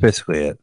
basically 0.00 0.44
it. 0.44 0.58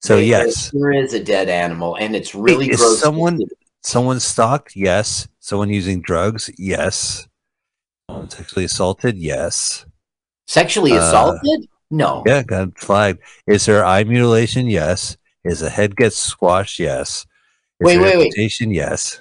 So 0.00 0.16
There- 0.16 0.24
yes, 0.24 0.70
there 0.72 0.92
is 0.92 1.14
a 1.14 1.22
dead 1.22 1.48
animal, 1.48 1.96
and 1.96 2.14
it's 2.16 2.34
really 2.34 2.70
is 2.70 2.78
gross. 2.78 3.00
someone 3.00 3.40
someone 3.82 4.20
stalked? 4.20 4.76
Yes. 4.76 5.28
Someone 5.40 5.70
using 5.70 6.02
drugs? 6.02 6.50
Yes. 6.58 7.26
Someone 8.08 8.30
sexually 8.30 8.64
assaulted? 8.64 9.16
Yes. 9.16 9.84
sexually 10.46 10.92
uh, 10.92 11.02
assaulted? 11.02 11.68
No. 11.90 12.22
Yeah, 12.26 12.42
got 12.42 12.78
flagged. 12.78 13.20
Is 13.46 13.66
there 13.66 13.84
eye 13.84 14.04
mutilation? 14.04 14.66
Yes. 14.66 15.16
Is 15.44 15.60
the 15.60 15.70
head 15.70 15.96
get 15.96 16.12
squashed? 16.12 16.78
Yes. 16.78 17.26
Is 17.80 17.86
Wait, 17.86 17.96
there 17.96 18.18
wait, 18.18 18.32
wait. 18.36 18.60
Yes. 18.60 19.20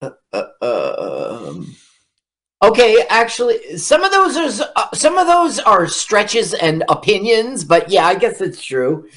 Uh, 0.00 0.10
uh, 0.32 1.44
um, 1.48 1.74
okay, 2.62 3.04
actually, 3.08 3.78
some 3.78 4.02
of 4.02 4.10
those 4.10 4.62
are 4.62 4.70
uh, 4.76 4.88
some 4.94 5.18
of 5.18 5.26
those 5.26 5.58
are 5.58 5.86
stretches 5.86 6.54
and 6.54 6.84
opinions, 6.88 7.64
but 7.64 7.90
yeah, 7.90 8.06
I 8.06 8.14
guess 8.14 8.40
it's 8.40 8.64
true. 8.64 9.08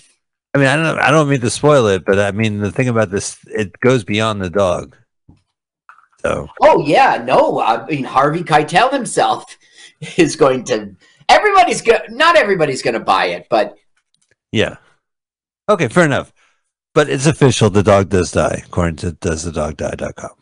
I 0.53 0.57
mean, 0.57 0.67
I 0.67 0.75
don't. 0.75 0.99
I 0.99 1.11
don't 1.11 1.29
mean 1.29 1.41
to 1.41 1.49
spoil 1.49 1.87
it, 1.87 2.05
but 2.05 2.19
I 2.19 2.31
mean 2.31 2.59
the 2.59 2.71
thing 2.71 2.89
about 2.89 3.09
this, 3.09 3.37
it 3.45 3.79
goes 3.79 4.03
beyond 4.03 4.41
the 4.41 4.49
dog. 4.49 4.95
So 6.19 6.47
Oh 6.61 6.85
yeah, 6.85 7.23
no, 7.25 7.59
I 7.59 7.85
mean 7.85 8.03
Harvey 8.03 8.43
Keitel 8.43 8.91
himself 8.91 9.57
is 10.17 10.35
going 10.35 10.65
to. 10.65 10.95
Everybody's 11.29 11.81
go 11.81 11.97
Not 12.09 12.35
everybody's 12.35 12.81
going 12.81 12.95
to 12.95 12.99
buy 12.99 13.27
it, 13.27 13.47
but 13.49 13.77
yeah. 14.51 14.77
Okay, 15.69 15.87
fair 15.87 16.05
enough. 16.05 16.33
But 16.93 17.09
it's 17.09 17.25
official. 17.25 17.69
The 17.69 17.83
dog 17.83 18.09
does 18.09 18.33
die, 18.33 18.63
according 18.65 18.97
to 18.97 19.11
doesthedogdie.com. 19.13 20.40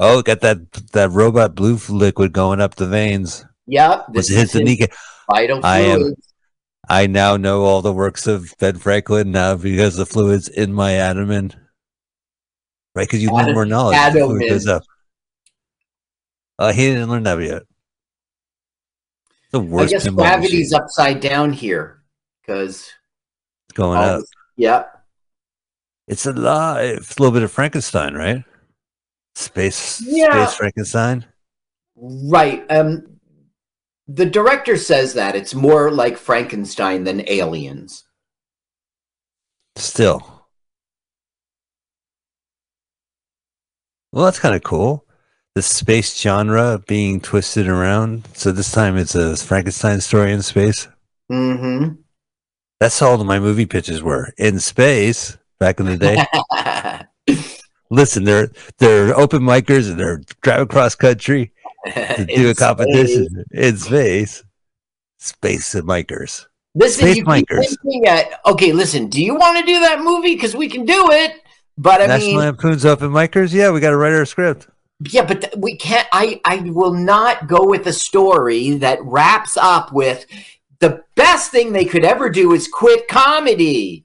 Oh, 0.00 0.22
got 0.22 0.40
that 0.40 0.72
that 0.92 1.10
robot 1.10 1.54
blue 1.54 1.78
liquid 1.88 2.32
going 2.32 2.60
up 2.60 2.74
the 2.74 2.86
veins. 2.88 3.44
yep, 3.66 4.06
this 4.12 4.30
is 4.30 4.52
his 4.52 4.62
kneecap? 4.62 4.90
vital 5.30 5.60
I 5.64 5.78
am- 5.80 6.14
I 6.88 7.06
now 7.06 7.38
know 7.38 7.62
all 7.62 7.80
the 7.80 7.92
works 7.94 8.26
of 8.26 8.52
Ben 8.58 8.76
Franklin 8.76 9.30
now 9.30 9.56
because 9.56 9.96
the 9.96 10.04
fluid's 10.04 10.48
in 10.48 10.74
my 10.74 10.92
abdomen. 10.94 11.52
Right, 12.94 13.06
because 13.08 13.22
you 13.22 13.30
learn 13.30 13.54
more 13.54 13.64
knowledge. 13.64 13.96
fluid 14.12 14.48
goes 14.50 14.66
up. 14.66 14.82
Uh, 16.58 16.72
he 16.72 16.86
didn't 16.88 17.08
learn 17.08 17.22
that 17.22 17.40
yet. 17.40 17.62
The 19.50 19.60
worst. 19.60 19.94
I 19.94 19.96
guess 19.98 20.08
gravity's 20.08 20.72
machine 20.72 20.82
upside 20.82 21.20
down 21.20 21.52
here 21.54 22.02
because 22.42 22.90
it's 23.68 23.72
going 23.74 23.98
up. 23.98 24.22
yeah, 24.56 24.84
It's 26.06 26.26
a 26.26 26.32
lot. 26.32 26.84
It's 26.84 27.16
a 27.16 27.20
little 27.22 27.32
bit 27.32 27.42
of 27.44 27.50
Frankenstein, 27.50 28.14
right? 28.14 28.44
Space, 29.36 30.00
Yeah. 30.06 30.46
space 30.46 30.56
Frankenstein. 30.56 31.24
right. 31.96 32.64
Um, 32.70 33.18
the 34.06 34.26
director 34.26 34.76
says 34.76 35.14
that 35.14 35.34
it's 35.34 35.54
more 35.54 35.90
like 35.90 36.18
Frankenstein 36.18 37.04
than 37.04 37.28
Aliens. 37.28 38.04
Still, 39.76 40.46
well, 44.12 44.24
that's 44.24 44.38
kind 44.38 44.54
of 44.54 44.62
cool. 44.62 45.04
The 45.56 45.62
space 45.62 46.16
genre 46.20 46.80
being 46.86 47.20
twisted 47.20 47.66
around. 47.68 48.28
So 48.34 48.52
this 48.52 48.70
time 48.70 48.96
it's 48.96 49.14
a 49.14 49.36
Frankenstein 49.36 50.00
story 50.00 50.32
in 50.32 50.42
space. 50.42 50.86
Mm-hmm. 51.30 51.94
That's 52.80 53.00
all 53.02 53.22
my 53.24 53.38
movie 53.38 53.66
pitches 53.66 54.02
were 54.02 54.32
in 54.36 54.58
space 54.60 55.38
back 55.58 55.80
in 55.80 55.86
the 55.86 55.96
day. 55.96 56.24
Listen, 57.94 58.24
they're 58.24 58.50
they're 58.78 59.16
open 59.16 59.42
micers 59.42 59.90
and 59.90 59.98
they're 59.98 60.20
driving 60.42 60.68
cross 60.68 60.94
country 60.94 61.52
to 61.94 62.26
do 62.26 62.50
a 62.50 62.54
competition 62.54 63.44
in 63.52 63.76
space. 63.76 64.42
Space 65.18 65.74
and 65.74 65.88
micers. 65.88 66.46
Listen, 66.74 67.02
Space 67.04 67.16
you 67.18 67.24
Micers. 67.24 67.76
at. 68.06 68.40
Okay, 68.46 68.72
listen. 68.72 69.08
Do 69.08 69.22
you 69.24 69.36
want 69.36 69.58
to 69.58 69.64
do 69.64 69.78
that 69.80 70.00
movie? 70.00 70.34
Because 70.34 70.56
we 70.56 70.68
can 70.68 70.84
do 70.84 71.10
it. 71.12 71.40
But 71.78 72.02
I 72.02 72.06
National 72.06 72.30
mean, 72.30 72.38
Lampoon's 72.40 72.84
open 72.84 73.10
micers. 73.10 73.52
Yeah, 73.54 73.70
we 73.70 73.80
got 73.80 73.90
to 73.90 73.96
write 73.96 74.12
our 74.12 74.26
script. 74.26 74.68
yeah, 75.08 75.24
but 75.24 75.40
th- 75.42 75.54
we 75.56 75.76
can't. 75.76 76.06
I 76.12 76.40
I 76.44 76.56
will 76.66 76.92
not 76.92 77.46
go 77.46 77.64
with 77.64 77.86
a 77.86 77.92
story 77.92 78.72
that 78.78 78.98
wraps 79.02 79.56
up 79.56 79.92
with 79.92 80.26
the 80.80 81.02
best 81.14 81.50
thing 81.52 81.72
they 81.72 81.84
could 81.84 82.04
ever 82.04 82.28
do 82.28 82.52
is 82.52 82.66
quit 82.68 83.06
comedy. 83.08 84.04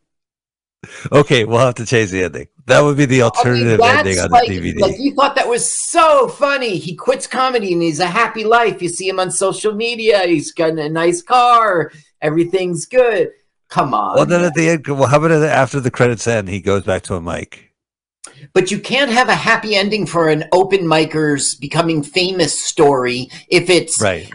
Okay, 1.12 1.44
we'll 1.44 1.60
have 1.60 1.76
to 1.76 1.86
change 1.86 2.12
the 2.12 2.24
ending. 2.24 2.48
That 2.66 2.82
would 2.82 2.96
be 2.98 3.06
the 3.06 3.16
I 3.22 3.26
mean, 3.26 3.32
alternative 3.32 3.80
ending 3.82 4.20
on 4.20 4.30
like, 4.30 4.48
the 4.48 4.60
DVD. 4.60 4.80
like 4.80 4.96
you 5.00 5.14
thought 5.14 5.36
that 5.36 5.48
was 5.48 5.72
so 5.90 6.28
funny. 6.30 6.78
He 6.78 6.96
quits 6.96 7.28
comedy 7.28 7.74
and 7.74 7.82
he's 7.82 8.00
a 8.00 8.08
happy 8.08 8.44
life. 8.46 8.82
You 8.82 8.88
see 8.90 9.08
him 9.10 9.20
on 9.20 9.30
social 9.32 9.74
media. 9.74 10.26
He's 10.26 10.52
got 10.54 10.72
a 10.78 10.90
nice 10.90 11.22
car. 11.22 11.92
Everything's 12.22 12.86
good. 12.86 13.30
Come 13.70 13.94
on. 13.94 14.16
well, 14.16 14.26
then 14.26 14.44
at 14.44 14.54
the 14.56 14.70
end, 14.70 14.88
well, 14.88 15.06
how 15.08 15.18
about 15.18 15.32
after 15.44 15.80
the 15.80 15.92
credits 15.92 16.26
end, 16.28 16.50
he 16.50 16.60
goes 16.60 16.84
back 16.84 17.04
to 17.04 17.16
a 17.16 17.22
mic? 17.22 17.72
But 18.54 18.72
you 18.72 18.80
can't 18.80 19.12
have 19.12 19.30
a 19.30 19.36
happy 19.36 19.76
ending 19.76 20.06
for 20.06 20.30
an 20.30 20.46
open 20.54 20.82
micers 20.82 21.60
becoming 21.60 22.02
famous 22.02 22.60
story 22.68 23.30
if 23.50 23.70
it's 23.70 24.02
Right. 24.02 24.32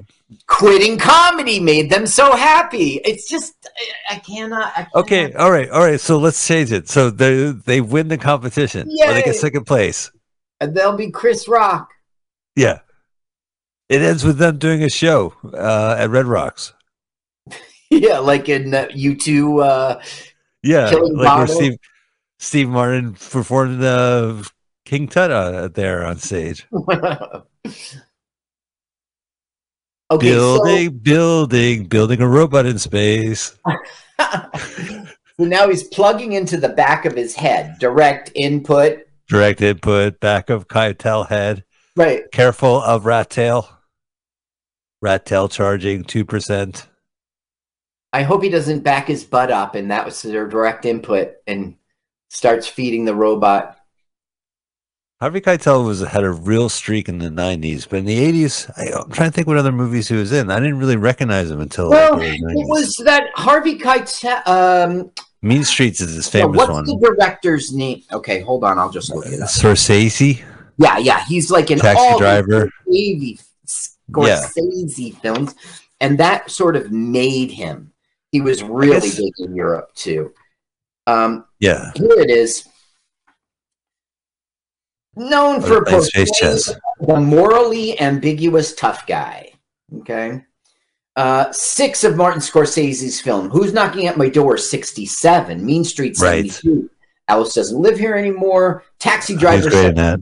quitting 0.47 0.99
comedy 0.99 1.59
made 1.59 1.91
them 1.91 2.06
so 2.06 2.37
happy. 2.37 3.00
It's 3.04 3.28
just 3.28 3.54
I, 3.77 4.15
I 4.15 4.19
cannot. 4.19 4.73
I 4.77 4.83
cannot. 4.85 4.95
Okay. 4.95 5.33
All 5.33 5.51
right. 5.51 5.69
All 5.71 5.81
right. 5.81 6.01
So 6.01 6.19
let's 6.19 6.47
change 6.47 6.73
it. 6.73 6.89
So 6.89 7.11
they 7.11 7.51
they 7.51 7.81
win 7.81 8.09
the 8.09 8.19
competition. 8.19 8.89
Or 8.89 9.12
they 9.12 9.23
get 9.23 9.37
second 9.37 9.65
place. 9.65 10.11
And 10.61 10.75
they'll 10.75 10.97
be 10.97 11.11
Chris 11.11 11.49
Rock. 11.49 11.91
Yeah. 12.57 12.81
It 13.89 14.01
ends 14.01 14.25
with 14.25 14.39
them 14.39 14.59
doing 14.59 14.83
a 14.83 14.89
show 14.89 15.34
uh, 15.53 15.97
at 15.99 16.11
Red 16.11 16.27
Rocks. 16.27 16.73
Yeah, 17.91 18.19
like 18.19 18.49
in 18.49 18.75
uh, 18.75 18.87
U2. 18.87 19.63
Uh, 19.63 20.03
Yeah, 20.63 20.91
like 20.91 21.39
where 21.39 21.47
Steve 21.47 21.77
Steve 22.39 22.69
Martin 22.69 23.13
performed 23.13 23.81
the 23.81 24.51
King 24.84 25.07
Tut 25.07 25.31
uh, 25.31 25.69
there 25.69 26.05
on 26.05 26.19
stage. 26.19 26.67
okay, 30.10 30.31
building, 30.31 30.98
building, 30.98 31.84
building 31.84 32.20
a 32.20 32.28
robot 32.28 32.66
in 32.66 32.78
space. 32.78 33.56
so, 33.66 33.76
so 34.59 35.04
now 35.38 35.69
he's 35.69 35.84
plugging 35.84 36.32
into 36.32 36.56
the 36.56 36.69
back 36.69 37.04
of 37.04 37.15
his 37.15 37.34
head, 37.34 37.76
direct 37.78 38.31
input. 38.34 39.00
Direct 39.28 39.60
input, 39.62 40.20
back 40.20 40.50
of 40.50 40.69
Keitel 40.69 41.28
head. 41.28 41.65
Right. 41.97 42.31
Careful 42.32 42.82
of 42.82 43.06
rat 43.06 43.31
tail. 43.31 43.69
Rat 45.00 45.26
tail 45.26 45.48
charging 45.48 46.04
two 46.04 46.25
percent. 46.25 46.88
I 48.12 48.22
hope 48.22 48.42
he 48.42 48.48
doesn't 48.48 48.84
back 48.84 49.09
his 49.09 49.25
butt 49.25 49.50
up, 49.50 49.75
and 49.75 49.91
that 49.91 50.04
was 50.04 50.22
their 50.22 50.48
direct 50.48 50.84
input, 50.84 51.34
and 51.47 51.76
starts 52.31 52.66
feeding 52.66 53.04
the 53.04 53.15
robot. 53.15 53.76
Harvey 55.25 55.41
Keitel 55.41 55.87
was 55.87 56.01
had 56.01 56.23
a 56.23 56.31
real 56.31 56.69
streak 56.69 57.09
in 57.09 57.17
the 57.17 57.31
'90s, 57.31 57.89
but 57.89 58.01
in 58.01 58.05
the 58.05 58.31
'80s, 58.31 58.71
I, 58.77 58.95
I'm 58.95 59.11
trying 59.11 59.31
to 59.31 59.35
think 59.35 59.47
what 59.47 59.57
other 59.57 59.73
movies 59.73 60.07
he 60.07 60.17
was 60.17 60.33
in. 60.33 60.51
I 60.51 60.61
didn't 60.61 60.79
really 60.79 60.99
recognize 60.99 61.51
him 61.51 61.62
until 61.62 61.89
like, 61.89 62.11
Well, 62.11 62.21
early 62.21 62.35
it 62.35 62.69
was 62.69 62.95
that 63.07 63.31
Harvey 63.34 63.79
Keitel. 63.79 64.47
Um, 64.47 65.11
Mean 65.41 65.65
Streets 65.65 66.03
is 66.03 66.15
his 66.15 66.29
famous 66.29 66.55
what's 66.55 66.71
one. 66.71 66.84
What's 66.84 67.01
the 67.01 67.15
director's 67.17 67.73
name? 67.73 68.03
Okay, 68.13 68.41
hold 68.41 68.65
on. 68.65 68.79
I'll 68.79 68.91
just 68.91 69.15
look 69.15 69.25
it 69.25 69.41
up. 69.41 69.49
Scorsese, 69.49 70.45
Yeah, 70.77 70.99
yeah, 70.99 71.25
he's 71.25 71.51
like 71.51 71.71
an 71.71 71.79
Taxi 71.79 72.03
all 72.03 72.19
Driver. 72.19 72.71
Scorsese, 72.87 73.43
Scorsese 74.11 75.19
films, 75.23 75.55
and 76.03 76.19
that 76.19 76.51
sort 76.51 76.77
of 76.77 76.93
made 76.93 77.51
him. 77.51 77.95
He 78.31 78.43
was 78.43 78.63
really 78.63 79.09
big 79.11 79.33
in 79.39 79.57
Europe 79.57 79.95
too. 79.95 80.34
Um, 81.07 81.47
Yeah, 81.61 81.93
here 81.97 82.21
it 82.21 82.29
is. 82.29 82.69
Known 85.17 85.61
for 85.61 85.85
portraying 85.85 86.27
the 86.27 87.21
morally 87.21 88.01
ambiguous 88.01 88.75
tough 88.75 89.07
guy. 89.07 89.53
Okay. 90.01 90.43
Uh, 91.17 91.53
six 91.53 92.03
of 92.03 92.17
Martin 92.17 92.41
Scorsese's 92.41 93.21
film. 93.21 93.49
Who's 93.51 93.73
Knocking 93.73 94.07
at 94.07 94.17
My 94.17 94.29
Door? 94.29 94.59
67. 94.59 95.65
Mean 95.65 95.84
Street, 95.84 96.19
Right. 96.19 96.61
Alice 97.28 97.55
Doesn't 97.55 97.81
Live 97.81 97.99
Here 97.99 98.16
Anymore. 98.16 98.83
Taxi 98.99 99.37
Driver. 99.37 99.71
great 99.71 99.87
in 99.87 99.95
that. 99.95 100.21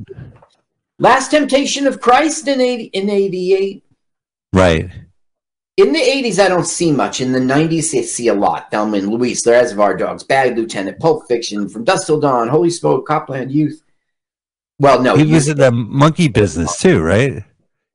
Last 0.99 1.31
Temptation 1.31 1.87
of 1.87 2.00
Christ 2.00 2.47
in 2.47 2.61
80, 2.61 2.85
in 2.85 3.09
88. 3.09 3.85
Right. 4.53 4.91
In 5.79 5.95
the 5.95 5.99
80s, 5.99 6.38
I 6.38 6.49
don't 6.49 6.67
see 6.67 6.93
much. 6.93 7.23
In 7.23 7.33
the 7.33 7.41
90s, 7.41 7.99
I 7.99 8.03
see 8.03 8.29
a 8.29 8.35
lot. 8.35 8.71
Thelma 8.71 8.99
and 8.99 9.09
Louise, 9.09 9.43
The 9.43 9.53
Reservoir 9.53 9.97
Dogs, 9.97 10.23
Bad 10.23 10.56
Lieutenant, 10.59 11.00
Pulp 11.00 11.27
Fiction, 11.27 11.69
From 11.69 11.85
Dusk 11.85 12.06
Till 12.06 12.21
Dawn, 12.21 12.49
Holy 12.49 12.69
Smoke, 12.69 13.06
Copland 13.06 13.50
Youth. 13.50 13.83
Well, 14.82 15.00
no, 15.00 15.14
he 15.17 15.32
was 15.32 15.46
in 15.49 15.58
the 15.58 15.70
monkey 15.70 16.26
business 16.26 16.76
too, 16.79 17.00
right? 17.00 17.44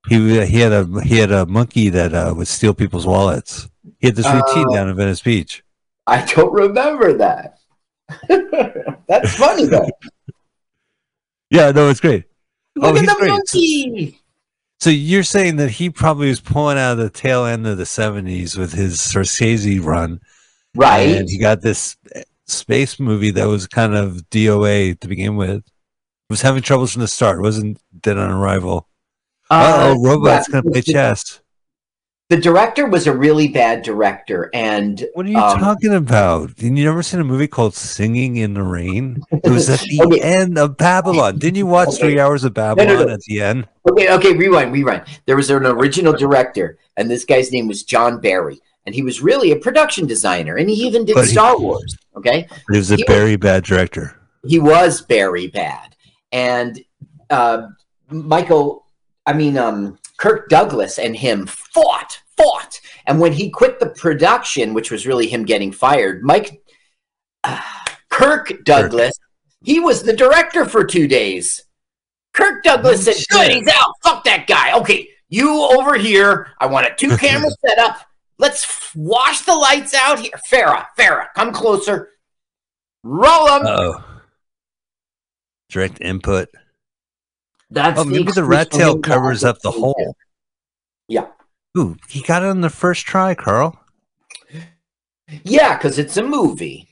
He 0.08 0.46
he 0.46 0.60
had 0.62 0.72
a 0.72 1.02
he 1.04 1.18
had 1.18 1.34
a 1.34 1.46
monkey 1.46 1.90
that 1.90 2.14
uh, 2.14 2.34
would 2.36 2.48
steal 2.48 2.74
people's 2.74 3.06
wallets. 3.06 3.68
He 4.00 4.08
had 4.08 4.16
this 4.16 4.26
routine 4.26 4.68
Uh, 4.70 4.74
down 4.74 4.90
in 4.90 4.96
Venice 4.96 5.22
Beach. 5.22 5.64
I 6.08 6.24
don't 6.24 6.54
remember 6.54 7.12
that. 7.18 7.58
That's 9.10 9.36
funny 9.36 9.66
though. 9.66 9.90
Yeah, 11.50 11.72
no, 11.72 11.90
it's 11.90 12.00
great. 12.00 12.24
Look 12.78 12.96
Oh, 12.96 12.98
at 12.98 13.06
the 13.06 13.16
great. 13.20 13.30
monkey. 13.32 14.22
So 14.80 14.90
you're 14.90 15.24
saying 15.24 15.58
that 15.58 15.72
he 15.72 15.90
probably 15.90 16.30
was 16.30 16.40
pulling 16.40 16.78
out 16.78 16.94
of 16.94 16.98
the 17.00 17.10
tail 17.10 17.44
end 17.46 17.68
of 17.68 17.78
the 17.78 17.84
'70s 17.84 18.58
with 18.58 18.72
his 18.74 18.98
Scorsese 19.00 19.84
run, 19.84 20.22
Right. 20.74 21.18
And 21.18 21.28
he 21.30 21.38
got 21.38 21.62
this 21.62 21.98
space 22.46 22.98
movie 22.98 23.32
that 23.32 23.48
was 23.48 23.68
kind 23.68 23.94
of 23.94 24.30
DOA 24.30 24.98
to 25.02 25.08
begin 25.10 25.36
with. 25.36 25.64
Was 26.30 26.42
having 26.42 26.62
troubles 26.62 26.92
from 26.92 27.02
the 27.02 27.08
start. 27.08 27.42
wasn't 27.42 27.80
dead 28.02 28.18
on 28.18 28.30
arrival. 28.30 28.88
Uh, 29.50 29.94
oh, 29.96 30.04
robots 30.04 30.50
gonna 30.50 30.62
play 30.64 30.82
the- 30.82 30.92
chess. 30.92 31.40
The 32.30 32.36
director 32.36 32.86
was 32.86 33.08
a 33.08 33.16
really 33.16 33.48
bad 33.48 33.84
director, 33.84 34.50
and 34.54 35.08
What 35.14 35.26
are 35.26 35.30
you 35.30 35.38
um, 35.38 35.58
talking 35.60 35.94
about? 35.94 36.54
Didn't 36.58 36.76
you 36.76 36.84
never 36.84 37.02
seen 37.02 37.22
a 37.22 37.24
movie 37.24 37.48
called 37.48 37.74
Singing 37.74 38.36
in 38.36 38.54
the 38.56 38.64
Rain? 38.64 39.24
It 39.32 39.50
was 39.50 39.70
at 39.70 39.80
the 39.90 40.02
Okay. 40.04 40.20
end 40.20 40.58
of 40.58 40.76
Babylon. 40.76 41.40
Didn't 41.40 41.56
you 41.56 41.66
watch 41.66 41.88
Okay. 41.88 41.98
three 42.00 42.20
hours 42.20 42.44
of 42.44 42.54
Babylon 42.54 43.08
no. 43.08 43.14
at 43.14 43.22
the 43.22 43.40
end? 43.42 43.66
Okay, 43.90 44.14
okay, 44.14 44.34
rewind, 44.34 44.74
rewind. 44.74 45.04
There 45.26 45.38
was 45.38 45.50
an 45.50 45.66
original 45.66 46.12
director, 46.12 46.78
and 46.98 47.10
this 47.10 47.24
guy's 47.24 47.54
name 47.54 47.70
was 47.70 47.84
John 47.84 48.20
Barry, 48.20 48.60
and 48.86 48.94
he 48.94 49.04
was 49.04 49.22
really 49.22 49.52
a 49.54 49.56
production 49.56 50.06
designer, 50.06 50.58
and 50.58 50.70
he 50.70 50.76
even 50.86 51.06
did 51.06 51.16
But 51.16 51.28
he- 51.28 51.32
Star 51.32 51.58
Wars. 51.58 51.96
Okay, 52.18 52.46
He 52.70 52.78
was 52.78 52.92
a 52.92 52.98
He 52.98 53.04
was- 53.08 53.16
very 53.16 53.38
bad 53.38 53.64
director. 53.64 54.20
he 54.46 54.60
was 54.60 55.00
very 55.08 55.48
bad, 55.48 55.96
and 56.32 56.80
uh, 57.30 57.68
Michael, 58.10 58.86
I 59.26 59.34
mean, 59.34 59.58
um, 59.58 59.98
Kirk 60.18 60.50
Douglas 60.50 60.98
and 60.98 61.16
him 61.16 61.46
fought, 61.46 62.20
fought, 62.36 62.80
and 63.06 63.20
when 63.20 63.34
he 63.34 63.50
quit 63.50 63.80
the 63.80 63.90
production, 63.90 64.74
which 64.74 64.92
was 64.92 65.08
really 65.08 65.28
him 65.28 65.46
getting 65.46 65.72
fired, 65.72 66.24
Mike 66.24 66.62
uh, 67.44 67.62
Kirk 68.10 68.64
Douglas, 68.64 69.18
he 69.64 69.80
was 69.80 70.04
the 70.04 70.16
director 70.16 70.66
for 70.66 70.84
two 70.84 71.08
days. 71.08 71.64
Kirk 72.34 72.64
Douglas 72.64 73.06
said, 73.06 73.16
"Good, 73.30 73.52
he's 73.52 73.68
out. 73.68 73.94
Fuck 74.04 74.24
that 74.26 74.46
guy. 74.48 74.78
Okay, 74.80 75.08
you 75.30 75.50
over 75.50 75.96
here. 75.96 76.50
I 76.60 76.68
want 76.68 76.88
a 76.88 76.96
two 76.96 77.18
camera 77.18 77.50
setup. 77.66 78.00
Let's 78.40 78.94
wash 78.96 79.42
the 79.42 79.56
lights 79.56 79.94
out 79.96 80.20
here. 80.20 80.32
Farrah, 80.50 80.86
Farrah, 80.98 81.28
come 81.36 81.52
closer. 81.52 82.10
Roll 83.04 83.48
them. 83.48 84.04
Direct 85.70 86.02
input. 86.02 86.50
That's 87.70 88.00
Oh, 88.00 88.06
maybe 88.06 88.32
the 88.32 88.44
rat 88.44 88.72
tail 88.72 89.00
covers 89.00 89.44
up 89.44 89.62
the 89.62 89.72
hole. 89.72 90.16
Yeah. 91.08 91.28
Ooh, 91.78 91.98
he 92.08 92.22
got 92.22 92.44
it 92.44 92.50
on 92.50 92.62
the 92.62 92.70
first 92.70 93.06
try, 93.06 93.36
Carl. 93.36 93.78
Yeah, 95.44 95.78
because 95.78 96.00
it's 96.00 96.16
a 96.18 96.24
movie. 96.24 96.88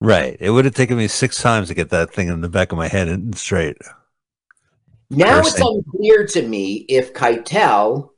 Right. 0.00 0.36
It 0.38 0.50
would 0.50 0.64
have 0.64 0.74
taken 0.74 0.96
me 0.96 1.08
six 1.08 1.42
times 1.42 1.68
to 1.68 1.74
get 1.74 1.90
that 1.90 2.12
thing 2.12 2.28
in 2.28 2.40
the 2.40 2.48
back 2.48 2.70
of 2.70 2.78
my 2.78 2.86
head 2.86 3.08
and 3.08 3.36
straight. 3.36 3.76
Now 5.10 5.38
it's 5.38 5.52
Cursing. 5.52 5.82
unclear 5.86 6.26
to 6.26 6.42
me 6.42 6.84
if 6.88 7.12
Keitel, 7.12 8.10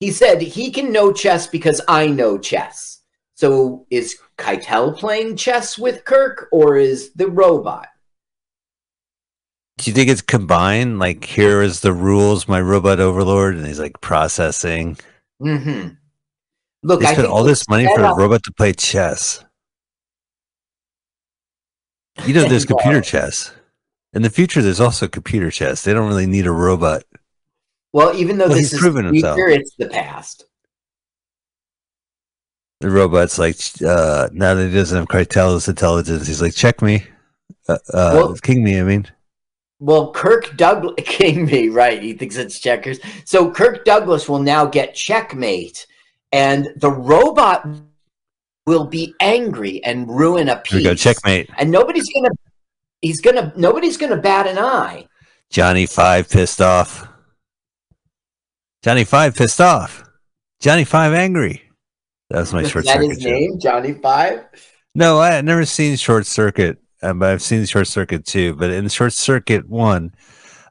he 0.00 0.10
said 0.10 0.40
he 0.40 0.70
can 0.70 0.92
know 0.92 1.12
chess 1.12 1.46
because 1.46 1.80
I 1.86 2.06
know 2.06 2.38
chess. 2.38 3.02
So 3.34 3.86
is 3.90 4.18
Keitel 4.38 4.96
playing 4.98 5.36
chess 5.36 5.78
with 5.78 6.04
Kirk 6.04 6.48
or 6.50 6.76
is 6.76 7.12
the 7.12 7.28
robot? 7.28 7.88
Do 9.80 9.90
you 9.90 9.94
think 9.94 10.10
it's 10.10 10.20
combined? 10.20 10.98
Like, 10.98 11.24
here 11.24 11.62
is 11.62 11.80
the 11.80 11.94
rules, 11.94 12.46
my 12.46 12.60
robot 12.60 13.00
overlord, 13.00 13.56
and 13.56 13.66
he's 13.66 13.80
like 13.80 13.98
processing. 14.02 14.98
Mm-hmm. 15.42 15.94
Look, 16.82 17.00
They 17.00 17.06
I 17.06 17.12
spent 17.14 17.28
all 17.28 17.44
this 17.44 17.66
money 17.66 17.86
for 17.86 18.02
a 18.02 18.14
robot 18.14 18.42
to 18.44 18.52
play 18.52 18.74
chess. 18.74 19.42
You 22.26 22.34
know, 22.34 22.46
there's 22.46 22.64
computer 22.66 23.00
chess. 23.00 23.54
In 24.12 24.20
the 24.20 24.28
future, 24.28 24.60
there's 24.60 24.80
also 24.80 25.08
computer 25.08 25.50
chess. 25.50 25.82
They 25.82 25.94
don't 25.94 26.08
really 26.08 26.26
need 26.26 26.46
a 26.46 26.52
robot. 26.52 27.04
Well, 27.94 28.14
even 28.14 28.36
though 28.36 28.48
Well, 28.48 28.56
this 28.58 28.74
is 28.74 28.80
proven 28.80 29.06
the 29.06 29.12
himself. 29.12 29.38
it's 29.40 29.74
the 29.78 29.88
past. 29.88 30.44
The 32.80 32.90
robot's 32.90 33.38
like, 33.38 33.56
uh, 33.86 34.28
now 34.32 34.54
that 34.54 34.68
he 34.68 34.74
doesn't 34.74 34.96
have 34.98 35.08
Keitel's 35.08 35.68
intelligence, 35.68 36.26
he's 36.26 36.42
like, 36.42 36.54
check 36.54 36.82
me. 36.82 37.04
Uh, 37.66 37.74
uh, 37.94 38.10
Well- 38.14 38.34
king 38.36 38.62
me, 38.62 38.78
I 38.78 38.82
mean. 38.82 39.06
Well, 39.80 40.12
Kirk 40.12 40.56
Douglas 40.56 40.94
King 41.04 41.46
me 41.46 41.68
right. 41.68 42.02
He 42.02 42.12
thinks 42.12 42.36
it's 42.36 42.58
checkers. 42.60 42.98
So 43.24 43.50
Kirk 43.50 43.84
Douglas 43.84 44.28
will 44.28 44.38
now 44.38 44.66
get 44.66 44.94
checkmate, 44.94 45.86
and 46.32 46.68
the 46.76 46.90
robot 46.90 47.66
will 48.66 48.84
be 48.84 49.14
angry 49.20 49.82
and 49.84 50.08
ruin 50.08 50.48
a 50.48 50.54
Here 50.54 50.62
piece. 50.64 50.74
we 50.74 50.82
go, 50.84 50.94
checkmate. 50.94 51.48
And 51.58 51.70
nobody's 51.70 52.08
gonna. 52.12 52.30
He's 53.00 53.20
gonna. 53.20 53.52
Nobody's 53.56 53.96
gonna 53.96 54.18
bat 54.18 54.46
an 54.46 54.58
eye. 54.58 55.06
Johnny 55.50 55.86
Five 55.86 56.28
pissed 56.28 56.60
off. 56.60 57.08
Johnny 58.82 59.04
Five 59.04 59.34
pissed 59.36 59.60
off. 59.60 60.04
Johnny 60.60 60.84
Five 60.84 61.12
angry. 61.14 61.62
That 62.28 62.40
was 62.40 62.52
my 62.52 62.60
Is 62.62 62.70
short 62.70 62.84
that 62.84 62.96
circuit. 62.96 63.08
his 63.08 63.18
joke. 63.18 63.32
name, 63.32 63.58
Johnny 63.58 63.92
Five? 63.94 64.44
No, 64.94 65.18
I 65.18 65.28
had 65.30 65.44
never 65.44 65.64
seen 65.64 65.96
Short 65.96 66.26
Circuit, 66.26 66.78
um, 67.02 67.18
but 67.18 67.30
I've 67.30 67.42
seen 67.42 67.64
Short 67.66 67.86
Circuit 67.86 68.26
too. 68.26 68.54
But 68.56 68.70
in 68.70 68.88
Short 68.88 69.12
Circuit 69.12 69.68
one, 69.68 70.14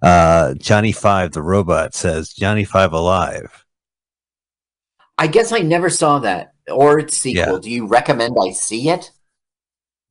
uh, 0.02 0.54
Johnny 0.56 0.92
Five, 0.92 1.31
the 1.31 1.42
robot, 1.42 1.94
says 1.94 2.34
Johnny 2.34 2.64
Five 2.66 2.94
alive. 2.94 3.66
I 5.18 5.28
guess 5.28 5.52
I 5.52 5.60
never 5.60 5.90
saw 5.90 6.20
that 6.20 6.54
or 6.72 7.00
its 7.00 7.18
sequel. 7.18 7.54
Yeah. 7.56 7.60
Do 7.62 7.70
you 7.70 7.88
recommend 7.88 8.38
I 8.42 8.52
see 8.52 8.90
it? 8.90 9.12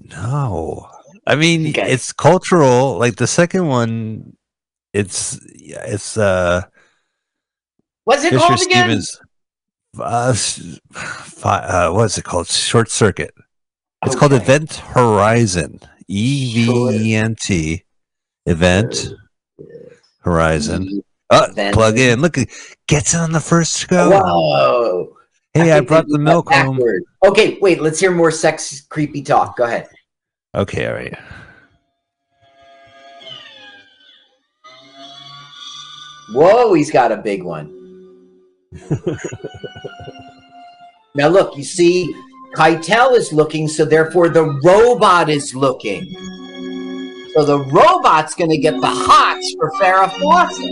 No, 0.00 0.88
I 1.26 1.34
mean 1.34 1.68
Okay. 1.70 1.90
it's 1.90 2.12
cultural. 2.12 2.98
Like 2.98 3.16
the 3.16 3.26
second 3.26 3.66
one, 3.66 4.36
it's 4.92 5.40
yeah, 5.54 5.82
it's 5.84 6.16
uh 6.16 6.62
What's 8.04 8.24
it 8.24 8.30
Fisher 8.30 8.46
called 8.46 8.60
again? 8.62 8.84
Stevens. 9.02 9.20
Uh, 9.98 10.32
fi- 10.34 11.58
uh, 11.64 11.92
what's 11.92 12.16
it 12.18 12.24
called? 12.24 12.46
Short 12.46 12.90
Circuit. 12.90 13.34
It's 14.04 14.14
called 14.14 14.32
Event 14.32 14.76
Horizon. 14.76 15.80
E 16.08 16.66
V 16.66 16.90
E 16.90 17.14
N 17.14 17.36
T. 17.38 17.84
Event 18.46 19.12
Horizon. 20.20 20.82
Event- 20.84 21.04
uh, 21.30 21.48
plug 21.72 21.98
in. 21.98 22.20
Look, 22.22 22.38
it 22.38 22.48
gets 22.86 23.14
on 23.14 23.32
the 23.32 23.40
first 23.40 23.86
go. 23.88 24.10
Whoa. 24.10 25.14
Hey, 25.52 25.72
I, 25.72 25.76
think 25.76 25.88
brought 25.88 26.08
the 26.08 26.18
milk 26.18 26.50
home. 26.50 26.80
Okay, 27.24 27.58
wait. 27.60 27.82
Let's 27.82 28.00
hear 28.00 28.10
more 28.10 28.30
sex 28.30 28.82
creepy 28.82 29.22
talk. 29.22 29.56
Go 29.56 29.64
ahead. 29.64 29.88
Okay, 30.54 30.86
all 30.86 30.94
right. 30.94 31.14
Whoa, 36.32 36.74
he's 36.74 36.90
got 36.90 37.12
a 37.12 37.16
big 37.16 37.42
one. 37.42 37.74
now 41.14 41.28
look, 41.28 41.56
you 41.56 41.64
see, 41.64 42.14
Keitel 42.54 43.16
is 43.16 43.32
looking, 43.32 43.68
so 43.68 43.84
therefore 43.84 44.28
the 44.28 44.44
robot 44.64 45.28
is 45.28 45.54
looking. 45.54 46.04
So 47.34 47.44
the 47.44 47.60
robot's 47.72 48.34
going 48.34 48.50
to 48.50 48.58
get 48.58 48.80
the 48.80 48.88
hots 48.88 49.54
for 49.58 49.70
Farrah 49.72 50.10
Fawcett. 50.18 50.64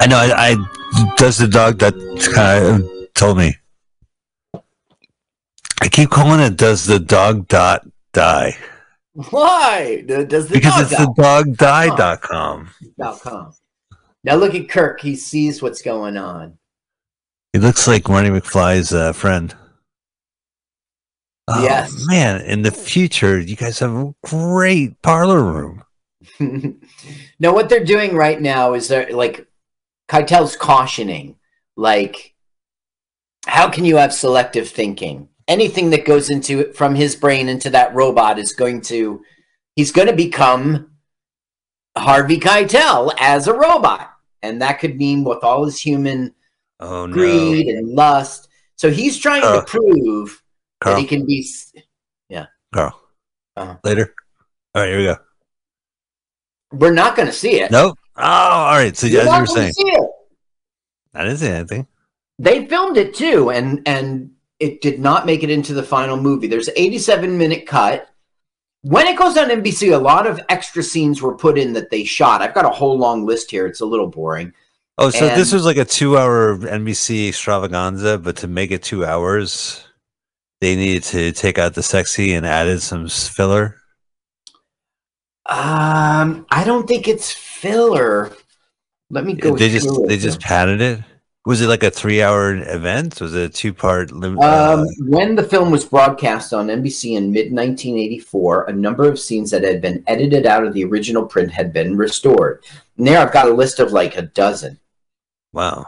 I 0.00 0.06
know. 0.06 0.16
I, 0.16 0.50
I 0.50 1.14
does 1.16 1.38
the 1.38 1.46
dog 1.46 1.78
that 1.78 1.94
kind 2.34 2.82
of 2.82 3.12
told 3.14 3.38
me. 3.38 3.56
I 5.80 5.88
keep 5.88 6.10
calling 6.10 6.40
it. 6.40 6.56
Does 6.56 6.86
the 6.86 6.98
dog 6.98 7.48
dot 7.48 7.86
die? 8.12 8.56
Why? 9.30 10.02
Does 10.06 10.48
the 10.48 10.54
Because 10.54 10.90
dog 10.90 10.92
it's 10.92 10.96
the 11.00 11.06
dogdie.com. 11.22 12.70
dot 12.98 13.20
com. 13.20 13.52
Now 14.24 14.34
look 14.34 14.54
at 14.54 14.68
Kirk. 14.68 15.00
He 15.00 15.14
sees 15.16 15.62
what's 15.62 15.82
going 15.82 16.16
on. 16.16 16.58
He 17.52 17.58
looks 17.60 17.86
like 17.86 18.08
Marty 18.08 18.30
McFly's 18.30 18.92
uh, 18.92 19.12
friend. 19.12 19.54
Oh, 21.48 21.62
Yes. 21.62 21.94
man! 22.06 22.40
In 22.42 22.62
the 22.62 22.72
future, 22.72 23.38
you 23.38 23.54
guys 23.56 23.78
have 23.78 23.94
a 23.94 24.14
great 24.24 25.00
parlor 25.02 25.42
room. 25.42 25.82
now 27.38 27.52
what 27.54 27.68
they're 27.68 27.84
doing 27.84 28.14
right 28.16 28.40
now 28.40 28.74
is 28.74 28.88
they're 28.88 29.10
like 29.12 29.46
Keitel's 30.08 30.56
cautioning, 30.56 31.36
like, 31.76 32.34
how 33.46 33.68
can 33.70 33.84
you 33.84 33.96
have 33.96 34.12
selective 34.12 34.68
thinking? 34.68 35.28
Anything 35.46 35.90
that 35.90 36.04
goes 36.04 36.30
into 36.30 36.58
it 36.60 36.76
from 36.76 36.96
his 36.96 37.14
brain 37.14 37.48
into 37.48 37.70
that 37.70 37.94
robot 37.94 38.38
is 38.40 38.52
going 38.52 38.80
to 38.82 39.22
he's 39.76 39.92
going 39.92 40.08
to 40.08 40.16
become 40.16 40.90
Harvey 41.96 42.38
Keitel 42.40 43.14
as 43.20 43.46
a 43.46 43.54
robot. 43.54 44.10
And 44.42 44.60
that 44.62 44.80
could 44.80 44.96
mean 44.96 45.22
with 45.22 45.44
all 45.44 45.64
his 45.64 45.78
human 45.80 46.34
Oh 46.80 47.06
no, 47.06 47.12
greed 47.14 47.68
and 47.68 47.94
lust. 47.94 48.48
So 48.74 48.90
he's 48.90 49.18
trying 49.18 49.42
Uh, 49.44 49.60
to 49.60 49.66
prove 49.66 50.42
Carl! 50.80 50.96
he 50.98 51.06
can 51.06 51.24
be 51.26 51.40
s- 51.40 51.72
Carl! 52.74 53.00
Uh-huh. 53.56 53.76
Later. 53.84 54.14
All 54.74 54.82
right, 54.82 54.88
here 54.88 54.98
we 54.98 55.04
go. 55.04 55.16
we're 56.72 56.92
not 56.92 57.16
going 57.16 57.26
to 57.26 57.32
see 57.32 57.60
it. 57.60 57.70
Nope. 57.70 57.96
Oh, 58.16 58.22
all 58.22 58.74
right. 58.76 58.94
So 58.96 59.06
You're 59.06 59.22
as 59.22 59.32
you 59.32 59.40
were 59.40 59.46
saying, 59.46 59.72
see 59.72 59.82
it. 59.88 60.10
I 61.14 61.22
didn't 61.24 61.38
say 61.38 61.52
anything. 61.52 61.86
they 62.38 62.66
filmed 62.66 62.98
it 62.98 63.14
too 63.14 63.50
and 63.50 63.80
and 63.86 64.32
it 64.60 64.82
did 64.82 64.98
not 65.00 65.24
make 65.24 65.42
it 65.42 65.48
into 65.50 65.72
the 65.72 65.82
final 65.82 66.16
movie 66.18 66.46
there's 66.46 66.68
an 66.68 66.74
87 66.76 67.38
minute 67.38 67.66
cut 67.66 68.08
when 68.82 69.06
it 69.06 69.16
goes 69.18 69.38
on 69.38 69.48
nbc 69.48 69.94
a 69.94 69.96
lot 69.98 70.26
of 70.26 70.38
extra 70.50 70.82
scenes 70.82 71.22
were 71.22 71.34
put 71.36 71.56
in 71.56 71.72
that 71.72 71.88
they 71.90 72.04
shot 72.04 72.42
i've 72.42 72.52
got 72.54 72.66
a 72.66 72.70
whole 72.70 72.98
long 72.98 73.24
list 73.24 73.50
here 73.50 73.66
it's 73.66 73.80
a 73.80 73.86
little 73.86 74.08
boring 74.08 74.52
Oh, 74.98 75.08
so 75.10 75.26
this 75.28 75.52
was 75.52 75.64
like 75.66 75.76
a 75.76 75.84
two-hour 75.84 76.56
NBC 76.56 77.28
extravaganza, 77.28 78.16
but 78.16 78.36
to 78.36 78.46
make 78.48 78.70
it 78.70 78.82
two 78.82 79.04
hours, 79.04 79.85
they 80.60 80.76
needed 80.76 81.02
to 81.04 81.32
take 81.32 81.58
out 81.58 81.74
the 81.74 81.82
sexy 81.82 82.32
and 82.34 82.46
added 82.46 82.80
some 82.82 83.08
filler? 83.08 83.76
Um, 85.46 86.46
I 86.50 86.64
don't 86.64 86.88
think 86.88 87.06
it's 87.06 87.30
filler. 87.30 88.32
Let 89.10 89.24
me 89.24 89.34
go. 89.34 89.56
they 89.56 89.68
just 89.68 89.88
they 90.08 90.16
just 90.18 90.40
padded 90.40 90.80
it. 90.80 91.00
Was 91.44 91.60
it 91.60 91.68
like 91.68 91.84
a 91.84 91.90
three 91.92 92.20
hour 92.22 92.56
event? 92.56 93.20
Was 93.20 93.32
it 93.32 93.42
a 93.44 93.48
two 93.48 93.72
part? 93.72 94.10
Lim- 94.10 94.36
Um, 94.40 94.80
uh, 94.80 94.84
when 95.06 95.36
the 95.36 95.44
film 95.44 95.70
was 95.70 95.84
broadcast 95.84 96.52
on 96.52 96.66
NBC 96.66 97.16
in 97.16 97.30
mid 97.30 97.52
1984, 97.52 98.64
a 98.64 98.72
number 98.72 99.08
of 99.08 99.20
scenes 99.20 99.52
that 99.52 99.62
had 99.62 99.80
been 99.80 100.02
edited 100.08 100.44
out 100.46 100.64
of 100.66 100.74
the 100.74 100.82
original 100.84 101.24
print 101.24 101.52
had 101.52 101.72
been 101.72 101.96
restored. 101.96 102.64
And 102.98 103.06
there, 103.06 103.20
I've 103.20 103.32
got 103.32 103.46
a 103.48 103.54
list 103.54 103.78
of 103.78 103.92
like 103.92 104.16
a 104.16 104.22
dozen. 104.22 104.80
wow. 105.52 105.86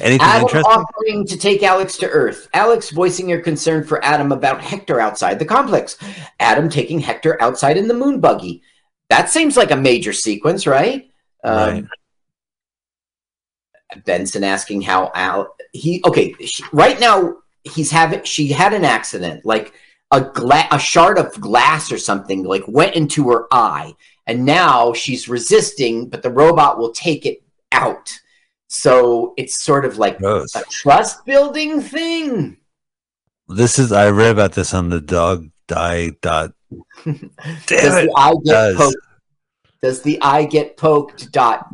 Anything 0.00 0.26
Adam 0.26 0.42
interesting? 0.42 0.72
offering 0.72 1.26
to 1.26 1.36
take 1.36 1.62
Alex 1.62 1.96
to 1.98 2.08
Earth. 2.08 2.48
Alex 2.52 2.90
voicing 2.90 3.28
your 3.28 3.40
concern 3.40 3.84
for 3.84 4.04
Adam 4.04 4.32
about 4.32 4.60
Hector 4.60 5.00
outside 5.00 5.38
the 5.38 5.44
complex. 5.44 5.96
Adam 6.40 6.68
taking 6.68 7.00
Hector 7.00 7.40
outside 7.42 7.76
in 7.76 7.88
the 7.88 7.94
moon 7.94 8.20
buggy. 8.20 8.62
That 9.08 9.30
seems 9.30 9.56
like 9.56 9.70
a 9.70 9.76
major 9.76 10.12
sequence, 10.12 10.66
right? 10.66 11.10
Um, 11.44 11.54
Right. 11.54 11.84
Benson 14.04 14.44
asking 14.44 14.82
how 14.82 15.10
Al 15.14 15.54
he 15.72 16.02
okay 16.04 16.34
she, 16.44 16.64
right 16.72 16.98
now 16.98 17.36
he's 17.62 17.90
having 17.90 18.22
she 18.24 18.48
had 18.48 18.72
an 18.72 18.84
accident 18.84 19.44
like 19.44 19.74
a 20.10 20.20
gla- 20.20 20.68
a 20.70 20.78
shard 20.78 21.18
of 21.18 21.40
glass 21.40 21.92
or 21.92 21.98
something 21.98 22.44
like 22.44 22.66
went 22.66 22.96
into 22.96 23.28
her 23.30 23.46
eye 23.52 23.94
and 24.26 24.44
now 24.44 24.92
she's 24.92 25.28
resisting 25.28 26.08
but 26.08 26.22
the 26.22 26.30
robot 26.30 26.78
will 26.78 26.92
take 26.92 27.26
it 27.26 27.42
out 27.72 28.12
so 28.68 29.34
it's 29.36 29.62
sort 29.62 29.84
of 29.84 29.98
like 29.98 30.18
Gross. 30.18 30.54
a 30.54 30.62
trust 30.64 31.24
building 31.24 31.80
thing 31.80 32.56
This 33.48 33.78
is 33.78 33.92
I 33.92 34.10
read 34.10 34.32
about 34.32 34.52
this 34.52 34.74
on 34.74 34.88
the 34.90 35.00
dog 35.00 35.48
die 35.68 36.10
dot. 36.20 36.52
does 37.04 37.22
it! 37.66 38.06
the 38.06 38.12
eye 38.16 38.34
get 38.44 38.52
Does. 38.52 38.76
poked 38.76 38.96
does 39.82 40.02
the 40.02 40.20
eye 40.22 40.44
get 40.44 40.76
poked 40.76 41.30
dot 41.32 41.68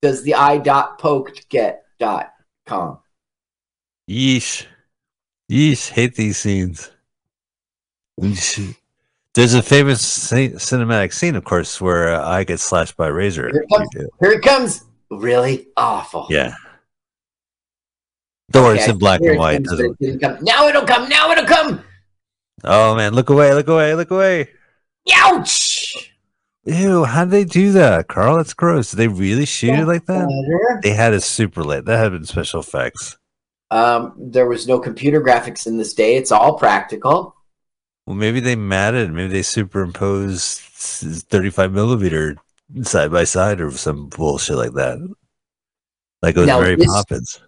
does 0.00 0.22
the 0.22 0.34
eye 0.34 0.58
dot 0.58 0.98
poked 0.98 1.48
get 1.48 1.84
dot 1.98 2.32
com 2.66 2.98
Yeesh. 4.08 4.66
Yeesh. 5.50 5.90
Hate 5.90 6.14
these 6.14 6.36
scenes. 6.38 6.90
There's 8.18 9.54
a 9.54 9.62
famous 9.62 10.02
cinematic 10.28 11.12
scene, 11.12 11.34
of 11.34 11.44
course, 11.44 11.80
where 11.80 12.14
uh, 12.14 12.28
I 12.28 12.44
get 12.44 12.60
slashed 12.60 12.96
by 12.96 13.08
a 13.08 13.12
razor. 13.12 13.50
Here 13.50 13.62
it 13.62 13.68
comes. 13.68 13.88
Here 14.20 14.30
it 14.32 14.42
comes. 14.42 14.84
Really 15.18 15.68
awful. 15.76 16.26
Yeah. 16.30 16.54
Don't 18.50 18.64
worry, 18.64 18.78
it's 18.78 18.88
in 18.88 18.98
black 18.98 19.20
and 19.22 19.38
white. 19.38 19.62
doesn't- 19.62 19.96
it. 20.00 20.42
Now 20.42 20.68
it'll 20.68 20.86
come. 20.86 21.08
Now 21.08 21.30
it'll 21.30 21.46
come. 21.46 21.82
Oh 22.62 22.94
man, 22.94 23.14
look 23.14 23.30
away, 23.30 23.52
look 23.54 23.68
away, 23.68 23.94
look 23.94 24.10
away. 24.10 24.48
Ouch. 25.12 26.10
Ew, 26.66 27.04
how 27.04 27.24
did 27.24 27.30
they 27.30 27.44
do 27.44 27.72
that, 27.72 28.08
Carl? 28.08 28.36
That's 28.36 28.54
gross. 28.54 28.90
Did 28.90 28.96
they 28.96 29.08
really 29.08 29.44
shoot 29.44 29.74
it 29.78 29.86
like 29.86 30.06
that? 30.06 30.26
Better. 30.28 30.80
They 30.82 30.90
had 30.92 31.12
it 31.12 31.22
super 31.22 31.62
late. 31.62 31.84
That 31.84 31.98
had 31.98 32.12
been 32.12 32.24
special 32.24 32.60
effects. 32.60 33.18
Um, 33.70 34.14
there 34.18 34.46
was 34.46 34.66
no 34.66 34.78
computer 34.78 35.20
graphics 35.20 35.66
in 35.66 35.76
this 35.76 35.92
day. 35.92 36.16
It's 36.16 36.32
all 36.32 36.56
practical. 36.56 37.34
Well, 38.06 38.16
maybe 38.16 38.40
they 38.40 38.56
matted. 38.56 39.12
Maybe 39.12 39.32
they 39.32 39.42
superimposed 39.42 40.60
35 40.60 41.72
millimeter 41.72 42.36
side 42.82 43.10
by 43.12 43.24
side 43.24 43.60
or 43.60 43.70
some 43.70 44.08
bullshit 44.08 44.56
like 44.56 44.72
that. 44.74 44.98
Like 46.22 46.36
it 46.36 46.40
was 46.40 46.46
Now, 46.48 46.60
Mary 46.60 46.76
this- 46.76 46.86
Poppins. 46.86 47.40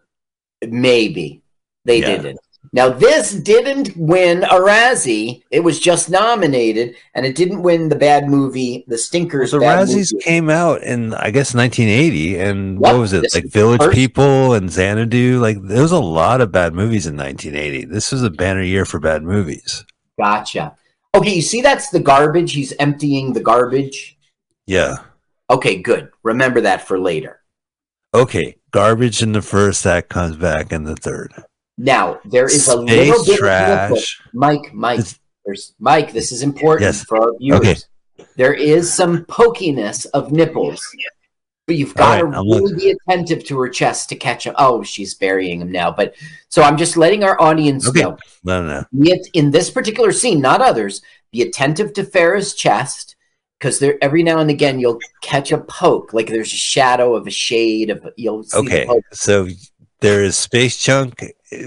Maybe 0.67 1.43
they 1.85 2.01
Yeah. 2.01 2.07
didn't. 2.17 2.41
Now 2.73 2.89
this 2.89 3.31
didn't 3.33 3.97
win 3.97 4.43
a 4.45 4.59
Razzie. 4.61 5.43
It 5.53 5.61
was 5.61 5.79
just 5.79 6.11
nominated, 6.11 6.97
and 7.15 7.25
it 7.25 7.37
didn't 7.37 7.63
win 7.63 7.89
the 7.89 7.95
bad 7.97 8.29
movie, 8.29 8.85
the 8.89 8.99
Stinkers. 8.99 9.53
The 9.53 9.59
Razzies 9.61 10.13
movie. 10.13 10.25
came 10.25 10.51
out 10.51 10.83
in, 10.83 11.15
I 11.15 11.31
guess, 11.31 11.55
1980. 11.55 12.37
And 12.39 12.75
Yep, 12.75 12.81
what 12.81 12.99
was 12.99 13.13
it? 13.13 13.23
this 13.23 13.35
Like 13.37 13.47
Village 13.47 13.81
first- 13.81 13.95
People 13.95 14.53
and 14.55 14.71
Xanadu. 14.71 15.39
Like 15.41 15.59
there 15.63 15.81
was 15.83 15.93
a 15.93 16.01
lot 16.01 16.41
of 16.41 16.51
bad 16.51 16.75
movies 16.75 17.07
in 17.07 17.17
1980. 17.17 17.85
This 17.85 18.11
was 18.11 18.23
a 18.25 18.31
banner 18.31 18.63
year 18.63 18.85
for 18.85 18.99
bad 18.99 19.23
movies. 19.23 19.85
Gotcha. 20.19 20.75
Okay, 21.15 21.35
you 21.35 21.43
see, 21.43 21.61
that's 21.63 21.91
the 21.91 22.01
garbage. 22.01 22.53
He's 22.53 22.73
emptying 22.81 23.33
the 23.33 23.41
garbage. 23.41 24.16
Yeah. 24.67 24.97
Okay, 25.49 25.77
good. 25.77 26.11
Remember 26.23 26.61
that 26.63 26.87
for 26.87 26.99
later. 26.99 27.41
Okay. 28.15 28.57
Garbage 28.73 29.23
in 29.23 29.33
the 29.33 29.43
first 29.43 29.87
act 29.87 30.09
comes 30.09 30.37
back 30.37 30.73
in 30.73 30.85
the 30.85 30.97
third. 30.97 31.33
Now 31.79 32.19
there 32.25 32.47
is 32.47 32.69
a 32.69 32.73
Space 32.73 33.09
little 33.09 33.25
bit 33.25 33.33
of 33.35 33.39
trash. 33.39 34.21
Mike, 34.33 34.73
Mike, 34.75 34.99
It's- 35.01 35.19
there's 35.45 35.75
Mike. 35.79 36.13
This 36.13 36.33
is 36.33 36.43
important 36.43 36.83
Yes. 36.89 37.05
for 37.05 37.19
our 37.21 37.33
viewers. 37.39 37.61
Okay. 38.19 38.25
There 38.37 38.55
is 38.55 38.93
some 38.93 39.25
pokiness 39.27 40.07
of 40.07 40.33
nipples, 40.33 40.83
but 41.67 41.77
you've 41.77 41.95
got 41.95 42.23
right, 42.23 42.31
to 42.33 42.39
I'm 42.39 42.49
really 42.49 42.75
be 42.75 42.91
attentive 42.91 43.45
to 43.45 43.59
her 43.61 43.69
chest 43.69 44.09
to 44.09 44.17
catch 44.17 44.45
them. 44.45 44.55
Oh, 44.59 44.83
she's 44.83 45.15
burying 45.15 45.61
him 45.61 45.71
now. 45.71 45.91
But 45.93 46.15
so 46.49 46.63
I'm 46.63 46.77
just 46.77 46.97
letting 46.97 47.23
our 47.25 47.41
audience 47.41 47.87
Okay. 47.89 48.03
know. 48.03 48.17
No, 48.45 48.63
no, 48.63 48.69
no. 48.81 48.85
Yet 48.93 49.21
in 49.35 49.51
this 49.51 49.71
particular 49.71 50.13
scene, 50.13 50.41
not 50.41 50.61
others, 50.63 51.03
be 51.31 51.43
attentive 51.43 51.93
to 51.95 52.03
Farrah's 52.05 52.55
chest 52.55 53.16
because 53.59 53.79
there 53.79 53.97
every 54.03 54.23
now 54.23 54.39
and 54.39 54.51
again 54.51 54.79
you'll 54.79 54.99
catch 55.23 55.53
a 55.53 55.59
poke, 55.59 56.13
like 56.13 56.29
there's 56.29 56.53
a 56.53 56.57
shadow 56.57 57.15
of 57.15 57.27
a 57.27 57.31
shade 57.31 57.91
of 57.91 58.07
you'll 58.17 58.45
Okay. 58.55 58.87
poke. 58.87 59.05
So 59.13 59.49
there 60.01 60.23
is 60.23 60.37
Space 60.37 60.79
Chunk. 60.79 61.25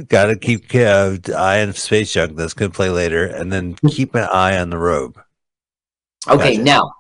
Got 0.08 0.28
to 0.28 0.36
keep 0.36 0.74
uh, 0.76 1.18
eye 1.36 1.62
on 1.62 1.74
Space 1.74 2.14
junk. 2.14 2.36
That's 2.36 2.54
going 2.54 2.72
to 2.72 2.76
play 2.76 2.90
later. 2.90 3.26
And 3.26 3.52
then 3.52 3.74
keep 3.90 4.14
an 4.16 4.28
eye 4.32 4.58
on 4.60 4.70
the 4.70 4.78
robe. 4.78 5.20
Okay, 6.28 6.58
Gotcha. 6.58 6.64
now 6.64 6.92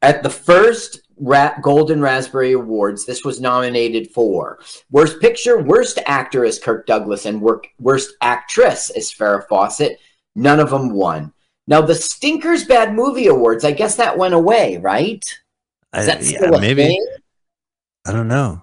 at 0.00 0.22
the 0.22 0.30
first 0.30 1.00
Ra- 1.18 1.54
Golden 1.62 2.00
Raspberry 2.00 2.52
Awards, 2.52 3.04
this 3.06 3.22
was 3.24 3.40
nominated 3.40 4.10
for 4.10 4.58
Worst 4.90 5.20
Picture, 5.20 5.62
Worst 5.62 5.98
Actor 6.06 6.44
as 6.44 6.58
Kirk 6.58 6.86
Douglas, 6.86 7.26
and 7.26 7.40
work, 7.40 7.68
Worst 7.78 8.14
Actress 8.20 8.90
as 8.90 9.12
Farrah 9.12 9.46
Fawcett. 9.48 9.98
None 10.34 10.58
of 10.58 10.70
them 10.70 10.90
won. 10.90 11.32
Now 11.66 11.80
the 11.80 11.94
Stinkers 11.94 12.64
Bad 12.64 12.94
Movie 12.94 13.26
Awards, 13.26 13.64
I 13.64 13.72
guess 13.72 13.96
that 13.96 14.18
went 14.18 14.34
away, 14.34 14.78
right? 14.78 15.24
Is 15.24 15.38
I, 15.92 16.04
that 16.06 16.22
yeah, 16.22 16.38
still 16.38 16.54
a 16.54 16.60
maybe. 16.60 16.84
thing? 16.84 17.06
I 18.06 18.12
don't 18.12 18.28
know. 18.28 18.62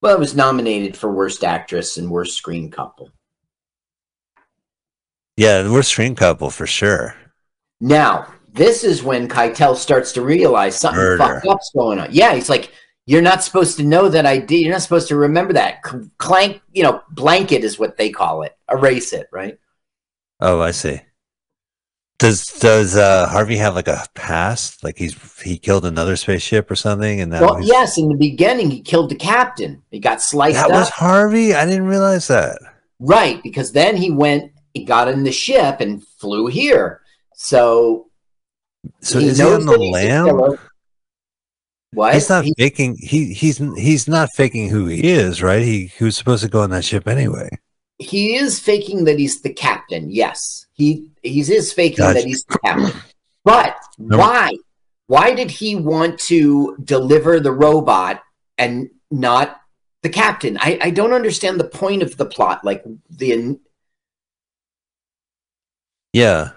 Well, 0.00 0.16
it 0.16 0.20
was 0.20 0.36
nominated 0.36 0.96
for 0.96 1.10
Worst 1.10 1.44
Actress 1.44 1.96
and 1.96 2.10
Worst 2.10 2.36
Screen 2.36 2.70
Couple. 2.70 3.10
Yeah, 5.36 5.68
we're 5.68 5.82
screen 5.82 6.14
couple 6.14 6.50
for 6.50 6.66
sure. 6.66 7.16
Now, 7.80 8.32
this 8.52 8.84
is 8.84 9.02
when 9.02 9.28
Keitel 9.28 9.74
starts 9.76 10.12
to 10.12 10.22
realize 10.22 10.78
something 10.78 11.00
Murder. 11.00 11.18
fucked 11.18 11.46
up's 11.46 11.70
going 11.74 11.98
on. 11.98 12.08
Yeah, 12.12 12.34
he's 12.34 12.48
like, 12.48 12.70
"You're 13.06 13.22
not 13.22 13.42
supposed 13.42 13.76
to 13.78 13.82
know 13.82 14.08
that 14.08 14.26
I 14.26 14.38
did. 14.38 14.60
You're 14.60 14.72
not 14.72 14.82
supposed 14.82 15.08
to 15.08 15.16
remember 15.16 15.52
that." 15.54 15.82
Clank, 16.18 16.62
you 16.72 16.84
know, 16.84 17.02
blanket 17.10 17.64
is 17.64 17.78
what 17.78 17.96
they 17.96 18.10
call 18.10 18.42
it. 18.42 18.56
Erase 18.70 19.12
it, 19.12 19.26
right? 19.32 19.58
Oh, 20.40 20.60
I 20.60 20.70
see. 20.70 21.00
Does 22.18 22.44
does 22.60 22.96
uh, 22.96 23.26
Harvey 23.28 23.56
have 23.56 23.74
like 23.74 23.88
a 23.88 24.06
past? 24.14 24.84
Like 24.84 24.96
he's 24.96 25.14
he 25.42 25.58
killed 25.58 25.84
another 25.84 26.16
spaceship 26.16 26.70
or 26.70 26.76
something, 26.76 27.20
and 27.20 27.32
now 27.32 27.40
well, 27.40 27.60
yes. 27.62 27.98
In 27.98 28.08
the 28.08 28.16
beginning, 28.16 28.70
he 28.70 28.80
killed 28.80 29.10
the 29.10 29.16
captain. 29.16 29.82
He 29.90 29.98
got 29.98 30.22
sliced 30.22 30.56
that 30.56 30.66
up, 30.66 30.72
was 30.72 30.88
Harvey. 30.90 31.54
I 31.54 31.66
didn't 31.66 31.86
realize 31.86 32.28
that. 32.28 32.58
right? 33.00 33.42
Because 33.42 33.72
then 33.72 33.96
he 33.96 34.10
went, 34.12 34.52
he 34.74 34.84
got 34.84 35.08
in 35.08 35.24
the 35.24 35.32
ship 35.32 35.80
and 35.80 36.06
flew 36.06 36.46
here. 36.46 37.00
So 37.34 38.06
So 39.00 39.18
he 39.18 39.26
is 39.28 39.38
he 39.38 39.44
on 39.44 39.66
the 39.66 39.76
he's 39.76 39.88
a 39.88 40.32
lam? 40.32 40.58
What? 41.92 42.14
He's 42.14 42.28
not 42.28 42.44
He- 42.44 42.54
faking. 42.56 42.96
He 43.00 43.34
he's 43.34 43.58
he's 43.76 44.06
not 44.08 44.30
faking 44.34 44.68
who 44.68 44.86
he 44.86 45.00
is, 45.12 45.42
right? 45.42 45.62
He 45.62 45.86
he 45.86 46.04
was 46.04 46.16
supposed 46.16 46.44
to 46.44 46.48
go 46.48 46.60
on 46.62 46.70
that 46.70 46.84
ship 46.84 47.08
anyway. 47.08 47.48
He 47.98 48.34
is 48.36 48.58
faking 48.58 49.04
that 49.04 49.18
he's 49.18 49.40
the 49.42 49.52
captain. 49.52 50.10
Yes, 50.10 50.66
he 50.72 51.10
he 51.22 51.40
is 51.40 51.72
faking 51.72 51.98
Gotcha. 51.98 52.14
that 52.14 52.24
he's 52.26 52.44
the 52.44 52.58
captain. 52.58 53.00
But 53.44 53.76
No. 53.98 54.18
why? 54.18 54.52
Why 55.06 55.34
did 55.34 55.50
he 55.50 55.76
want 55.76 56.18
to 56.20 56.76
deliver 56.82 57.38
the 57.38 57.52
robot 57.52 58.22
and 58.56 58.88
not 59.10 59.60
the 60.02 60.08
captain? 60.08 60.56
I, 60.58 60.78
I 60.80 60.90
don't 60.90 61.12
understand 61.12 61.60
the 61.60 61.68
point 61.68 62.02
of 62.02 62.16
the 62.16 62.24
plot. 62.26 62.64
Like 62.64 62.82
the 63.10 63.58
Yeah, 66.12 66.50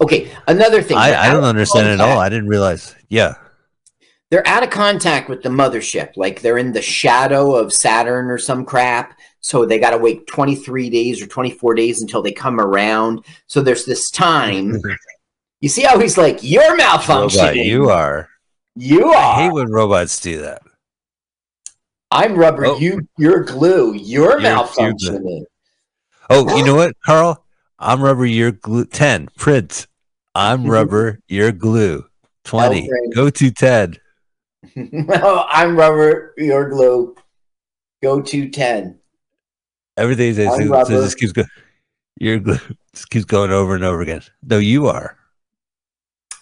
okay, 0.00 0.30
another 0.48 0.80
thing. 0.82 0.96
I, 0.96 1.14
I 1.28 1.32
don't 1.32 1.44
understand 1.44 1.88
it 1.88 1.92
at 1.92 2.00
all. 2.00 2.18
I 2.18 2.28
didn't 2.28 2.48
realize. 2.48 2.94
Yeah, 3.08 3.34
They're 4.30 4.46
out 4.46 4.62
of 4.62 4.70
contact 4.70 5.28
with 5.28 5.42
the 5.42 5.48
mothership. 5.50 6.16
Like 6.16 6.40
they're 6.40 6.58
in 6.58 6.72
the 6.72 6.82
shadow 6.82 7.54
of 7.54 7.72
Saturn 7.72 8.30
or 8.30 8.38
some 8.38 8.64
crap. 8.64 9.18
So 9.44 9.66
they 9.66 9.78
got 9.78 9.90
to 9.90 9.98
wait 9.98 10.26
23 10.26 10.88
days 10.88 11.20
or 11.20 11.26
24 11.26 11.74
days 11.74 12.00
until 12.00 12.22
they 12.22 12.32
come 12.32 12.58
around. 12.58 13.26
So 13.46 13.60
there's 13.60 13.84
this 13.84 14.10
time. 14.10 14.80
You 15.60 15.70
see 15.70 15.82
how 15.82 15.98
he's 15.98 16.18
like, 16.18 16.40
you're 16.42 16.76
malfunctioning. 16.76 17.40
robot, 17.40 17.56
you 17.56 17.88
are. 17.88 18.28
You 18.76 19.14
I 19.14 19.16
are. 19.16 19.42
hate 19.42 19.52
when 19.54 19.72
robots 19.72 20.20
do 20.20 20.42
that. 20.42 20.60
I'm 22.10 22.34
rubber. 22.34 22.66
Oh. 22.66 22.78
You, 22.78 23.08
you're 23.16 23.44
glue. 23.44 23.94
You're 23.94 24.32
You're 24.32 24.40
malfunctioning. 24.40 25.44
Oh, 26.28 26.54
you 26.54 26.66
know 26.66 26.74
what, 26.74 26.94
Carl? 27.06 27.46
I'm 27.78 28.02
rubber, 28.02 28.26
you're 28.26 28.52
glue. 28.52 28.84
10. 28.84 29.30
Prince. 29.38 29.86
I'm 30.34 30.66
rubber, 30.70 31.20
you're 31.28 31.52
glue. 31.52 32.04
20. 32.44 32.90
Go 33.14 33.30
to 33.30 33.50
10. 33.50 33.96
oh, 35.08 35.46
I'm 35.48 35.76
rubber, 35.76 36.34
you're 36.36 36.68
glue. 36.68 37.16
Go 38.02 38.20
to 38.20 38.50
10. 38.50 38.98
Everything 39.96 40.48
I'm 40.48 40.68
so 40.68 40.84
just 40.86 41.18
keeps 41.18 41.32
going. 41.32 41.48
You're. 42.18 42.40
Just 42.94 43.10
keeps 43.10 43.24
going 43.24 43.50
over 43.50 43.74
and 43.74 43.84
over 43.84 44.00
again. 44.02 44.22
No, 44.42 44.58
you 44.58 44.86
are. 44.86 45.16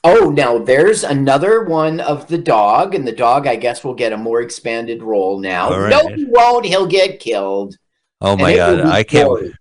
Oh, 0.04 0.30
now 0.30 0.58
there's 0.58 1.04
another 1.04 1.64
one 1.64 2.00
of 2.00 2.26
the 2.28 2.38
dog, 2.38 2.94
and 2.94 3.06
the 3.06 3.12
dog, 3.12 3.46
I 3.46 3.56
guess, 3.56 3.84
will 3.84 3.94
get 3.94 4.12
a 4.12 4.16
more 4.16 4.40
expanded 4.40 5.02
role 5.02 5.38
now. 5.38 5.70
Right. 5.70 5.90
No, 5.90 6.08
he 6.14 6.24
won't. 6.24 6.66
He'll 6.66 6.86
get 6.86 7.20
killed. 7.20 7.76
Oh 8.20 8.36
my 8.36 8.50
it 8.50 8.56
god, 8.56 8.80
I 8.80 9.02
can't. 9.02 9.54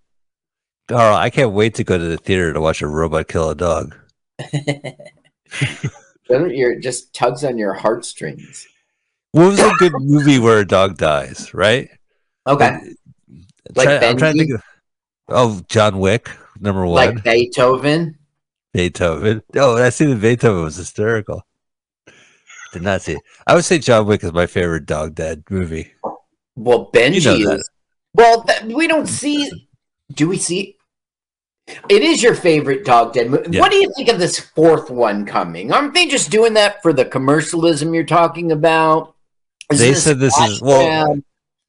Carl, 0.88 1.16
I 1.16 1.30
can't 1.30 1.52
wait 1.52 1.76
to 1.76 1.84
go 1.84 1.98
to 1.98 2.04
the 2.04 2.18
theater 2.18 2.54
to 2.54 2.60
watch 2.60 2.82
a 2.82 2.88
robot 2.88 3.28
kill 3.28 3.52
a 3.52 3.56
dog. 3.56 3.96
Your 6.30 6.80
just 6.80 7.14
tugs 7.14 7.44
on 7.44 7.58
your 7.58 7.74
heartstrings? 7.74 8.68
What 9.34 9.48
was 9.48 9.60
a 9.60 9.72
good 9.80 9.94
movie 9.98 10.40
where 10.40 10.60
a 10.60 10.68
dog 10.68 10.98
dies? 10.98 11.54
Right? 11.54 11.90
Okay, 12.48 12.80
Like 13.76 13.86
Try- 13.88 14.08
I'm 14.10 14.18
trying 14.18 14.38
to 14.38 14.44
Benji? 14.44 14.48
think 14.48 14.54
of. 14.56 14.64
Oh, 15.30 15.62
John 15.70 16.00
Wick, 16.00 16.30
number 16.60 16.86
one. 16.86 17.16
like 17.16 17.24
Beethoven. 17.24 18.18
Beethoven. 18.74 19.42
Oh, 19.56 19.76
that 19.76 19.94
scene 19.94 20.10
in 20.10 20.20
Beethoven 20.20 20.64
was 20.64 20.76
hysterical. 20.78 21.44
Did 22.74 22.82
not 22.84 23.02
see 23.02 23.14
it. 23.14 23.22
I 23.46 23.54
would 23.56 23.66
say 23.66 23.80
John 23.80 24.06
Wick 24.08 24.24
is 24.24 24.32
my 24.34 24.46
favorite 24.48 24.86
dog 24.86 25.14
dead 25.16 25.44
movie. 25.50 25.94
Well, 26.56 26.90
Benji 26.94 27.16
You 27.16 27.22
know 27.46 27.50
that. 27.50 27.60
is. 27.60 27.70
Well, 28.14 28.46
we 28.66 28.88
don't 28.88 29.08
see. 29.08 29.68
Do 30.14 30.28
we 30.30 30.38
see? 30.38 30.78
It 31.90 32.02
is 32.02 32.22
your 32.24 32.36
favorite 32.36 32.84
dog 32.86 33.14
dead 33.14 33.30
movie. 33.30 33.50
Yeah. 33.52 33.62
What 33.62 33.72
do 33.72 33.78
you 33.78 33.92
think 33.96 34.10
of 34.10 34.20
this 34.20 34.40
fourth 34.40 34.90
one 34.90 35.26
coming? 35.26 35.72
Aren't 35.72 35.94
they 35.94 36.08
just 36.08 36.30
doing 36.30 36.54
that 36.56 36.82
for 36.82 36.92
the 36.92 37.06
commercialism 37.06 37.94
you're 37.94 38.04
talking 38.06 38.52
about? 38.52 39.16
Is 39.72 39.80
They 39.80 39.94
said 39.94 40.20
this 40.20 40.38
is- 40.40 40.62
well? 40.62 41.18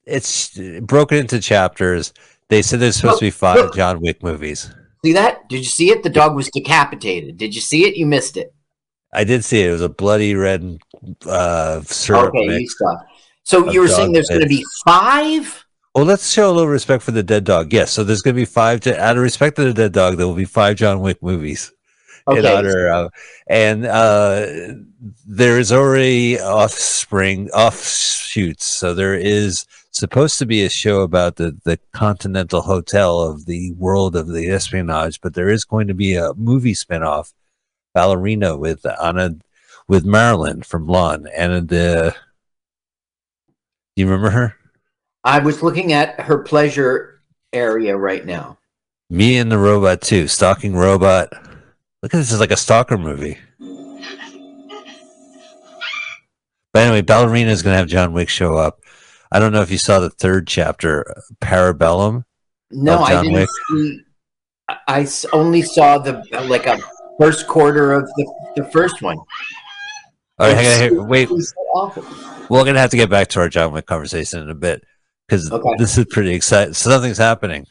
It's 0.05 0.59
broken 0.81 1.19
into 1.19 1.41
chapters. 1.41 2.13
They 2.49 2.63
said 2.63 2.81
there's 2.81 2.97
supposed 2.97 3.21
to 3.21 3.27
be 3.27 3.31
five. 3.31 3.73
John 3.75 4.01
Wick 4.01 4.23
movies. 4.23 4.71
see 5.05 5.13
that? 5.13 5.49
Did 5.49 5.59
you 5.59 5.65
see 5.65 5.91
it? 5.91 6.03
The 6.03 6.11
dog 6.11 6.35
was 6.35 6.51
decapitated. 6.51 7.39
Did 7.39 7.55
you 7.55 7.61
see 7.61 7.85
it? 7.85 7.97
You 7.97 8.07
missed 8.07 8.37
it. 8.37 8.55
I 9.13 9.25
did 9.25 9.45
see 9.45 9.63
it. 9.63 9.69
It 9.69 9.73
was 9.73 9.83
a 9.83 9.89
bloody 9.89 10.35
red 10.35 10.79
uh, 11.27 11.83
syrup 11.83 12.29
okay, 12.29 12.45
you 12.45 12.51
mix. 12.51 12.79
saw. 12.79 12.97
So 13.45 13.71
you 13.71 13.81
were 13.81 13.89
saying 13.89 14.13
there's 14.13 14.29
going 14.29 14.41
to 14.41 14.47
be 14.47 14.65
five? 14.85 15.65
Well, 15.95 16.05
let's 16.05 16.31
show 16.31 16.51
a 16.51 16.53
little 16.53 16.71
respect 16.71 17.03
for 17.03 17.11
the 17.11 17.23
dead 17.23 17.45
dog. 17.45 17.73
Yes, 17.73 17.91
so 17.91 18.05
there's 18.05 18.23
going 18.23 18.35
to 18.35 18.41
be 18.41 18.47
five. 18.47 18.81
To, 18.81 18.99
out 19.03 19.17
of 19.17 19.23
respect 19.23 19.57
to 19.57 19.65
the 19.65 19.75
dead 19.75 19.93
dog, 19.93 20.17
there 20.17 20.27
will 20.27 20.35
be 20.35 20.45
five 20.45 20.77
John 20.77 21.01
Wick 21.01 21.23
movies. 21.23 21.73
in 22.29 22.47
honor 22.47 22.89
of, 22.89 23.13
and 23.49 23.85
uh, 23.85 24.47
there 25.27 25.59
is 25.59 25.73
already 25.73 26.41
offspring 26.41 27.51
offshoots. 27.51 28.65
So 28.65 28.95
there 28.95 29.15
is 29.15 29.67
supposed 29.93 30.39
to 30.39 30.47
be 30.47 30.65
a 30.65 30.69
show 30.69 31.03
about 31.03 31.37
the 31.37 31.57
the 31.65 31.79
Continental 31.93 32.63
Hotel 32.63 33.21
of 33.21 33.47
the 33.47 33.73
world 33.73 34.17
of 34.17 34.29
the 34.29 34.49
espionage, 34.51 35.21
but 35.21 35.35
there 35.35 35.49
is 35.49 35.65
going 35.65 35.87
to 35.89 35.95
be 35.95 36.15
a 36.15 36.35
movie 36.35 36.75
spinoff, 36.75 37.33
Ballerina 37.95 38.57
with 38.57 38.85
Anna 39.01 39.37
with 39.87 40.05
Marilyn 40.05 40.63
from 40.63 40.87
Blonde, 40.87 41.29
and 41.29 41.69
the. 41.69 42.15
Do 43.95 44.03
you 44.03 44.07
remember 44.07 44.31
her? 44.31 44.57
I 45.23 45.39
was 45.39 45.63
looking 45.63 45.93
at 45.93 46.19
her 46.21 46.39
pleasure 46.39 47.21
area 47.53 47.97
right 47.97 48.25
now. 48.25 48.59
Me 49.11 49.37
and 49.37 49.53
the 49.53 49.59
Robot 49.59 50.01
too, 50.01 50.27
Stalking 50.27 50.75
Robot. 50.75 51.33
Look 52.03 52.15
at 52.15 52.19
this, 52.19 52.33
it's 52.33 52.41
like 52.41 52.51
a 52.51 52.57
stalker 52.57 52.99
movie. 52.99 53.39
But 56.73 56.85
anyway, 56.85 57.03
Ballerina 57.03 57.51
is 57.51 57.63
going 57.63 57.75
to 57.75 57.79
have 57.79 57.87
John 57.87 58.15
Wick 58.15 58.31
show 58.31 58.57
up. 58.57 58.82
I 59.33 59.39
don't 59.39 59.53
know 59.53 59.63
if 59.63 59.71
you 59.71 59.79
saw 59.79 59.99
the 59.99 60.11
third 60.11 60.47
chapter, 60.47 61.05
Parabellum. 61.41 62.25
No, 62.71 62.99
I 62.99 63.23
didn't 63.23 63.33
Wick? 63.33 63.49
see. 63.71 64.01
I- 64.89 65.09
only 65.33 65.63
saw 65.63 65.99
the 65.99 66.23
like 66.49 66.67
a 66.67 66.79
first 67.19 67.47
quarter 67.49 67.93
of 67.93 68.05
the, 68.17 68.33
the 68.57 68.65
first 68.67 69.03
one. 69.03 69.17
All 70.39 70.47
right, 70.49 70.57
hang 70.57 70.99
on, 70.99 71.09
wait. 71.09 71.31
We're 71.31 72.63
going 72.65 72.75
to 72.75 72.81
have 72.81 72.91
to 72.91 72.97
get 72.97 73.11
back 73.11 73.29
to 73.29 73.41
our 73.41 73.49
John 73.49 73.73
Wick 73.73 73.87
conversation 73.87 74.43
in 74.43 74.51
a 74.51 74.55
bit 74.55 74.85
because 75.27 75.51
Okay. 75.51 75.75
this 75.79 75.97
is 75.99 76.07
pretty 76.11 76.35
exciting. 76.35 76.75
Something's 76.75 77.19
happening. 77.19 77.67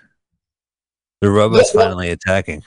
The 1.21 1.29
robot's 1.29 1.71
Yeah, 1.73 1.81
finally 1.81 2.09
attacking. 2.09 2.63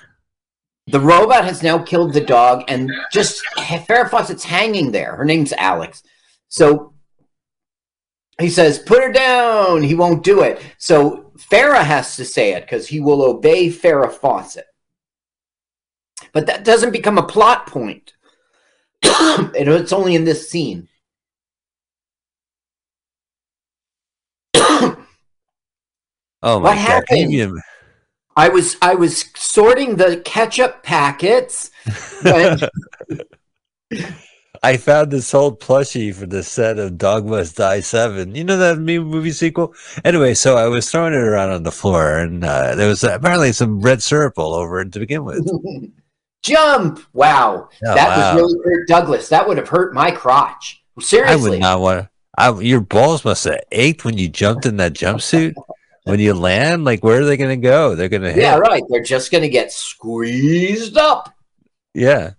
The 0.86 1.00
robot 1.00 1.44
has 1.44 1.62
now 1.62 1.78
killed 1.82 2.12
the 2.12 2.20
dog, 2.20 2.64
and 2.68 2.92
just 3.10 3.42
Farrah 3.56 4.08
Fawcett's 4.10 4.44
hanging 4.44 4.92
there. 4.92 5.16
Her 5.16 5.24
name's 5.24 5.52
Alex. 5.54 6.02
So 6.48 6.93
he 8.38 8.48
says, 8.50 8.78
"Put 8.78 9.02
her 9.02 9.12
down." 9.12 9.82
He 9.82 9.94
won't 9.94 10.24
do 10.24 10.42
it. 10.42 10.60
So 10.78 11.32
Farrah 11.36 11.84
has 11.84 12.16
to 12.16 12.24
say 12.24 12.52
it 12.52 12.62
because 12.62 12.88
he 12.88 13.00
will 13.00 13.22
obey 13.22 13.68
Farrah 13.68 14.12
Fawcett. 14.12 14.66
But 16.32 16.46
that 16.46 16.64
doesn't 16.64 16.92
become 16.92 17.18
a 17.18 17.26
plot 17.26 17.66
point. 17.66 18.12
It- 19.04 19.68
it's 19.68 19.92
only 19.92 20.14
in 20.14 20.24
this 20.24 20.50
scene. 20.50 20.88
Oh 26.46 26.60
my 26.60 26.60
What 26.60 26.74
god! 26.74 26.78
Happened? 27.08 27.32
I 28.36 28.48
was 28.48 28.76
I 28.82 28.94
was 28.94 29.24
sorting 29.36 29.96
the 29.96 30.20
ketchup 30.24 30.82
packets. 30.82 31.70
I 34.64 34.78
found 34.78 35.10
this 35.10 35.34
old 35.34 35.60
plushie 35.60 36.14
for 36.14 36.24
the 36.24 36.42
set 36.42 36.78
of 36.78 36.96
Dog 36.96 37.26
Must 37.26 37.54
Die 37.54 37.80
7. 37.80 38.34
You 38.34 38.44
know 38.44 38.56
that 38.56 38.78
meme 38.78 39.04
movie 39.04 39.30
sequel? 39.30 39.74
Anyway, 40.06 40.32
so 40.32 40.56
I 40.56 40.68
was 40.68 40.90
throwing 40.90 41.12
it 41.12 41.18
around 41.18 41.50
on 41.50 41.64
the 41.64 41.70
floor, 41.70 42.16
and 42.18 42.42
uh, 42.42 42.74
there 42.74 42.88
was 42.88 43.04
apparently 43.04 43.52
some 43.52 43.80
red 43.82 44.02
syrup 44.02 44.38
all 44.38 44.54
over 44.54 44.80
it 44.80 44.90
to 44.92 45.00
begin 45.00 45.24
with. 45.24 45.46
Jump! 46.42 47.00
Wow, 47.12 47.68
Oh, 47.86 47.94
that 47.94 48.16
wow. 48.16 48.34
was 48.42 48.54
really 48.54 48.58
hurt 48.64 48.88
Douglas. 48.88 49.28
That 49.28 49.46
would 49.46 49.58
have 49.58 49.68
hurt 49.68 49.92
my 49.94 50.10
crotch. 50.10 50.82
Seriously. 50.98 51.32
I 51.32 51.50
would 51.50 51.60
not 51.60 51.80
want 51.80 52.08
to. 52.38 52.64
Your 52.64 52.80
balls 52.80 53.22
must 53.24 53.44
have 53.44 53.60
ached 53.70 54.04
when 54.06 54.16
you 54.16 54.28
jumped 54.28 54.64
in 54.66 54.78
that 54.78 54.94
jumpsuit. 54.94 55.54
when 56.04 56.20
you 56.20 56.32
land, 56.34 56.84
like, 56.84 57.04
where 57.04 57.20
are 57.20 57.24
they 57.24 57.36
going 57.36 57.50
to 57.60 57.62
go? 57.68 57.94
They're 57.94 58.08
going 58.08 58.22
to 58.22 58.32
hit. 58.32 58.40
Yeah, 58.42 58.56
right. 58.56 58.82
They're 58.88 59.02
just 59.02 59.30
going 59.30 59.42
to 59.42 59.48
get 59.48 59.72
squeezed 59.72 60.96
up. 60.96 61.34
Yeah. 61.94 62.32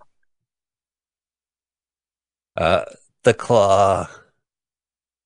Uh, 2.58 2.84
the 3.24 3.34
claw. 3.34 4.08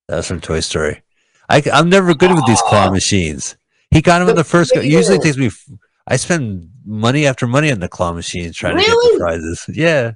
That 0.08 0.16
was 0.16 0.26
from 0.26 0.40
Toy 0.40 0.60
Story. 0.60 1.02
I, 1.48 1.62
am 1.72 1.88
never 1.88 2.14
good 2.14 2.32
with 2.32 2.46
these 2.46 2.60
claw 2.62 2.90
machines. 2.90 3.56
He 3.90 4.00
got 4.02 4.22
him 4.22 4.28
in 4.28 4.34
The 4.36 4.42
the 4.42 4.48
first. 4.48 4.74
Go. 4.74 4.80
Usually 4.80 5.18
takes 5.18 5.36
me. 5.36 5.46
f- 5.46 5.68
I 6.06 6.16
spend 6.16 6.70
money 6.84 7.26
after 7.26 7.46
money 7.46 7.70
on 7.70 7.80
the 7.80 7.88
claw 7.88 8.12
machines 8.12 8.56
trying 8.56 8.76
to 8.76 8.82
get 8.82 8.88
Really? 8.88 9.18
the 9.18 9.20
prizes. 9.20 9.64
Yeah. 9.68 10.12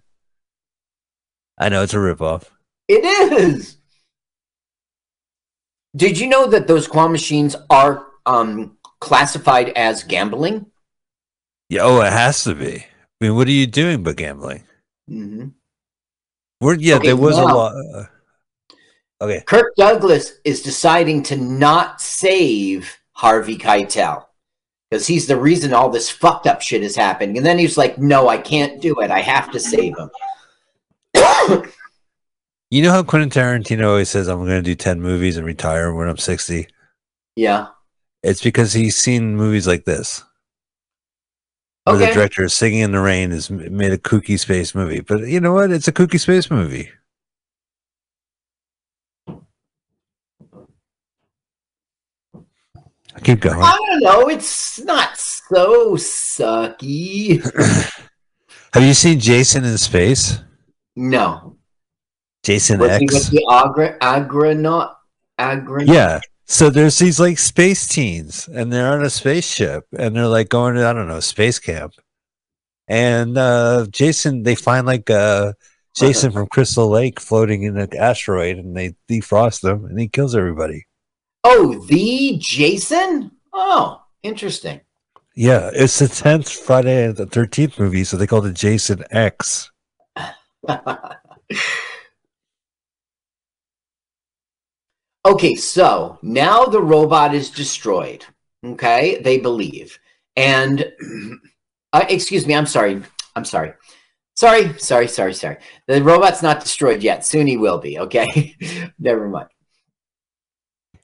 I 1.59 1.68
know 1.68 1.83
it's 1.83 1.94
a 1.94 1.98
ripoff. 1.98 2.44
It 2.88 3.05
is. 3.05 3.77
Did 5.96 6.18
you 6.18 6.27
know 6.29 6.46
that 6.48 6.66
those 6.66 6.88
claw 6.88 7.07
machines 7.07 7.55
are 7.70 8.07
um, 8.27 8.77
classified 9.00 9.68
as 9.70 10.03
gambling? 10.03 10.66
Yeah. 11.68 11.83
Oh, 11.83 12.00
it 12.00 12.12
has 12.12 12.42
to 12.44 12.55
be. 12.55 12.79
I 12.79 12.87
mean, 13.24 13.37
what 13.37 13.46
are 13.46 13.53
you 13.53 13.66
doing 13.66 14.03
but 14.03 14.16
gambling? 14.16 14.64
hmm 15.09 15.48
We're, 16.61 16.75
yeah, 16.77 16.97
Okay, 16.97 17.09
there 17.09 17.17
was 17.17 17.37
a 17.37 17.43
lot. 17.43 17.75
Uh, 17.75 18.05
okay. 19.21 19.43
Kirk 19.47 19.75
Douglas 19.77 20.33
is 20.45 20.62
deciding 20.62 21.23
to 21.25 21.37
not 21.37 22.01
save 22.01 22.97
Harvey 23.12 23.57
Keitel 23.57 24.25
because 24.90 25.07
he's 25.07 25.27
the 25.27 25.37
reason 25.37 25.75
all 25.75 25.90
this 25.90 26.11
fucked 26.11 26.47
up 26.47 26.62
shit 26.62 26.83
is 26.83 26.97
happening. 26.97 27.37
And 27.37 27.45
then 27.45 27.59
he's 27.59 27.77
like, 27.77 27.99
"No, 27.99 28.29
I 28.29 28.38
can't 28.38 28.81
do 28.81 29.01
it. 29.01 29.11
I 29.11 29.21
have 29.21 29.51
to 29.53 29.61
save 29.61 29.95
him." 29.97 30.11
You 32.75 32.83
know 32.83 32.90
how 32.90 33.05
Quentin 33.05 33.31
Tarantino 33.31 33.87
always 33.87 34.11
says, 34.11 34.27
I'm 34.27 34.38
going 34.38 34.49
to 34.49 34.61
do 34.61 34.75
10 34.75 35.01
movies 35.01 35.37
and 35.37 35.47
retire 35.47 35.95
when 35.95 36.09
I'm 36.09 36.17
60? 36.17 36.67
yeah. 37.37 37.69
It's 38.25 38.43
because 38.43 38.73
he's 38.73 38.97
seen 38.97 39.37
movies 39.37 39.69
like 39.69 39.85
this. 39.85 40.25
Where 41.85 41.99
the 41.99 42.07
director 42.07 42.44
is 42.44 42.55
singing 42.55 42.81
in 42.81 42.92
the 42.92 43.01
rain 43.01 43.31
has 43.31 43.51
made 43.51 43.92
a 43.92 43.99
kooky 43.99 44.38
space 44.38 44.75
movie. 44.75 45.01
But 45.01 45.29
you 45.29 45.38
know 45.38 45.53
what? 45.53 45.70
It's 45.70 45.87
a 45.87 45.92
kooky 45.92 46.18
space 46.18 46.51
movie. 46.51 46.90
I 53.14 53.20
Keep 53.23 53.40
going. 53.40 53.61
I 53.61 53.77
don't 53.77 54.03
know. 54.03 54.29
It's 54.29 54.81
not 54.81 55.18
so 55.18 55.97
sucky. 55.97 57.42
Have 58.73 58.83
you 58.83 58.94
seen 58.94 59.20
Jason 59.20 59.64
in 59.64 59.77
Space? 59.79 60.40
No. 60.97 61.57
Jason 62.42 62.81
he 62.81 62.87
X? 62.87 63.12
with 63.12 63.31
the 63.31 63.44
agronaut? 64.03 64.94
Agronaut? 65.38 65.87
Yeah. 65.87 66.20
So 66.46 66.68
there's 66.70 66.98
these 66.98 67.18
like 67.18 67.38
space 67.38 67.88
teens, 67.88 68.48
and 68.48 68.72
they're 68.72 68.92
on 68.92 69.04
a 69.04 69.11
spaceship, 69.11 69.87
and 69.96 70.14
they're 70.14 70.26
like 70.26 70.48
going 70.48 70.74
to 70.74 70.87
I 70.87 70.92
don't 70.92 71.09
know 71.09 71.20
space 71.20 71.59
camp, 71.59 71.94
and 72.87 73.38
uh 73.38 73.87
Jason 73.90 74.42
they 74.42 74.54
find 74.54 74.87
like 74.87 75.09
uh 75.09 75.54
Jason 75.96 76.33
from 76.33 76.48
Crystal 76.48 76.88
Lake 76.88 77.20
floating 77.20 77.62
in 77.62 77.78
an 77.78 77.96
asteroid, 77.96 78.59
and 78.59 78.76
they 78.76 78.94
defrost 79.09 79.64
him, 79.64 79.85
and 79.85 79.98
he 79.98 80.09
kills 80.09 80.35
everybody. 80.35 80.87
Oh, 81.44 81.78
the 81.87 82.37
Jason? 82.38 83.30
Oh, 83.52 84.02
interesting. 84.22 84.80
Yeah, 85.37 85.70
it's 85.72 85.98
the 85.98 86.09
tenth 86.09 86.50
Friday 86.50 87.11
the 87.12 87.26
Thirteenth 87.26 87.78
movie, 87.78 88.04
so 88.04 88.16
they 88.16 88.26
called 88.26 88.46
it 88.46 88.54
Jason 88.54 89.04
X. 89.11 89.70
okay, 95.25 95.55
so 95.55 96.19
now 96.23 96.65
the 96.67 96.83
robot 96.83 97.35
is 97.35 97.51
destroyed. 97.51 98.25
Okay, 98.65 99.21
they 99.23 99.39
believe, 99.39 99.99
and 100.37 100.91
uh, 101.93 102.05
excuse 102.09 102.47
me, 102.47 102.55
I'm 102.55 102.67
sorry, 102.67 103.03
I'm 103.37 103.45
sorry. 103.45 103.75
Sorry, 104.37 104.77
sorry, 104.79 105.07
sorry, 105.07 105.35
sorry. 105.35 105.59
The 105.87 106.03
robot's 106.03 106.43
not 106.43 106.61
destroyed 106.61 107.03
yet. 107.03 107.25
Soon 107.25 107.47
he 107.47 107.57
will 107.57 107.79
be, 107.79 108.01
okay? 108.01 108.57
Never 108.99 109.29
mind. 109.29 109.49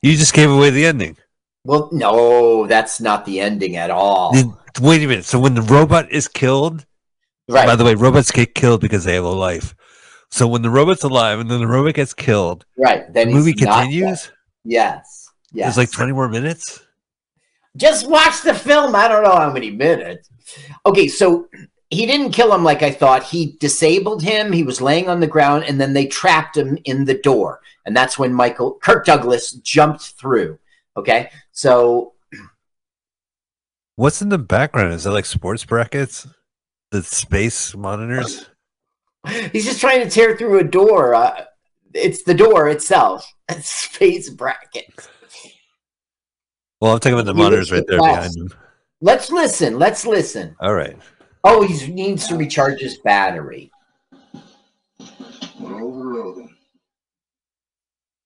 You 0.03 0.17
just 0.17 0.35
gave 0.35 0.51
away 0.51 0.71
the 0.71 0.87
ending. 0.87 1.17
Well, 1.65 1.91
no, 1.93 2.67
that's 2.67 3.01
not 3.01 3.25
the 3.27 3.39
ending 3.41 3.77
at 3.77 3.91
all. 3.91 4.33
Wait 4.81 5.05
a 5.05 5.07
minute. 5.07 5.27
So 5.27 5.39
when 5.39 5.55
the 5.55 5.63
robot 5.63 6.11
is 6.11 6.27
killed, 6.27 6.87
right? 7.49 7.67
By 7.67 7.77
the 7.77 7.85
way, 7.85 7.95
robots 7.95 8.31
get 8.31 8.55
killed 8.55 8.81
because 8.81 9.05
they 9.05 9.15
have 9.15 9.25
a 9.25 9.29
life. 9.29 9.75
So 10.31 10.47
when 10.47 10.62
the 10.62 10.71
robot's 10.71 11.03
alive 11.03 11.40
and 11.40 11.51
then 11.51 11.61
the 11.61 11.66
robot 11.66 11.95
gets 11.95 12.14
killed, 12.14 12.64
right? 12.79 13.12
Then 13.12 13.29
the 13.29 13.35
movie 13.35 13.53
continues. 13.53 14.31
Yes, 14.64 15.29
yes. 15.53 15.69
It's 15.69 15.77
like 15.77 15.90
twenty 15.90 16.12
more 16.12 16.29
minutes. 16.29 16.81
Just 17.77 18.09
watch 18.09 18.43
the 18.43 18.55
film. 18.55 18.95
I 18.95 19.09
don't 19.09 19.23
know 19.23 19.37
how 19.37 19.53
many 19.53 19.71
minutes. 19.71 20.29
Okay, 20.87 21.09
so 21.09 21.49
he 21.90 22.07
didn't 22.07 22.33
kill 22.33 22.55
him 22.55 22.64
like 22.64 22.83
I 22.83 22.90
thought. 22.90 23.23
He 23.23 23.57
disabled 23.61 24.23
him. 24.23 24.53
He 24.53 24.62
was 24.62 24.81
laying 24.81 25.09
on 25.09 25.21
the 25.21 25.27
ground, 25.27 25.64
and 25.64 25.81
then 25.81 25.93
they 25.93 26.07
trapped 26.07 26.57
him 26.57 26.79
in 26.85 27.05
the 27.05 27.14
door. 27.14 27.61
And 27.87 27.97
that's 27.97 28.19
when 28.19 28.33
Michael 28.33 28.75
Kirk 28.75 29.05
Douglas 29.05 29.53
jumped 29.53 30.03
through. 30.03 30.59
Okay, 30.97 31.31
so 31.53 32.14
what's 33.97 34.23
in 34.23 34.29
the 34.29 34.38
background? 34.38 34.93
Is 34.93 35.05
that 35.05 35.12
like 35.12 35.27
sports 35.27 35.64
brackets? 35.64 36.27
The 36.90 37.03
space 37.03 37.75
monitors? 37.75 38.50
He's 39.53 39.65
just 39.65 39.81
trying 39.81 40.03
to 40.03 40.11
tear 40.11 40.37
through 40.37 40.59
a 40.59 40.65
door. 40.65 41.15
Uh, 41.15 41.45
it's 41.95 42.23
the 42.23 42.35
door 42.35 42.69
itself. 42.69 43.31
Space 43.61 44.31
brackets. 44.31 45.09
Well, 46.81 46.93
I'm 46.93 46.99
talking 46.99 47.15
about 47.15 47.27
the 47.27 47.35
monitors 47.35 47.71
right 47.71 47.85
there 47.87 47.99
behind 47.99 48.37
him. 48.37 48.53
Let's 49.03 49.31
listen. 49.31 49.79
Let's 49.79 50.07
listen. 50.07 50.57
All 50.61 50.75
right. 50.75 50.97
Oh, 51.45 51.63
he 51.63 51.93
needs 51.93 52.29
to 52.29 52.37
recharge 52.37 52.81
his 52.81 52.99
battery. 52.99 53.71
We're 55.59 55.83
overloading. 55.83 56.55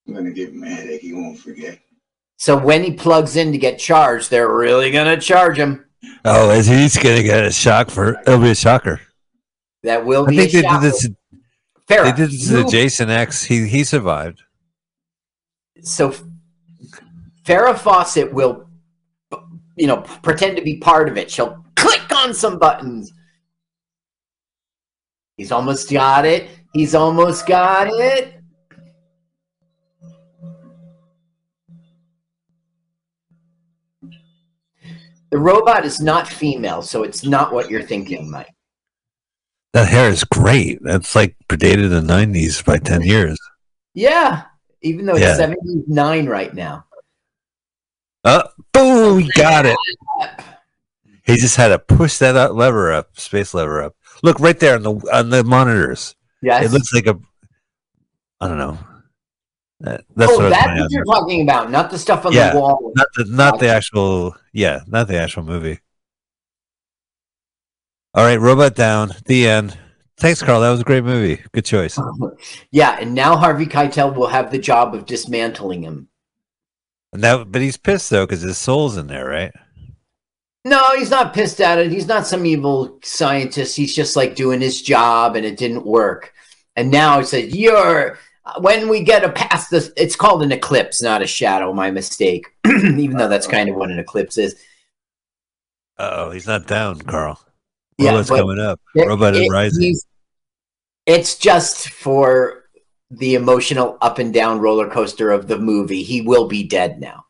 I'm 0.07 0.15
gonna 0.15 0.31
give 0.31 0.51
him 0.51 0.63
a 0.63 0.69
headache 0.69 1.01
he 1.01 1.13
won't 1.13 1.39
forget. 1.39 1.79
So 2.37 2.57
when 2.57 2.85
he 2.85 2.93
plugs 2.93 3.37
in 3.37 3.53
to 3.53 3.59
get 3.59 3.79
charged, 3.79 4.31
they're 4.31 4.53
really 4.53 4.91
gonna 4.91 5.21
charge 5.21 5.59
him. 5.59 5.87
Oh, 6.25 6.51
is 6.51 6.67
he's 6.67 6.97
gonna 6.97 7.23
get 7.23 7.45
a 7.45 7.53
shock 7.53 7.91
for 7.91 8.21
it'll 8.21 8.41
be 8.41 8.51
a 8.51 8.55
shocker. 8.55 9.01
That 9.85 10.07
will 10.07 10.27
be. 10.27 10.41
I 10.41 10.47
think 10.47 10.53
they 10.53 10.63
did 10.63 10.81
this. 10.81 11.09
Farrah, 11.87 12.05
they 12.05 12.13
did 12.13 12.31
this 12.31 12.49
to 12.49 12.65
Jason 12.71 13.11
X. 13.11 13.45
He 13.45 13.69
he 13.69 13.85
survived. 13.85 14.43
So 15.83 16.15
Farrah 17.45 17.79
Fawcett 17.79 18.33
will, 18.33 18.67
you 19.77 19.87
know, 19.87 19.99
pretend 20.23 20.57
to 20.57 20.63
be 20.63 20.79
part 20.79 21.11
of 21.11 21.19
it. 21.19 21.31
She'll 21.31 21.63
click 21.77 22.11
on 22.17 22.33
some 22.33 22.59
buttons. 22.59 23.13
He's 25.37 25.53
almost 25.53 25.91
got 25.91 26.25
it. 26.25 26.49
He's 26.73 26.95
almost 26.95 27.47
got 27.47 27.89
it. 27.89 28.41
The 35.31 35.39
robot 35.39 35.85
is 35.85 36.01
not 36.01 36.27
female, 36.27 36.81
so 36.81 37.03
it's 37.03 37.25
not 37.25 37.53
what 37.53 37.69
you're 37.69 37.83
thinking, 37.83 38.31
Mike. 38.31 38.54
That 39.75 39.89
hair 39.89 40.09
is 40.09 40.23
great. 40.23 40.79
That's 40.83 41.17
like 41.17 41.37
predated 41.49 41.91
the 41.91 42.01
90s 42.01 42.65
by 42.65 42.79
10 42.79 43.03
years. 43.03 43.37
Yeah, 43.93 44.45
even 44.83 45.05
though 45.05 45.15
it's 45.15 45.23
yeah. 45.23 45.35
79 45.35 46.27
right 46.27 46.55
now. 46.55 46.85
Oh, 48.23 48.45
boom, 48.73 49.17
we 49.17 49.29
got 49.37 49.67
it. 49.67 49.77
He 51.25 51.37
just 51.37 51.57
had 51.57 51.69
to 51.69 51.79
push 51.81 52.19
that 52.19 52.55
lever 52.55 52.93
up, 52.93 53.19
space 53.19 53.53
lever 53.53 53.83
up. 53.83 53.97
Look 54.23 54.39
right 54.39 54.59
there 54.59 54.77
on 54.77 54.85
the 54.85 54.95
on 55.13 55.31
the 55.31 55.43
monitors. 55.43 56.15
Yes. 56.41 56.67
It 56.67 56.71
looks 56.71 56.95
like 56.95 57.07
a 57.07 57.19
I 58.41 58.47
don't 58.47 58.59
know. 58.59 58.79
Oh, 59.87 59.99
that's 60.15 60.33
oh, 60.33 60.39
what 60.39 60.51
that's 60.51 60.81
what 60.81 60.91
you're 60.93 61.05
talking 61.05 61.43
about, 61.43 61.71
not 61.73 61.91
the 61.91 61.99
stuff 61.99 62.25
on 62.25 62.33
yeah, 62.33 62.53
the 62.53 62.61
wall. 62.61 62.93
Not 62.95 63.09
the 63.17 63.25
not 63.25 63.59
the 63.59 63.69
actual 63.69 64.37
yeah, 64.53 64.83
not 64.87 65.09
the 65.09 65.19
actual 65.19 65.43
movie. 65.43 65.81
All 68.15 68.25
right, 68.25 68.41
robot 68.41 68.77
down. 68.77 69.11
The 69.27 69.49
end. 69.49 69.77
Thanks, 70.19 70.41
Carl. 70.41 70.61
That 70.61 70.71
was 70.71 70.81
a 70.81 70.85
great 70.85 71.03
movie. 71.03 71.43
Good 71.51 71.65
choice. 71.65 71.99
yeah, 72.71 72.97
and 73.01 73.13
now 73.13 73.37
Harvey 73.37 73.67
Keitel 73.67 74.15
will 74.15 74.29
have 74.29 74.53
the 74.53 74.59
job 74.59 74.95
of 74.95 75.05
dismantling 75.05 75.83
him. 75.83 76.09
And 77.13 77.25
that, 77.25 77.51
but 77.51 77.61
he's 77.61 77.77
pissed 77.77 78.11
though 78.11 78.25
because 78.25 78.43
his 78.43 78.57
soul's 78.57 78.97
in 78.97 79.09
there, 79.09 79.29
right? 79.29 79.53
No, 80.65 80.97
he's 80.97 81.11
not 81.11 81.35
pissed 81.35 81.61
at 81.61 81.79
it. 81.79 81.91
He's 81.91 82.07
not 82.07 82.27
some 82.27 82.47
evil 82.47 83.01
scientist. 83.03 83.77
He's 83.77 83.95
just 83.95 84.15
like 84.15 84.37
doing 84.37 84.61
his 84.61 84.81
job, 84.81 85.35
and 85.35 85.45
it 85.45 85.57
didn't 85.57 85.85
work. 85.85 86.33
And 86.77 86.91
now 86.91 87.19
he 87.19 87.25
says, 87.25 87.55
"You're." 87.55 88.19
When 88.61 88.89
we 88.91 89.03
get 89.03 89.25
a 89.25 89.33
past 89.33 89.71
this, 89.71 89.91
it's 89.97 90.17
called 90.17 90.43
an 90.43 90.53
eclipse, 90.53 91.01
not 91.01 91.23
a 91.23 91.27
shadow. 91.27 91.73
My 91.73 91.91
mistake. 91.91 92.47
Even 92.67 93.17
though 93.17 93.29
that's 93.29 93.47
kind 93.47 93.71
of 93.71 93.75
what 93.75 93.91
an 93.91 93.99
eclipse 93.99 94.37
is. 94.37 94.55
Oh, 95.99 96.31
he's 96.31 96.47
not 96.47 96.67
down, 96.67 97.01
Carl. 97.01 97.41
Robot's 97.99 98.31
yeah, 98.31 98.37
coming 98.37 98.59
up. 98.59 98.81
It, 98.95 99.07
Robot 99.07 99.37
is 99.37 99.49
rising. 99.51 99.97
It's 101.07 101.37
just 101.37 101.91
for 101.91 102.65
the 103.11 103.35
emotional 103.35 103.99
up 104.01 104.19
and 104.19 104.33
down 104.33 104.61
roller 104.61 104.89
coaster 104.89 105.31
of 105.31 105.47
the 105.47 105.59
movie. 105.59 106.03
He 106.03 106.21
will 106.21 106.49
be 106.49 106.65
dead 106.65 107.01
now. 107.01 107.27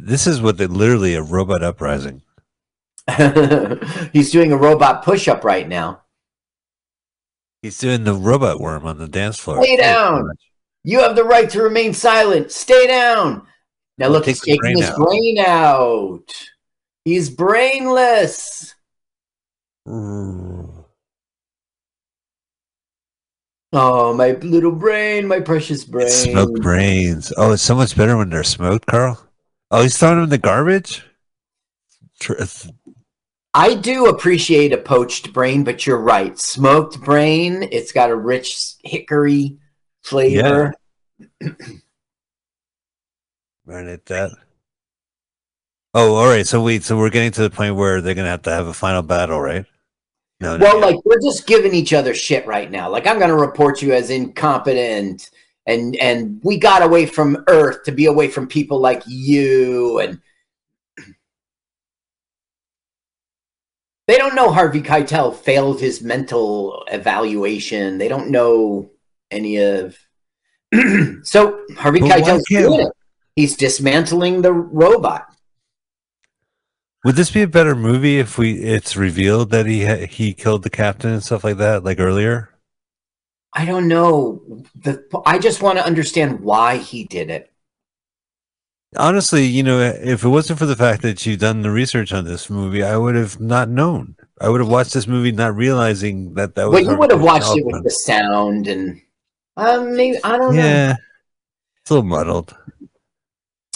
This 0.00 0.26
is 0.26 0.40
what 0.40 0.58
they 0.58 0.66
literally 0.66 1.14
a 1.14 1.22
robot 1.22 1.62
uprising. 1.62 2.22
He's 4.12 4.30
doing 4.30 4.52
a 4.52 4.56
robot 4.56 5.02
push 5.02 5.28
up 5.28 5.42
right 5.42 5.66
now. 5.66 6.02
He's 7.62 7.78
doing 7.78 8.04
the 8.04 8.14
robot 8.14 8.60
worm 8.60 8.86
on 8.86 8.98
the 8.98 9.08
dance 9.08 9.38
floor. 9.38 9.62
Stay 9.64 9.76
down. 9.76 10.30
You 10.84 11.00
have 11.00 11.16
the 11.16 11.24
right 11.24 11.50
to 11.50 11.62
remain 11.62 11.92
silent. 11.92 12.52
Stay 12.52 12.86
down. 12.86 13.46
Now 13.96 14.08
look, 14.08 14.26
he's 14.26 14.40
taking 14.40 14.76
his 14.76 14.90
out. 14.90 14.96
brain 14.96 15.38
out. 15.38 16.50
He's 17.04 17.30
brainless. 17.30 18.74
Mm. 19.88 20.84
Oh, 23.72 24.12
my 24.12 24.32
little 24.32 24.72
brain, 24.72 25.26
my 25.26 25.40
precious 25.40 25.84
brain. 25.84 26.08
Smoked 26.08 26.60
brains. 26.60 27.32
Oh, 27.36 27.52
it's 27.52 27.62
so 27.62 27.74
much 27.74 27.96
better 27.96 28.16
when 28.16 28.28
they're 28.28 28.44
smoked, 28.44 28.86
Carl. 28.86 29.26
Oh, 29.70 29.82
he's 29.82 29.96
throwing 29.96 30.16
them 30.16 30.24
in 30.24 30.30
the 30.30 30.38
garbage? 30.38 31.04
I 33.54 33.74
do 33.74 34.06
appreciate 34.06 34.72
a 34.72 34.78
poached 34.78 35.32
brain, 35.32 35.64
but 35.64 35.86
you're 35.86 36.00
right. 36.00 36.38
Smoked 36.38 37.00
brain, 37.00 37.68
it's 37.70 37.92
got 37.92 38.10
a 38.10 38.16
rich 38.16 38.74
hickory 38.84 39.58
flavor. 40.02 40.74
Yeah. 41.40 41.50
at 43.68 44.06
that. 44.06 44.32
Oh, 45.94 46.14
all 46.14 46.26
right. 46.26 46.46
So 46.46 46.62
we 46.62 46.80
so 46.80 46.98
we're 46.98 47.10
getting 47.10 47.32
to 47.32 47.42
the 47.42 47.50
point 47.50 47.74
where 47.74 48.00
they're 48.00 48.14
gonna 48.14 48.28
have 48.28 48.42
to 48.42 48.50
have 48.50 48.66
a 48.66 48.74
final 48.74 49.02
battle, 49.02 49.40
right? 49.40 49.64
No, 50.40 50.56
no. 50.56 50.64
Well, 50.64 50.80
like 50.80 50.96
we're 51.04 51.20
just 51.20 51.46
giving 51.46 51.74
each 51.74 51.92
other 51.92 52.14
shit 52.14 52.46
right 52.46 52.70
now. 52.70 52.88
Like 52.88 53.06
I'm 53.06 53.18
gonna 53.18 53.36
report 53.36 53.82
you 53.82 53.92
as 53.92 54.10
incompetent 54.10 55.30
and 55.66 55.96
and 55.96 56.40
we 56.44 56.58
got 56.58 56.82
away 56.82 57.06
from 57.06 57.44
earth 57.48 57.82
to 57.84 57.92
be 57.92 58.06
away 58.06 58.28
from 58.28 58.46
people 58.46 58.78
like 58.78 59.02
you 59.06 59.98
and 59.98 60.20
they 64.06 64.16
don't 64.16 64.36
know 64.36 64.52
harvey 64.52 64.80
keitel 64.80 65.34
failed 65.34 65.80
his 65.80 66.02
mental 66.02 66.84
evaluation. 66.88 67.98
They 67.98 68.08
don't 68.08 68.30
know 68.30 68.90
any 69.32 69.56
of 69.56 69.98
so 71.24 71.64
harvey 71.76 72.00
keitel's 72.00 72.48
doing 72.48 72.80
it. 72.82 72.92
He's 73.34 73.56
dismantling 73.56 74.42
the 74.42 74.52
robot 74.52 75.27
would 77.04 77.16
this 77.16 77.30
be 77.30 77.42
a 77.42 77.48
better 77.48 77.74
movie 77.74 78.18
if 78.18 78.38
we 78.38 78.54
it's 78.54 78.96
revealed 78.96 79.50
that 79.50 79.66
he 79.66 80.06
he 80.06 80.34
killed 80.34 80.62
the 80.62 80.70
captain 80.70 81.12
and 81.12 81.22
stuff 81.22 81.44
like 81.44 81.58
that 81.58 81.84
like 81.84 82.00
earlier 82.00 82.50
I 83.52 83.64
don't 83.64 83.88
know. 83.88 84.42
The 84.76 85.04
I 85.26 85.38
just 85.38 85.62
want 85.62 85.78
to 85.78 85.84
understand 85.84 86.40
why 86.40 86.76
he 86.76 87.04
did 87.04 87.30
it. 87.30 87.50
Honestly, 88.96 89.44
you 89.44 89.62
know, 89.62 89.80
if 89.80 90.24
it 90.24 90.28
wasn't 90.28 90.58
for 90.58 90.66
the 90.66 90.76
fact 90.76 91.02
that 91.02 91.26
you've 91.26 91.40
done 91.40 91.62
the 91.62 91.70
research 91.70 92.12
on 92.12 92.24
this 92.24 92.48
movie, 92.48 92.82
I 92.82 92.96
would 92.96 93.14
have 93.14 93.40
not 93.40 93.68
known. 93.68 94.16
I 94.40 94.48
would 94.48 94.60
have 94.60 94.68
watched 94.68 94.94
this 94.94 95.06
movie 95.06 95.32
not 95.32 95.56
realizing 95.56 96.34
that 96.34 96.54
that 96.54 96.68
was. 96.68 96.74
Well, 96.74 96.92
you 96.92 96.98
would 96.98 97.10
have 97.10 97.20
watched 97.20 97.56
it 97.56 97.66
with 97.66 97.82
the 97.84 97.90
sound 97.90 98.68
and 98.68 99.00
um, 99.56 99.96
maybe 99.96 100.18
I 100.24 100.38
don't 100.38 100.54
know. 100.54 100.62
Yeah, 100.62 100.94
it's 101.82 101.90
a 101.90 101.94
little 101.94 102.08
muddled. 102.08 102.56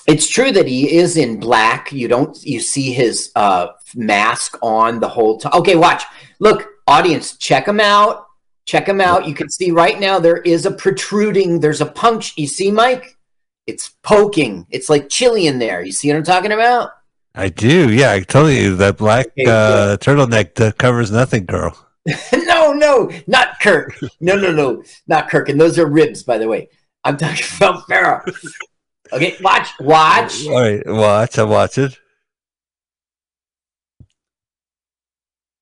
It's 0.06 0.28
true 0.28 0.50
that 0.52 0.66
he 0.66 0.96
is 0.96 1.16
in 1.16 1.38
black. 1.38 1.92
You 1.92 2.08
don't 2.08 2.40
you 2.44 2.60
see 2.60 2.92
his 2.92 3.30
uh 3.36 3.68
mask 3.94 4.58
on 4.62 5.00
the 5.00 5.08
whole 5.08 5.38
time. 5.38 5.52
Okay, 5.54 5.76
watch. 5.76 6.04
Look, 6.40 6.68
audience, 6.86 7.36
check 7.36 7.66
him 7.66 7.80
out. 7.80 8.26
Check 8.64 8.88
him 8.88 9.00
out. 9.00 9.26
You 9.26 9.34
can 9.34 9.50
see 9.50 9.70
right 9.70 9.98
now 9.98 10.18
there 10.18 10.38
is 10.38 10.66
a 10.66 10.70
protruding. 10.70 11.60
There's 11.60 11.80
a 11.80 11.86
punch. 11.86 12.34
You 12.36 12.46
see, 12.46 12.70
Mike? 12.70 13.16
It's 13.66 13.90
poking. 14.02 14.66
It's 14.70 14.88
like 14.88 15.08
chili 15.08 15.46
in 15.46 15.58
there. 15.58 15.82
You 15.82 15.92
see 15.92 16.08
what 16.08 16.16
I'm 16.16 16.24
talking 16.24 16.52
about? 16.52 16.90
I 17.34 17.48
do. 17.48 17.92
Yeah, 17.92 18.12
I 18.12 18.20
told 18.20 18.52
you 18.52 18.76
that 18.76 18.98
black 18.98 19.26
Okay, 19.28 19.46
uh, 19.46 19.96
turtleneck 19.96 20.54
that 20.56 20.78
covers 20.78 21.10
nothing, 21.10 21.46
girl. 21.46 21.76
no, 22.32 22.72
no, 22.72 23.10
not 23.26 23.60
Kirk. 23.60 23.98
No, 24.20 24.36
no, 24.36 24.52
no, 24.52 24.82
not 25.06 25.30
Kirk. 25.30 25.48
And 25.48 25.60
those 25.60 25.78
are 25.78 25.86
ribs, 25.86 26.22
by 26.22 26.38
the 26.38 26.48
way. 26.48 26.68
I'm 27.04 27.16
talking 27.16 27.46
about 27.56 27.86
Farrah. 27.88 28.22
Okay, 29.12 29.36
watch, 29.42 29.68
watch. 29.80 30.46
All 30.46 30.60
right, 30.60 30.82
watch. 30.86 31.38
I 31.38 31.44
watch 31.44 31.78
it. 31.78 31.96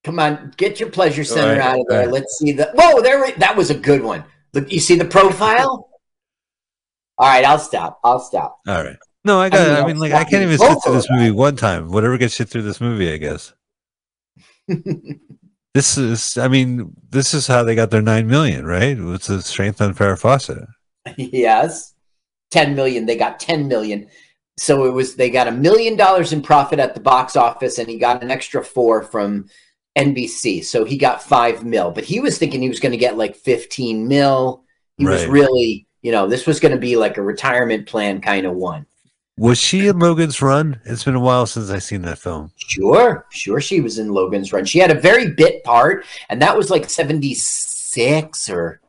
Come 0.04 0.18
on, 0.18 0.52
get 0.56 0.80
your 0.80 0.88
pleasure 0.90 1.24
center 1.24 1.42
All 1.52 1.58
right, 1.58 1.60
out 1.60 1.80
of 1.80 1.86
there. 1.88 1.98
all 2.00 2.04
right. 2.06 2.12
Let's 2.12 2.38
see 2.38 2.52
the. 2.52 2.70
Whoa, 2.74 3.02
there. 3.02 3.20
we- 3.22 3.32
That 3.32 3.56
was 3.56 3.70
a 3.70 3.74
good 3.74 4.02
one. 4.02 4.24
Look, 4.54 4.72
you 4.72 4.80
see 4.80 4.96
the 4.96 5.04
profile. 5.04 5.88
All 7.18 7.28
right, 7.28 7.44
I'll 7.44 7.58
stop. 7.58 8.00
I'll 8.02 8.18
stop. 8.20 8.58
All 8.66 8.82
right. 8.82 8.96
No, 9.24 9.38
I 9.40 9.50
got. 9.50 9.66
mean, 9.68 9.76
I 9.76 9.86
mean, 9.86 9.98
like, 9.98 10.12
I 10.12 10.24
can't 10.24 10.42
even 10.42 10.56
sit 10.58 10.78
through 10.82 10.94
this 10.94 11.10
movie 11.10 11.30
one 11.30 11.54
time. 11.56 11.90
Whatever 11.90 12.16
gets 12.16 12.38
you 12.38 12.46
through 12.46 12.62
this 12.62 12.80
movie, 12.80 13.12
I 13.12 13.16
guess. 13.18 13.52
This 15.72 15.96
is. 15.96 16.36
I 16.36 16.48
mean, 16.48 16.96
this 17.10 17.32
is 17.32 17.46
how 17.46 17.62
they 17.62 17.76
got 17.76 17.92
their 17.92 18.02
nine 18.02 18.26
million, 18.26 18.64
right? 18.66 18.98
What's 19.00 19.28
the 19.28 19.40
strength 19.40 19.80
on 19.80 19.94
Farrah 19.94 20.18
Fawcett? 20.18 20.66
yes, 21.16 21.94
ten 22.50 22.74
million. 22.74 23.06
They 23.06 23.16
got 23.16 23.40
ten 23.40 23.68
million. 23.68 24.08
So 24.56 24.84
it 24.84 24.92
was. 24.92 25.16
They 25.16 25.30
got 25.30 25.48
a 25.48 25.52
million 25.52 25.96
dollars 25.96 26.32
in 26.32 26.42
profit 26.42 26.78
at 26.78 26.94
the 26.94 27.00
box 27.00 27.36
office, 27.36 27.78
and 27.78 27.88
he 27.88 27.98
got 27.98 28.22
an 28.22 28.30
extra 28.30 28.62
four 28.62 29.02
from 29.02 29.48
NBC. 29.96 30.64
So 30.64 30.84
he 30.84 30.98
got 30.98 31.22
five 31.22 31.64
mil. 31.64 31.90
But 31.90 32.04
he 32.04 32.20
was 32.20 32.38
thinking 32.38 32.62
he 32.62 32.68
was 32.68 32.80
going 32.80 32.92
to 32.92 32.98
get 32.98 33.16
like 33.16 33.36
fifteen 33.36 34.06
mil. 34.08 34.64
He 34.96 35.06
was 35.06 35.26
really, 35.26 35.86
you 36.02 36.12
know, 36.12 36.26
this 36.26 36.46
was 36.46 36.60
going 36.60 36.74
to 36.74 36.78
be 36.78 36.94
like 36.94 37.16
a 37.16 37.22
retirement 37.22 37.86
plan 37.86 38.20
kind 38.20 38.44
of 38.46 38.54
one. 38.54 38.84
Was 39.38 39.56
she 39.56 39.88
in 39.88 39.98
Logan's 39.98 40.42
Run? 40.42 40.78
It's 40.84 41.04
been 41.04 41.14
a 41.14 41.20
while 41.20 41.46
since 41.46 41.70
I've 41.70 41.82
seen 41.82 42.02
that 42.02 42.18
film. 42.18 42.52
Sure, 42.56 43.26
sure. 43.30 43.58
She 43.58 43.80
was 43.80 43.98
in 43.98 44.10
Logan's 44.10 44.52
Run. 44.52 44.66
She 44.66 44.78
had 44.78 44.90
a 44.90 45.00
very 45.00 45.30
bit 45.30 45.64
part, 45.64 46.04
and 46.28 46.42
that 46.42 46.58
was 46.58 46.68
like 46.68 46.90
76 46.90 48.50
or 48.50 48.82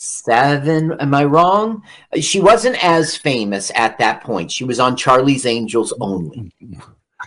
7. 0.00 0.92
Am 1.00 1.12
I 1.12 1.24
wrong? 1.24 1.82
She 2.20 2.40
wasn't 2.40 2.82
as 2.84 3.16
famous 3.16 3.72
at 3.74 3.98
that 3.98 4.22
point. 4.22 4.52
She 4.52 4.62
was 4.64 4.78
on 4.78 4.96
Charlie's 4.96 5.44
Angels 5.44 5.92
only. 6.00 6.52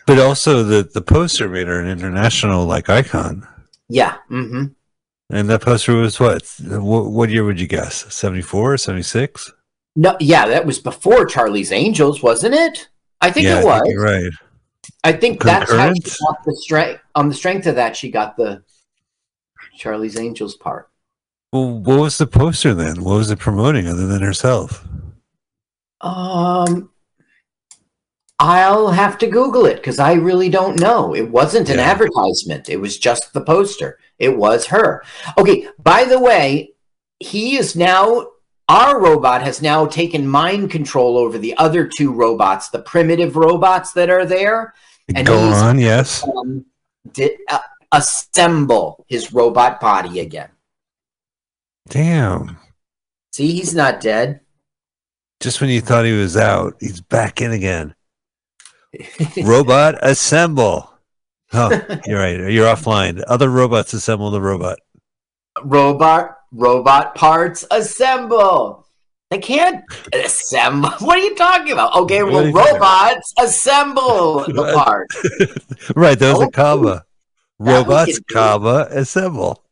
But 0.07 0.19
also, 0.19 0.63
the 0.63 0.83
the 0.83 1.01
poster 1.01 1.49
made 1.49 1.67
her 1.67 1.79
an 1.81 1.87
international 1.87 2.65
like 2.65 2.89
icon. 2.89 3.45
Yeah. 3.89 4.15
hmm 4.29 4.67
And 5.29 5.49
that 5.49 5.61
poster 5.61 5.95
was 5.95 6.17
what? 6.19 6.43
What, 6.61 7.11
what 7.11 7.29
year 7.29 7.43
would 7.43 7.59
you 7.59 7.67
guess? 7.67 8.11
74, 8.13 8.77
76? 8.77 9.51
No, 9.97 10.15
yeah, 10.21 10.47
that 10.47 10.65
was 10.65 10.79
before 10.79 11.25
Charlie's 11.25 11.73
Angels, 11.73 12.23
wasn't 12.23 12.55
it? 12.55 12.87
I 13.19 13.31
think 13.31 13.47
yeah, 13.47 13.59
it 13.59 13.63
I 13.63 13.65
was. 13.65 13.81
think 13.81 13.93
you're 13.93 14.03
right. 14.03 14.31
I 15.03 15.11
think 15.11 15.43
that's 15.43 15.71
how 15.71 15.93
she 15.93 15.99
got 16.01 16.43
the 16.45 16.55
strength. 16.55 17.01
On 17.15 17.27
the 17.27 17.35
strength 17.35 17.67
of 17.67 17.75
that, 17.75 17.97
she 17.97 18.09
got 18.09 18.37
the 18.37 18.63
Charlie's 19.77 20.17
Angels 20.17 20.55
part. 20.55 20.90
Well, 21.51 21.79
what 21.79 21.99
was 21.99 22.17
the 22.17 22.27
poster 22.27 22.73
then? 22.73 23.03
What 23.03 23.15
was 23.15 23.29
it 23.29 23.39
promoting 23.39 23.87
other 23.87 24.07
than 24.07 24.21
herself? 24.21 24.87
Um, 25.99 26.89
I'll 28.39 28.89
have 28.89 29.17
to 29.19 29.27
Google 29.27 29.65
it 29.65 29.75
because 29.75 29.99
I 29.99 30.13
really 30.13 30.49
don't 30.49 30.79
know. 30.79 31.13
It 31.13 31.29
wasn't 31.29 31.69
an 31.69 31.77
Yeah. 31.77 31.91
advertisement. 31.91 32.69
It 32.69 32.77
was 32.77 32.97
just 32.97 33.33
the 33.33 33.41
poster. 33.41 33.99
It 34.17 34.37
was 34.37 34.65
her. 34.67 35.03
Okay. 35.37 35.67
By 35.81 36.05
the 36.05 36.19
way, 36.19 36.73
he 37.19 37.57
is 37.57 37.75
now. 37.75 38.27
Our 38.69 39.01
robot 39.01 39.43
has 39.43 39.61
now 39.61 39.85
taken 39.85 40.25
mind 40.25 40.71
control 40.71 41.17
over 41.17 41.37
the 41.37 41.55
other 41.57 41.85
two 41.85 42.13
robots, 42.13 42.69
the 42.69 42.79
primitive 42.79 43.35
robots 43.35 43.91
that 43.93 44.09
are 44.09 44.25
there. 44.25 44.73
And 45.13 45.27
Go 45.27 45.37
on, 45.37 45.77
yes. 45.77 46.23
Um, 46.23 46.63
uh, 47.49 47.59
assemble 47.91 49.05
his 49.09 49.33
robot 49.33 49.81
body 49.81 50.21
again. 50.21 50.47
Damn. 51.91 52.57
See, 53.33 53.51
he's 53.51 53.75
not 53.75 53.99
dead. 53.99 54.39
Just 55.41 55.59
when 55.59 55.69
you 55.69 55.81
thought 55.81 56.05
he 56.05 56.13
was 56.17 56.37
out, 56.37 56.75
he's 56.79 57.01
back 57.01 57.41
in 57.41 57.51
again. 57.51 57.93
Robot 59.43 59.95
assemble. 60.01 60.91
Oh, 61.53 61.69
you're 62.05 62.19
right. 62.19 62.39
You're 62.51 62.73
offline. 62.73 63.21
Other 63.27 63.49
robots 63.49 63.93
assemble 63.93 64.31
the 64.31 64.41
robot. 64.41 64.79
robot 65.63 66.37
robot 66.53 67.13
parts 67.15 67.65
assemble 67.71 68.85
they 69.29 69.37
can't 69.37 69.83
assemble 70.13 70.89
what 70.99 71.17
are 71.17 71.21
you 71.21 71.33
talking 71.35 71.71
about 71.71 71.95
okay 71.95 72.23
What 72.23 72.51
well 72.53 72.73
robots 72.73 73.33
assemble 73.39 74.43
the 74.43 74.73
parts 74.73 75.15
right, 75.95 76.21
oh. 76.21 76.25
that 76.25 76.31
was 76.33 76.41
Oh, 76.41 76.47
a 76.47 76.51
comma. 76.51 77.05
Robots, 77.59 78.19
comma, 78.31 78.87
assemble. 78.89 79.63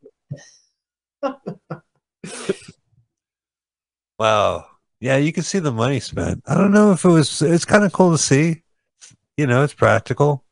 Wow. 4.20 4.66
Yeah, 5.00 5.18
you 5.18 5.32
can 5.32 5.44
see 5.44 5.60
the 5.60 5.72
money 5.72 6.00
spent. 6.00 6.44
I 6.46 6.56
don't 6.56 6.72
know 6.72 6.92
if 6.92 7.06
it 7.06 7.10
was, 7.10 7.42
it's 7.42 7.66
kind 7.66 7.84
of 7.84 7.94
cool 7.94 8.12
to 8.12 8.18
see. 8.18 8.64
You 9.38 9.48
know, 9.48 9.64
it's 9.64 9.74
practical. 9.74 10.44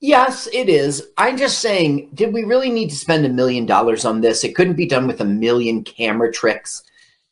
yes 0.00 0.48
it 0.52 0.68
is 0.68 1.08
i'm 1.18 1.36
just 1.36 1.58
saying 1.58 2.08
did 2.14 2.32
we 2.32 2.42
really 2.44 2.70
need 2.70 2.88
to 2.88 2.96
spend 2.96 3.26
a 3.26 3.28
million 3.28 3.66
dollars 3.66 4.04
on 4.06 4.20
this 4.20 4.44
it 4.44 4.54
couldn't 4.54 4.76
be 4.76 4.86
done 4.86 5.06
with 5.06 5.20
a 5.20 5.24
million 5.24 5.82
camera 5.84 6.32
tricks 6.32 6.82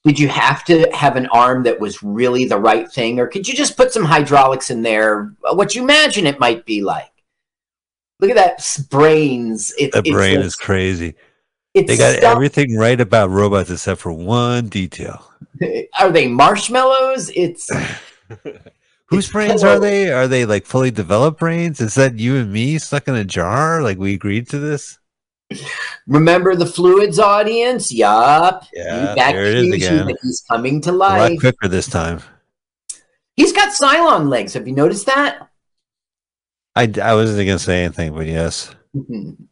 did 0.05 0.19
you 0.19 0.29
have 0.29 0.65
to 0.65 0.87
have 0.93 1.17
an 1.17 1.27
arm 1.29 1.63
that 1.63 1.81
was 1.81 2.03
really 2.03 2.45
the 2.45 2.59
right 2.59 2.91
thing 2.93 3.19
or 3.19 3.27
could 3.27 3.49
you 3.49 3.55
just 3.55 3.77
put 3.77 3.93
some 3.93 4.05
hydraulics 4.05 4.71
in 4.71 4.83
there 4.83 5.33
what 5.55 5.75
you 5.75 5.83
imagine 5.83 6.27
it 6.27 6.39
might 6.41 6.67
be 6.67 6.83
like 6.83 7.13
look 8.21 8.31
at 8.31 8.37
that 8.37 8.87
brains 8.91 9.73
it, 9.79 9.93
The 9.93 10.03
brain 10.03 10.41
is 10.41 10.57
crazy. 10.57 11.15
It's 11.75 11.87
They 11.89 11.97
got 11.97 12.17
stuff- 12.19 12.35
everything 12.37 12.77
right 12.77 13.01
about 13.01 13.31
robots 13.31 13.71
except 13.71 14.01
for 14.01 14.13
one 14.13 14.69
detail. 14.69 15.33
Are 15.99 16.11
they 16.11 16.29
marshmallows? 16.29 17.31
It's 17.35 17.69
Whose 19.07 19.25
It's 19.25 19.33
brains 19.33 19.63
pillow. 19.63 19.77
are 19.77 19.81
they? 19.81 20.13
Are 20.13 20.29
they 20.29 20.45
like 20.45 20.67
fully 20.67 20.91
developed 20.91 21.39
brains? 21.41 21.81
Is 21.81 21.95
that 21.95 22.19
you 22.19 22.37
and 22.37 22.53
me 22.53 22.77
stuck 22.79 23.09
in 23.09 23.15
a 23.15 23.25
jar? 23.25 23.81
Like 23.83 23.97
we 23.99 24.13
agreed 24.15 24.49
to 24.51 24.59
this? 24.59 24.99
remember 26.07 26.55
the 26.55 26.67
fluids 26.67 27.19
audience. 27.19 27.91
Yup. 27.91 28.65
Yeah, 28.75 29.15
there 29.15 29.47
it 29.47 29.55
is 29.57 29.75
again. 29.75 30.15
he's 30.23 30.45
coming 30.51 30.83
to 30.83 30.93
life. 30.93 31.31
A 31.31 31.33
lot 31.33 31.41
quicker 31.41 31.69
this 31.69 31.87
time. 31.89 32.21
He's 33.35 33.53
got 33.55 33.73
Cylon 33.73 34.29
legs. 34.29 34.53
Have 34.53 34.69
you 34.69 34.75
noticed 34.75 35.07
that? 35.07 35.49
I, 36.77 36.93
I 37.03 37.15
wasn't 37.15 37.47
gonna 37.47 37.59
say 37.59 37.85
anything, 37.85 38.13
but 38.15 38.27
yes, 38.27 38.75
mm-hmm. 38.95 39.43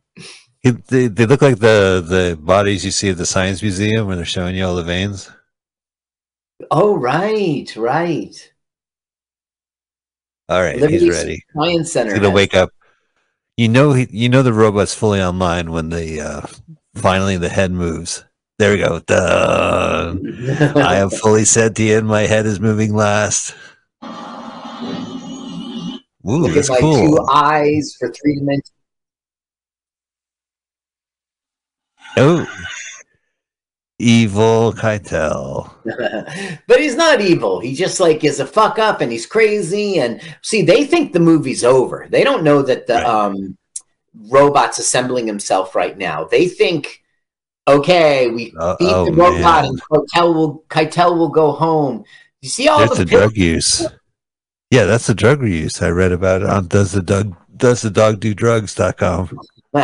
He, 0.67 0.73
they, 0.89 1.07
they 1.07 1.27
look 1.27 1.43
like 1.43 1.59
the 1.59 2.05
the 2.07 2.37
bodies 2.41 2.85
you 2.85 2.91
see 2.91 3.11
at 3.11 3.17
the 3.17 3.27
science 3.27 3.63
museum 3.63 4.07
where 4.07 4.17
they're 4.17 4.25
showing 4.25 4.57
you 4.57 4.65
all 4.65 4.75
the 4.75 4.83
veins. 4.83 5.31
oh, 6.71 6.97
right, 6.97 7.73
right. 7.77 8.53
All 10.49 10.61
right, 10.61 10.77
Liberty 10.77 10.99
he's 10.99 11.09
ready. 11.09 11.45
Science 11.55 11.93
Center. 11.93 12.13
He's 12.13 12.21
gonna 12.21 12.35
wake 12.35 12.55
up. 12.55 12.71
You 13.57 13.69
know, 13.69 13.93
he, 13.93 14.09
you 14.11 14.29
know 14.29 14.43
the 14.43 14.53
robot's 14.53 14.95
fully 14.95 15.23
online 15.23 15.71
when 15.71 15.89
the 15.91 16.21
uh, 16.21 16.47
finally 16.97 17.37
the 17.37 17.49
head 17.49 17.71
moves. 17.71 18.25
There 18.59 18.73
we 18.73 18.79
go. 18.79 19.01
I 19.09 20.97
am 20.97 21.11
fully 21.23 21.45
sentient. 21.45 22.07
My 22.07 22.23
head 22.23 22.47
is 22.47 22.59
moving 22.59 22.95
last. 22.95 23.55
Ooh, 26.29 26.39
Look 26.39 26.57
at 26.57 26.69
my 26.69 26.79
cool. 26.81 27.17
two 27.17 27.27
eyes 27.31 27.95
for 28.01 28.11
three 28.11 28.37
dimensions. 28.37 28.73
Oh, 32.17 32.47
evil 33.99 34.73
Keitel. 34.73 35.71
but 36.67 36.81
he's 36.81 36.97
not 36.97 37.21
evil. 37.21 37.61
He 37.61 37.75
just 37.75 38.01
like 38.01 38.25
is 38.25 38.41
a 38.41 38.47
fuck 38.47 38.79
up 38.79 39.01
and 39.01 39.11
he's 39.13 39.27
crazy. 39.27 39.99
And 39.99 40.21
see, 40.43 40.63
they 40.63 40.85
think 40.85 41.13
the 41.13 41.21
movie's 41.21 41.65
over. 41.65 42.07
They 42.11 42.25
don't 42.25 42.43
know 42.45 42.63
that 42.63 42.87
the 42.87 42.95
Right. 42.95 43.05
um, 43.07 43.57
robot's 44.29 44.79
assembling 44.79 45.27
himself 45.27 45.75
right 45.75 45.97
now. 45.97 46.25
They 46.25 46.47
think, 46.49 47.03
okay, 47.69 48.29
we 48.31 48.53
Uh, 48.59 48.77
beat 48.79 48.89
oh, 48.93 49.05
the 49.07 49.13
robot 49.13 49.65
man. 49.65 49.65
and 49.67 49.83
Keitel 49.91 50.35
will 50.35 50.65
Keitel 50.69 51.17
will 51.19 51.29
go 51.29 51.53
home. 51.53 52.05
You 52.43 52.49
see 52.49 52.69
all 52.69 52.87
the 52.89 52.95
the 52.97 53.05
drug 53.05 53.37
use. 53.37 53.85
Yeah, 54.71 54.85
that's 54.85 55.07
the 55.07 55.15
drug 55.15 55.43
use 55.43 55.81
I 55.81 55.89
read 55.89 56.13
about 56.13 56.43
it 56.43 56.49
on 56.51 56.67
does 56.69 56.93
the 56.93 57.03
dog 57.03 57.35
does 57.57 57.83
the 57.83 57.91
dog 57.91 58.21
do 58.21 58.35
drugs.com. 58.35 59.39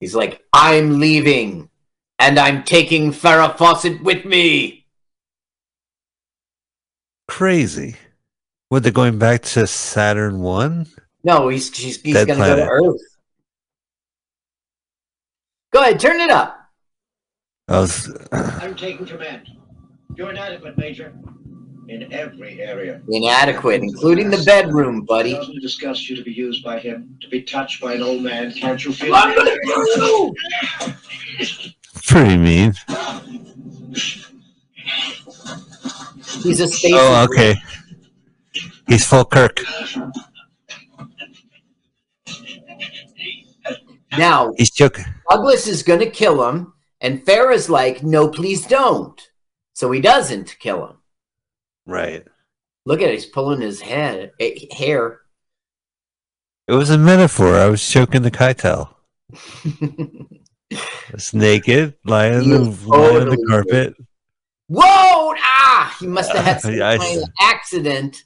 He's 0.00 0.14
like, 0.14 0.42
I'm 0.52 0.98
leaving, 0.98 1.68
and 2.18 2.38
I'm 2.38 2.64
taking 2.64 3.12
Farrah 3.12 3.56
Fawcett 3.56 4.02
with 4.02 4.24
me. 4.24 4.86
Crazy. 7.28 7.96
What 8.70 8.82
they're 8.82 8.92
going 8.92 9.18
back 9.18 9.42
to 9.42 9.66
Saturn 9.66 10.40
one? 10.40 10.86
No, 11.22 11.48
he's 11.48 11.76
he's, 11.76 12.00
he's 12.00 12.14
going 12.14 12.28
to 12.28 12.34
go 12.34 12.56
to. 12.56 12.68
Earth. 12.68 13.00
Go 15.72 15.82
ahead, 15.82 16.00
turn 16.00 16.20
it 16.20 16.30
up. 16.30 16.56
I 17.68 17.78
was 17.78 18.10
I'm 18.32 18.74
taking 18.74 19.06
command. 19.06 19.48
You're 20.16 20.30
inadequate, 20.30 20.76
Major. 20.76 21.12
In 21.90 22.12
every 22.12 22.62
area. 22.62 23.02
Inadequate, 23.08 23.82
including 23.82 24.30
the 24.30 24.40
bedroom, 24.46 25.00
buddy. 25.00 25.32
Doesn't 25.32 25.56
it 25.56 25.60
disgust 25.60 26.08
you 26.08 26.14
to 26.14 26.22
be 26.22 26.30
used 26.30 26.62
by 26.62 26.78
him, 26.78 27.18
to 27.20 27.28
be 27.28 27.42
touched 27.42 27.80
by 27.80 27.94
an 27.94 28.02
old 28.02 28.22
man? 28.22 28.52
Can't 28.52 28.84
you 28.84 28.92
feel? 28.92 29.12
I'm 29.12 29.34
gonna 29.34 29.56
kill 29.64 30.06
you! 30.06 30.34
pretty 32.06 32.36
mean. 32.36 32.74
He's 36.44 36.60
a 36.60 36.68
station. 36.68 36.96
Oh, 37.00 37.26
okay. 37.28 37.56
He's 38.86 39.04
full 39.04 39.24
Kirk. 39.24 39.60
Now 44.16 44.52
He's 44.56 44.70
joking. 44.70 45.06
Douglas 45.28 45.66
is 45.66 45.82
going 45.82 46.00
to 46.00 46.10
kill 46.10 46.48
him, 46.48 46.72
and 47.00 47.26
Farrah's 47.26 47.68
like, 47.68 48.04
"No, 48.04 48.28
please 48.28 48.64
don't." 48.64 49.20
So 49.72 49.90
he 49.90 50.00
doesn't 50.00 50.56
kill 50.60 50.86
him. 50.86 50.99
Right. 51.86 52.26
Look 52.86 53.02
at 53.02 53.08
it; 53.08 53.14
he's 53.14 53.26
pulling 53.26 53.60
his 53.60 53.80
head 53.80 54.32
eh, 54.40 54.66
hair. 54.72 55.20
It 56.68 56.72
was 56.72 56.90
a 56.90 56.98
metaphor. 56.98 57.56
I 57.56 57.66
was 57.66 57.86
choking 57.86 58.22
the 58.22 58.30
Keitel. 58.30 58.94
It's 61.08 61.34
naked, 61.34 61.94
lying, 62.04 62.34
on 62.52 62.70
the, 62.70 62.86
lying 62.86 63.22
on 63.22 63.28
the 63.28 63.44
carpet. 63.48 63.94
Whoa! 64.68 65.34
Ah, 65.36 65.96
he 65.98 66.06
must 66.06 66.30
have 66.30 66.44
had 66.44 66.60
some 66.62 66.74
Yeah, 66.74 66.96
kind 66.96 67.18
of 67.18 67.28
accident. 67.40 68.22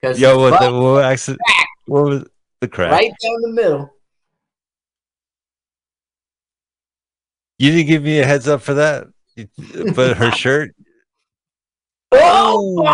Because 0.00 0.18
Yo, 0.20 0.36
what 0.36 0.60
the 0.60 0.72
what 0.72 1.04
accident? 1.04 1.40
What 1.86 2.04
was 2.04 2.24
the 2.60 2.66
crack? 2.66 2.90
right 2.90 3.12
down 3.22 3.40
the 3.40 3.52
middle. 3.52 3.90
You 7.58 7.70
didn't 7.70 7.86
give 7.86 8.02
me 8.02 8.18
a 8.18 8.26
heads 8.26 8.48
up 8.48 8.60
for 8.60 8.74
that. 8.74 9.06
But 9.94 10.16
her 10.16 10.30
shirt. 10.36 10.74
Oh! 12.16 12.84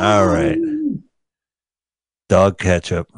All 0.00 0.26
right. 0.26 0.58
Dog 2.28 2.58
ketchup. 2.58 3.12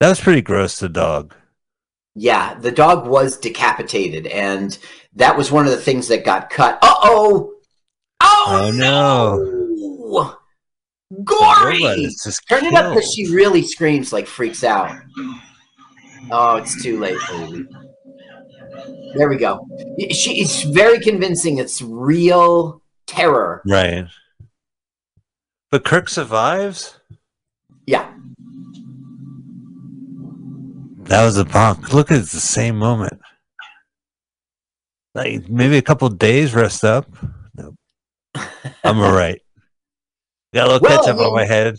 That 0.00 0.08
was 0.08 0.20
pretty 0.20 0.42
gross. 0.42 0.78
The 0.78 0.88
dog. 0.88 1.34
Yeah, 2.14 2.54
the 2.54 2.72
dog 2.72 3.06
was 3.06 3.38
decapitated, 3.38 4.26
and 4.26 4.76
that 5.14 5.36
was 5.36 5.52
one 5.52 5.66
of 5.66 5.70
the 5.72 5.78
things 5.78 6.08
that 6.08 6.24
got 6.24 6.50
cut. 6.50 6.78
Uh 6.82 6.94
oh! 7.02 7.52
Oh, 8.22 8.44
Oh, 8.48 8.70
no! 8.72 10.36
Gory! 11.24 11.80
Turn 12.48 12.64
it 12.66 12.74
up 12.74 12.94
because 12.94 13.12
she 13.14 13.32
really 13.32 13.62
screams 13.62 14.12
like 14.12 14.26
freaks 14.26 14.64
out. 14.64 14.96
Oh, 16.30 16.56
it's 16.56 16.82
too 16.82 16.98
late, 17.00 17.18
baby. 17.28 17.66
There 19.14 19.28
we 19.28 19.36
go. 19.36 19.66
She 20.10 20.40
is 20.40 20.62
very 20.62 21.00
convincing. 21.00 21.58
It's 21.58 21.82
real 21.82 22.82
terror. 23.06 23.62
Right. 23.66 24.06
But 25.70 25.84
Kirk 25.84 26.08
survives. 26.08 26.98
Yeah. 27.86 28.12
That 31.04 31.24
was 31.24 31.38
a 31.38 31.44
bonk. 31.44 31.92
Look, 31.92 32.10
it's 32.10 32.32
the 32.32 32.40
same 32.40 32.76
moment. 32.76 33.20
Like 35.14 35.48
maybe 35.48 35.76
a 35.76 35.82
couple 35.82 36.08
days 36.08 36.54
rest 36.54 36.84
up. 36.84 37.06
Nope. 37.56 37.74
I'm 38.84 39.00
all 39.00 39.12
right. 39.12 39.40
Got 40.54 40.68
a 40.68 40.72
little 40.72 40.88
Well, 40.88 40.98
ketchup 40.98 41.20
I 41.20 41.24
on 41.24 41.34
my 41.34 41.44
head. 41.44 41.78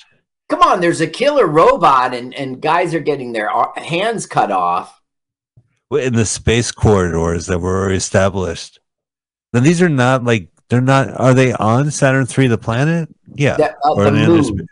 Come 0.50 0.62
on, 0.62 0.82
there's 0.82 1.00
a 1.00 1.08
killer 1.08 1.48
robot, 1.48 2.14
and, 2.14 2.34
and 2.34 2.62
guys 2.62 2.94
are 2.94 3.00
getting 3.00 3.32
their 3.32 3.50
hands 3.78 4.26
cut 4.26 4.52
off. 4.52 5.01
In 5.92 6.14
the 6.14 6.26
space 6.26 6.72
corridors 6.72 7.46
that 7.48 7.60
were 7.60 7.80
already 7.82 7.96
established. 7.98 8.80
Then 9.54 9.64
these 9.64 9.82
are 9.82 9.90
not 9.90 10.24
like 10.24 10.48
they're 10.70 10.82
not. 10.82 11.20
Are 11.20 11.34
they 11.34 11.54
on 11.54 11.92
Saturn 11.92 12.26
three, 12.26 12.48
the 12.48 12.58
planet? 12.58 13.10
Yeah. 13.36 13.58
That, 13.58 13.76
uh, 13.86 13.94
Or 13.96 14.06
the 14.06 14.12
moon. 14.12 14.68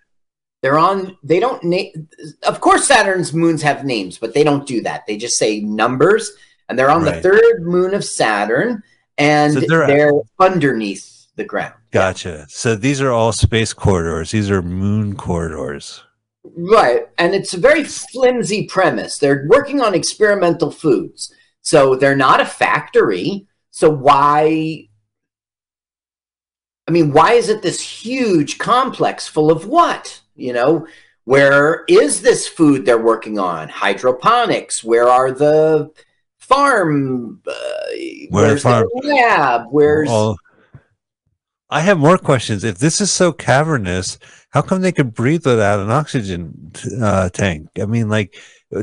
They're 0.61 0.77
on. 0.79 1.17
They 1.23 1.39
don't 1.39 1.63
name. 1.63 2.07
Of 2.43 2.61
course, 2.61 2.87
Saturn's 2.87 3.33
moons 3.33 3.61
have 3.61 3.85
names, 3.85 4.17
but 4.17 4.33
they 4.33 4.43
don't 4.43 4.65
do 4.65 4.81
that. 4.81 5.05
They 5.07 5.17
just 5.17 5.37
say 5.37 5.59
numbers, 5.61 6.31
and 6.67 6.77
they're 6.77 6.89
on 6.91 7.03
the 7.03 7.21
third 7.21 7.61
moon 7.63 7.93
of 7.93 8.03
Saturn, 8.03 8.83
and 9.17 9.53
So 9.53 9.59
they're, 9.61 9.87
they're- 9.87 10.21
underneath 10.39 11.27
the 11.35 11.43
ground. 11.45 11.73
Gotcha. 11.91 12.45
So 12.49 12.75
these 12.75 13.01
are 13.01 13.11
all 13.11 13.31
space 13.31 13.73
corridors. 13.73 14.31
These 14.31 14.51
are 14.51 14.61
moon 14.61 15.15
corridors. 15.15 16.03
Right, 16.55 17.07
and 17.17 17.33
it's 17.33 17.53
a 17.53 17.59
very 17.59 17.83
flimsy 17.83 18.65
premise. 18.67 19.17
They're 19.17 19.45
working 19.47 19.81
on 19.81 19.93
experimental 19.93 20.71
foods, 20.71 21.33
so 21.61 21.95
they're 21.95 22.15
not 22.15 22.41
a 22.41 22.45
factory. 22.45 23.47
So 23.71 23.89
why? 23.89 24.87
I 26.87 26.91
mean, 26.91 27.11
why 27.13 27.33
is 27.33 27.49
it 27.49 27.61
this 27.61 27.79
huge 27.79 28.57
complex 28.57 29.27
full 29.27 29.51
of 29.51 29.67
what? 29.67 30.21
You 30.35 30.53
know, 30.53 30.87
where 31.25 31.85
is 31.87 32.21
this 32.21 32.47
food 32.47 32.85
they're 32.85 32.97
working 32.97 33.37
on? 33.37 33.69
Hydroponics. 33.69 34.83
Where 34.83 35.07
are 35.07 35.31
the 35.31 35.91
farm? 36.37 37.41
Uh, 37.45 37.53
Where 38.29 38.47
where's 38.47 38.63
farm- 38.63 38.87
the 39.01 39.07
lab? 39.09 39.67
Where's 39.69 40.09
All- 40.09 40.37
I 41.69 41.81
have 41.81 41.99
more 41.99 42.17
questions. 42.17 42.63
If 42.63 42.79
this 42.79 42.99
is 42.99 43.11
so 43.11 43.31
cavernous, 43.31 44.17
how 44.49 44.61
come 44.61 44.81
they 44.81 44.91
could 44.91 45.13
breathe 45.13 45.45
without 45.45 45.79
an 45.79 45.91
oxygen 45.91 46.71
uh, 47.01 47.29
tank? 47.29 47.69
I 47.81 47.85
mean, 47.85 48.09
like, 48.09 48.35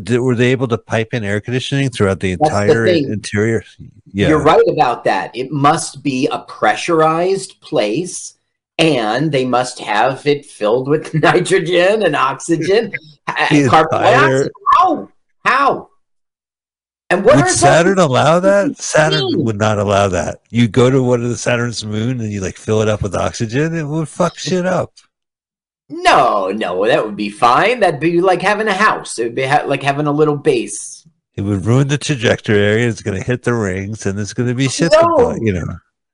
did, 0.03 0.21
were 0.21 0.35
they 0.35 0.53
able 0.53 0.69
to 0.69 0.79
pipe 0.79 1.13
in 1.13 1.25
air 1.25 1.41
conditioning 1.41 1.91
throughout 1.91 2.21
the 2.21 2.37
That's 2.37 2.51
the 2.51 2.63
entire 2.63 2.87
thing. 2.87 3.13
interior? 3.13 3.65
Yeah. 4.13 4.29
You're 4.29 4.43
right 4.43 4.63
about 4.69 5.05
that. 5.05 5.35
It 5.35 5.51
must 5.51 6.03
be 6.03 6.29
a 6.29 6.41
pressurized 6.41 7.61
place, 7.61 8.35
and 8.79 9.33
they 9.33 9.45
must 9.45 9.79
have 9.81 10.27
it 10.27 10.47
filled 10.47 10.89
with 10.89 11.15
nitrogen 11.23 12.03
and 12.05 12.15
oxygen, 12.17 12.93
and 13.51 13.71
carbon 13.71 13.99
entire- 13.99 14.29
dioxide. 14.29 14.51
How? 14.79 15.09
How? 15.45 15.91
And 17.09 17.25
what 17.25 17.37
Would 17.37 17.49
Saturn 17.49 18.01
allow 18.01 18.41
that? 18.41 18.77
Saturn 18.79 19.21
mean? 19.21 19.45
would 19.45 19.59
not 19.59 19.79
allow 19.79 20.09
that. 20.09 20.41
You 20.51 20.67
go 20.67 20.91
to 20.91 21.01
one 21.01 21.23
of 21.23 21.29
the 21.29 21.37
Saturn's 21.37 21.85
moon 21.85 22.21
and 22.21 22.33
you 22.33 22.41
like 22.41 22.57
fill 22.57 22.83
it 22.83 22.89
up 22.89 23.01
with 23.01 23.15
oxygen, 23.15 23.77
it 23.77 23.85
would 23.85 24.09
fuck 24.09 24.37
shit 24.37 24.67
up. 24.67 24.93
No, 25.89 26.49
no, 26.49 26.85
that 26.87 27.05
would 27.05 27.17
be 27.17 27.29
fine. 27.29 27.81
That'd 27.81 28.01
be 28.01 28.21
like 28.21 28.43
having 28.43 28.67
a 28.67 28.75
house. 28.75 29.19
It 29.19 29.25
would 29.25 29.35
be 29.35 29.47
ha- 29.47 29.65
like 29.67 29.83
having 29.83 30.07
a 30.07 30.13
little 30.13 30.37
base. 30.37 31.07
It 31.35 31.43
would 31.43 31.65
ruin 31.65 31.89
the 31.89 31.99
trajectory 31.99 32.59
area. 32.59 32.89
It's 32.89 33.03
going 33.03 33.19
to 33.19 33.25
hit 33.25 33.43
the 33.43 33.55
rings 33.55 34.07
and 34.07 34.19
it's 34.19 34.33
going 34.33 34.49
to 34.49 34.55
be 34.55 34.69
shit. 34.69 34.91
No. 34.93 35.37
you 35.41 35.53
know, 35.53 35.67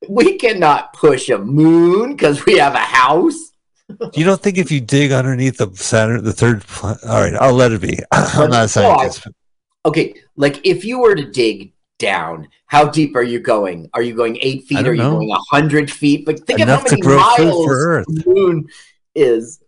We 0.08 0.36
cannot 0.36 0.92
push 0.92 1.28
a 1.30 1.38
moon 1.38 2.12
because 2.12 2.44
we 2.44 2.58
have 2.58 2.74
a 2.74 2.78
house. 2.78 3.52
you 4.14 4.24
don't 4.24 4.40
think 4.40 4.58
if 4.58 4.70
you 4.70 4.80
dig 4.80 5.12
underneath 5.12 5.58
the 5.58 5.70
Saturn, 5.74 6.22
the 6.24 6.32
third 6.32 6.62
planet, 6.62 7.02
all 7.04 7.20
right, 7.20 7.34
I'll 7.34 7.54
let 7.54 7.72
it 7.72 7.80
be. 7.80 7.98
I'm 8.12 8.50
not 8.50 8.64
a 8.66 8.68
scientist. 8.68 9.26
Okay, 9.84 10.14
like 10.36 10.64
if 10.66 10.84
you 10.84 11.00
were 11.00 11.14
to 11.14 11.30
dig 11.30 11.72
down, 11.98 12.48
how 12.66 12.88
deep 12.88 13.16
are 13.16 13.22
you 13.22 13.40
going? 13.40 13.88
Are 13.94 14.02
you 14.02 14.14
going 14.14 14.38
eight 14.40 14.64
feet? 14.64 14.86
Are 14.86 14.92
you 14.92 15.02
know. 15.02 15.12
going 15.12 15.30
a 15.30 15.38
hundred 15.50 15.90
feet? 15.90 16.24
But 16.24 16.40
think 16.46 16.60
Enough 16.60 16.84
of 16.84 16.90
how 16.90 16.96
many 16.96 17.16
miles 17.16 18.06
the 18.06 18.22
moon 18.26 18.66
is. 19.14 19.61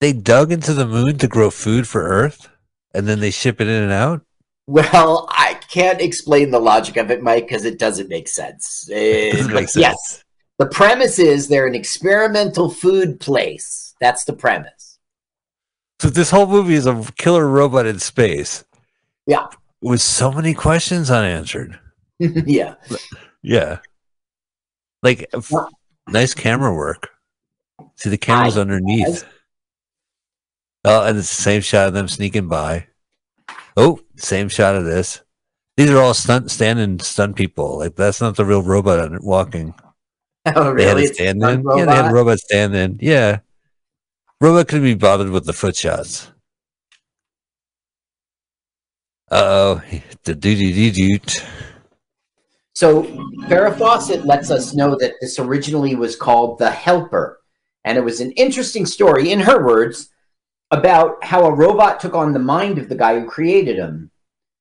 They 0.00 0.12
dug 0.12 0.52
into 0.52 0.74
the 0.74 0.86
moon 0.86 1.18
to 1.18 1.28
grow 1.28 1.50
food 1.50 1.86
for 1.88 2.02
Earth 2.02 2.48
and 2.94 3.06
then 3.06 3.20
they 3.20 3.30
ship 3.30 3.60
it 3.60 3.68
in 3.68 3.82
and 3.82 3.92
out. 3.92 4.22
Well, 4.66 5.26
I 5.30 5.54
can't 5.70 6.00
explain 6.00 6.50
the 6.50 6.58
logic 6.60 6.96
of 6.96 7.10
it, 7.10 7.22
Mike, 7.22 7.46
because 7.48 7.64
it 7.64 7.78
doesn't 7.78 8.08
make 8.08 8.28
sense. 8.28 8.88
Eh, 8.92 9.32
Doesn't 9.32 9.52
make 9.52 9.68
sense. 9.68 9.76
Yes, 9.82 10.24
the 10.58 10.66
premise 10.66 11.18
is 11.18 11.48
they're 11.48 11.66
an 11.66 11.74
experimental 11.74 12.70
food 12.70 13.20
place. 13.20 13.94
That's 14.00 14.24
the 14.24 14.32
premise. 14.32 14.98
So 16.00 16.08
this 16.10 16.30
whole 16.30 16.46
movie 16.46 16.74
is 16.74 16.86
a 16.86 17.04
killer 17.16 17.48
robot 17.48 17.86
in 17.86 17.98
space. 17.98 18.64
Yeah. 19.26 19.46
With 19.80 20.00
so 20.00 20.32
many 20.32 20.54
questions 20.54 21.10
unanswered. 21.10 21.78
yeah. 22.18 22.74
Yeah. 23.42 23.78
Like 25.02 25.30
nice 26.08 26.34
camera 26.34 26.72
work. 26.74 27.10
See 27.96 28.08
the 28.10 28.18
camera's 28.18 28.56
I- 28.56 28.62
underneath. 28.62 29.24
Oh, 30.84 31.06
and 31.06 31.16
it's 31.18 31.34
the 31.34 31.42
same 31.42 31.62
shot 31.62 31.88
of 31.88 31.94
them 31.94 32.08
sneaking 32.08 32.48
by. 32.48 32.86
Oh, 33.76 34.00
same 34.16 34.48
shot 34.48 34.76
of 34.76 34.84
this. 34.84 35.22
These 35.76 35.90
are 35.90 36.00
all 36.00 36.14
stunt 36.14 36.50
standing 36.50 36.98
stunt 37.00 37.36
people. 37.36 37.78
Like 37.78 37.96
that's 37.96 38.20
not 38.20 38.36
the 38.36 38.44
real 38.44 38.62
robot 38.62 39.22
walking. 39.22 39.74
Oh, 40.54 40.74
They 40.74 40.84
had 40.84 40.98
a 40.98 41.06
stand 41.06 41.42
in. 41.42 41.64
Yeah, 41.74 41.86
they 41.86 41.94
had 41.96 42.10
a 42.10 42.14
robot 42.14 42.38
stand 42.38 42.74
in. 42.74 42.98
Yeah. 43.00 43.38
Robot 44.42 44.68
couldn't 44.68 44.84
be 44.84 44.94
bothered 44.94 45.30
with 45.30 45.46
the 45.46 45.54
foot 45.54 45.74
shots. 45.74 46.30
Uh 49.30 49.80
oh. 49.80 49.82
The 50.24 50.34
doo 50.34 50.54
doo 50.54 50.74
doo 50.74 50.90
doot. 50.90 51.42
So 52.74 53.04
Farrah 53.48 53.78
Fawcett 53.78 54.26
lets 54.26 54.50
us 54.50 54.74
know 54.74 54.96
that 54.96 55.14
this 55.22 55.38
originally 55.38 55.94
was 55.94 56.14
called 56.14 56.58
The 56.58 56.70
Helper. 56.70 57.40
And 57.84 57.96
it 57.96 58.04
was 58.04 58.20
an 58.20 58.32
interesting 58.32 58.84
story, 58.84 59.32
in 59.32 59.40
her 59.40 59.64
words, 59.64 60.10
about 60.74 61.22
how 61.24 61.44
a 61.44 61.54
robot 61.54 62.00
took 62.00 62.14
on 62.14 62.32
the 62.32 62.38
mind 62.38 62.78
of 62.78 62.88
the 62.88 62.96
guy 62.96 63.18
who 63.18 63.26
created 63.26 63.76
him. 63.76 64.10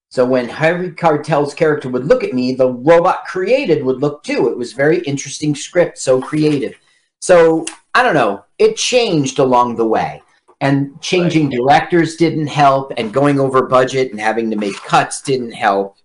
So 0.09 0.23
when 0.25 0.47
Harvey 0.47 0.89
Keitel's 0.91 1.55
character 1.55 1.89
would 1.89 2.05
look 2.05 2.23
at 2.23 2.33
me, 2.33 2.53
the 2.53 2.71
robot 2.71 3.25
created 3.25 3.83
would 3.83 3.99
look 3.99 4.23
too. 4.23 4.47
It 4.47 4.57
was 4.57 4.73
very 4.73 4.99
interesting 4.99 5.55
script, 5.55 5.97
so 5.97 6.21
creative. 6.21 6.75
So 7.19 7.65
I 7.95 8.03
don't 8.03 8.13
know. 8.13 8.45
It 8.59 8.77
changed 8.77 9.39
along 9.39 9.75
the 9.75 9.87
way. 9.87 10.21
And 10.61 11.01
changing 11.01 11.49
directors 11.49 12.15
didn't 12.15 12.47
help, 12.47 12.93
and 12.95 13.13
going 13.13 13.37
over 13.37 13.67
budget 13.67 14.11
and 14.11 14.19
having 14.19 14.49
to 14.51 14.55
make 14.55 14.75
cuts 14.75 15.21
didn't 15.21 15.51
help. 15.51 15.97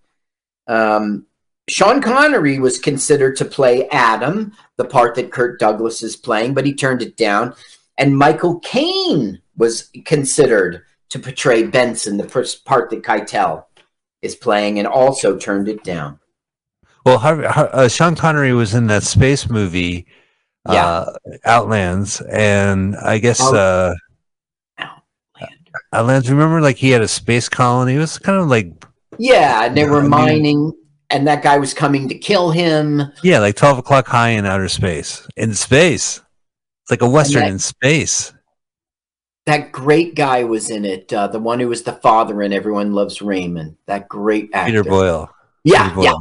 Um, 0.66 1.26
Sean 1.68 2.00
Connery 2.00 2.59
was 2.59 2.78
considered 2.78 3.36
to 3.36 3.44
play 3.44 3.88
Adam, 3.90 4.52
the 4.76 4.84
part 4.84 5.14
that 5.14 5.30
Kirk 5.30 5.61
Douglas 5.61 6.02
is 6.02 6.16
playing, 6.16 6.54
but 6.54 6.66
he 6.66 6.74
turned 6.74 7.02
it 7.02 7.16
down. 7.16 7.54
And 7.98 8.16
Michael 8.16 8.59
Caine 8.61 9.40
was 9.59 9.90
considered 10.04 10.82
to 11.11 11.18
portray 11.18 11.64
Benson, 11.64 12.16
the 12.16 12.28
first 12.28 12.64
part 12.64 12.88
that 12.90 13.02
Keitel 13.02 13.64
is 14.22 14.34
playing, 14.34 14.78
and 14.78 14.86
also 14.88 15.36
turned 15.36 15.68
it 15.68 15.82
down. 15.84 16.18
Well, 17.04 17.18
Harvey, 17.18 17.44
uh, 17.46 17.88
Sean 17.88 18.14
Connery 18.16 18.52
was 18.52 18.74
in 18.74 18.86
that 18.88 19.02
space 19.02 19.48
movie, 19.50 20.06
Yeah. 20.68 20.84
uh, 20.86 21.12
Outlands, 21.44 22.20
and 22.22 22.96
I 22.96 23.18
guess 23.18 23.40
Oh. 23.42 23.54
uh, 23.56 23.94
Outlands. 25.92 26.28
Remember, 26.30 26.61
like 26.61 26.76
he 26.76 26.90
had 26.90 27.02
a 27.02 27.09
space 27.09 27.48
colony. 27.48 27.94
It 27.94 27.98
was 27.98 28.18
kind 28.18 28.38
of 28.38 28.48
like 28.48 28.72
Yeah, 29.18 29.64
and 29.66 29.76
they 29.76 29.84
were 29.84 29.98
I 29.98 30.02
mean- 30.02 30.11
mining, 30.11 30.72
and 31.11 31.26
that 31.26 31.42
guy 31.42 31.59
was 31.59 31.72
coming 31.74 32.09
to 32.09 32.14
kill 32.18 32.50
him. 32.50 33.02
yeah, 33.22 33.38
like 33.38 33.56
twelve 33.56 33.78
o'clock 33.78 34.06
high 34.06 34.30
in 34.30 34.44
outer 34.44 34.68
space. 34.68 35.26
In 35.36 35.54
space, 35.54 36.20
it's 36.82 36.90
like 36.90 37.02
a 37.02 37.09
western 37.09 37.42
that- 37.42 37.50
in 37.50 37.59
space. 37.59 38.32
That 39.49 39.72
great 39.72 40.14
guy 40.14 40.44
was 40.44 40.68
in 40.68 40.84
it, 40.84 41.11
uh, 41.11 41.26
the 41.28 41.38
one 41.38 41.59
who 41.59 41.68
was 41.68 41.82
the 41.82 41.94
father 41.94 42.42
in 42.42 42.53
Everyone 42.53 42.92
Loves 42.92 43.22
Raymond. 43.22 43.78
That 43.86 44.07
great 44.07 44.51
actor. 44.53 44.70
Peter 44.70 44.84
Boyle. 44.84 45.30
Yeah, 45.64 45.88
Peter 45.88 46.03
yeah. 46.03 46.14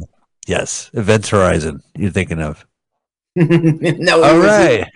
Yes, 0.46 0.90
Events 0.94 1.28
Horizon. 1.28 1.82
You're 1.94 2.10
thinking 2.10 2.40
of. 2.40 2.64
no, 3.36 4.22
All 4.24 4.42
it 4.42 4.46
right. 4.46 4.90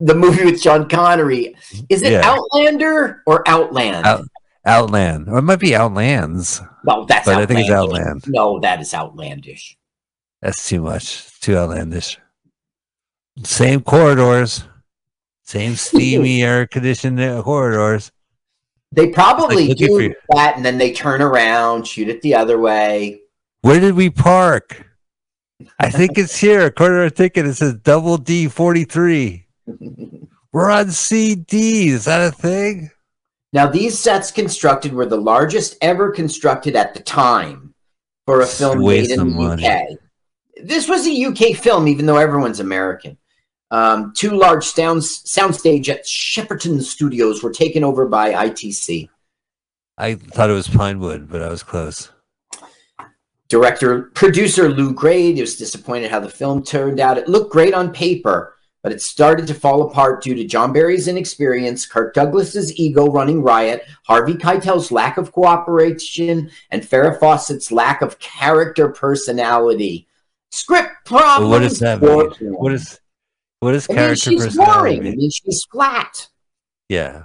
the 0.00 0.16
movie 0.16 0.44
with 0.44 0.60
Sean 0.60 0.88
Connery. 0.88 1.54
Is 1.88 2.02
it 2.02 2.10
Yeah. 2.14 2.22
Outlander 2.24 3.22
or 3.26 3.48
Outland? 3.48 4.04
Out- 4.04 4.24
Outland, 4.66 5.28
or 5.28 5.38
it 5.38 5.42
might 5.42 5.60
be 5.60 5.76
Outlands. 5.76 6.60
no, 6.84 7.04
that's 7.04 7.26
but 7.26 7.36
I 7.38 7.46
think 7.46 7.60
it's. 7.60 7.70
Outland. 7.70 8.24
No, 8.26 8.58
that 8.58 8.80
is 8.80 8.92
outlandish. 8.92 9.78
That's 10.42 10.68
too 10.68 10.82
much. 10.82 11.40
Too 11.40 11.56
outlandish. 11.56 12.18
Same 13.44 13.82
corridors, 13.82 14.64
same 15.48 15.76
steamy 15.76 16.42
air 16.44 16.66
conditioned 16.66 17.18
corridors. 17.42 18.12
They 18.92 19.08
probably 19.08 19.68
looking 19.68 19.86
do 19.86 20.14
that, 20.30 20.56
and 20.56 20.64
then 20.64 20.78
they 20.78 20.92
turn 20.92 21.22
around, 21.22 21.86
shoot 21.86 22.08
it 22.08 22.22
the 22.22 22.34
other 22.34 22.58
way. 22.58 23.20
Where 23.62 23.80
did 23.80 23.94
we 23.94 24.10
park? 24.10 24.86
I 25.78 25.90
think 25.90 26.16
it's 26.16 26.38
here. 26.38 26.66
According 26.66 26.98
to 26.98 27.02
our 27.04 27.10
ticket, 27.10 27.46
it 27.46 27.54
says 27.54 27.74
double 27.74 28.18
D 28.18 28.48
forty 28.48 28.84
three. 28.84 29.46
We're 30.52 30.70
on 30.70 30.90
CD. 30.90 31.88
Is 31.88 32.04
that 32.04 32.26
a 32.26 32.30
thing? 32.30 32.90
Now, 33.52 33.66
these 33.66 33.98
sets 33.98 34.30
constructed 34.30 34.92
were 34.92 35.06
the 35.06 35.16
largest 35.16 35.76
ever 35.80 36.10
constructed 36.10 36.76
at 36.76 36.94
the 36.94 37.00
time 37.00 37.74
for 38.26 38.42
a 38.42 38.46
film 38.46 38.80
made 38.80 39.10
in 39.10 39.18
the 39.18 39.24
money. 39.24 39.66
UK. 39.66 39.82
This 40.62 40.88
was 40.88 41.06
a 41.06 41.24
UK 41.24 41.56
film, 41.56 41.88
even 41.88 42.06
though 42.06 42.16
everyone's 42.16 42.60
American. 42.60 43.16
Um, 43.70 44.12
two 44.16 44.30
large 44.30 44.64
sounds, 44.64 45.22
soundstage 45.24 45.88
at 45.88 46.04
Shepperton 46.04 46.80
Studios 46.82 47.42
were 47.42 47.52
taken 47.52 47.84
over 47.84 48.06
by 48.06 48.32
ITC. 48.32 49.08
I 49.98 50.14
thought 50.14 50.50
it 50.50 50.54
was 50.54 50.68
Pinewood, 50.68 51.28
but 51.28 51.42
I 51.42 51.48
was 51.48 51.62
close. 51.62 52.10
Director, 53.48 54.02
producer 54.14 54.68
Lew 54.68 54.92
Grade 54.92 55.38
was 55.38 55.56
disappointed 55.56 56.10
how 56.10 56.20
the 56.20 56.30
film 56.30 56.62
turned 56.62 57.00
out. 57.00 57.18
It 57.18 57.28
looked 57.28 57.50
great 57.50 57.74
on 57.74 57.92
paper, 57.92 58.54
but 58.82 58.92
it 58.92 59.02
started 59.02 59.46
to 59.48 59.54
fall 59.54 59.82
apart 59.82 60.22
due 60.22 60.34
to 60.34 60.44
John 60.44 60.72
Barry's 60.72 61.08
inexperience, 61.08 61.86
Kirk 61.86 62.14
Douglas's 62.14 62.78
ego 62.78 63.06
running 63.06 63.42
riot, 63.42 63.86
Harvey 64.06 64.34
Keitel's 64.34 64.92
lack 64.92 65.16
of 65.16 65.32
cooperation, 65.32 66.50
and 66.70 66.82
Farrah 66.82 67.18
Fawcett's 67.18 67.72
lack 67.72 68.02
of 68.02 68.18
character 68.18 68.90
personality. 68.90 70.06
Script 70.50 70.92
problems. 71.04 71.40
Well, 71.40 71.50
what 71.50 71.58
does 71.60 71.78
that 71.80 72.00
mean? 72.02 72.52
What 72.52 72.72
is 72.72 73.00
what 73.60 73.74
is 73.74 73.88
I 73.90 73.94
mean, 73.94 73.98
character 73.98 74.30
she's 74.30 74.44
personality? 74.44 74.96
boring. 74.96 75.00
I 75.00 75.10
mean? 75.10 75.16
mean, 75.16 75.30
she's 75.30 75.64
flat. 75.70 76.28
Yeah. 76.88 77.24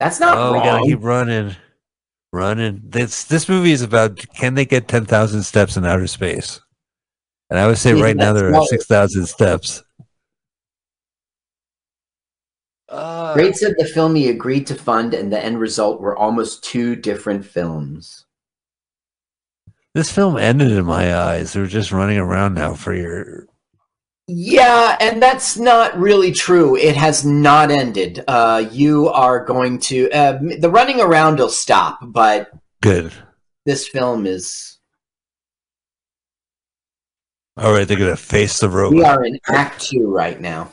That's 0.00 0.20
not 0.20 0.38
oh, 0.38 0.52
we 0.52 0.60
gotta 0.60 0.82
keep 0.84 1.02
running, 1.02 1.56
running. 2.32 2.82
This 2.84 3.24
this 3.24 3.48
movie 3.48 3.72
is 3.72 3.82
about 3.82 4.18
can 4.36 4.54
they 4.54 4.64
get 4.66 4.88
ten 4.88 5.06
thousand 5.06 5.42
steps 5.44 5.76
in 5.76 5.84
outer 5.86 6.06
space? 6.06 6.60
And 7.50 7.58
I 7.58 7.66
would 7.66 7.78
say 7.78 7.94
Yeah, 7.94 8.02
right 8.04 8.16
now 8.16 8.32
that's 8.32 8.42
they're 8.42 8.54
at 8.54 8.62
six 8.64 8.86
thousand 8.86 9.26
steps. 9.26 9.82
Uh, 12.88 13.34
Grade 13.34 13.56
said 13.56 13.74
the 13.78 13.84
film 13.86 14.14
he 14.14 14.28
agreed 14.28 14.66
to 14.68 14.74
fund 14.74 15.12
and 15.12 15.32
the 15.32 15.42
end 15.42 15.58
result 15.60 16.00
were 16.00 16.16
almost 16.16 16.62
two 16.62 16.94
different 16.94 17.44
films. 17.44 18.24
this 19.94 20.12
film 20.12 20.36
ended 20.36 20.70
in 20.72 20.84
my 20.84 21.14
eyes. 21.16 21.52
They're 21.52 21.66
just 21.66 21.90
running 21.90 22.18
around 22.18 22.54
now 22.54 22.74
for 22.74 22.94
your. 22.94 23.46
Yeah, 24.28 24.96
and 25.00 25.22
that's 25.22 25.56
not 25.56 25.96
really 25.98 26.32
true. 26.32 26.76
It 26.76 26.96
has 26.96 27.24
not 27.24 27.70
ended. 27.70 28.24
Uh, 28.26 28.64
you 28.72 29.08
are 29.08 29.44
going 29.44 29.78
to 29.80 30.10
uh, 30.10 30.38
the 30.58 30.68
running 30.70 31.00
around 31.00 31.38
will 31.38 31.48
stop, 31.48 32.00
but 32.02 32.50
Good. 32.82 33.12
this 33.64 33.86
film 33.86 34.26
is. 34.26 34.78
All 37.56 37.72
right, 37.72 37.86
they're 37.86 37.96
gonna 37.96 38.16
face 38.16 38.58
the 38.58 38.68
robot. 38.68 38.96
We 38.96 39.04
are 39.04 39.24
in 39.24 39.38
Act 39.46 39.80
Two 39.80 40.10
right 40.10 40.40
now. 40.40 40.72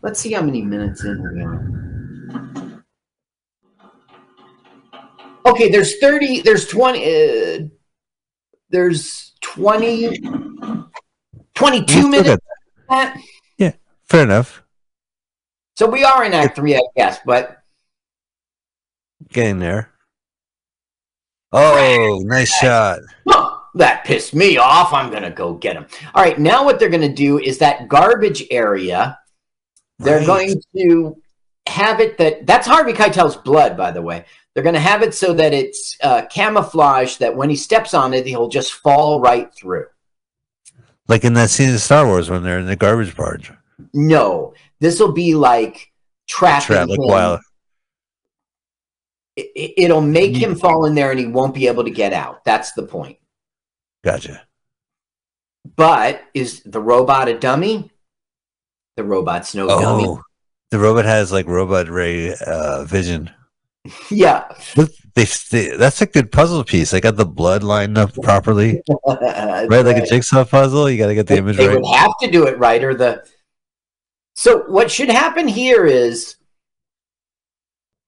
Let's 0.00 0.20
see 0.20 0.32
how 0.32 0.42
many 0.42 0.62
minutes 0.62 1.04
in 1.04 1.20
we 1.34 1.42
are. 1.42 2.84
Okay, 5.46 5.68
there's 5.68 5.98
thirty. 5.98 6.42
There's 6.42 6.68
twenty. 6.68 7.04
Uh, 7.04 7.68
there's 8.70 9.32
20, 9.40 10.20
22 11.54 12.08
minutes. 12.08 12.44
Got- 12.88 13.14
Matt. 13.58 13.76
Fair 14.04 14.22
enough. 14.22 14.62
So 15.76 15.86
we 15.86 16.02
are 16.02 16.24
in 16.24 16.32
Act 16.32 16.56
Three, 16.56 16.74
I 16.76 16.80
guess, 16.96 17.18
but 17.26 17.58
Getting 19.28 19.58
there. 19.58 19.90
Oh, 21.52 22.22
nice 22.24 22.50
shot. 22.58 23.00
Huh, 23.28 23.58
that 23.74 24.04
pissed 24.04 24.34
me 24.34 24.56
off. 24.58 24.92
I'm 24.92 25.10
going 25.10 25.22
to 25.24 25.30
go 25.30 25.54
get 25.54 25.76
him. 25.76 25.86
All 26.14 26.22
right, 26.22 26.38
now 26.38 26.64
what 26.64 26.78
they're 26.78 26.88
going 26.88 27.02
to 27.02 27.12
do 27.12 27.38
is 27.38 27.58
that 27.58 27.88
garbage 27.88 28.44
area, 28.50 29.18
they're 29.98 30.18
Right. 30.18 30.26
going 30.26 30.62
to 30.76 31.20
have 31.66 32.00
it 32.00 32.16
that 32.18 32.46
that's 32.46 32.66
Harvey 32.66 32.92
Keitel's 32.94 33.36
blood, 33.36 33.76
by 33.76 33.90
the 33.90 34.00
way. 34.02 34.24
They're 34.54 34.62
going 34.62 34.74
to 34.74 34.80
have 34.80 35.02
it 35.02 35.14
so 35.14 35.34
that 35.34 35.52
it's 35.52 35.96
uh, 36.02 36.22
camouflaged 36.30 37.20
that 37.20 37.36
when 37.36 37.50
he 37.50 37.56
steps 37.56 37.92
on 37.92 38.14
it, 38.14 38.26
he'll 38.26 38.48
just 38.48 38.72
fall 38.74 39.20
right 39.20 39.52
through. 39.54 39.86
Like 41.08 41.24
in 41.24 41.34
that 41.34 41.50
scene 41.50 41.70
in 41.70 41.78
Star 41.78 42.06
Wars 42.06 42.28
when 42.28 42.42
they're 42.42 42.58
in 42.58 42.66
the 42.66 42.76
garbage 42.76 43.16
barge. 43.16 43.52
No, 43.94 44.54
this 44.80 45.00
will 45.00 45.12
be 45.12 45.34
like 45.34 45.90
trapping 46.28 46.66
Trap 46.66 46.88
like 46.88 46.98
wild. 47.00 47.40
It, 49.36 49.74
it'll 49.76 50.02
make 50.02 50.36
him 50.36 50.54
fall 50.54 50.84
in 50.84 50.94
there 50.94 51.10
and 51.10 51.18
he 51.18 51.26
won't 51.26 51.54
be 51.54 51.66
able 51.66 51.84
to 51.84 51.90
get 51.90 52.12
out. 52.12 52.44
That's 52.44 52.72
the 52.72 52.82
point. 52.82 53.18
Gotcha. 54.04 54.46
But 55.76 56.22
is 56.34 56.62
the 56.64 56.80
robot 56.80 57.28
a 57.28 57.38
dummy? 57.38 57.90
The 58.96 59.04
robot's 59.04 59.54
no 59.54 59.68
dummy. 59.68 60.04
Oh, 60.06 60.22
the 60.70 60.78
robot 60.78 61.04
has 61.04 61.32
like 61.32 61.46
robot 61.46 61.88
ray 61.88 62.34
uh, 62.34 62.84
vision. 62.84 63.30
Yeah. 64.10 64.52
They, 65.18 65.24
they, 65.50 65.76
that's 65.76 66.00
a 66.00 66.06
good 66.06 66.30
puzzle 66.30 66.62
piece. 66.62 66.92
They 66.92 67.00
got 67.00 67.16
the 67.16 67.26
blood 67.26 67.64
lined 67.64 67.98
up 67.98 68.14
properly, 68.22 68.80
right? 69.06 69.68
Like 69.68 69.96
a 69.96 70.06
jigsaw 70.06 70.44
puzzle. 70.44 70.88
You 70.88 70.96
got 70.96 71.08
to 71.08 71.14
get 71.16 71.26
the 71.26 71.34
They- 71.34 71.38
image 71.40 71.56
they 71.56 71.66
right. 71.66 71.76
would 71.80 71.94
have 71.96 72.12
to 72.20 72.30
do 72.30 72.46
it 72.46 72.56
right, 72.58 72.82
or 72.84 72.94
the. 72.94 73.24
So 74.34 74.58
what 74.68 74.90
should 74.90 75.08
happen 75.10 75.48
here 75.48 75.84
is 75.86 76.36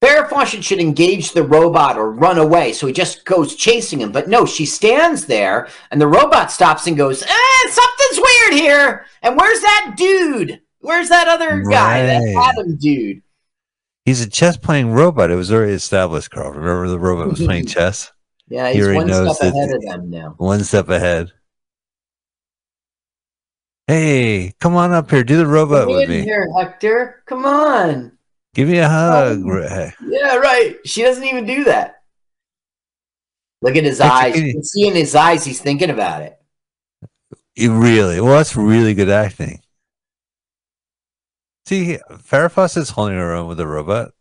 Farrah 0.03 0.31
Fawcett 0.31 0.63
should 0.65 0.79
engage 0.79 1.33
the 1.33 1.43
robot 1.43 1.99
or 1.99 2.13
run 2.13 2.39
away, 2.39 2.73
so 2.73 2.87
he 2.87 2.93
just 2.93 3.25
goes 3.25 3.57
chasing 3.57 4.01
him. 4.01 4.13
But 4.13 4.29
no, 4.29 4.47
she 4.47 4.65
stands 4.65 5.27
there, 5.27 5.69
and 5.91 6.01
the 6.01 6.07
robot 6.07 6.53
stops 6.53 6.87
and 6.87 6.97
goes, 6.97 7.23
"Eh, 7.25 7.69
something's 7.71 8.21
weird 8.25 8.55
here. 8.55 9.07
And 9.23 9.37
where's 9.37 9.61
that 9.61 9.95
dude? 9.97 10.61
Where's 10.79 11.09
that 11.09 11.27
other 11.29 11.63
guy? 11.63 12.07
That. 12.07 12.55
Adam 12.57 12.77
dude. 12.77 13.23
He's 14.11 14.23
a 14.23 14.29
chess 14.29 14.57
playing 14.57 14.91
robot. 14.93 15.31
It 15.31 15.37
was 15.37 15.53
already 15.53 15.75
established, 15.75 16.33
Carl. 16.33 16.51
Remember 16.51 16.89
the 16.89 16.99
robot 16.99 17.29
was 17.29 17.39
playing 17.39 17.67
chess? 17.69 18.11
Yeah, 18.49 18.67
He 18.69 18.75
he's 18.79 18.85
already 18.89 19.13
one 19.13 19.37
step 19.37 19.53
ahead 19.55 19.73
of 19.73 19.83
them 19.83 20.11
now. 20.11 20.35
One 20.37 20.65
step 20.65 20.89
ahead. 20.89 21.31
Hey, 23.87 24.53
come 24.59 24.75
on 24.75 24.91
up 24.93 25.09
here. 25.13 25.23
Do 25.23 25.37
the 25.37 25.47
robot 25.47 25.87
with 25.87 26.09
me. 26.09 26.23
here, 26.23 26.49
Hector. 26.59 27.23
Come 27.27 27.45
on. 27.47 28.19
Give 28.53 28.69
me 28.69 28.79
a 28.79 28.89
hug. 28.89 29.43
Um, 29.49 29.93
Yeah, 30.09 30.35
right. 30.39 30.77
She 30.85 31.03
doesn't 31.03 31.23
even 31.23 31.47
do 31.47 31.63
that. 31.65 32.03
Look 33.63 33.77
at 33.77 33.85
his 33.85 33.99
Hector, 34.01 34.13
eyes. 34.13 34.37
you- 34.41 34.53
can 34.55 34.65
see 34.65 34.89
in 34.89 34.97
his 34.97 35.15
eyes 35.15 35.45
he's 35.45 35.61
thinking 35.61 35.91
about 35.91 36.23
it. 36.23 36.37
You 37.55 37.79
really? 37.81 38.21
Well, 38.21 38.37
that's 38.39 38.57
really 38.57 38.95
good 38.95 39.09
acting. 39.09 39.61
See, 41.67 41.99
Farrah 42.11 42.77
is 42.77 42.91
holding 42.91 43.17
her 43.17 43.33
own 43.33 43.49
with 43.49 43.61
a 43.61 43.67
robot. 43.67 44.13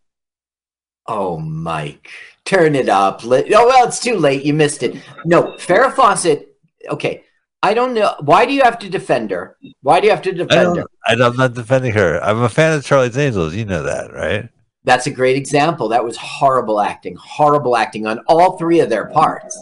Oh, 1.08 1.40
Mike, 1.40 2.10
turn 2.46 2.76
it 2.76 2.90
up. 2.90 3.24
Let- 3.26 3.52
oh, 3.54 3.66
well, 3.68 3.88
it's 3.88 4.00
too 4.00 4.16
late. 4.16 4.44
You 4.46 4.54
missed 4.54 4.84
it. 4.84 4.96
No, 5.26 5.54
Farrah 5.58 5.94
Fawcett. 5.94 6.56
Okay, 6.90 7.24
I 7.64 7.74
don't 7.74 7.94
know. 7.94 8.14
Why 8.22 8.46
do 8.46 8.54
you 8.54 8.62
have 8.62 8.78
to 8.80 8.90
defend 8.90 9.32
her? 9.32 9.58
Why 9.82 10.00
do 10.00 10.06
you 10.06 10.12
have 10.12 10.22
to 10.24 10.30
I 10.30 10.34
defend 10.34 10.78
her? 10.78 10.86
don't, 10.86 10.92
I- 11.08 11.26
I'm 11.28 11.36
not 11.36 11.54
defending 11.56 11.94
her. 11.94 12.22
I'm 12.24 12.42
a 12.44 12.50
fan 12.50 12.78
of 12.78 12.86
Charlie's 12.86 13.18
Angels. 13.18 13.56
You 13.56 13.66
know 13.66 13.84
that, 13.84 14.14
right? 14.14 14.50
That's 14.84 15.08
a 15.08 15.12
great 15.12 15.36
example. 15.36 15.90
That 15.90 16.04
was 16.06 16.16
horrible 16.18 16.80
acting. 16.80 17.16
Horrible 17.16 17.76
acting 17.76 18.06
on 18.08 18.20
all 18.28 18.58
three 18.58 18.80
of 18.80 18.90
their 18.90 19.08
parts. 19.08 19.58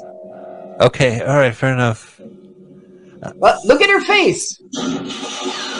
Okay, 0.79 1.21
all 1.21 1.35
right, 1.37 1.55
fair 1.55 1.73
enough. 1.73 2.21
But 3.39 3.63
look 3.65 3.81
at 3.81 3.89
her 3.89 4.03
face. 4.05 4.61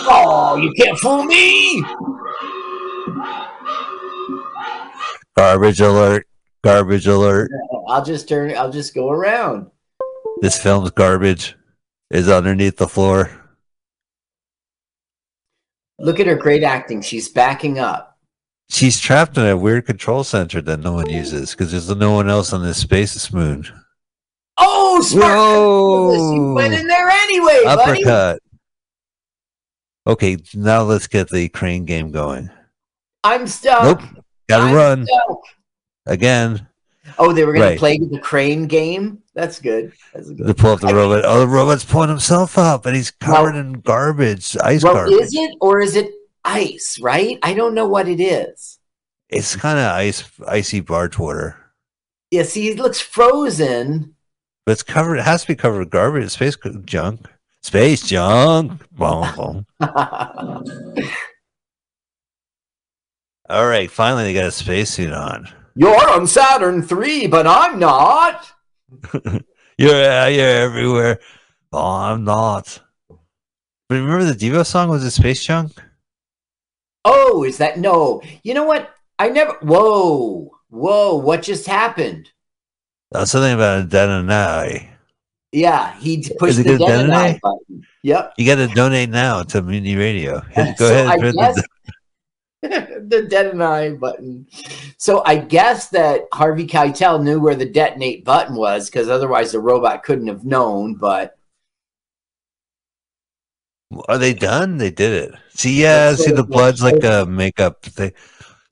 Oh, 0.09 0.57
you 0.61 0.71
can't 0.73 0.97
fool 0.97 1.23
me. 1.23 1.83
Garbage 5.35 5.81
alert! 5.81 6.27
Garbage 6.63 7.07
alert! 7.07 7.51
I'll 7.87 8.03
just 8.03 8.27
turn. 8.27 8.55
I'll 8.57 8.71
just 8.71 8.93
go 8.93 9.09
around. 9.09 9.69
This 10.41 10.61
film's 10.61 10.91
garbage. 10.91 11.55
Is 12.09 12.29
underneath 12.29 12.77
the 12.77 12.87
floor. 12.87 13.29
Look 15.99 16.21
at 16.21 16.27
her 16.27 16.35
great 16.35 16.63
acting. 16.63 17.01
She's 17.01 17.27
backing 17.27 17.79
up. 17.79 18.17
She's 18.69 18.99
trapped 18.99 19.37
in 19.37 19.45
a 19.45 19.57
weird 19.57 19.85
control 19.85 20.23
center 20.23 20.61
that 20.61 20.79
no 20.79 20.93
one 20.93 21.09
uses 21.09 21.51
because 21.51 21.71
there's 21.71 21.93
no 21.93 22.13
one 22.13 22.29
else 22.29 22.53
on 22.53 22.63
this 22.63 22.77
space 22.77 23.33
moon. 23.33 23.65
Oh, 24.57 25.01
smart. 25.01 25.35
Whoa! 25.37 26.33
You 26.33 26.53
went 26.53 26.73
in 26.73 26.87
there 26.87 27.09
anyway, 27.09 27.61
buddy. 27.63 28.03
Uppercut. 28.03 28.41
Okay, 30.05 30.37
now 30.53 30.83
let's 30.83 31.07
get 31.07 31.29
the 31.29 31.49
crane 31.49 31.85
game 31.85 32.11
going. 32.11 32.49
I'm 33.23 33.45
stuck. 33.47 33.83
Nope. 34.01 34.23
Gotta 34.47 34.63
I'm 34.63 34.73
run 34.75 35.05
stuck. 35.05 35.39
again. 36.05 36.67
Oh, 37.19 37.33
they 37.33 37.43
were 37.45 37.53
going 37.53 37.63
Right. 37.65 37.73
to 37.73 37.79
play 37.79 37.97
the 37.97 38.19
crane 38.19 38.67
game. 38.67 39.19
That's 39.33 39.59
good. 39.59 39.91
That's 40.13 40.29
good. 40.29 40.57
pull 40.57 40.71
up 40.71 40.79
the 40.81 40.93
robot. 40.93 41.23
Oh, 41.25 41.39
the 41.41 41.47
robot's 41.47 41.83
pulling 41.85 42.09
himself 42.09 42.57
up, 42.57 42.85
and 42.85 42.95
he's 42.95 43.11
covered 43.11 43.55
in 43.55 43.73
garbage, 43.81 44.55
ice 44.61 44.83
Well, 44.83 44.93
garbage. 44.93 45.13
is 45.21 45.33
it 45.33 45.51
or 45.61 45.81
is 45.81 45.95
it 45.95 46.11
ice? 46.45 46.99
Right? 47.01 47.37
I 47.43 47.53
don't 47.53 47.73
know 47.73 47.87
what 47.87 48.07
it 48.07 48.19
is. 48.21 48.79
It's 49.29 49.55
kind 49.55 49.77
of 49.79 49.85
ice, 49.91 50.23
icy 50.47 50.79
barge 50.79 51.17
water, 51.19 51.55
Yeah. 52.31 52.43
See, 52.43 52.69
it 52.69 52.77
looks 52.77 52.99
frozen. 53.01 54.15
But 54.67 54.73
it's 54.73 54.83
covered. 54.83 55.15
It 55.15 55.23
has 55.23 55.43
to 55.43 55.47
be 55.47 55.55
covered 55.55 55.79
with 55.79 55.89
garbage, 55.91 56.29
space 56.31 56.57
junk, 56.83 57.25
space 57.61 58.01
junk. 58.01 58.85
Boom, 58.91 59.25
boom. 59.33 59.65
All 63.49 63.65
right, 63.65 63.89
finally 63.89 64.25
they 64.25 64.33
got 64.33 64.43
a 64.43 64.51
spacesuit 64.51 65.13
on. 65.13 65.47
You're 65.73 66.09
on 66.11 66.27
Saturn 66.27 66.81
three, 66.81 67.27
but 67.27 67.47
I'm 67.47 67.79
not. 67.79 68.51
You're 69.77 70.09
uh, 70.11 70.25
you're 70.25 70.45
everywhere. 70.45 71.19
Oh, 71.71 71.85
I'm 71.85 72.25
not. 72.25 72.81
But 73.07 73.19
remember 73.95 74.25
the 74.25 74.33
Devo 74.33 74.65
song 74.65 74.89
was 74.89 75.03
a 75.03 75.11
space 75.11 75.41
junk? 75.45 75.71
Oh, 77.05 77.43
is 77.45 77.59
that 77.59 77.77
no? 77.77 78.21
You 78.43 78.55
know 78.55 78.63
what? 78.63 78.89
I 79.19 79.29
never. 79.29 79.53
Whoa, 79.61 80.49
whoa! 80.69 81.15
What 81.15 81.43
just 81.43 81.67
happened? 81.67 82.31
That's 83.11 83.31
something 83.31 83.53
about 83.53 83.93
a 83.93 84.33
eye. 84.33 84.89
Yeah, 85.53 85.97
he 85.99 86.27
pushed 86.37 86.57
the 86.57 86.63
detonate 86.63 86.87
detonate? 87.07 87.41
button. 87.41 87.85
Yep. 88.03 88.33
You 88.37 88.45
got 88.45 88.55
to 88.55 88.67
donate 88.75 89.09
now 89.09 89.43
to 89.43 89.61
Mutiny 89.61 89.95
Radio. 89.95 90.41
Go 90.55 90.73
So 90.77 90.85
ahead. 90.91 91.07
I 91.07 91.17
hit 91.19 91.35
the- 91.35 91.37
guess- 91.37 91.63
the 93.07 93.27
detonate 93.29 93.99
button. 93.99 94.45
So 94.97 95.23
I 95.25 95.37
guess 95.37 95.87
that 95.89 96.23
Harvey 96.33 96.67
Keitel 96.67 97.23
knew 97.23 97.39
where 97.39 97.55
the 97.55 97.65
detonate 97.65 98.25
button 98.25 98.55
was 98.55 98.87
because 98.89 99.07
otherwise 99.09 99.51
the 99.53 99.59
robot 99.61 100.03
couldn't 100.03 100.27
have 100.27 100.43
known. 100.43 100.95
But 100.95 101.37
Are 104.09 104.17
they 104.17 104.33
done? 104.33 104.77
They 104.77 104.91
did 104.91 105.13
it. 105.31 105.39
See, 105.51 105.81
yeah, 105.81 106.13
see, 106.13 106.31
the 106.31 106.43
blood's 106.43 106.83
like- 106.83 107.01
like 107.01 107.03
a 107.05 107.25
makeup 107.25 107.83
thing. 107.83 108.11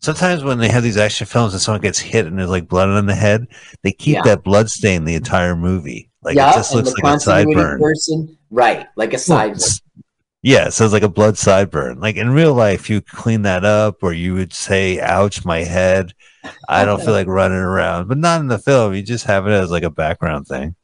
Sometimes 0.06 0.44
when 0.44 0.60
they 0.60 0.70
have 0.70 0.84
these 0.84 0.98
action 0.98 1.26
films 1.26 1.54
and 1.54 1.62
someone 1.62 1.82
gets 1.82 1.98
hit 1.98 2.28
and 2.28 2.38
there's 2.38 2.48
like 2.50 2.68
blood 2.68 2.90
on 2.90 3.08
the 3.08 3.16
head, 3.16 3.48
they 3.82 3.92
keep 3.92 4.18
Yeah. 4.18 4.22
that 4.22 4.44
blood 4.44 4.70
stain 4.70 5.04
the 5.04 5.16
entire 5.16 5.56
movie. 5.56 6.12
Like 6.22 6.36
yeah, 6.36 6.52
it 6.52 6.58
just 6.58 6.76
looks 6.76 6.94
like 7.02 7.16
a 7.16 7.18
sideburn. 7.18 7.80
person, 7.80 8.38
right? 8.52 8.86
Like 8.96 9.14
a 9.14 9.18
sideburn. 9.18 9.82
Yeah, 10.44 10.70
so 10.70 10.84
it's 10.84 10.94
like 10.94 11.02
a 11.02 11.10
blood 11.10 11.34
sideburn. 11.34 12.00
Like 12.00 12.18
in 12.18 12.30
real 12.30 12.54
life, 12.54 12.88
you 12.88 13.02
clean 13.02 13.42
that 13.42 13.66
up, 13.66 14.04
or 14.04 14.14
you 14.14 14.36
would 14.36 14.54
say, 14.54 15.00
"Ouch, 15.00 15.44
my 15.44 15.64
head." 15.64 16.14
I 16.70 16.86
don't 16.86 17.02
feel 17.02 17.14
like 17.20 17.26
running 17.26 17.58
around, 17.58 18.08
but 18.08 18.20
not 18.20 18.42
in 18.42 18.48
the 18.48 18.60
film. 18.60 18.94
You 18.94 19.02
just 19.02 19.26
have 19.26 19.48
it 19.48 19.52
as 19.54 19.72
like 19.72 19.82
a 19.82 19.90
background 19.90 20.46
thing. 20.46 20.76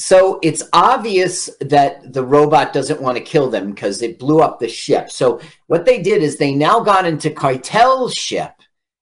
So 0.00 0.38
it's 0.42 0.62
obvious 0.72 1.50
that 1.60 2.12
the 2.12 2.24
robot 2.24 2.72
doesn't 2.72 3.00
want 3.02 3.18
to 3.18 3.24
kill 3.24 3.50
them 3.50 3.70
because 3.70 4.00
it 4.00 4.18
blew 4.18 4.40
up 4.40 4.60
the 4.60 4.68
ship. 4.68 5.10
So 5.10 5.40
what 5.66 5.84
they 5.84 6.00
did 6.00 6.22
is 6.22 6.36
they 6.36 6.54
now 6.54 6.80
got 6.80 7.04
into 7.04 7.30
Keitel's 7.30 8.14
ship 8.14 8.52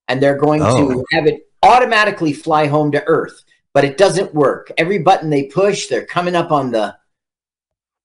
and 0.08 0.22
they're 0.22 0.38
going 0.38 0.62
Oh. 0.62 0.88
to 0.90 1.04
have 1.12 1.26
it 1.26 1.48
automatically 1.62 2.32
fly 2.32 2.66
home 2.66 2.90
to 2.92 3.04
Earth. 3.06 3.42
But 3.74 3.84
it 3.84 3.98
doesn't 3.98 4.32
work. 4.32 4.72
Every 4.78 4.98
button 4.98 5.28
they 5.28 5.44
push, 5.44 5.88
they're 5.88 6.06
coming 6.06 6.34
up 6.34 6.50
on 6.50 6.70
the. 6.70 6.96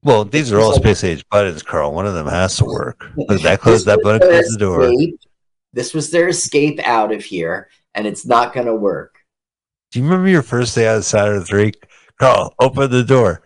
Well, 0.03 0.25
these 0.25 0.51
are 0.51 0.59
all 0.59 0.73
space 0.73 1.03
age 1.05 1.23
buttons, 1.29 1.63
Carl. 1.63 1.93
One 1.93 2.05
of 2.05 2.13
them 2.13 2.27
has 2.27 2.57
to 2.57 2.65
work. 2.65 3.05
Look, 3.15 3.41
that 3.43 3.61
closed 3.61 3.85
that 3.85 3.99
button 4.03 4.19
closed 4.27 4.55
the 4.55 4.59
door. 4.59 4.83
escape. 4.83 5.17
This 5.71 5.93
was 5.93 6.11
their 6.11 6.27
escape 6.27 6.81
out 6.83 7.13
of 7.13 7.23
here, 7.23 7.69
and 7.95 8.05
it's 8.05 8.25
not 8.25 8.53
going 8.53 8.65
to 8.65 8.75
work. 8.75 9.15
Do 9.91 9.99
you 9.99 10.05
remember 10.05 10.27
your 10.27 10.41
first 10.41 10.75
day 10.75 10.87
out 10.87 10.97
of 10.97 11.05
Saturn 11.05 11.43
Three? 11.45 11.71
Carl, 12.21 12.53
open 12.59 12.91
the 12.91 13.03
door. 13.03 13.41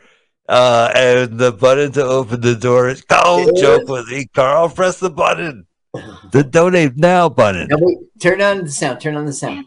Uh, 0.50 0.92
and 0.94 1.40
the 1.40 1.52
button 1.54 1.94
to 1.94 2.04
open 2.04 2.42
the 2.42 2.56
door 2.56 2.90
is 2.90 3.04
don't 3.06 3.56
Yes. 3.56 3.62
joke 3.62 3.88
with 3.88 4.08
me, 4.10 4.28
Carl. 4.36 4.70
Press 4.70 5.00
the 5.00 5.10
button. 5.10 5.66
The 6.32 6.44
donate 6.44 6.98
now 6.98 7.30
button. 7.30 7.70
Now, 7.70 7.78
wait, 7.80 7.98
turn 8.22 8.42
on 8.42 8.66
the 8.66 8.72
sound. 8.72 9.00
Turn 9.00 9.16
on 9.16 9.26
the 9.26 9.32
sound. 9.34 9.66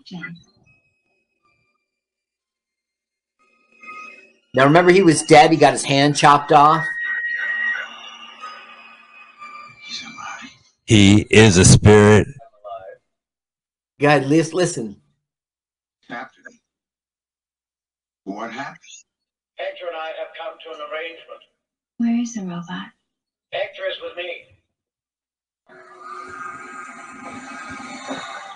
Now 4.54 4.64
remember, 4.64 4.92
he 4.92 5.02
was 5.02 5.22
dead. 5.22 5.50
He 5.50 5.56
got 5.56 5.72
his 5.72 5.84
hand 5.84 6.14
chopped 6.16 6.52
off. 6.52 6.86
He 10.84 11.26
is 11.30 11.56
a 11.56 11.64
spirit. 11.64 12.28
God, 14.00 14.24
lis- 14.24 14.52
listen. 14.54 15.00
Captain. 16.06 16.44
What 18.24 18.52
happened? 18.52 18.78
Hector 19.58 19.86
and 19.88 19.96
I 19.96 20.08
have 20.18 20.28
come 20.38 20.54
to 20.64 20.70
an 20.70 20.80
arrangement. 20.88 21.42
Where 21.96 22.20
is 22.20 22.34
the 22.34 22.42
robot? 22.42 22.92
Hector 23.52 23.82
is 23.90 23.96
with 24.00 24.16
me. 24.16 24.44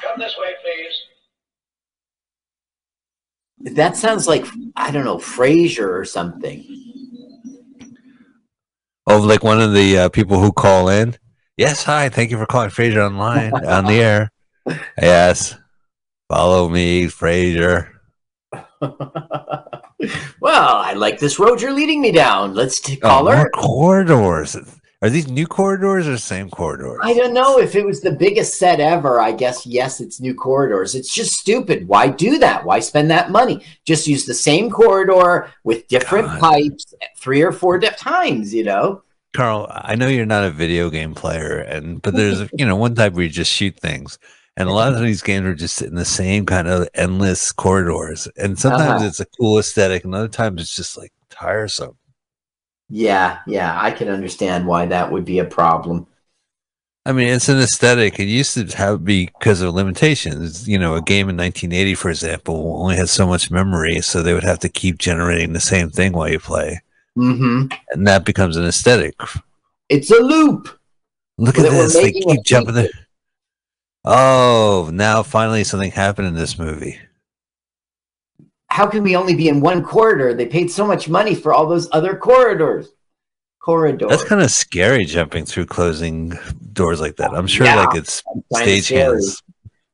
Come 0.03 0.19
this 0.19 0.37
way, 0.39 0.53
please. 0.63 0.95
That 3.75 3.97
sounds 3.97 4.29
like 4.29 4.47
I 4.77 4.91
don't 4.93 5.05
know 5.05 5.19
Frasier 5.19 5.89
or 5.89 6.05
something. 6.05 6.65
Oh, 9.09 9.19
like 9.19 9.43
one 9.43 9.61
of 9.61 9.73
the 9.73 9.99
uh, 9.99 10.09
people 10.09 10.39
who 10.41 10.53
call 10.53 10.89
in. 10.89 11.17
Yes, 11.57 11.83
hi. 11.83 12.09
Thank 12.09 12.31
you 12.31 12.39
for 12.39 12.47
calling 12.47 12.71
Frasier 12.71 13.05
online 13.05 13.53
on 13.53 13.87
the 13.87 14.01
air. 14.01 14.31
Yes, 14.97 15.57
follow 16.29 16.69
me, 16.69 17.07
Frasier. 17.07 17.91
well, 20.41 20.77
I 20.77 20.95
like 20.95 21.19
this 21.19 21.39
road 21.39 21.61
you're 21.61 21.73
leading 21.73 22.01
me 22.01 22.13
down. 22.13 22.55
Let's 22.55 22.81
t- 22.81 22.99
Oh, 23.03 23.09
call 23.09 23.27
her. 23.31 23.49
corridors. 23.51 24.57
Are 25.03 25.11
these 25.11 25.27
new 25.29 25.49
corridors 25.49 26.07
or 26.07 26.17
same 26.17 26.49
corridors? 26.49 27.01
I 27.03 27.15
don't 27.15 27.35
know 27.35 27.59
if 27.59 27.75
it 27.75 27.85
was 27.85 28.01
the 28.01 28.13
biggest 28.13 28.55
set 28.55 28.79
ever. 28.79 29.21
I 29.21 29.33
guess 29.33 29.67
yes, 29.67 30.01
it's 30.01 30.21
new 30.21 30.33
corridors. 30.35 30.95
It's 30.95 31.13
just 31.13 31.33
stupid. 31.33 31.89
Why 31.89 32.07
do 32.09 32.39
that? 32.39 32.65
Why 32.65 32.79
spend 32.79 33.11
that 33.11 33.31
money? 33.33 33.65
Just 33.85 34.07
use 34.07 34.27
the 34.27 34.35
same 34.35 34.71
corridor 34.71 35.51
with 35.65 35.89
different 35.89 36.27
God. 36.29 36.41
pipes 36.41 36.95
three 37.19 37.43
or 37.43 37.51
four 37.53 37.81
times. 37.81 38.55
You 38.55 38.65
know. 38.65 39.03
Carl, 39.35 39.67
I 39.71 39.95
know 39.97 40.09
you're 40.09 40.27
not 40.27 40.45
a 40.45 40.51
video 40.51 40.89
game 40.91 41.15
player, 41.15 41.59
and 41.59 42.01
but 42.01 42.15
there's 42.15 42.49
you 42.57 42.65
know 42.67 42.77
one 42.77 42.95
type 42.95 43.15
where 43.15 43.25
you 43.25 43.29
just 43.31 43.51
shoot 43.53 43.77
things, 43.81 44.19
and 44.57 44.69
a 44.69 44.73
lot 44.73 44.95
of 44.95 45.01
these 45.01 45.23
games 45.23 45.47
are 45.47 45.55
just 45.55 45.83
in 45.83 45.95
the 45.95 46.05
same 46.05 46.47
kind 46.47 46.69
of 46.69 46.89
endless 46.95 47.53
corridors, 47.53 48.29
and 48.37 48.59
sometimes 48.59 49.01
Uh-huh. 49.01 49.09
it's 49.09 49.21
a 49.21 49.27
cool 49.27 49.59
aesthetic, 49.59 50.05
and 50.05 50.15
other 50.15 50.29
times 50.29 50.61
it's 50.63 50.77
just 50.77 50.97
like 50.99 51.13
tiresome. 51.31 51.97
Yeah, 52.89 53.41
yeah, 53.47 53.77
I 53.81 53.91
can 53.91 54.09
understand 54.09 54.67
why 54.69 54.87
that 54.87 55.11
would 55.11 55.25
be 55.25 55.39
a 55.41 55.45
problem. 55.45 56.07
I 57.05 57.13
mean, 57.13 57.29
it's 57.29 57.49
an 57.49 57.59
aesthetic. 57.59 58.19
It 58.21 58.25
used 58.29 58.55
to 58.55 58.65
have 58.77 59.05
because 59.05 59.61
of 59.61 59.75
limitations. 59.75 60.69
You 60.69 60.79
know, 60.79 60.95
a 60.95 61.03
game 61.03 61.29
in 61.29 61.37
1980, 61.37 61.95
for 61.95 62.11
example, 62.11 62.77
only 62.81 62.97
had 62.97 63.09
so 63.09 63.27
much 63.27 63.51
memory, 63.51 64.01
so 64.01 64.23
they 64.23 64.35
would 64.35 64.45
have 64.45 64.61
to 64.61 64.69
keep 64.69 64.99
generating 64.99 65.53
the 65.53 65.61
same 65.61 65.91
thing 65.91 66.13
while 66.13 66.29
you 66.31 66.39
play, 66.39 66.81
hmm 67.17 67.67
and 67.91 68.07
that 68.07 68.25
becomes 68.25 68.57
an 68.57 68.65
aesthetic. 68.65 69.15
It's 69.89 70.11
a 70.11 70.19
loop. 70.19 70.81
Look 71.39 71.59
at 71.59 71.69
this; 71.69 71.95
they 71.95 72.13
keep 72.13 72.43
jumping 72.43 72.75
there. 72.75 72.89
Oh, 74.05 74.91
now 74.93 75.23
finally 75.23 75.65
something 75.65 75.91
happened 75.91 76.29
in 76.29 76.35
this 76.35 76.59
movie. 76.59 76.99
How 78.69 78.87
can 78.87 79.03
we 79.03 79.17
only 79.17 79.35
be 79.35 79.49
in 79.49 79.61
one 79.61 79.85
corridor? 79.85 80.35
They 80.35 80.47
paid 80.47 80.71
so 80.71 80.87
much 80.87 81.09
money 81.09 81.35
for 81.35 81.53
all 81.53 81.67
those 81.67 81.89
other 81.93 82.17
corridors. 82.17 82.89
Corridors. 83.61 84.09
That's 84.09 84.25
kind 84.25 84.43
of 84.43 84.51
scary 84.51 85.05
jumping 85.05 85.45
through 85.45 85.67
closing 85.67 86.33
doors 86.73 87.01
like 87.01 87.17
that. 87.17 87.33
I'm 87.33 87.47
sure 87.47 87.67
Yeah, 87.67 87.77
like 87.85 87.97
it's 87.97 88.23
stagehands. 88.53 89.43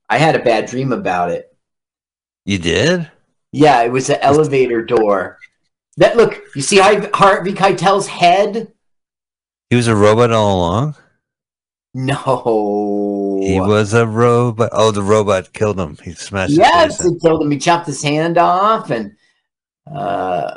I 0.08 0.16
had 0.16 0.36
a 0.36 0.42
bad 0.44 0.66
dream 0.66 0.92
about 0.92 1.30
it. 1.30 1.54
You 2.46 2.58
did? 2.58 3.10
Yeah, 3.52 3.82
it 3.82 3.92
was 3.92 4.08
an 4.08 4.18
elevator 4.22 4.82
door. 4.82 5.38
That 5.98 6.16
look, 6.16 6.40
you 6.54 6.62
see 6.62 6.78
Har- 6.78 7.10
Harvey 7.12 7.52
Keitel's 7.52 8.06
head? 8.06 8.72
He 9.68 9.76
was 9.76 9.88
a 9.88 9.96
robot 9.96 10.32
all 10.32 10.56
along? 10.56 10.94
No. 11.92 12.14
He 13.46 13.60
was 13.60 13.94
a 13.94 14.06
robot. 14.06 14.70
Oh, 14.72 14.90
the 14.90 15.02
robot 15.02 15.52
killed 15.52 15.78
him. 15.78 15.96
He 16.02 16.12
smashed 16.12 16.52
Yes, 16.52 17.04
it 17.04 17.20
told 17.22 17.42
him 17.42 17.50
he 17.50 17.58
chopped 17.58 17.86
his 17.86 18.02
hand 18.02 18.38
off 18.38 18.90
and 18.90 19.16
uh 19.92 20.56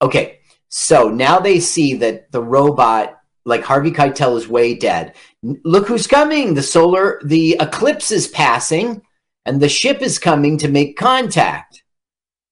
okay. 0.00 0.40
So 0.68 1.08
now 1.08 1.38
they 1.38 1.60
see 1.60 1.94
that 1.94 2.32
the 2.32 2.42
robot 2.42 3.18
like 3.44 3.64
Harvey 3.64 3.90
Keitel 3.90 4.36
is 4.36 4.48
way 4.48 4.74
dead. 4.74 5.14
Look 5.42 5.88
who's 5.88 6.06
coming. 6.06 6.54
The 6.54 6.62
solar 6.62 7.20
the 7.24 7.56
eclipse 7.60 8.10
is 8.10 8.28
passing 8.28 9.02
and 9.44 9.60
the 9.60 9.68
ship 9.68 10.00
is 10.02 10.18
coming 10.18 10.58
to 10.58 10.68
make 10.68 10.96
contact. 10.96 11.82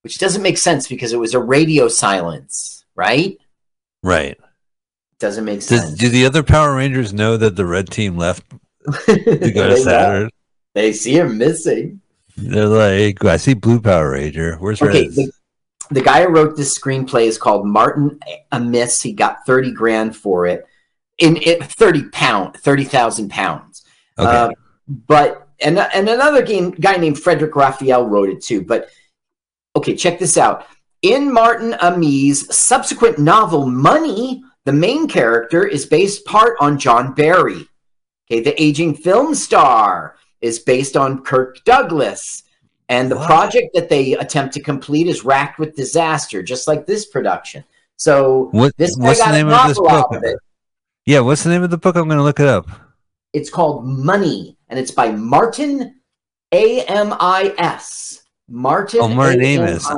Which 0.03 0.19
doesn't 0.19 0.43
make 0.43 0.59
sense 0.59 0.89
because 0.89 1.13
it 1.13 1.19
was 1.19 1.35
a 1.35 1.41
radio 1.41 1.89
silence, 1.89 2.85
right? 2.95 3.37
Right. 4.03 4.39
Doesn't 5.19 5.45
make 5.45 5.61
Does, 5.61 5.69
sense. 5.69 5.99
do 5.99 6.09
the 6.09 6.25
other 6.25 6.43
Power 6.43 6.75
Rangers 6.75 7.13
know 7.13 7.37
that 7.37 7.55
the 7.55 7.67
red 7.67 7.91
team 7.91 8.17
left 8.17 8.43
to 9.07 9.53
go 9.53 9.69
to 9.69 9.75
They 9.75 9.75
know. 9.75 9.77
Saturn? 9.77 10.31
They 10.75 10.93
see 10.93 11.19
him 11.19 11.39
missing. 11.39 12.01
They're 12.37 12.67
like, 12.67 13.25
I 13.25 13.37
see 13.37 13.55
Blue 13.55 13.81
Power 13.81 14.13
Ranger. 14.13 14.57
Where's 14.57 14.81
Okay, 14.81 15.05
Red? 15.05 15.15
the, 15.15 15.33
the 15.91 16.01
guy 16.01 16.23
who 16.23 16.29
wrote 16.29 16.57
this 16.57 16.79
screenplay 16.79 17.27
is 17.27 17.37
called 17.37 17.67
Martin 17.67 18.19
Amis. 18.53 19.03
He 19.03 19.13
got 19.13 19.45
30 19.47 19.73
grand 19.73 20.17
for 20.17 20.47
it. 20.47 20.67
In 21.19 21.37
it 21.43 21.63
30 21.65 22.09
pound, 22.11 22.57
30,000 22.57 23.29
pounds. 23.29 23.85
Okay. 24.19 24.29
Uh, 24.31 24.51
but 25.07 25.49
and 25.61 25.79
and 25.79 26.09
another 26.09 26.43
game 26.43 26.71
guy 26.71 26.97
named 26.97 27.19
Frederic 27.19 27.55
Raphael 27.55 28.07
wrote 28.07 28.31
it 28.31 28.43
too. 28.43 28.63
But 28.63 28.89
okay, 29.77 29.95
check 29.95 30.19
this 30.19 30.39
out. 30.39 30.67
In 31.03 31.33
Martin 31.33 31.75
Amis' 31.75 32.47
subsequent 32.55 33.19
novel 33.19 33.67
Money, 33.67 34.43
the 34.65 34.73
main 34.73 35.09
character 35.09 35.67
is 35.67 35.85
based 35.87 36.25
part 36.25 36.57
on 36.61 36.79
John 36.79 37.13
Barry. 37.13 37.67
Okay, 38.31 38.41
the 38.41 38.61
aging 38.63 38.95
film 38.95 39.35
star 39.35 40.17
is 40.41 40.59
based 40.59 40.97
on 40.97 41.23
Kirk 41.23 41.65
Douglas. 41.65 42.45
And 42.89 43.11
the 43.11 43.17
project 43.17 43.69
that 43.75 43.89
they 43.89 44.15
attempt 44.15 44.53
to 44.55 44.61
complete 44.61 45.07
is 45.07 45.25
racked 45.25 45.59
with 45.59 45.77
disaster, 45.77 46.43
just 46.43 46.67
like 46.67 46.87
this 46.87 47.07
production. 47.07 47.63
So 47.97 48.49
what, 48.51 48.77
this 48.77 48.97
what's 48.97 49.25
the 49.25 49.31
name 49.31 49.49
of 49.49 49.69
this 49.69 49.79
book? 49.79 50.13
of. 50.13 50.25
Yeah, 51.07 51.21
what's 51.21 51.45
the 51.45 51.51
name 51.51 51.63
of 51.63 51.71
the 51.71 51.79
book? 51.79 51.95
I'm 51.95 52.09
going 52.09 52.19
to 52.19 52.25
look 52.25 52.41
it 52.41 52.49
up. 52.49 52.69
It's 53.33 53.49
called 53.49 53.87
Money, 53.87 54.57
and 54.69 54.79
it's 54.79 54.91
by 54.91 55.13
Martin 55.13 56.01
A 56.53 56.83
M 56.87 57.15
I 57.21 57.55
S. 57.59 58.21
Martin. 58.51 59.01
Oh, 59.01 59.09
Martin 59.09 59.43
A.M.I.S.. 59.43 59.89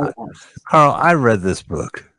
Carl, 0.69 0.93
I 0.93 1.15
read 1.15 1.41
this 1.41 1.63
book. 1.63 2.11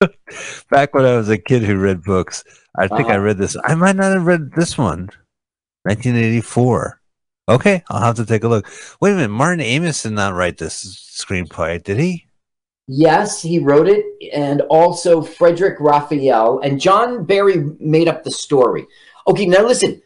Back 0.70 0.94
when 0.94 1.04
I 1.04 1.16
was 1.16 1.28
a 1.28 1.38
kid 1.38 1.62
who 1.62 1.78
read 1.78 2.02
books, 2.02 2.42
I 2.78 2.88
think 2.88 3.08
I 3.08 3.14
Uh-huh. 3.14 3.20
read 3.20 3.38
this. 3.38 3.56
I 3.64 3.74
might 3.74 3.96
not 3.96 4.12
have 4.12 4.26
read 4.26 4.52
this 4.52 4.78
one. 4.78 5.10
1984. 5.84 7.00
Okay, 7.48 7.82
I'll 7.88 8.02
have 8.02 8.16
to 8.16 8.26
take 8.26 8.44
a 8.44 8.48
look. 8.48 8.66
Wait 9.00 9.12
a 9.12 9.14
minute, 9.14 9.28
Martin 9.30 9.60
Amos 9.60 10.02
did 10.02 10.12
not 10.12 10.34
write 10.34 10.58
this 10.58 10.84
screenplay, 11.16 11.82
did 11.82 11.98
he? 11.98 12.26
Yes, 12.86 13.42
he 13.42 13.58
wrote 13.58 13.88
it, 13.88 14.04
and 14.34 14.60
also 14.62 15.22
Frederic 15.22 15.76
Raphael 15.80 16.60
and 16.60 16.80
John 16.80 17.24
Barry 17.24 17.64
made 17.80 18.08
up 18.08 18.22
the 18.24 18.30
story. 18.30 18.86
Okay, 19.26 19.46
now 19.46 19.66
listen. 19.66 20.00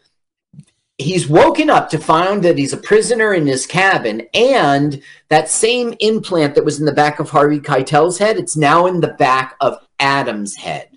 He's 0.97 1.27
woken 1.27 1.69
up 1.69 1.89
to 1.89 1.97
find 1.97 2.43
that 2.43 2.57
he's 2.57 2.71
a 2.71 2.77
prisoner 2.77 3.33
in 3.33 3.47
his 3.47 3.65
cabin, 3.65 4.27
and 4.33 5.01
that 5.29 5.49
same 5.49 5.95
implant 5.99 6.55
that 6.55 6.65
was 6.65 6.79
in 6.79 6.85
the 6.85 6.91
back 6.93 7.19
of 7.19 7.29
Harvey 7.31 7.59
Keitel's 7.59 8.19
head, 8.19 8.37
it's 8.37 8.55
now 8.55 8.85
in 8.85 9.01
the 9.01 9.07
back 9.19 9.55
of 9.59 9.77
Adam's 9.99 10.55
head. 10.55 10.87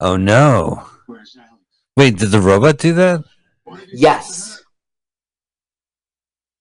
Oh 0.00 0.16
no. 0.16 0.86
Wait, 1.96 2.16
did 2.16 2.30
the 2.30 2.40
robot 2.40 2.78
do 2.78 2.94
that? 2.94 3.24
Why 3.64 3.78
did 3.80 3.88
he 3.90 3.98
Yes. 3.98 4.62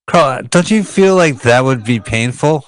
Carl, 0.08 0.44
don't 0.44 0.70
you 0.72 0.84
feel 0.84 1.16
like 1.16 1.42
that 1.42 1.64
would 1.64 1.84
be 1.84 2.00
painful? 2.00 2.66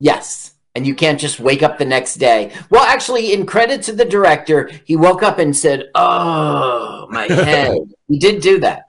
Yes. 0.00 0.54
And 0.74 0.86
you 0.86 0.94
can't 0.94 1.18
just 1.20 1.40
wake 1.40 1.62
up 1.62 1.78
the 1.78 1.84
next 1.84 2.16
day. 2.16 2.52
Well, 2.68 2.84
actually, 2.84 3.32
in 3.32 3.46
credit 3.46 3.82
to 3.84 3.92
the 3.92 4.04
director, 4.04 4.70
he 4.84 4.96
woke 4.96 5.22
up 5.22 5.38
and 5.38 5.56
said, 5.56 5.88
Oh, 5.94 7.06
my 7.10 7.24
head. 7.30 7.78
he 8.08 8.18
did 8.18 8.40
do 8.42 8.60
that. 8.60 8.82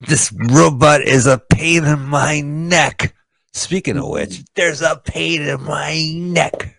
This 0.00 0.32
robot 0.50 1.02
is 1.02 1.26
a 1.26 1.38
pain 1.38 1.84
in 1.84 2.00
my 2.00 2.40
neck. 2.40 3.14
Speaking 3.52 3.98
of 3.98 4.08
which, 4.08 4.42
there's 4.54 4.82
a 4.82 4.96
pain 5.04 5.42
in 5.42 5.62
my 5.62 6.12
neck. 6.16 6.76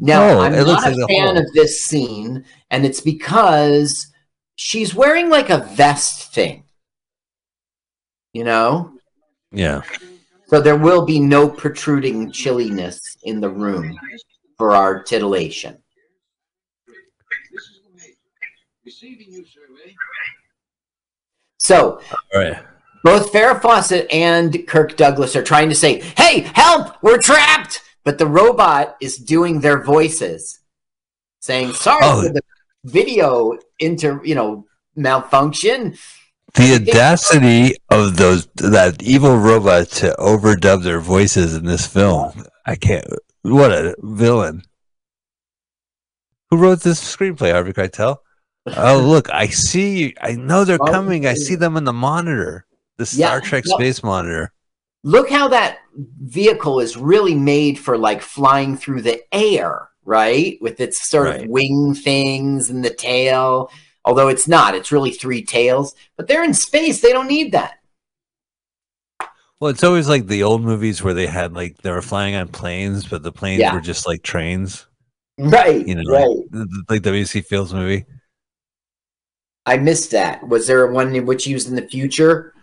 Now, 0.00 0.22
Oh, 0.28 0.40
I'm 0.40 0.52
not 0.52 0.60
a 0.60 0.64
like 0.64 1.08
fan 1.08 1.34
hole. 1.34 1.38
of 1.38 1.52
this 1.54 1.84
scene, 1.84 2.44
and 2.70 2.86
it's 2.86 3.00
because 3.00 4.06
she's 4.56 4.94
wearing 4.94 5.28
like 5.28 5.50
a 5.50 5.58
vest 5.58 6.32
thing. 6.32 6.64
You 8.32 8.44
know? 8.44 8.92
Yeah. 9.50 9.82
So 10.46 10.60
there 10.60 10.76
will 10.76 11.04
be 11.04 11.18
no 11.18 11.48
protruding 11.48 12.30
chilliness 12.30 13.00
in 13.24 13.40
the 13.40 13.50
room 13.50 13.98
for 14.56 14.74
our 14.74 15.02
titillation. 15.02 15.78
This 16.86 17.64
is 17.64 17.80
the 17.84 17.96
way. 17.96 18.14
Receiving 18.84 19.32
you, 19.32 19.44
survey. 19.44 19.94
So 21.58 22.00
right. 22.34 22.62
both 23.04 23.32
Farrah 23.32 23.60
Fawcett 23.60 24.10
and 24.10 24.66
Kirk 24.66 24.96
Douglas 24.96 25.34
are 25.36 25.42
trying 25.42 25.68
to 25.68 25.74
say, 25.74 26.00
"Hey, 26.16 26.40
help! 26.54 27.02
We're 27.02 27.18
trapped!" 27.18 27.82
But 28.08 28.16
the 28.16 28.26
robot 28.26 28.96
is 29.02 29.18
doing 29.18 29.60
their 29.60 29.82
voices, 29.84 30.60
saying, 31.40 31.74
"Sorry 31.74 32.00
Oh. 32.02 32.22
for 32.22 32.32
the 32.32 32.40
video 32.84 33.58
inter, 33.78 34.22
you 34.24 34.34
know, 34.34 34.64
malfunction." 34.96 35.98
The 36.54 36.76
audacity 36.76 37.76
of 37.90 38.16
those 38.16 38.48
that 38.54 39.02
evil 39.02 39.36
robot 39.36 39.88
to 40.00 40.16
overdub 40.18 40.84
their 40.84 41.00
voices 41.00 41.54
in 41.54 41.66
this 41.66 41.86
film. 41.86 42.46
I 42.64 42.76
can't. 42.76 43.04
What 43.42 43.72
a 43.72 43.94
villain! 44.02 44.62
Who 46.50 46.56
wrote 46.56 46.80
this 46.80 47.00
screenplay? 47.14 47.52
Harvey 47.52 47.74
Keitel. 47.74 48.20
Oh, 48.74 49.00
look! 49.12 49.28
I 49.28 49.48
see. 49.48 50.14
I 50.22 50.32
know 50.32 50.64
they're 50.64 50.78
coming. 50.78 51.26
I 51.26 51.34
see 51.34 51.56
them 51.56 51.76
in 51.76 51.84
the 51.84 51.92
monitor, 51.92 52.64
the 52.96 53.04
Star 53.04 53.34
Yeah, 53.36 53.40
Trek 53.40 53.64
yeah. 53.66 53.74
space 53.76 54.02
monitor. 54.02 54.50
Look 55.04 55.30
how 55.30 55.48
that 55.48 55.78
vehicle 56.22 56.80
is 56.80 56.96
really 56.96 57.34
made 57.34 57.78
for 57.78 57.96
like 57.96 58.20
flying 58.20 58.76
through 58.76 59.02
the 59.02 59.20
air, 59.32 59.88
right? 60.04 60.58
With 60.60 60.80
its 60.80 61.08
sort 61.08 61.26
Right. 61.28 61.42
of 61.42 61.48
wing 61.48 61.94
things 61.94 62.68
and 62.70 62.84
the 62.84 62.90
tail. 62.94 63.70
Although 64.04 64.28
it's 64.28 64.48
not, 64.48 64.74
it's 64.74 64.90
really 64.92 65.10
three 65.12 65.44
tails. 65.44 65.94
But 66.16 66.26
they're 66.28 66.44
in 66.44 66.54
space; 66.54 67.00
they 67.00 67.12
don't 67.12 67.28
need 67.28 67.52
that. 67.52 67.74
Well, 69.60 69.70
it's 69.70 69.84
always 69.84 70.08
like 70.08 70.26
the 70.26 70.42
old 70.44 70.62
movies 70.62 71.02
where 71.02 71.14
they 71.14 71.26
had 71.26 71.52
like 71.54 71.78
they 71.78 71.90
were 71.90 72.02
flying 72.02 72.34
on 72.34 72.48
planes, 72.48 73.06
but 73.06 73.22
the 73.22 73.32
planes 73.32 73.60
Yeah. 73.60 73.74
were 73.74 73.80
just 73.80 74.06
like 74.06 74.22
trains. 74.22 74.86
Right, 75.40 75.86
You 75.86 75.94
know, 75.94 76.02
right. 76.10 76.28
like, 76.52 76.68
like 76.88 77.02
W.C. 77.02 77.42
Fields 77.42 77.72
movie. 77.72 78.04
I 79.66 79.76
missed 79.76 80.10
that. 80.12 80.48
Was 80.48 80.66
there 80.66 80.86
one 80.88 81.14
in 81.14 81.26
which 81.26 81.44
he 81.44 81.54
was 81.54 81.68
in 81.68 81.76
the 81.76 81.86
future? 81.86 82.54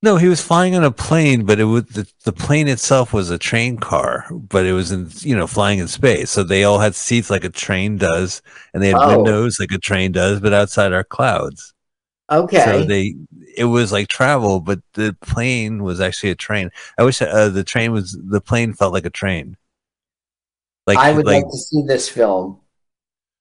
No, 0.00 0.16
he 0.16 0.28
was 0.28 0.40
flying 0.40 0.76
on 0.76 0.84
a 0.84 0.92
plane, 0.92 1.44
but 1.44 1.58
it 1.58 1.64
was 1.64 1.84
the, 1.86 2.08
the 2.24 2.32
plane 2.32 2.68
itself 2.68 3.12
was 3.12 3.30
a 3.30 3.38
train 3.38 3.78
car, 3.78 4.26
but 4.30 4.64
it 4.64 4.72
was 4.72 4.92
in 4.92 5.10
you 5.20 5.36
know 5.36 5.48
flying 5.48 5.80
in 5.80 5.88
space. 5.88 6.30
So 6.30 6.44
they 6.44 6.62
all 6.62 6.78
had 6.78 6.94
seats 6.94 7.30
like 7.30 7.42
a 7.42 7.48
train 7.48 7.96
does, 7.96 8.40
and 8.72 8.82
they 8.82 8.88
had 8.88 8.98
Oh. 9.00 9.16
windows 9.16 9.58
like 9.58 9.72
a 9.72 9.78
train 9.78 10.12
does, 10.12 10.40
but 10.40 10.52
outside 10.52 10.92
our 10.92 11.02
clouds. 11.02 11.74
Okay. 12.30 12.62
So 12.64 12.84
they 12.84 13.16
it 13.56 13.64
was 13.64 13.90
like 13.90 14.06
travel, 14.06 14.60
but 14.60 14.80
the 14.92 15.16
plane 15.20 15.82
was 15.82 16.00
actually 16.00 16.30
a 16.30 16.36
train. 16.36 16.70
I 16.96 17.02
wish 17.02 17.20
uh, 17.20 17.48
the 17.48 17.64
train 17.64 17.90
was 17.90 18.16
the 18.22 18.40
plane 18.40 18.74
felt 18.74 18.92
like 18.92 19.06
a 19.06 19.10
train. 19.10 19.56
Like 20.86 20.98
I 20.98 21.12
would 21.12 21.26
like 21.26 21.42
like 21.42 21.50
to 21.50 21.58
see 21.58 21.82
this 21.82 22.08
film. 22.08 22.60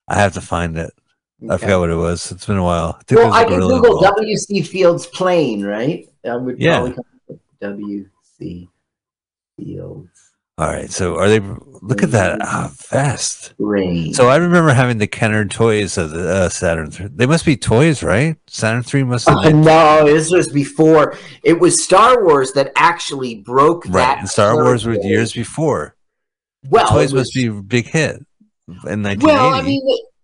I 0.07 0.15
have 0.15 0.33
to 0.33 0.41
find 0.41 0.77
it. 0.77 0.91
I 1.49 1.57
forgot 1.57 1.81
what 1.81 1.89
it 1.91 1.95
was. 1.95 2.31
It's 2.31 2.47
been 2.47 2.57
a 2.57 2.63
while. 2.63 2.99
I 3.11 3.15
Well, 3.15 3.31
I 3.31 3.43
can 3.43 3.59
Google 3.59 4.01
W.C. 4.01 4.63
Fields 4.63 5.05
plane, 5.05 5.63
right? 5.63 6.07
I 6.27 6.35
would 6.35 6.59
Yeah. 6.59 6.77
probably 6.77 6.93
come 6.95 7.05
with 7.27 7.39
W.C. 7.61 8.69
Fields 9.57 10.31
All 10.59 10.67
right. 10.67 10.89
So 10.91 11.17
are 11.17 11.27
they? 11.29 11.39
Look 11.39 12.03
at 12.03 12.11
that 12.11 12.39
ah, 12.41 12.71
vest. 12.89 13.55
plane. 13.57 14.13
So 14.13 14.27
I 14.29 14.37
remember 14.37 14.73
having 14.73 14.97
the 14.97 15.07
Kenner 15.07 15.45
toys 15.45 15.97
of 15.97 16.11
the 16.11 16.29
uh, 16.29 16.49
Saturn. 16.49 16.91
They 17.15 17.25
must 17.27 17.45
be 17.45 17.55
toys, 17.57 18.01
right? 18.03 18.35
Saturn 18.47 18.83
Three 18.83 19.03
must 19.03 19.29
have 19.29 19.43
been 19.43 19.61
no, 19.61 20.05
this 20.05 20.31
was 20.31 20.49
before. 20.49 21.15
It 21.43 21.59
was 21.59 21.83
Star 21.83 22.23
Wars 22.23 22.51
that 22.53 22.71
actually 22.75 23.35
broke 23.35 23.85
right. 23.85 23.93
that. 23.93 24.17
And 24.19 24.29
Star 24.29 24.55
Wars 24.55 24.85
were 24.85 24.95
years 24.95 25.33
before. 25.33 25.95
Well, 26.69 26.87
toys 26.87 27.13
was- 27.13 27.21
must 27.21 27.33
be 27.33 27.45
a 27.47 27.53
big 27.53 27.85
hit 27.87 28.15
in 28.67 29.03
1980. 29.03 29.25
Well, 29.25 29.53
I 29.53 29.61
mean, 29.61 29.81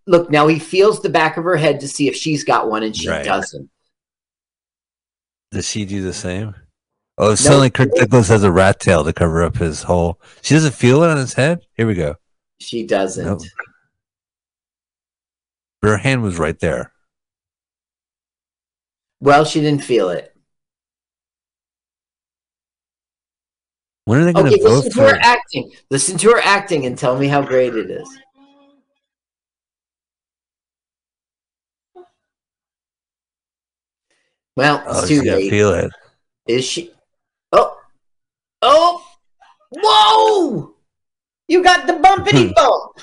look, 0.08 0.30
now 0.32 0.48
he 0.48 0.60
feels 0.60 1.02
the 1.02 1.10
back 1.10 1.38
of 1.38 1.44
her 1.44 1.56
head 1.56 1.80
to 1.82 1.88
see 1.88 2.08
if 2.08 2.16
she's 2.16 2.44
got 2.44 2.70
one, 2.70 2.84
and 2.84 2.96
she 2.96 3.08
Right. 3.08 3.24
doesn't. 3.24 3.70
Does 5.54 5.70
she 5.70 5.86
do 5.86 6.02
the 6.02 6.14
same? 6.14 6.56
Oh, 7.20 7.36
suddenly 7.36 7.70
Kirk 7.70 7.92
Douglas 7.94 8.28
has 8.30 8.44
a 8.44 8.52
rat 8.52 8.80
tail 8.80 9.04
to 9.04 9.14
cover 9.14 9.44
up 9.44 9.58
his 9.58 9.84
hole. 9.84 10.20
She 10.42 10.56
doesn't 10.56 10.74
feel 10.74 11.04
it 11.04 11.12
on 11.12 11.18
his 11.18 11.34
head. 11.34 11.62
Here 11.78 11.86
we 11.86 11.94
go. 11.94 12.16
She 12.60 12.88
doesn't. 12.88 13.24
Nope. 13.24 13.42
But 15.80 15.90
her 15.90 15.98
hand 15.98 16.24
was 16.24 16.40
right 16.40 16.58
there. 16.60 16.92
Well, 19.20 19.46
she 19.46 19.62
didn't 19.62 19.84
feel 19.84 20.10
it. 20.10 20.36
When 24.06 24.20
are 24.20 24.26
they 24.26 24.34
going 24.34 24.48
to 24.48 24.54
Okay, 24.54 24.64
vote 24.64 24.86
listen 24.86 24.92
to 24.92 24.98
for? 24.98 25.10
her 25.10 25.20
acting. 25.22 25.72
Listen 25.92 26.18
to 26.18 26.30
her 26.32 26.42
acting 26.44 26.88
and 26.88 26.98
tell 26.98 27.18
me 27.18 27.28
how 27.28 27.44
great 27.44 27.76
it 27.76 27.92
is. 27.92 28.10
Well, 34.56 34.84
oh, 34.86 34.92
it's 34.92 35.04
Oh, 35.04 35.08
too 35.08 35.24
got 35.24 35.38
late. 35.38 35.50
feel 35.50 35.74
it. 35.74 35.92
Is 36.48 36.66
she? 36.66 36.92
Oh, 37.52 37.78
oh, 38.62 39.04
whoa! 39.72 40.76
You 41.48 41.64
got 41.64 41.88
the 41.88 41.94
bumpity 41.94 42.54
bump. 42.56 43.00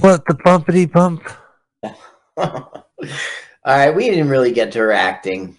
What 0.00 0.24
the 0.26 0.34
bumpity 0.34 0.90
bump? 0.90 1.22
All 2.36 2.84
right, 3.66 3.90
we 3.94 4.08
didn't 4.08 4.28
really 4.28 4.52
get 4.52 4.72
to 4.72 4.78
her 4.78 4.92
acting. 4.92 5.58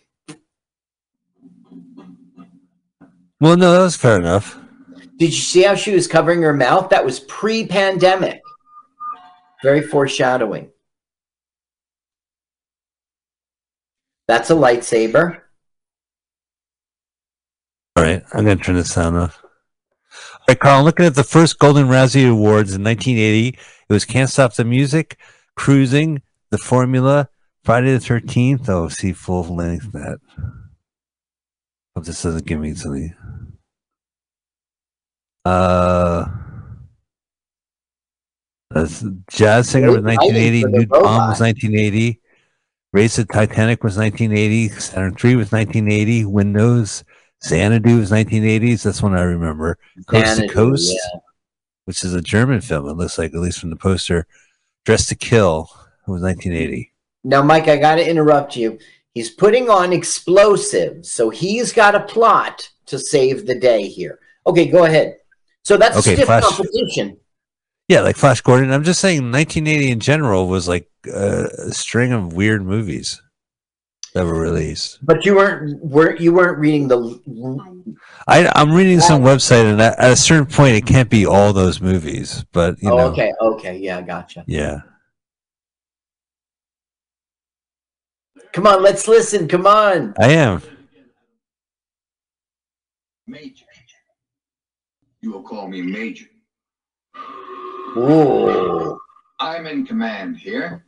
Well, 3.41 3.57
no, 3.57 3.71
that 3.73 3.79
was 3.83 3.95
fair 3.95 4.17
enough. 4.17 4.57
Did 5.17 5.31
you 5.31 5.41
see 5.41 5.63
how 5.63 5.75
she 5.75 5.93
was 5.93 6.07
covering 6.07 6.41
her 6.41 6.53
mouth? 6.53 6.89
That 6.89 7.03
was 7.05 7.19
pre-pandemic. 7.21 8.39
Very 9.62 9.82
foreshadowing. 9.82 10.70
That's 14.28 14.49
a 14.49 14.53
lightsaber. 14.53 15.41
All 17.95 18.03
right, 18.03 18.24
I'm 18.34 18.45
going 18.45 18.57
to 18.57 18.64
turn 18.64 18.76
this 18.76 18.93
sound 18.93 19.18
off. 19.18 19.43
All 19.43 20.39
right, 20.47 20.60
Carl, 20.60 20.80
I'm 20.80 20.86
looking 20.86 21.05
at 21.05 21.16
the 21.16 21.24
first 21.24 21.60
Golden 21.60 21.88
Razzie 21.88 22.30
Awards 22.30 22.74
in 22.74 22.84
1980. 22.84 23.47
It 23.49 23.57
was 23.93 24.05
Can't 24.05 24.30
Stop 24.30 24.53
the 24.53 24.64
Music, 24.64 25.20
Cruising, 25.55 26.22
The 26.51 26.57
Formula, 26.57 27.28
Friday 27.64 27.91
the 27.91 27.99
13th. 27.99 28.70
Oh, 28.70 28.88
see 28.88 29.14
full 29.14 29.43
length 29.43 29.91
that. 29.91 30.20
Hope 31.95 32.05
this 32.05 32.22
doesn't 32.22 32.45
give 32.45 32.60
me 32.60 32.76
something. 32.76 33.16
Uh, 35.43 36.26
that's 38.72 39.03
Jazz 39.30 39.70
Singer 39.70 39.88
was 39.88 40.01
1980. 40.03 40.61
for 40.61 40.70
the 40.70 40.78
Nude 40.78 40.89
Bomb 40.89 41.30
was 41.30 41.39
1980. 41.39 42.20
Race 42.91 43.17
of 43.20 43.28
Titanic 43.28 43.84
was 43.84 43.97
1980. 43.97 44.70
Saturn 44.80 45.15
3 45.15 45.36
was 45.36 45.51
1980. 45.51 46.26
Windows. 46.26 47.03
Xanadu 47.43 47.97
was 47.99 48.11
1980s. 48.11 48.84
That's 48.84 49.01
one 49.01 49.15
I 49.15 49.22
remember. 49.22 49.78
Coast 50.07 50.26
Xanadu, 50.26 50.47
to 50.47 50.53
Coast, 50.53 50.91
yeah. 50.93 51.20
which 51.86 52.03
is 52.03 52.13
a 52.13 52.22
German 52.22 52.61
film. 52.61 52.88
It 52.89 52.93
looks 52.93 53.17
like, 53.17 53.34
at 53.34 53.39
least 53.39 53.59
from 53.59 53.70
the 53.70 53.76
poster. 53.76 54.28
Dress 54.86 55.07
to 55.07 55.15
Kill 55.15 55.70
was 56.07 56.22
1980. 56.22 56.91
Now, 57.24 57.41
Mike, 57.41 57.67
I 57.67 57.78
got 57.78 57.95
to 57.95 58.07
interrupt 58.09 58.55
you. 58.55 58.80
He's 59.13 59.30
putting 59.30 59.70
on 59.70 59.93
explosives, 59.93 61.11
so 61.11 61.30
he's 61.30 61.72
got 61.72 61.95
a 61.95 61.99
plot 62.01 62.70
to 62.88 62.97
save 62.99 63.45
the 63.45 63.55
day 63.55 63.88
here. 63.88 64.20
Okay, 64.47 64.65
go 64.67 64.86
ahead. 64.86 65.17
So 65.63 65.78
that's 65.78 65.97
Okay, 65.97 66.15
stiff 66.15 66.26
Flash- 66.28 66.43
competition. 66.43 67.18
Yeah, 67.89 68.01
like 68.01 68.17
Flash 68.17 68.41
Gordon. 68.41 68.71
I'm 68.71 68.83
just 68.83 69.01
saying 69.01 69.31
1980 69.31 69.89
in 69.91 69.99
general 69.99 70.47
was 70.47 70.67
like 70.67 70.87
uh, 71.11 71.47
a 71.57 71.71
string 71.71 72.11
of 72.11 72.33
weird 72.33 72.63
movies 72.63 73.19
that 74.13 74.25
were 74.25 74.39
released. 74.39 74.99
But 75.01 75.25
you 75.25 75.35
weren't 75.35 75.83
weren't 75.83 76.21
you 76.21 76.31
weren't 76.31 76.59
reading 76.59 76.87
the 76.87 76.97
I, 78.27 78.47
I'm 78.55 78.73
reading 78.73 78.99
some 78.99 79.23
website, 79.23 79.71
and 79.71 79.81
at, 79.81 79.97
at 79.97 80.11
a 80.11 80.15
certain 80.15 80.45
point, 80.45 80.75
it 80.75 80.85
can't 80.85 81.09
be 81.09 81.25
all 81.25 81.51
those 81.51 81.81
movies. 81.81 82.45
But 82.51 82.79
you 82.79 82.91
Oh, 82.91 82.97
know, 82.97 83.07
okay, 83.07 83.33
okay, 83.41 83.77
yeah, 83.77 84.01
gotcha. 84.01 84.43
yeah. 84.45 84.81
Come 88.53 88.67
on, 88.67 88.83
let's 88.83 89.07
listen. 89.07 89.47
Come 89.47 89.65
on. 89.65 90.13
I 90.19 90.29
am. 90.33 90.61
Major. 93.25 93.65
You 95.21 95.31
will 95.31 95.43
call 95.43 95.67
me 95.67 95.81
Major. 95.81 96.25
Ooh. 97.97 98.99
I'm 99.39 99.65
in 99.67 99.85
command 99.85 100.37
here. 100.37 100.85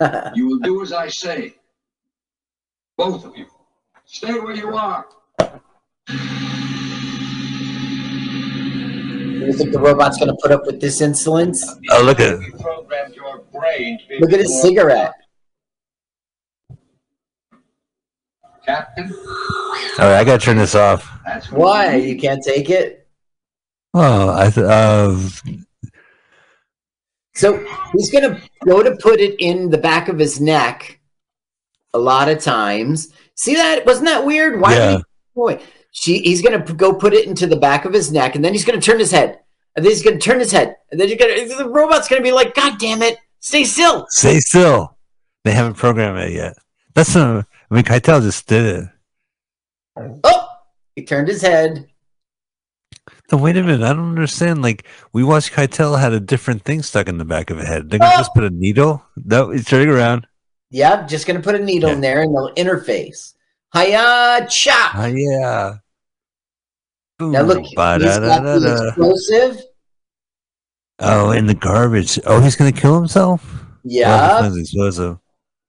You 0.34 0.46
will 0.48 0.58
do 0.58 0.82
as 0.82 0.92
I 0.92 1.08
say. 1.08 1.54
Both 2.98 3.24
of 3.24 3.34
you. 3.36 3.46
Stay 4.04 4.32
where 4.38 4.54
you 4.54 4.74
are. 4.76 5.06
you 9.46 9.52
think 9.52 9.72
the 9.72 9.78
robot's 9.78 10.18
gonna 10.18 10.36
put 10.42 10.50
up 10.52 10.66
with 10.66 10.80
this 10.80 11.00
insolence? 11.00 11.66
Oh, 11.90 12.02
look 12.02 12.20
at 12.20 12.38
You 12.40 12.52
programmed 12.58 13.14
your 13.14 13.38
brain 13.52 13.98
to 14.00 14.06
be 14.08 14.18
Look 14.20 14.32
at 14.32 14.40
his 14.40 14.60
cigarette. 14.60 15.14
Captain, 18.66 19.12
All 19.14 20.10
right, 20.10 20.18
I 20.18 20.24
gotta 20.24 20.38
turn 20.44 20.56
this 20.58 20.74
off. 20.74 21.08
that's 21.24 21.50
Why? 21.52 21.94
you 21.96 22.08
You 22.14 22.18
can't 22.18 22.42
take 22.42 22.68
it? 22.68 23.06
Oh, 23.94 24.34
I 24.36 24.50
th- 24.50 24.66
uh, 24.66 25.16
So 27.36 27.64
he's 27.92 28.10
gonna 28.10 28.40
go 28.64 28.82
to 28.82 28.96
put 28.96 29.20
it 29.20 29.36
in 29.38 29.68
the 29.68 29.78
back 29.78 30.08
of 30.08 30.18
his 30.18 30.40
neck 30.40 30.98
a 31.92 31.98
lot 31.98 32.28
of 32.28 32.42
times. 32.42 33.12
See 33.34 33.54
that? 33.54 33.84
Wasn't 33.84 34.06
that 34.06 34.24
weird? 34.24 34.58
Why 34.60 34.74
Yeah. 34.74 34.98
boy? 35.34 35.60
She 35.90 36.18
he's 36.20 36.40
gonna 36.40 36.58
go 36.58 36.94
put 36.94 37.12
it 37.12 37.26
into 37.26 37.46
the 37.46 37.56
back 37.56 37.84
of 37.84 37.92
his 37.92 38.10
neck, 38.10 38.34
and 38.34 38.44
then 38.44 38.54
he's 38.54 38.64
gonna 38.64 38.80
turn 38.80 38.98
his 38.98 39.10
head. 39.10 39.38
And 39.76 39.84
then 39.84 39.92
he's 39.92 40.02
gonna 40.02 40.18
turn 40.18 40.40
his 40.40 40.50
head. 40.50 40.76
And 40.90 40.98
then 40.98 41.08
you're 41.08 41.18
gonna 41.18 41.46
the 41.46 41.68
robot's 41.68 42.08
gonna 42.08 42.22
be 42.22 42.32
like, 42.32 42.54
God 42.54 42.78
damn 42.78 43.02
it, 43.02 43.18
stay 43.40 43.64
still. 43.64 44.06
stay 44.08 44.40
still. 44.40 44.96
They 45.44 45.52
haven't 45.52 45.74
programmed 45.74 46.18
it 46.18 46.32
yet. 46.32 46.54
That's 46.94 47.14
not. 47.14 47.44
I 47.70 47.74
mean, 47.74 47.84
Keitel 47.84 48.22
just 48.22 48.46
did 48.46 48.64
it. 48.64 48.84
Oh, 50.24 50.48
he 50.94 51.04
turned 51.04 51.28
his 51.28 51.42
head. 51.42 51.86
So 53.30 53.36
wait 53.36 53.56
a 53.56 53.62
minute. 53.62 53.82
I 53.84 53.92
don't 53.92 54.08
understand. 54.08 54.62
Like 54.62 54.84
we 55.12 55.22
watched 55.24 55.52
Keitel 55.52 55.98
had 55.98 56.12
a 56.12 56.20
different 56.20 56.62
thing 56.62 56.82
stuck 56.82 57.08
in 57.08 57.18
the 57.18 57.24
back 57.24 57.50
of 57.50 57.58
his 57.58 57.66
head. 57.68 57.90
They're 57.90 57.98
gonna 57.98 58.12
Oh! 58.14 58.18
just 58.18 58.34
put 58.34 58.44
a 58.44 58.50
needle. 58.50 59.02
No, 59.24 59.50
he's 59.50 59.64
turning 59.64 59.88
around. 59.88 60.26
Yep, 60.70 61.08
just 61.08 61.26
gonna 61.26 61.40
put 61.40 61.54
a 61.54 61.58
needle 61.64 61.90
in 61.90 62.00
there 62.00 62.22
and 62.22 62.34
they'll 62.34 62.52
interface. 62.54 63.34
Hiya 63.74 64.46
chop. 64.50 64.94
Yeah. 65.14 65.74
Now 67.20 67.42
look, 67.42 67.58
Boom. 67.58 67.64
he's 67.64 67.74
got 67.74 67.98
the 67.98 68.04
Ba-da-da-da-da. 68.06 68.88
explosive. 68.88 69.62
Oh, 70.98 71.30
in 71.30 71.46
the 71.46 71.54
garbage. 71.54 72.18
Oh, 72.26 72.40
he's 72.40 72.56
gonna 72.56 72.72
kill 72.72 72.96
himself. 72.96 73.64
Yeah. 73.84 74.50
explosive. 74.54 75.18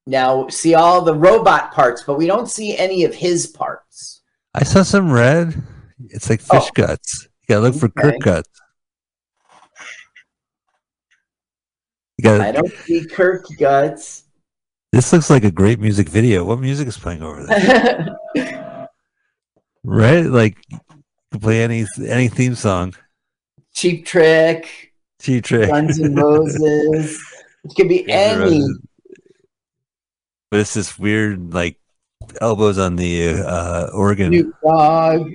Now, 0.08 0.48
see 0.48 0.74
all 0.74 1.02
the 1.02 1.14
robot 1.14 1.74
parts, 1.74 2.04
but 2.08 2.18
we 2.18 2.28
don't 2.28 2.50
see 2.50 2.78
any 2.78 3.04
of 3.04 3.14
his 3.14 3.46
parts. 3.48 4.22
I 4.54 4.64
saw 4.64 4.82
some 4.84 5.12
red. 5.12 5.62
It's 6.10 6.30
like 6.30 6.42
fish 6.42 6.50
Oh. 6.52 6.70
guts. 6.74 7.28
You 7.42 7.56
gotta 7.56 7.62
look 7.70 7.76
for 7.76 7.88
Okay. 7.88 8.02
Kirk 8.12 8.20
guts. 8.22 8.50
You 12.18 12.24
gotta, 12.24 12.44
I 12.48 12.52
don't 12.52 12.72
see 12.72 13.06
Kirk 13.06 13.46
guts. 13.60 14.24
This 14.92 15.12
looks 15.14 15.30
like 15.30 15.44
a 15.44 15.52
great 15.52 15.80
music 15.80 16.10
video. 16.10 16.44
What 16.44 16.60
music 16.60 16.88
is 16.88 16.98
playing 16.98 17.22
over 17.22 17.46
there? 17.46 18.18
right? 19.84 20.26
Like 20.26 20.58
you 20.72 20.80
can 21.32 21.40
play 21.40 21.64
any 21.64 21.86
any 22.08 22.28
theme 22.28 22.56
song. 22.56 22.96
Cheap 23.74 24.06
Trick, 24.06 24.94
Cheap 25.22 25.44
trick. 25.44 25.70
Guns 25.70 26.00
and 26.00 26.18
Roses. 26.22 27.22
It 27.64 27.76
could 27.76 27.88
be 27.90 28.04
Guns 28.04 28.52
any. 28.52 28.66
But 30.50 30.62
it's 30.62 30.74
this 30.74 30.98
weird 30.98 31.54
like 31.54 31.78
elbows 32.42 32.80
on 32.80 32.96
the 32.96 33.36
uh 33.46 33.90
organ. 33.94 34.32
Snoop 34.32 34.56
Dogg. 34.64 35.30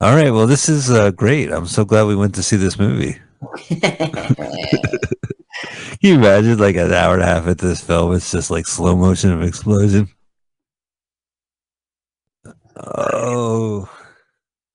All 0.00 0.14
right, 0.14 0.30
well 0.30 0.46
this 0.46 0.68
is 0.68 0.90
uh 0.90 1.10
great. 1.10 1.50
I'm 1.50 1.66
so 1.66 1.84
glad 1.84 2.04
we 2.06 2.16
went 2.16 2.34
to 2.36 2.42
see 2.42 2.56
this 2.56 2.78
movie. 2.78 3.16
Can 3.68 4.36
you 6.00 6.14
imagine 6.16 6.58
like 6.58 6.76
an 6.76 6.92
hour 6.92 7.14
and 7.14 7.22
a 7.22 7.26
half 7.26 7.46
into 7.46 7.66
this 7.66 7.80
film? 7.80 8.12
It's 8.14 8.30
just 8.30 8.50
like 8.50 8.66
slow 8.66 8.96
motion 8.96 9.30
of 9.32 9.42
explosion. 9.42 10.08
Oh, 12.76 13.88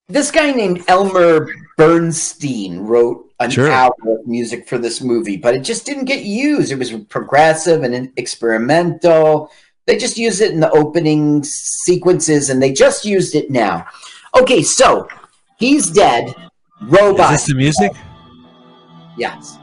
this 0.08 0.32
guy 0.32 0.52
named 0.52 0.84
Elmer 0.88 1.48
Bernstein 1.78 2.80
wrote 2.80 3.26
an 3.40 3.52
Sure. 3.52 3.70
hour 3.70 3.94
of 4.08 4.26
music 4.26 4.68
for 4.68 4.78
this 4.78 5.02
movie, 5.02 5.38
but 5.38 5.54
it 5.54 5.60
just 5.64 5.86
didn't 5.86 6.06
get 6.06 6.24
used. 6.24 6.72
It 6.72 6.80
was 6.80 6.92
progressive 7.10 7.84
and 7.84 8.12
experimental. 8.18 9.52
They 9.86 9.98
just 9.98 10.18
used 10.18 10.42
it 10.42 10.52
in 10.52 10.60
the 10.62 10.72
opening 10.72 11.44
sequences, 11.44 12.50
and 12.50 12.62
they 12.62 12.72
just 12.72 13.06
used 13.06 13.36
it 13.36 13.52
now. 13.52 13.86
Okay, 14.36 14.62
so 14.64 15.08
he's 15.58 15.90
dead. 15.90 16.34
Robot. 16.82 17.34
is 17.34 17.42
this 17.42 17.48
the 17.48 17.56
music? 17.56 17.92
yes. 19.18 19.58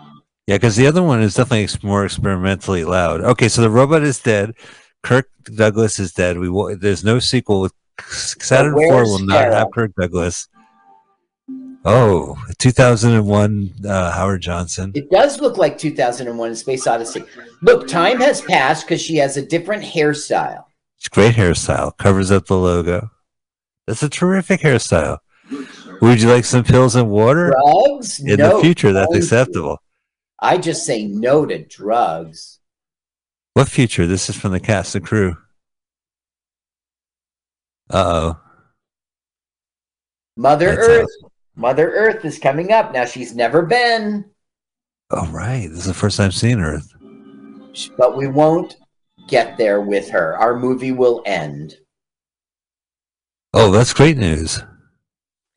Yeah, 0.47 0.57
because 0.57 0.77
the 0.77 0.87
other 0.87 1.03
one 1.03 1.23
is 1.23 1.35
definitely 1.35 1.69
more 1.83 2.05
experimentally 2.05 2.85
loud. 2.85 3.21
Okay, 3.21 3.49
so 3.49 3.63
the 3.63 3.71
robot 3.71 4.03
is 4.03 4.21
dead. 4.21 4.55
Kirk 5.03 5.29
Douglas 5.45 5.99
is 5.99 6.13
dead. 6.13 6.39
We 6.39 6.49
will, 6.49 6.77
there's 6.79 7.05
no 7.05 7.19
sequel. 7.19 7.63
with 7.63 7.73
Saturn 8.09 8.75
Four 8.75 9.05
will 9.05 9.25
not 9.25 9.53
have 9.53 9.71
Kirk 9.73 9.93
Douglas. 9.99 10.49
Oh, 11.85 12.37
2001 12.59 13.75
uh, 13.89 14.11
Howard 14.11 14.43
Johnson. 14.43 14.91
It 14.95 15.09
does 15.09 15.41
look 15.41 15.57
like 15.57 15.79
2001 15.79 16.51
A 16.51 16.57
Space 16.57 16.87
Odyssey. 16.87 17.25
Look, 17.63 17.87
time 17.87 18.21
has 18.21 18.41
passed 18.41 18.87
because 18.87 19.01
she 19.01 19.17
has 19.17 19.37
a 19.37 19.47
different 19.47 19.85
hairstyle. 19.85 20.65
It's 20.99 21.09
great 21.09 21.37
hairstyle. 21.37 21.97
Covers 21.97 22.33
up 22.33 22.47
the 22.47 22.57
logo. 22.57 23.11
That's 23.87 24.03
a 24.03 24.09
terrific 24.09 24.61
hairstyle. 24.61 25.19
Would 26.03 26.21
you 26.21 26.29
like 26.29 26.45
some 26.45 26.65
pills 26.65 26.97
and 26.97 27.09
water? 27.09 27.53
Drugs? 27.65 28.21
No. 28.21 28.33
In 28.33 28.39
no. 28.39 28.57
the 28.57 28.63
future, 28.63 28.93
that's 28.93 29.15
acceptable. 29.15 29.81
I 30.41 30.59
just 30.59 30.85
say 30.85 31.05
no 31.07 31.47
to 31.47 31.65
drugs. 31.65 32.59
What 33.55 33.69
future? 33.69 34.07
This 34.07 34.29
is 34.29 34.37
from 34.37 34.53
the 34.53 34.61
cast 34.61 34.95
and 34.95 35.07
crew. 35.07 35.37
Uh 37.89 38.35
oh. 38.35 38.41
Mother 40.37 40.75
That's 40.75 40.89
Earth. 40.89 41.09
Mother 41.55 41.91
Earth 41.93 42.25
is 42.25 42.39
coming 42.39 42.73
up. 42.73 42.93
Now 42.93 43.07
she's 43.07 43.35
never 43.35 43.63
been, 43.63 44.27
Oh, 45.11 45.27
right. 45.29 45.69
This 45.69 45.79
is 45.81 45.85
the 45.87 45.95
first 45.95 46.17
time 46.17 46.33
seeing 46.33 46.61
Earth. 46.61 46.93
but 47.97 48.17
we 48.17 48.27
won't 48.27 48.77
get 49.29 49.57
there 49.57 49.81
with 49.81 50.11
her. 50.11 50.37
Our 50.37 50.59
movie 50.59 50.93
will 50.93 51.23
end. 51.25 51.77
Oh, 53.55 53.71
that's 53.71 53.93
great 53.93 54.19
news. 54.19 54.63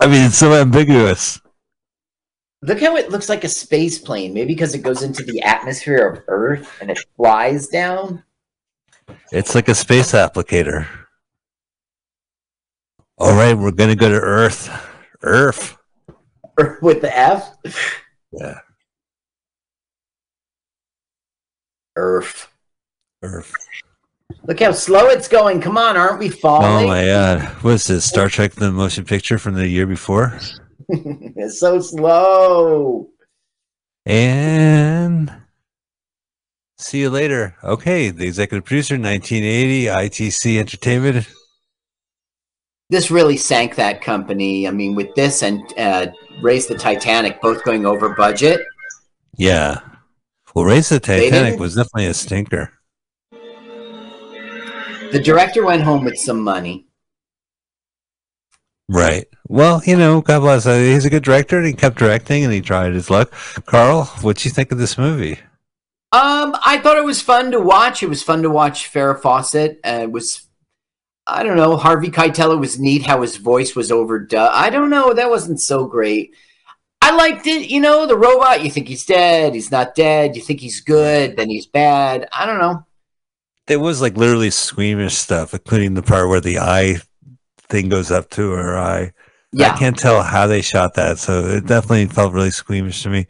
I 0.00 0.06
mean, 0.06 0.26
it's 0.26 0.38
so 0.38 0.54
ambiguous. 0.54 1.40
Look 2.62 2.80
how 2.80 2.96
it 2.96 3.10
looks 3.10 3.28
like 3.28 3.44
a 3.44 3.48
space 3.48 3.98
plane. 3.98 4.34
Maybe 4.34 4.54
because 4.54 4.74
it 4.74 4.82
goes 4.82 5.02
into 5.02 5.22
the 5.22 5.42
atmosphere 5.42 6.06
of 6.08 6.22
Earth 6.28 6.76
and 6.80 6.90
it 6.90 6.98
flies 7.16 7.68
down. 7.68 8.24
It's 9.32 9.54
like 9.54 9.68
a 9.68 9.74
space 9.74 10.12
applicator. 10.12 10.86
All 13.16 13.34
right, 13.34 13.54
we're 13.54 13.70
going 13.70 13.90
to 13.90 13.96
go 13.96 14.08
to 14.08 14.14
Earth. 14.14 14.70
Earth. 15.22 15.76
Earth 16.58 16.82
with 16.82 17.00
the 17.00 17.16
F. 17.16 17.56
Yeah, 18.32 18.58
Earth. 21.96 22.48
Earth. 23.22 23.52
Look 24.48 24.60
how 24.60 24.72
slow 24.72 25.08
it's 25.08 25.28
going. 25.28 25.60
Come 25.60 25.76
on, 25.76 25.98
aren't 25.98 26.20
we 26.20 26.30
falling? 26.30 26.86
Oh 26.86 26.88
my 26.88 27.04
God. 27.04 27.42
What 27.62 27.74
is 27.74 27.86
this? 27.86 28.06
Star 28.06 28.30
Trek 28.30 28.52
the 28.52 28.72
motion 28.72 29.04
picture 29.04 29.36
from 29.36 29.52
the 29.52 29.68
year 29.68 29.86
before? 29.86 30.40
it's 30.88 31.60
so 31.60 31.80
slow. 31.80 33.10
And 34.06 35.30
see 36.78 37.00
you 37.00 37.10
later. 37.10 37.56
Okay, 37.62 38.08
the 38.08 38.26
executive 38.26 38.64
producer, 38.64 38.94
1980, 38.94 39.84
ITC 39.84 40.58
Entertainment. 40.58 41.28
This 42.88 43.10
really 43.10 43.36
sank 43.36 43.74
that 43.74 44.00
company. 44.00 44.66
I 44.66 44.70
mean, 44.70 44.94
with 44.94 45.14
this 45.14 45.42
and 45.42 45.60
uh, 45.78 46.06
Raise 46.40 46.66
the 46.66 46.74
Titanic 46.74 47.42
both 47.42 47.62
going 47.64 47.84
over 47.84 48.14
budget. 48.14 48.62
Yeah. 49.36 49.80
Well, 50.54 50.64
Raise 50.64 50.88
the 50.88 51.00
Titanic 51.00 51.60
was 51.60 51.74
definitely 51.74 52.06
a 52.06 52.14
stinker. 52.14 52.72
The 55.12 55.20
director 55.22 55.64
went 55.64 55.82
home 55.82 56.04
with 56.04 56.18
some 56.18 56.40
money. 56.40 56.86
Right. 58.88 59.26
Well, 59.48 59.82
you 59.84 59.96
know, 59.96 60.20
God 60.20 60.40
bless. 60.40 60.66
Uh, 60.66 60.78
he's 60.78 61.04
a 61.04 61.10
good 61.10 61.22
director, 61.22 61.58
and 61.58 61.66
he 61.66 61.72
kept 61.72 61.98
directing, 61.98 62.44
and 62.44 62.52
he 62.52 62.60
tried 62.60 62.94
his 62.94 63.10
luck. 63.10 63.32
Carl, 63.66 64.04
what'd 64.22 64.44
you 64.44 64.50
think 64.50 64.72
of 64.72 64.78
this 64.78 64.96
movie? 64.96 65.38
Um, 66.10 66.56
I 66.64 66.78
thought 66.82 66.96
it 66.96 67.04
was 67.04 67.20
fun 67.20 67.50
to 67.50 67.60
watch. 67.60 68.02
It 68.02 68.08
was 68.08 68.22
fun 68.22 68.42
to 68.42 68.50
watch 68.50 68.90
Farrah 68.90 69.20
Fawcett. 69.20 69.80
Uh, 69.84 70.00
it 70.02 70.10
was, 70.10 70.46
I 71.26 71.42
don't 71.42 71.56
know, 71.56 71.76
Harvey 71.76 72.08
Keitel. 72.08 72.54
It 72.54 72.60
was 72.60 72.78
neat 72.80 73.04
how 73.04 73.20
his 73.20 73.36
voice 73.36 73.76
was 73.76 73.92
overdone. 73.92 74.50
I 74.52 74.70
don't 74.70 74.88
know, 74.88 75.12
that 75.12 75.28
wasn't 75.28 75.60
so 75.60 75.86
great. 75.86 76.34
I 77.02 77.14
liked 77.14 77.46
it. 77.46 77.70
You 77.70 77.80
know, 77.80 78.06
the 78.06 78.16
robot. 78.16 78.64
You 78.64 78.70
think 78.70 78.88
he's 78.88 79.04
dead, 79.04 79.54
he's 79.54 79.70
not 79.70 79.94
dead. 79.94 80.34
You 80.34 80.42
think 80.42 80.60
he's 80.60 80.80
good, 80.80 81.36
then 81.36 81.50
he's 81.50 81.66
bad. 81.66 82.26
I 82.32 82.46
don't 82.46 82.58
know. 82.58 82.86
There 83.68 83.78
was 83.78 84.00
like 84.00 84.16
literally 84.16 84.50
squeamish 84.50 85.14
stuff, 85.14 85.52
including 85.54 85.94
the 85.94 86.02
part 86.02 86.28
where 86.28 86.40
the 86.40 86.58
eye 86.58 86.96
thing 87.68 87.88
goes 87.88 88.10
up 88.10 88.30
to 88.30 88.50
her 88.52 88.78
eye. 88.78 89.12
Yeah, 89.52 89.72
I 89.72 89.78
can't 89.78 89.96
tell 89.98 90.22
how 90.22 90.46
they 90.46 90.60
shot 90.60 90.94
that, 90.94 91.18
so 91.18 91.40
it 91.46 91.66
definitely 91.66 92.06
felt 92.06 92.34
really 92.34 92.50
squeamish 92.50 93.02
to 93.04 93.08
me. 93.08 93.26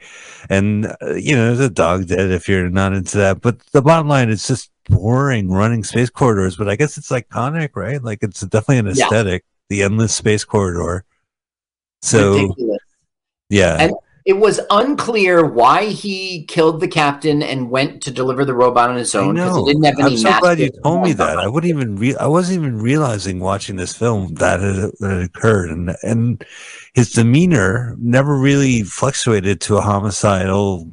And 0.51 0.87
uh, 1.01 1.15
you 1.15 1.37
know, 1.37 1.47
there's 1.47 1.61
a 1.61 1.71
dog 1.71 2.09
dead 2.09 2.31
if 2.33 2.49
you're 2.49 2.69
not 2.71 2.93
into 2.93 3.19
that. 3.19 3.41
But 3.41 3.61
the 3.73 3.83
bottom 3.83 4.09
line 4.09 4.29
is 4.29 4.47
just 4.47 4.71
boring 4.89 5.51
running 5.51 5.85
space 5.85 6.11
corridors. 6.11 6.57
But 6.57 6.69
I 6.69 6.75
guess 6.77 6.99
it's 6.99 7.11
iconic, 7.11 7.71
right? 7.77 8.03
Like 8.03 8.19
it's 8.23 8.41
definitely 8.41 8.79
an 8.79 8.97
Yeah. 8.97 9.05
aesthetic, 9.05 9.45
the 9.69 9.83
endless 9.85 10.13
space 10.15 10.45
corridor. 10.45 11.05
So 12.03 12.33
ridiculous. 12.35 12.79
yeah, 13.49 13.77
And- 13.81 13.93
It 14.29 14.37
was 14.37 14.61
unclear 14.69 15.43
why 15.43 15.87
he 15.87 16.45
killed 16.45 16.83
the 16.83 16.87
captain 16.87 17.43
and 17.43 17.71
went 17.71 18.03
to 18.03 18.11
deliver 18.11 18.45
the 18.45 18.53
robot 18.53 18.91
on 18.91 18.97
his 18.97 19.15
own 19.15 19.37
because 19.37 19.57
know. 19.57 19.65
he 19.65 19.73
didn't 19.73 19.85
have 19.87 19.99
any. 20.01 20.17
I'm 20.17 20.19
so 20.19 20.39
glad 20.41 20.59
you 20.59 20.69
told 20.85 21.03
me 21.03 21.15
that. 21.15 21.39
I 21.39 21.49
wouldn't 21.49 21.71
even 21.71 21.97
re- 21.97 22.15
I 22.17 22.27
wasn't 22.27 22.61
even 22.61 22.79
realizing 22.79 23.41
watching 23.41 23.77
this 23.77 23.97
film 23.97 24.35
that 24.35 24.61
it, 24.61 24.95
that 25.01 25.21
it 25.21 25.25
occurred, 25.25 25.71
and 25.71 25.97
and 26.03 26.45
his 26.93 27.11
demeanor 27.11 27.97
never 27.99 28.37
really 28.37 28.83
fluctuated 28.83 29.63
to 29.63 29.79
a 29.79 29.81
homicidal. 29.81 30.93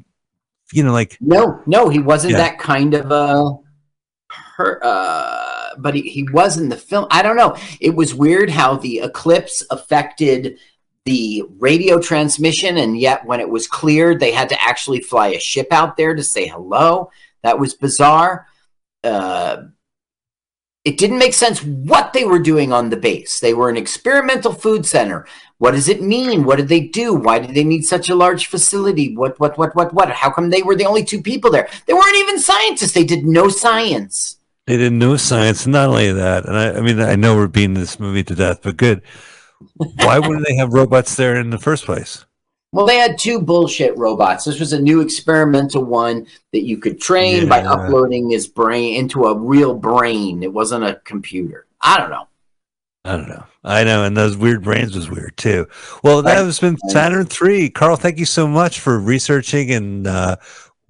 You 0.72 0.84
know, 0.84 0.94
like 0.94 1.18
No, 1.20 1.62
no, 1.66 1.90
he 1.90 2.00
wasn't 2.00 2.32
Yeah. 2.32 2.38
that 2.38 2.60
kind 2.60 2.94
of 2.94 3.12
a. 3.12 3.52
Per, 4.56 4.80
uh, 4.82 5.72
but 5.78 5.94
he, 5.94 6.04
he 6.04 6.24
was 6.32 6.58
in 6.58 6.70
the 6.70 6.78
film. 6.78 7.06
I 7.12 7.22
don't 7.22 7.36
know. 7.36 7.58
It 7.82 7.96
was 7.98 8.16
weird 8.16 8.50
how 8.50 8.78
the 8.78 9.00
eclipse 9.00 9.62
affected 9.72 10.58
the 11.06 11.44
radio 11.60 12.00
transmission, 12.00 12.78
and 12.78 12.98
yet 13.00 13.26
when 13.26 13.40
it 13.40 13.50
was 13.50 13.68
cleared, 13.68 14.20
they 14.20 14.32
had 14.32 14.50
to 14.50 14.62
actually 14.62 15.02
fly 15.02 15.28
a 15.28 15.40
ship 15.40 15.68
out 15.72 15.98
there 15.98 16.16
to 16.16 16.24
say 16.24 16.48
hello. 16.48 17.12
That 17.44 17.60
was 17.60 17.76
bizarre. 17.76 18.48
Uh, 19.04 19.66
it 20.84 20.98
didn't 20.98 21.20
make 21.20 21.34
sense 21.34 21.64
what 21.64 22.14
they 22.14 22.26
were 22.26 22.40
doing 22.40 22.72
on 22.72 22.90
the 22.90 22.98
base. 22.98 23.40
They 23.40 23.54
were 23.54 23.70
an 23.70 23.78
experimental 23.78 24.54
food 24.54 24.86
center. 24.86 25.26
What 25.58 25.72
does 25.72 25.90
it 25.90 26.02
mean? 26.02 26.44
What 26.44 26.58
did 26.58 26.68
they 26.68 26.82
do? 26.82 27.14
Why 27.14 27.40
did 27.40 27.56
they 27.56 27.64
need 27.64 27.84
such 27.84 28.10
a 28.10 28.16
large 28.16 28.48
facility? 28.48 29.16
What, 29.16 29.40
what, 29.40 29.58
what, 29.58 29.76
what, 29.76 29.94
what? 29.94 30.10
How 30.12 30.32
come 30.32 30.50
they 30.50 30.62
were 30.62 30.76
the 30.76 30.86
only 30.86 31.04
two 31.04 31.22
people 31.22 31.50
there? 31.50 31.70
They 31.86 31.94
weren't 31.94 32.18
even 32.18 32.40
scientists. 32.40 32.92
They 32.94 33.04
did 33.04 33.26
no 33.26 33.50
science. 33.50 34.38
they 34.68 34.78
didn't 34.78 35.00
know 35.00 35.18
science. 35.18 35.66
Not 35.66 35.90
only 35.90 36.12
that, 36.12 36.46
and 36.46 36.58
I, 36.58 36.74
I 36.74 36.82
mean, 36.82 37.00
I 37.00 37.16
know 37.16 37.36
we're 37.36 37.48
beating 37.48 37.76
this 37.76 38.00
movie 38.00 38.24
to 38.24 38.36
death, 38.36 38.62
but 38.62 38.78
good. 38.78 39.02
Why 39.76 40.20
wouldn't 40.20 40.46
they 40.48 40.56
have 40.56 40.74
robots 40.74 41.16
there 41.16 41.36
in 41.36 41.50
the 41.50 41.58
first 41.58 41.86
place? 41.86 42.26
Well, 42.72 42.86
they 42.86 42.98
had 42.98 43.18
two 43.18 43.40
bullshit 43.40 43.98
robots. 43.98 44.44
This 44.44 44.60
was 44.60 44.74
a 44.74 44.82
new 44.82 45.00
experimental 45.00 45.86
one 45.86 46.28
that 46.52 46.64
you 46.64 46.78
could 46.78 47.00
train 47.00 47.48
by 47.48 47.64
uploading 47.64 48.30
his 48.30 48.48
brain 48.48 48.96
into 48.96 49.26
a 49.26 49.38
real 49.38 49.74
brain. 49.74 50.44
It 50.44 50.52
wasn't 50.52 50.84
a 50.84 51.00
computer. 51.06 51.68
I 51.82 51.98
don't 51.98 52.10
know. 52.10 52.28
I 53.06 53.16
don't 53.16 53.30
know. 53.30 53.46
I 53.64 53.84
know, 53.84 54.04
and 54.04 54.18
those 54.18 54.36
weird 54.36 54.64
brains 54.64 54.96
was 54.96 55.10
weird 55.10 55.38
too. 55.38 55.68
Well, 56.04 56.22
that 56.24 56.38
has 56.38 56.60
been 56.60 56.78
Saturn 56.90 57.28
three. 57.28 57.70
Carl, 57.70 57.96
thank 57.96 58.18
you 58.18 58.26
so 58.26 58.48
much 58.48 58.80
for 58.80 59.00
researching 59.00 59.72
and 59.72 60.06
uh, 60.06 60.36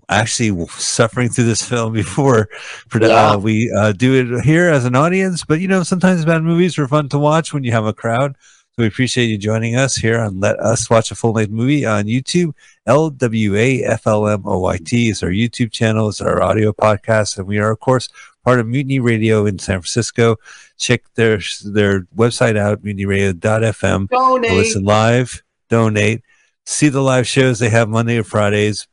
actually 0.09 0.65
suffering 0.67 1.29
through 1.29 1.45
this 1.45 1.67
film 1.67 1.93
before 1.93 2.49
for 2.89 3.01
Yeah. 3.01 3.31
uh, 3.31 3.37
we 3.37 3.71
uh, 3.71 3.91
do 3.91 4.13
it 4.13 4.43
here 4.43 4.69
as 4.69 4.85
an 4.85 4.95
audience. 4.95 5.43
But 5.43 5.61
you 5.61 5.67
know, 5.67 5.83
sometimes 5.83 6.25
bad 6.25 6.43
movies 6.43 6.77
are 6.77 6.87
fun 6.87 7.09
to 7.09 7.19
watch 7.19 7.53
when 7.53 7.63
you 7.63 7.71
have 7.71 7.85
a 7.85 7.93
crowd. 7.93 8.35
So 8.71 8.83
we 8.83 8.87
appreciate 8.87 9.27
you 9.27 9.37
joining 9.37 9.77
us 9.77 9.95
here 9.95 10.19
on 10.19 10.41
Let 10.41 10.59
Us 10.59 10.89
Watch 10.89 11.09
a 11.09 11.15
Full 11.15 11.31
Length 11.31 11.51
Movie 11.51 11.85
on 11.85 12.05
YouTube. 12.05 12.51
LWAFLMOYT 12.85 15.09
is 15.11 15.23
our 15.23 15.29
YouTube 15.29 15.71
channel. 15.71 16.09
It's 16.09 16.21
our 16.21 16.41
audio 16.41 16.73
podcast, 16.73 17.37
and 17.37 17.47
we 17.47 17.57
are, 17.57 17.71
of 17.71 17.79
course, 17.79 18.09
part 18.43 18.59
of 18.59 18.67
Mutiny 18.67 18.99
Radio 18.99 19.45
in 19.45 19.59
San 19.59 19.79
Francisco. 19.79 20.35
Check 20.77 21.03
their 21.15 21.39
their 21.63 22.01
website 22.15 22.57
out, 22.57 22.83
mutinyradio.fm. 22.83 24.09
Donate. 24.09 24.51
Listen 24.51 24.83
live, 24.83 25.41
donate, 25.69 26.21
see 26.65 26.89
the 26.89 27.01
live 27.01 27.27
shows 27.27 27.59
they 27.59 27.69
have 27.69 27.89
Monday 27.89 28.17
and 28.17 28.27
Fridays, 28.27 28.87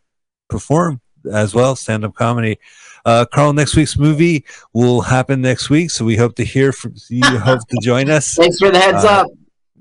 perform 0.49 1.01
as 1.31 1.55
well, 1.55 1.77
stand 1.77 2.05
up 2.05 2.15
comedy. 2.15 2.59
Uh, 3.05 3.25
Carl, 3.25 3.53
next 3.53 3.75
week's 3.77 3.99
movie 3.99 4.45
will 4.73 5.01
happen 5.01 5.41
next 5.41 5.69
week, 5.71 5.91
so 5.91 6.05
we 6.05 6.17
hope 6.17 6.37
to 6.37 6.45
hear 6.45 6.73
from 6.73 6.95
you. 7.09 7.23
hope 7.39 7.67
to 7.69 7.77
join 7.83 8.09
us. 8.11 8.35
Thanks 8.35 8.59
for 8.59 8.71
the 8.71 8.79
heads 8.79 9.05
Uh, 9.05 9.09
up. 9.23 9.27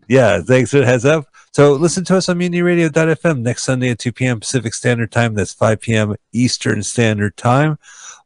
Yeah, 0.07 0.41
thanks 0.41 0.71
for 0.71 0.79
the 0.79 0.85
heads 0.85 1.05
up. 1.05 1.25
So 1.53 1.73
listen 1.73 2.03
to 2.05 2.17
us 2.17 2.29
on 2.29 2.39
mutinyradio.fm 2.39 3.41
next 3.41 3.63
Sunday 3.63 3.89
at 3.89 3.99
2 3.99 4.11
p.m. 4.13 4.39
Pacific 4.39 4.73
Standard 4.73 5.11
Time. 5.11 5.33
That's 5.33 5.53
5 5.53 5.79
p.m. 5.81 6.15
Eastern 6.31 6.81
Standard 6.83 7.35
Time. 7.37 7.77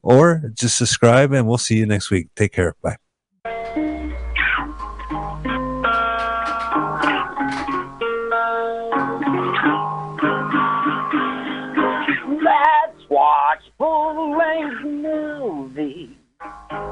Or 0.03 0.51
just 0.53 0.77
subscribe 0.77 1.31
and 1.31 1.47
we'll 1.47 1.57
see 1.57 1.77
you 1.77 1.85
next 1.87 2.11
week. 2.11 2.27
Take 2.35 2.53
care. 2.53 2.75
Bye. 2.83 2.97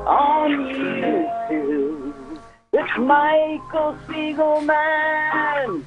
On 0.05 0.51
YouTube. 0.51 2.39
It's 2.73 2.97
Michael 2.97 3.97
Spiegelman. 4.05 5.83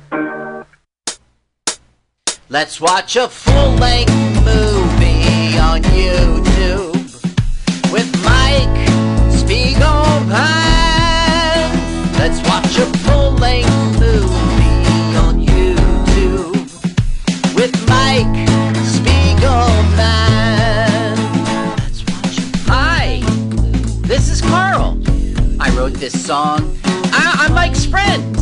Let's 2.48 2.80
watch 2.80 3.16
a 3.16 3.28
full 3.28 3.72
length 3.74 4.12
movie 4.44 5.58
on 5.58 5.82
YouTube 5.82 6.94
with 7.92 8.10
Mike 8.24 8.88
Spiegelman. 9.34 10.36
Let's 12.18 12.40
watch 12.48 12.78
a 12.78 12.86
full 12.98 13.32
length 13.32 14.00
movie 14.00 14.45
Wrote 25.96 26.00
this 26.02 26.26
song. 26.26 26.76
I- 26.84 27.46
I'm 27.46 27.54
Mike's 27.54 27.86
friend. 27.86 28.36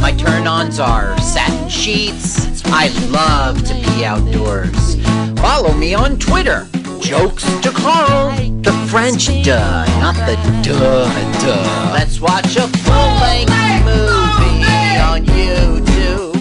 My 0.00 0.12
turn 0.12 0.46
ons 0.46 0.80
are 0.80 1.18
satin 1.20 1.68
sheets. 1.68 2.62
I 2.66 2.88
love 3.10 3.62
to 3.64 3.74
be 3.74 4.06
outdoors. 4.06 4.96
Follow 5.36 5.74
me 5.74 5.92
on 5.92 6.16
Twitter. 6.16 6.66
Jokes 7.00 7.44
to 7.60 7.70
Carl. 7.70 8.32
The 8.62 8.72
French 8.88 9.26
duh, 9.44 9.84
not 10.00 10.14
the 10.24 10.36
duh 10.62 11.10
duh. 11.44 11.90
Let's 11.92 12.18
watch 12.18 12.56
a 12.56 12.66
full 12.84 13.10
length 13.20 13.52
movie 13.84 14.64
on 15.10 15.26
YouTube 15.26 16.32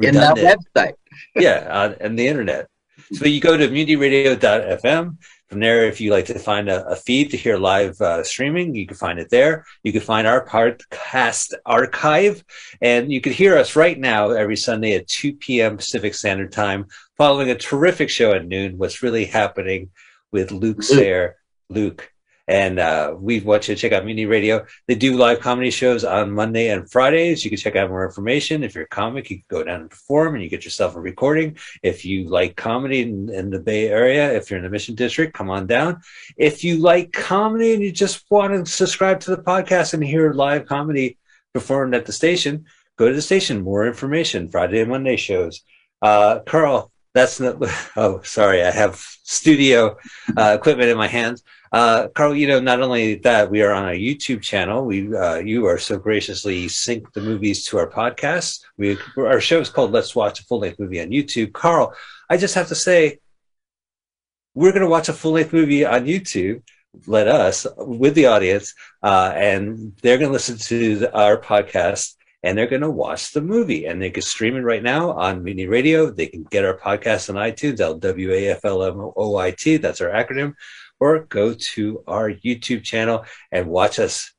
in 0.00 0.14
that 0.14 0.36
website. 0.36 0.94
yeah, 1.36 1.68
on, 1.70 1.96
on 2.04 2.16
the 2.16 2.26
internet. 2.26 2.68
So 3.12 3.26
you 3.26 3.40
go 3.40 3.56
to 3.56 3.68
mutinyradio.fm. 3.68 5.16
From 5.48 5.60
there, 5.60 5.86
if 5.86 6.00
you 6.00 6.10
like 6.10 6.24
to 6.26 6.38
find 6.38 6.70
a, 6.70 6.86
a 6.88 6.96
feed 6.96 7.30
to 7.32 7.36
hear 7.36 7.58
live 7.58 8.00
uh, 8.00 8.24
streaming, 8.24 8.74
you 8.74 8.86
can 8.86 8.96
find 8.96 9.18
it 9.18 9.28
there. 9.28 9.66
You 9.82 9.92
can 9.92 10.00
find 10.00 10.26
our 10.26 10.46
podcast 10.46 11.52
archive, 11.66 12.42
and 12.80 13.12
you 13.12 13.20
can 13.20 13.34
hear 13.34 13.58
us 13.58 13.76
right 13.76 13.98
now 13.98 14.30
every 14.30 14.56
Sunday 14.56 14.94
at 14.94 15.08
2 15.08 15.34
p.m. 15.34 15.76
Pacific 15.76 16.14
Standard 16.14 16.52
Time, 16.52 16.86
following 17.18 17.50
a 17.50 17.54
terrific 17.54 18.08
show 18.08 18.32
at 18.32 18.46
noon. 18.46 18.78
What's 18.78 19.02
really 19.02 19.26
happening 19.26 19.90
with 20.32 20.50
Luke 20.50 20.82
Sayre, 20.82 21.36
Luke. 21.68 22.12
And 22.48 22.80
uh, 22.80 23.14
we 23.16 23.38
want 23.40 23.68
you 23.68 23.74
to 23.74 23.80
check 23.80 23.92
out 23.92 24.04
Mutiny 24.04 24.26
Radio. 24.26 24.66
They 24.88 24.96
do 24.96 25.16
live 25.16 25.38
comedy 25.38 25.70
shows 25.70 26.04
on 26.04 26.32
Monday 26.32 26.70
and 26.70 26.90
Fridays. 26.90 27.44
You 27.44 27.50
can 27.50 27.58
check 27.58 27.76
out 27.76 27.88
more 27.88 28.04
information. 28.04 28.64
If 28.64 28.74
you're 28.74 28.84
a 28.84 28.88
comic, 28.88 29.30
you 29.30 29.36
can 29.36 29.44
go 29.48 29.62
down 29.62 29.82
and 29.82 29.90
perform 29.90 30.34
and 30.34 30.42
you 30.42 30.50
get 30.50 30.64
yourself 30.64 30.96
a 30.96 31.00
recording. 31.00 31.56
If 31.82 32.04
you 32.04 32.28
like 32.28 32.56
comedy 32.56 33.02
in, 33.02 33.32
in 33.32 33.50
the 33.50 33.60
Bay 33.60 33.88
Area, 33.88 34.32
if 34.34 34.50
you're 34.50 34.58
in 34.58 34.64
the 34.64 34.70
Mission 34.70 34.96
District, 34.96 35.32
come 35.32 35.50
on 35.50 35.66
down. 35.66 36.00
If 36.36 36.64
you 36.64 36.78
like 36.78 37.12
comedy 37.12 37.74
and 37.74 37.82
you 37.82 37.92
just 37.92 38.24
want 38.28 38.52
to 38.52 38.70
subscribe 38.70 39.20
to 39.20 39.30
the 39.30 39.42
podcast 39.42 39.94
and 39.94 40.02
hear 40.02 40.32
live 40.32 40.66
comedy 40.66 41.18
performed 41.54 41.94
at 41.94 42.06
the 42.06 42.12
station, 42.12 42.66
go 42.98 43.08
to 43.08 43.14
the 43.14 43.22
station. 43.22 43.62
More 43.62 43.86
information, 43.86 44.50
Friday 44.50 44.80
and 44.80 44.90
Monday 44.90 45.16
shows. 45.16 45.62
Uh, 46.02 46.40
Carl, 46.40 46.91
that's 47.14 47.40
not, 47.40 47.56
oh, 47.96 48.20
sorry, 48.22 48.62
I 48.62 48.70
have 48.70 48.96
studio 48.96 49.96
uh, 50.36 50.56
equipment 50.58 50.90
in 50.90 50.96
my 50.96 51.08
hands. 51.08 51.42
Uh, 51.72 52.08
Carl, 52.08 52.34
you 52.34 52.46
know, 52.46 52.60
not 52.60 52.82
only 52.82 53.14
that, 53.16 53.50
we 53.50 53.62
are 53.62 53.72
on 53.72 53.88
a 53.88 53.98
YouTube 53.98 54.42
channel. 54.42 54.84
We, 54.84 55.14
uh, 55.14 55.36
you 55.36 55.66
are 55.66 55.78
so 55.78 55.98
graciously 55.98 56.68
sync 56.68 57.10
the 57.14 57.22
movies 57.22 57.64
to 57.66 57.78
our 57.78 57.88
podcast. 57.88 58.60
We, 58.76 58.98
our 59.16 59.40
show 59.40 59.58
is 59.60 59.70
called 59.70 59.92
Let's 59.92 60.14
Watch 60.14 60.40
a 60.40 60.44
Full 60.44 60.58
Length 60.60 60.80
Movie 60.80 61.00
on 61.00 61.08
YouTube. 61.08 61.54
Carl, 61.54 61.94
I 62.28 62.36
just 62.36 62.54
have 62.56 62.68
to 62.68 62.74
say, 62.74 63.20
we're 64.54 64.72
going 64.72 64.82
to 64.82 64.88
watch 64.88 65.08
a 65.08 65.14
full 65.14 65.32
length 65.32 65.52
movie 65.52 65.84
on 65.84 66.04
YouTube. 66.04 66.62
Let 67.06 67.26
us 67.26 67.66
with 67.78 68.14
the 68.14 68.26
audience, 68.26 68.74
uh, 69.02 69.32
and 69.34 69.96
they're 70.02 70.18
going 70.18 70.28
to 70.28 70.32
listen 70.32 70.58
to 70.58 70.98
the, 70.98 71.18
our 71.18 71.40
podcast 71.40 72.16
and 72.42 72.58
they're 72.58 72.66
going 72.66 72.82
to 72.82 72.90
watch 72.90 73.32
the 73.32 73.40
movie 73.40 73.86
and 73.86 74.02
they 74.02 74.10
can 74.10 74.22
stream 74.22 74.56
it 74.56 74.60
right 74.60 74.82
now 74.82 75.12
on 75.12 75.44
Mutiny 75.44 75.66
Radio. 75.66 76.10
They 76.10 76.26
can 76.26 76.42
get 76.44 76.64
our 76.64 76.76
podcast 76.76 77.30
on 77.30 77.36
iTunes, 77.36 77.78
LWAFLMOYT. 77.78 79.80
That's 79.80 80.00
our 80.00 80.10
acronym 80.10 80.54
or 81.02 81.24
go 81.24 81.52
to 81.52 82.04
our 82.06 82.30
YouTube 82.30 82.84
channel 82.84 83.24
and 83.50 83.66
watch 83.66 83.98
us 83.98 84.32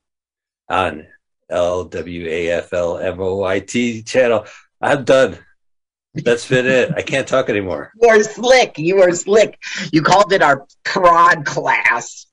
on 0.70 1.06
LWAFLMOYT 1.52 4.08
channel. 4.08 4.46
I'm 4.82 5.04
done. 5.04 5.38
That's 6.14 6.48
been 6.48 6.68
it. 6.68 6.94
I 6.96 7.02
can't 7.02 7.28
talk 7.28 7.50
anymore. 7.50 7.92
You 8.02 8.08
are 8.10 8.24
slick. 8.24 8.78
You 8.78 9.02
are 9.02 9.12
slick. 9.12 9.60
You 9.92 10.04
called 10.04 10.32
it 10.32 10.42
our 10.42 10.66
prod 10.84 11.46
class. 11.46 12.28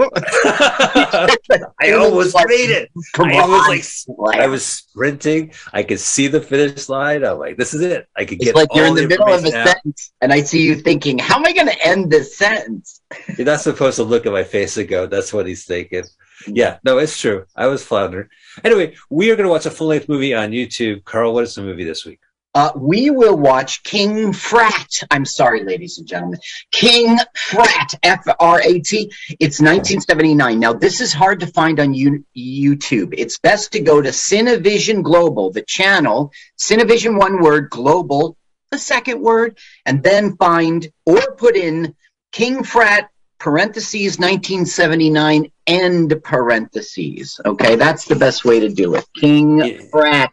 I 1.80 1.92
almost 1.92 2.34
made 2.46 2.70
it. 2.70 2.90
I 3.18 3.46
was 3.46 4.06
like, 4.08 4.40
I 4.40 4.46
was 4.46 4.64
sprinting. 4.64 5.52
I 5.72 5.82
could 5.82 6.00
see 6.00 6.26
the 6.28 6.40
finish 6.40 6.88
line. 6.88 7.24
I'm 7.24 7.38
like, 7.38 7.56
this 7.56 7.74
is 7.74 7.80
it. 7.82 8.08
I 8.16 8.24
could 8.24 8.38
It's 8.40 8.46
get 8.46 8.54
like 8.54 8.68
you're 8.74 8.86
in 8.86 8.94
the 8.94 9.06
middle 9.06 9.26
of 9.26 9.44
a 9.44 9.46
information 9.46 9.60
out. 9.60 9.66
sentence, 9.68 10.12
and 10.20 10.32
I 10.32 10.42
see 10.42 10.62
you 10.62 10.76
thinking, 10.76 11.18
"How 11.18 11.36
am 11.36 11.46
I 11.46 11.52
going 11.52 11.68
to 11.68 11.86
end 11.86 12.10
this 12.10 12.36
sentence?" 12.36 13.00
You're 13.36 13.46
not 13.46 13.60
supposed 13.60 13.96
to 13.96 14.04
look 14.04 14.26
at 14.26 14.32
my 14.32 14.44
face 14.44 14.76
and 14.76 14.88
go, 14.88 15.06
that's 15.06 15.32
what 15.32 15.46
he's 15.46 15.64
thinking. 15.64 16.04
Yeah, 16.46 16.78
no, 16.84 16.98
it's 16.98 17.18
true. 17.18 17.44
I 17.56 17.66
was 17.66 17.84
floundering. 17.84 18.28
Anyway, 18.64 18.94
we 19.10 19.30
are 19.30 19.36
going 19.36 19.46
to 19.46 19.50
watch 19.50 19.66
a 19.66 19.70
full 19.70 19.88
length 19.88 20.08
movie 20.08 20.32
on 20.34 20.50
YouTube. 20.52 21.04
Carl, 21.04 21.34
what 21.34 21.44
is 21.44 21.54
the 21.54 21.62
movie 21.62 21.84
this 21.84 22.06
week? 22.06 22.20
Uh, 22.54 22.72
we 22.74 23.10
will 23.10 23.36
watch 23.36 23.82
King 23.84 24.32
Frat. 24.32 25.02
I'm 25.10 25.24
sorry, 25.24 25.62
ladies 25.62 25.98
and 25.98 26.06
gentlemen. 26.06 26.40
King 26.72 27.16
Frat, 27.36 27.94
F 28.02 28.24
R 28.40 28.60
A 28.60 28.80
T. 28.80 29.12
It's 29.38 29.60
1979. 29.60 30.58
Now, 30.58 30.72
this 30.72 31.00
is 31.00 31.12
hard 31.12 31.40
to 31.40 31.46
find 31.46 31.78
on 31.78 31.94
YouTube. 31.94 33.14
It's 33.16 33.38
best 33.38 33.72
to 33.72 33.80
go 33.80 34.02
to 34.02 34.08
Cinevision 34.08 35.02
Global, 35.02 35.52
the 35.52 35.62
channel, 35.62 36.32
Cinevision 36.58 37.18
one 37.18 37.40
word, 37.40 37.70
Global, 37.70 38.36
the 38.70 38.78
second 38.78 39.20
word, 39.20 39.58
and 39.86 40.02
then 40.02 40.36
find 40.36 40.90
or 41.06 41.36
put 41.36 41.54
in 41.54 41.94
King 42.32 42.64
Frat 42.64 43.10
parentheses 43.38 44.18
1979 44.18 45.50
end 45.66 46.14
parentheses. 46.24 47.40
Okay, 47.44 47.76
that's 47.76 48.06
the 48.06 48.16
best 48.16 48.44
way 48.44 48.60
to 48.60 48.68
do 48.68 48.94
it. 48.96 49.06
King 49.16 49.58
Yeah. 49.58 49.82
Frat. 49.90 50.32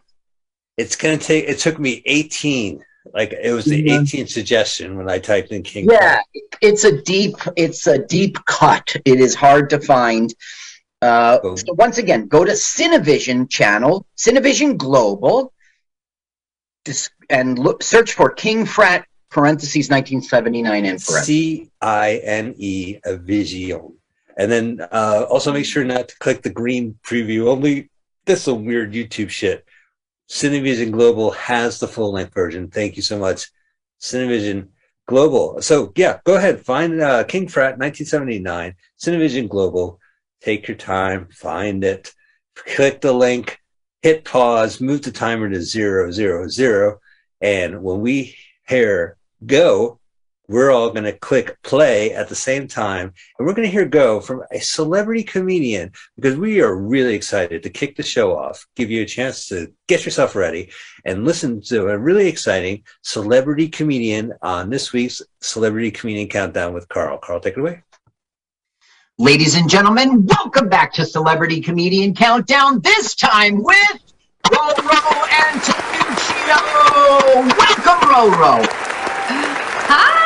It's 0.78 0.94
going 0.96 1.18
to 1.18 1.24
take, 1.24 1.46
it 1.48 1.58
took 1.58 1.78
me 1.78 2.02
18. 2.06 2.82
Like 3.12 3.32
it 3.32 3.52
was 3.52 3.64
the 3.64 3.82
Mhm. 3.82 4.00
18th 4.02 4.28
suggestion 4.30 4.96
when 4.96 5.08
I 5.10 5.18
typed 5.18 5.50
in 5.50 5.62
King. 5.62 5.88
Yeah, 5.90 6.20
it's 6.60 6.84
a 6.84 7.00
deep, 7.02 7.36
it's 7.56 7.86
a 7.86 7.98
deep 7.98 8.36
cut. 8.46 8.94
It 9.04 9.18
is 9.20 9.34
hard 9.34 9.70
to 9.70 9.80
find. 9.80 10.32
Uh, 11.02 11.38
Oh. 11.42 11.56
so 11.56 11.72
once 11.74 11.98
again, 11.98 12.26
go 12.28 12.44
to 12.44 12.52
Cinevision 12.52 13.48
channel, 13.50 14.06
Cinevision 14.16 14.76
Global, 14.76 15.52
dis- 16.84 17.10
and 17.30 17.58
look, 17.58 17.82
search 17.82 18.12
for 18.12 18.30
King 18.30 18.66
Frat 18.66 19.06
parentheses 19.30 19.88
1979 19.90 20.84
and. 20.84 21.00
C 21.00 21.70
I 21.80 22.20
N 22.24 22.54
E 22.58 22.98
a 23.04 23.16
Vision. 23.16 23.94
And 24.36 24.52
then 24.52 24.80
uh, 24.92 25.24
also 25.30 25.52
make 25.52 25.64
sure 25.64 25.82
not 25.84 26.08
to 26.08 26.18
click 26.18 26.42
the 26.42 26.50
green 26.50 26.98
preview 27.04 27.46
only. 27.48 27.90
This 28.26 28.40
is 28.40 28.44
some 28.44 28.64
weird 28.66 28.92
YouTube 28.92 29.30
shit. 29.30 29.64
Cinevision 30.28 30.90
Global 30.90 31.30
has 31.32 31.80
the 31.80 31.88
full 31.88 32.12
length 32.12 32.34
version. 32.34 32.68
Thank 32.68 32.96
you 32.96 33.02
so 33.02 33.18
much, 33.18 33.50
Cinevision 34.00 34.68
Global. 35.06 35.62
So 35.62 35.92
yeah, 35.96 36.18
go 36.24 36.36
ahead 36.36 36.64
find 36.64 37.00
uh, 37.00 37.24
King 37.24 37.48
Frat 37.48 37.78
1979 37.78 38.74
Cinevision 38.98 39.48
Global. 39.48 39.98
Take 40.42 40.68
your 40.68 40.76
time, 40.76 41.28
find 41.32 41.82
it, 41.82 42.12
click 42.54 43.00
the 43.00 43.12
link, 43.12 43.58
hit 44.02 44.24
pause, 44.24 44.80
move 44.80 45.02
the 45.02 45.10
timer 45.10 45.48
to 45.48 45.62
zero 45.62 46.10
zero 46.10 46.48
zero, 46.48 47.00
and 47.40 47.82
when 47.82 48.00
we 48.00 48.36
hear 48.68 49.16
go, 49.44 49.97
we're 50.48 50.70
all 50.70 50.90
going 50.90 51.04
to 51.04 51.12
click 51.12 51.60
play 51.62 52.12
at 52.12 52.28
the 52.28 52.34
same 52.34 52.66
time 52.66 53.12
and 53.38 53.46
we're 53.46 53.52
going 53.54 53.66
to 53.66 53.72
hear 53.72 53.84
go 53.84 54.20
from 54.20 54.42
a 54.50 54.58
celebrity 54.58 55.22
comedian 55.22 55.92
because 56.16 56.36
we 56.36 56.60
are 56.60 56.74
really 56.74 57.14
excited 57.14 57.62
to 57.62 57.70
kick 57.70 57.96
the 57.96 58.02
show 58.02 58.36
off 58.36 58.66
give 58.74 58.90
you 58.90 59.02
a 59.02 59.06
chance 59.06 59.46
to 59.46 59.72
get 59.86 60.04
yourself 60.04 60.34
ready 60.34 60.70
and 61.04 61.24
listen 61.24 61.60
to 61.60 61.88
a 61.88 61.98
really 61.98 62.26
exciting 62.26 62.82
celebrity 63.02 63.68
comedian 63.68 64.32
on 64.42 64.70
this 64.70 64.92
week's 64.92 65.22
celebrity 65.40 65.90
comedian 65.90 66.28
countdown 66.28 66.72
with 66.72 66.88
carl 66.88 67.18
carl 67.18 67.40
take 67.40 67.54
it 67.56 67.60
away 67.60 67.82
Ladies 69.20 69.56
and 69.56 69.68
gentlemen, 69.68 70.24
welcome 70.26 70.68
back 70.68 70.92
to 70.92 71.04
Celebrity 71.04 71.60
Comedian 71.60 72.14
Countdown. 72.14 72.80
This 72.82 73.16
time 73.16 73.60
with 73.64 74.14
Roro 74.46 75.26
Antonuccio. 75.26 76.58
Welcome, 77.58 78.08
Roro. 78.08 78.64
Hi, 79.28 79.34
every- 79.40 79.58
Hi, 79.88 80.14
Carl. 80.14 80.17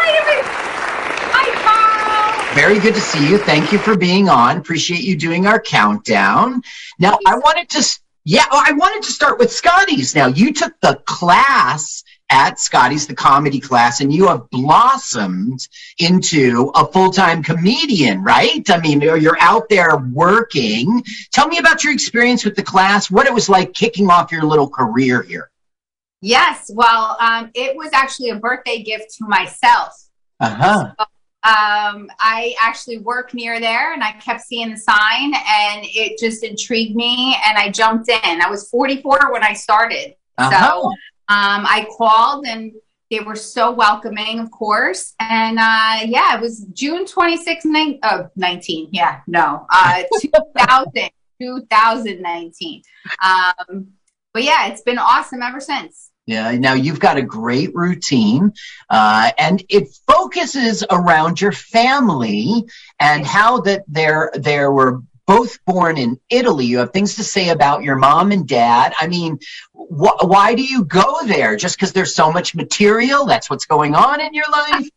Very 2.54 2.78
good 2.78 2.94
to 2.94 3.00
see 3.00 3.30
you. 3.30 3.38
Thank 3.38 3.72
you 3.72 3.78
for 3.78 3.96
being 3.96 4.28
on. 4.28 4.58
Appreciate 4.58 5.02
you 5.02 5.16
doing 5.16 5.46
our 5.46 5.58
countdown. 5.58 6.62
Now, 6.98 7.18
I 7.26 7.38
wanted 7.38 7.70
to, 7.70 8.00
yeah, 8.24 8.44
I 8.50 8.72
wanted 8.72 9.02
to 9.04 9.10
start 9.10 9.38
with 9.38 9.50
Scotty's. 9.50 10.14
Now, 10.14 10.26
you 10.26 10.52
took 10.52 10.78
the 10.82 11.00
class 11.06 12.04
at 12.28 12.60
Scotty's, 12.60 13.06
the 13.06 13.14
comedy 13.14 13.58
class, 13.58 14.02
and 14.02 14.12
you 14.12 14.28
have 14.28 14.50
blossomed 14.50 15.66
into 15.98 16.70
a 16.74 16.86
full-time 16.92 17.42
comedian, 17.42 18.22
right? 18.22 18.68
I 18.68 18.80
mean, 18.80 19.00
you're 19.00 19.16
you're 19.16 19.40
out 19.40 19.70
there 19.70 19.96
working. 19.96 21.02
Tell 21.32 21.48
me 21.48 21.56
about 21.56 21.84
your 21.84 21.94
experience 21.94 22.44
with 22.44 22.54
the 22.54 22.62
class, 22.62 23.10
what 23.10 23.26
it 23.26 23.32
was 23.32 23.48
like 23.48 23.72
kicking 23.72 24.10
off 24.10 24.30
your 24.30 24.44
little 24.44 24.68
career 24.68 25.22
here. 25.22 25.50
Yes, 26.20 26.70
well, 26.72 27.16
um, 27.18 27.50
it 27.54 27.74
was 27.74 27.90
actually 27.94 28.28
a 28.28 28.36
birthday 28.36 28.82
gift 28.82 29.16
to 29.18 29.26
myself. 29.26 29.94
Uh-huh. 30.38 30.92
Um, 31.44 32.08
I 32.20 32.54
actually 32.60 32.98
work 32.98 33.34
near 33.34 33.58
there 33.58 33.92
and 33.94 34.02
I 34.02 34.12
kept 34.12 34.42
seeing 34.42 34.70
the 34.70 34.76
sign 34.76 35.34
and 35.34 35.84
it 35.84 36.18
just 36.18 36.44
intrigued 36.44 36.94
me 36.94 37.36
and 37.44 37.58
I 37.58 37.68
jumped 37.70 38.08
in. 38.08 38.40
I 38.40 38.48
was 38.48 38.68
44 38.70 39.32
when 39.32 39.42
I 39.42 39.52
started. 39.52 40.14
Uh-huh. 40.38 40.86
Um, 41.28 41.66
I 41.66 41.88
called 41.96 42.46
and 42.46 42.72
they 43.12 43.20
were 43.20 43.36
so 43.36 43.70
welcoming, 43.70 44.38
of 44.38 44.50
course. 44.50 45.14
And 45.20 45.58
uh, 45.58 46.06
yeah, 46.06 46.34
it 46.34 46.40
was 46.40 46.64
June 46.72 47.06
26, 47.06 47.64
nine, 47.66 47.98
oh, 48.04 48.28
19. 48.36 48.88
Yeah, 48.90 49.20
no, 49.26 49.66
uh, 49.70 50.02
2000, 50.20 51.10
2019. 51.40 52.82
Um, 53.22 53.88
but 54.32 54.44
yeah, 54.44 54.68
it's 54.68 54.80
been 54.80 54.98
awesome 54.98 55.42
ever 55.42 55.60
since. 55.60 56.01
Yeah, 56.26 56.52
now 56.52 56.74
you've 56.74 57.00
got 57.00 57.16
a 57.16 57.22
great 57.22 57.74
routine, 57.74 58.52
uh, 58.88 59.32
and 59.38 59.64
it 59.68 59.88
focuses 60.06 60.84
around 60.88 61.40
your 61.40 61.50
family 61.50 62.64
and 63.00 63.26
how 63.26 63.60
that 63.62 63.82
they're 63.88 64.30
they 64.36 64.64
were 64.66 65.02
both 65.26 65.64
born 65.64 65.98
in 65.98 66.20
Italy. 66.30 66.66
You 66.66 66.78
have 66.78 66.92
things 66.92 67.16
to 67.16 67.24
say 67.24 67.48
about 67.48 67.82
your 67.82 67.96
mom 67.96 68.30
and 68.30 68.46
dad. 68.46 68.92
I 68.98 69.08
mean, 69.08 69.38
wh- 69.72 70.22
why 70.22 70.54
do 70.54 70.62
you 70.62 70.84
go 70.84 71.26
there? 71.26 71.56
Just 71.56 71.76
because 71.76 71.92
there's 71.92 72.14
so 72.14 72.32
much 72.32 72.54
material? 72.54 73.26
That's 73.26 73.50
what's 73.50 73.66
going 73.66 73.94
on 73.94 74.20
in 74.20 74.32
your 74.32 74.50
life. 74.50 74.88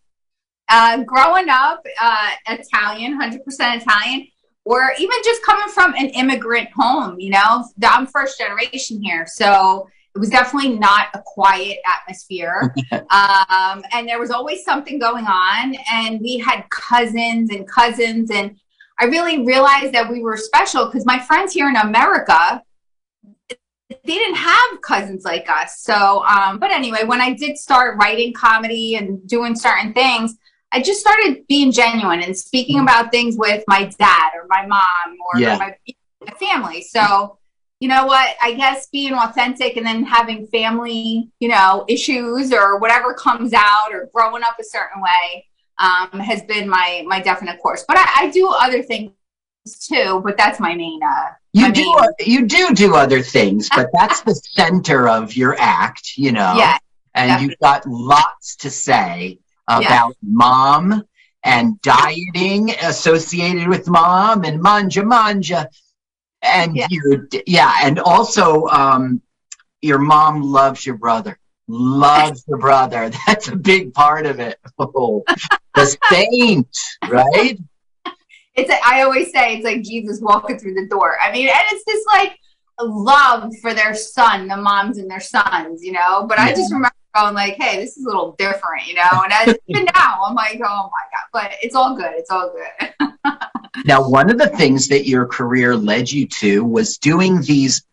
Uh, 0.67 1.03
growing 1.03 1.49
up 1.49 1.83
uh, 2.01 2.29
Italian, 2.49 3.19
100% 3.19 3.37
Italian, 3.47 4.27
or 4.63 4.93
even 4.99 5.17
just 5.23 5.43
coming 5.43 5.69
from 5.69 5.93
an 5.95 6.07
immigrant 6.09 6.69
home, 6.75 7.19
you 7.19 7.29
know, 7.29 7.63
I'm 7.83 8.07
first 8.07 8.39
generation 8.39 9.01
here. 9.01 9.25
So 9.27 9.87
it 10.15 10.19
was 10.19 10.29
definitely 10.29 10.77
not 10.77 11.07
a 11.13 11.21
quiet 11.25 11.79
atmosphere. 11.85 12.73
um, 12.91 13.83
and 13.91 14.07
there 14.07 14.19
was 14.19 14.31
always 14.31 14.63
something 14.63 14.97
going 14.97 15.25
on. 15.25 15.75
And 15.91 16.21
we 16.21 16.37
had 16.37 16.63
cousins 16.69 17.49
and 17.51 17.67
cousins. 17.67 18.31
And 18.31 18.57
I 18.97 19.05
really 19.05 19.45
realized 19.45 19.93
that 19.93 20.09
we 20.09 20.21
were 20.21 20.37
special 20.37 20.85
because 20.85 21.05
my 21.05 21.19
friends 21.19 21.51
here 21.53 21.67
in 21.67 21.75
America, 21.75 22.63
they 23.89 23.95
didn't 24.05 24.37
have 24.37 24.81
cousins 24.81 25.25
like 25.25 25.49
us. 25.49 25.81
So, 25.81 26.23
um, 26.25 26.59
but 26.59 26.71
anyway, 26.71 27.03
when 27.03 27.19
I 27.19 27.33
did 27.33 27.57
start 27.57 27.97
writing 27.97 28.31
comedy 28.31 28.95
and 28.95 29.27
doing 29.27 29.53
certain 29.53 29.93
things, 29.93 30.37
I 30.71 30.81
just 30.81 31.01
started 31.01 31.45
being 31.47 31.73
genuine 31.73 32.21
and 32.21 32.35
speaking 32.37 32.79
about 32.79 33.11
things 33.11 33.35
with 33.37 33.65
my 33.67 33.91
dad 33.99 34.31
or 34.33 34.47
my 34.47 34.65
mom 34.65 35.17
or 35.25 35.41
Yeah. 35.41 35.57
my, 35.57 35.75
my 36.25 36.33
family. 36.33 36.81
So, 36.81 37.37
you 37.85 37.89
know 37.89 38.07
what? 38.07 38.35
I 38.41 38.55
guess 38.55 38.87
being 38.87 39.13
authentic 39.13 39.77
and 39.77 39.85
then 39.85 40.03
having 40.03 40.47
family, 40.47 41.29
you 41.39 41.47
know, 41.47 41.85
issues 41.87 42.51
or 42.51 42.79
whatever 42.79 43.13
comes 43.13 43.53
out 43.53 43.93
or 43.93 44.09
growing 44.11 44.41
up 44.41 44.55
a 44.59 44.63
certain 44.63 45.03
way 45.03 45.45
um, 45.77 46.19
has 46.19 46.41
been 46.41 46.67
my 46.67 47.03
my 47.05 47.19
definite 47.21 47.61
course. 47.61 47.85
But 47.87 47.97
I, 47.99 48.05
I 48.21 48.29
do 48.31 48.47
other 48.49 48.81
things 48.81 49.11
too. 49.87 50.19
But 50.25 50.35
that's 50.35 50.59
my 50.59 50.73
main. 50.73 50.99
Uh, 51.03 51.27
You 51.53 51.61
my 51.67 51.69
do 51.69 51.83
main- 51.83 52.27
you 52.33 52.47
do 52.47 52.73
do 52.73 52.95
other 52.95 53.21
things, 53.21 53.69
but 53.69 53.89
that's 53.93 54.21
the 54.21 54.33
center 54.33 55.07
of 55.07 55.35
your 55.35 55.55
act, 55.59 56.17
you 56.17 56.31
know. 56.31 56.55
Yeah. 56.57 56.79
and 57.13 57.39
you've 57.39 57.59
got 57.59 57.85
lots 57.85 58.55
to 58.63 58.71
say 58.71 59.37
about 59.67 60.15
mom 60.23 61.03
and 61.43 61.79
dieting 61.83 62.71
associated 62.81 63.67
with 63.67 63.87
mom 63.87 64.43
and 64.43 64.59
manja 64.59 65.03
manja 65.05 65.69
and 66.45 66.75
Yeah. 66.75 66.87
you 66.89 67.27
yeah 67.47 67.73
and 67.83 67.99
also 67.99 68.67
um 68.67 69.21
your 69.81 69.99
mom 69.99 70.41
loves 70.41 70.85
your 70.85 70.97
brother 70.97 71.37
loves 71.67 72.43
your 72.47 72.59
brother 72.59 73.11
that's 73.27 73.47
a 73.47 73.55
big 73.55 73.93
part 73.93 74.25
of 74.25 74.39
it 74.39 74.59
oh, 74.79 75.23
the 75.75 75.97
saint 76.09 76.77
right 77.07 77.59
it's 78.55 78.71
a, 78.71 78.77
I 78.85 79.01
always 79.01 79.31
say 79.31 79.55
it's 79.55 79.65
like 79.65 79.81
Jesus 79.81 80.21
walking 80.21 80.57
through 80.57 80.75
the 80.75 80.87
door. 80.87 81.17
I 81.21 81.31
mean, 81.31 81.47
and 81.47 81.57
it's 81.71 81.83
this 81.85 82.03
like 82.07 82.37
love 82.79 83.51
for 83.61 83.73
their 83.73 83.93
son, 83.93 84.47
the 84.47 84.57
moms 84.57 84.97
and 84.97 85.09
their 85.09 85.19
sons, 85.19 85.83
you 85.83 85.91
know. 85.91 86.25
But 86.27 86.39
I 86.39 86.53
just 86.53 86.71
remember 86.71 86.95
going 87.15 87.33
like, 87.33 87.55
"Hey, 87.55 87.77
this 87.77 87.97
is 87.97 88.05
a 88.05 88.07
little 88.07 88.35
different," 88.37 88.87
you 88.87 88.95
know. 88.95 89.21
And 89.23 89.33
as, 89.33 89.55
even 89.67 89.85
now, 89.95 90.21
I'm 90.25 90.35
like, 90.35 90.55
"Oh 90.63 90.89
my 90.91 91.03
god!" 91.11 91.27
But 91.33 91.51
it's 91.61 91.75
all 91.75 91.95
good. 91.95 92.13
It's 92.15 92.31
all 92.31 92.53
good. 92.53 92.93
Now, 93.83 94.07
one 94.07 94.29
of 94.29 94.37
the 94.37 94.47
things 94.47 94.87
that 94.89 95.07
your 95.07 95.25
career 95.25 95.75
led 95.75 96.11
you 96.11 96.27
to 96.27 96.63
was 96.63 96.97
doing 96.97 97.41
these, 97.41 97.83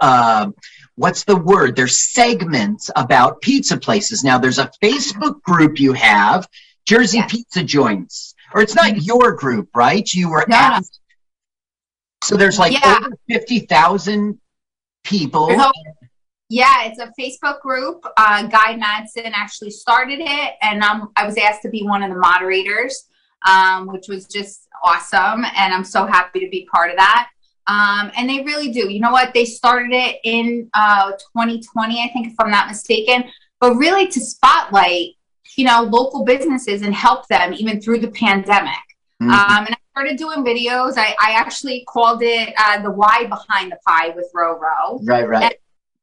uh, 0.00 0.50
what's 0.94 1.24
the 1.24 1.36
word? 1.36 1.76
There's 1.76 1.98
segments 1.98 2.90
about 2.96 3.40
pizza 3.40 3.76
places. 3.76 4.24
Now, 4.24 4.38
there's 4.38 4.58
a 4.58 4.70
Facebook 4.82 5.42
group 5.42 5.78
you 5.78 5.92
have, 5.92 6.48
Jersey 6.86 7.18
Yes. 7.18 7.30
Pizza 7.30 7.62
Joints, 7.62 8.34
or 8.54 8.62
it's 8.62 8.74
not 8.74 9.02
your 9.02 9.32
group, 9.32 9.68
right? 9.74 10.10
You 10.12 10.30
were 10.30 10.44
No, 10.48 10.56
no. 10.56 10.62
asked. 10.62 11.00
So 12.24 12.36
there's 12.36 12.58
like 12.58 12.72
Yeah. 12.72 12.98
over 13.00 13.16
50,000 13.28 14.38
people. 15.04 15.56
Yeah, 16.52 16.82
it's 16.84 16.98
a 16.98 17.12
Facebook 17.18 17.60
group. 17.60 18.04
Uh, 18.16 18.42
Guy 18.48 18.76
Madsen 18.76 19.30
actually 19.32 19.70
started 19.70 20.18
it, 20.20 20.54
and 20.60 20.82
um, 20.82 21.12
I 21.14 21.24
was 21.24 21.36
asked 21.38 21.62
to 21.62 21.68
be 21.68 21.84
one 21.84 22.02
of 22.02 22.10
the 22.10 22.16
moderators, 22.18 23.04
um, 23.46 23.86
which 23.86 24.08
was 24.08 24.26
just 24.26 24.66
awesome. 24.82 25.44
And 25.56 25.74
I'm 25.74 25.84
so 25.84 26.06
happy 26.06 26.40
to 26.40 26.48
be 26.48 26.68
part 26.72 26.90
of 26.90 26.96
that. 26.96 27.30
Um, 27.66 28.10
and 28.16 28.28
they 28.28 28.42
really 28.42 28.72
do. 28.72 28.90
You 28.90 29.00
know 29.00 29.12
what? 29.12 29.32
They 29.32 29.44
started 29.44 29.92
it 29.92 30.16
in 30.24 30.68
uh, 30.74 31.12
2020, 31.12 32.02
I 32.02 32.08
think, 32.12 32.28
if 32.28 32.34
I'm 32.38 32.50
not 32.50 32.68
mistaken, 32.68 33.24
but 33.60 33.74
really 33.74 34.08
to 34.08 34.20
spotlight, 34.20 35.10
you 35.56 35.64
know, 35.64 35.82
local 35.82 36.24
businesses 36.24 36.82
and 36.82 36.94
help 36.94 37.28
them 37.28 37.52
even 37.52 37.80
through 37.80 38.00
the 38.00 38.10
pandemic. 38.10 38.74
Mhm. 39.22 39.30
Um, 39.30 39.66
and 39.66 39.74
I 39.74 39.78
started 39.92 40.16
doing 40.16 40.44
videos. 40.44 40.94
I, 40.96 41.14
I 41.20 41.32
actually 41.32 41.84
called 41.86 42.22
it 42.22 42.54
uh, 42.58 42.82
the 42.82 42.90
why 42.90 43.26
behind 43.26 43.70
the 43.70 43.78
pie 43.86 44.08
with 44.10 44.30
Roro 44.34 44.98
right, 45.04 45.28
right. 45.28 45.58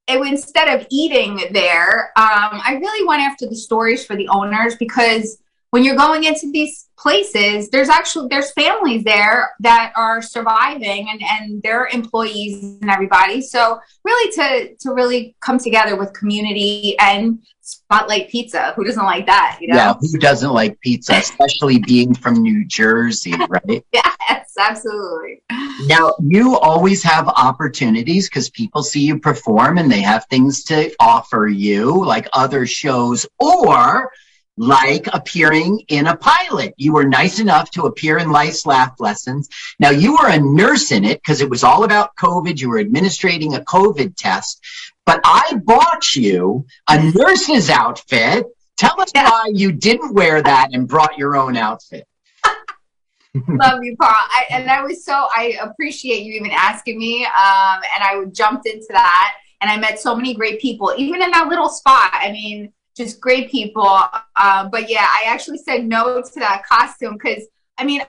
it, 0.07 0.21
instead 0.21 0.79
of 0.79 0.85
eating 0.91 1.45
there, 1.51 2.11
um, 2.15 2.61
I 2.63 2.77
really 2.79 3.05
went 3.07 3.21
after 3.21 3.47
the 3.47 3.55
stories 3.55 4.05
for 4.05 4.15
the 4.15 4.27
owners 4.29 4.75
because 4.75 5.39
when 5.71 5.83
you're 5.83 5.95
going 5.95 6.23
into 6.23 6.51
these 6.51 6.86
places, 6.97 7.69
there's 7.69 7.89
actually 7.89 8.27
there's 8.29 8.51
families 8.51 9.03
there 9.03 9.51
that 9.59 9.93
are 9.95 10.21
surviving 10.21 11.07
and 11.09 11.21
and 11.23 11.61
their 11.61 11.87
employees 11.87 12.63
and 12.81 12.89
everybody. 12.89 13.41
So 13.41 13.79
really 14.03 14.31
to 14.33 14.75
to 14.75 14.93
really 14.93 15.35
come 15.39 15.59
together 15.59 15.95
with 15.95 16.13
community 16.13 16.97
and 16.99 17.39
spotlight 17.67 18.29
pizza. 18.29 18.73
Who 18.75 18.85
doesn't 18.85 19.03
like 19.03 19.25
that? 19.25 19.57
You 19.59 19.69
know? 19.69 19.75
Yeah, 19.75 19.93
who 19.99 20.17
doesn't 20.17 20.51
like 20.51 20.79
pizza, 20.79 21.15
especially 21.15 21.79
being 21.79 22.13
from 22.13 22.41
New 22.41 22.65
Jersey, 22.65 23.33
right? 23.49 23.85
Yes, 24.29 24.53
absolutely. 24.59 25.41
Now, 25.85 26.13
you 26.21 26.57
always 26.57 27.03
have 27.03 27.27
opportunities 27.27 28.29
because 28.29 28.49
people 28.49 28.83
see 28.83 29.01
you 29.01 29.19
perform 29.19 29.77
and 29.77 29.91
they 29.91 30.01
have 30.01 30.25
things 30.25 30.63
to 30.65 30.93
offer 30.99 31.47
you, 31.47 32.03
like 32.05 32.27
other 32.33 32.65
shows, 32.65 33.25
or 33.39 34.11
like 34.57 35.07
appearing 35.13 35.81
in 35.87 36.07
a 36.07 36.17
pilot. 36.17 36.73
You 36.77 36.93
were 36.93 37.05
nice 37.05 37.39
enough 37.39 37.69
to 37.71 37.83
appear 37.83 38.17
in 38.17 38.31
Life's 38.31 38.65
Laugh 38.65 38.95
Lessons. 38.99 39.47
Now, 39.79 39.91
you 39.91 40.13
were 40.13 40.29
a 40.29 40.39
nurse 40.39 40.91
in 40.91 41.05
it 41.05 41.21
because 41.21 41.41
it 41.41 41.49
was 41.49 41.63
all 41.63 41.83
about 41.83 42.15
COVID. 42.15 42.59
You 42.59 42.69
were 42.69 42.79
administrating 42.79 43.53
a 43.55 43.59
COVID 43.61 44.15
test, 44.17 44.63
but 45.05 45.21
I 45.23 45.53
bought 45.63 46.15
you 46.15 46.65
a 46.89 47.11
nurse's 47.11 47.69
outfit. 47.69 48.45
Tell 48.77 48.99
us 48.99 49.11
Yeah. 49.13 49.29
why 49.29 49.51
you 49.53 49.71
didn't 49.71 50.13
wear 50.13 50.41
that 50.41 50.69
and 50.73 50.87
brought 50.87 51.17
your 51.17 51.35
own 51.35 51.55
outfit. 51.55 52.07
Love 53.47 53.83
you, 53.83 53.95
Paul. 53.99 54.09
I, 54.09 54.45
and 54.49 54.69
I 54.69 54.81
was 54.81 55.05
so 55.05 55.27
I 55.35 55.57
appreciate 55.61 56.23
you 56.23 56.33
even 56.33 56.51
asking 56.51 56.97
me. 56.97 57.23
Um, 57.25 57.81
and 57.95 58.03
I 58.03 58.23
jumped 58.31 58.65
into 58.67 58.87
that, 58.89 59.35
and 59.61 59.69
I 59.69 59.77
met 59.77 59.99
so 59.99 60.15
many 60.15 60.33
great 60.33 60.59
people, 60.59 60.93
even 60.97 61.21
in 61.21 61.29
that 61.31 61.47
little 61.47 61.69
spot. 61.69 62.09
I 62.13 62.31
mean, 62.31 62.73
just 62.97 63.21
great 63.21 63.49
people. 63.49 63.87
Um, 64.35 64.69
but 64.71 64.89
yeah, 64.89 65.05
I 65.07 65.23
actually 65.27 65.59
said 65.59 65.85
no 65.85 66.21
to 66.21 66.39
that 66.39 66.63
costume 66.65 67.13
because 67.13 67.43
I 67.77 67.85
mean, 67.85 68.01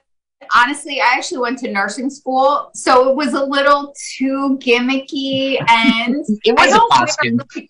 honestly, 0.56 1.00
I 1.00 1.14
actually 1.14 1.38
went 1.38 1.58
to 1.58 1.70
nursing 1.70 2.10
school, 2.10 2.70
so 2.74 3.10
it 3.10 3.16
was 3.16 3.34
a 3.34 3.44
little 3.44 3.94
too 4.16 4.58
gimmicky, 4.62 5.58
and 5.68 6.24
It 6.44 6.56
was 6.56 6.72
a 6.72 6.78
costume. 6.90 7.40
wear, 7.54 7.66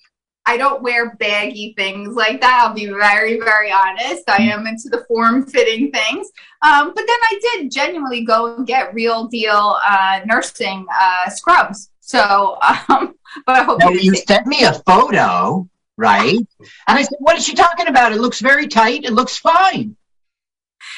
I 0.47 0.57
don't 0.57 0.82
wear 0.82 1.15
baggy 1.16 1.74
things 1.77 2.15
like 2.15 2.40
that. 2.40 2.62
I'll 2.65 2.74
be 2.74 2.86
very, 2.86 3.39
very 3.39 3.70
honest. 3.70 4.23
I 4.31 4.43
am 4.45 4.66
into 4.66 4.89
the 4.89 5.05
form-fitting 5.07 5.93
things. 5.93 6.28
Um, 6.62 6.93
but 6.95 7.05
then 7.07 7.19
I 7.31 7.40
did 7.43 7.70
genuinely 7.70 8.24
go 8.24 8.57
and 8.57 8.66
get 8.66 8.95
real 8.95 9.27
deal 9.27 9.77
uh, 9.86 10.20
nursing 10.24 10.86
uh, 10.99 11.28
scrubs. 11.28 11.90
So, 12.01 12.57
um, 12.89 13.15
but 13.45 13.57
I 13.57 13.62
hope 13.62 13.81
No, 13.81 13.90
you 13.90 14.01
you 14.01 14.15
sent 14.15 14.47
me 14.47 14.65
a 14.65 14.73
photo, 14.73 15.69
right? 15.98 16.38
And 16.38 16.98
I 16.98 17.02
said, 17.02 17.18
"What 17.18 17.36
is 17.36 17.44
she 17.44 17.54
talking 17.54 17.88
about? 17.88 18.12
It 18.12 18.20
looks 18.20 18.40
very 18.40 18.68
tight. 18.68 19.04
It 19.04 19.12
looks 19.12 19.36
fine." 19.36 19.96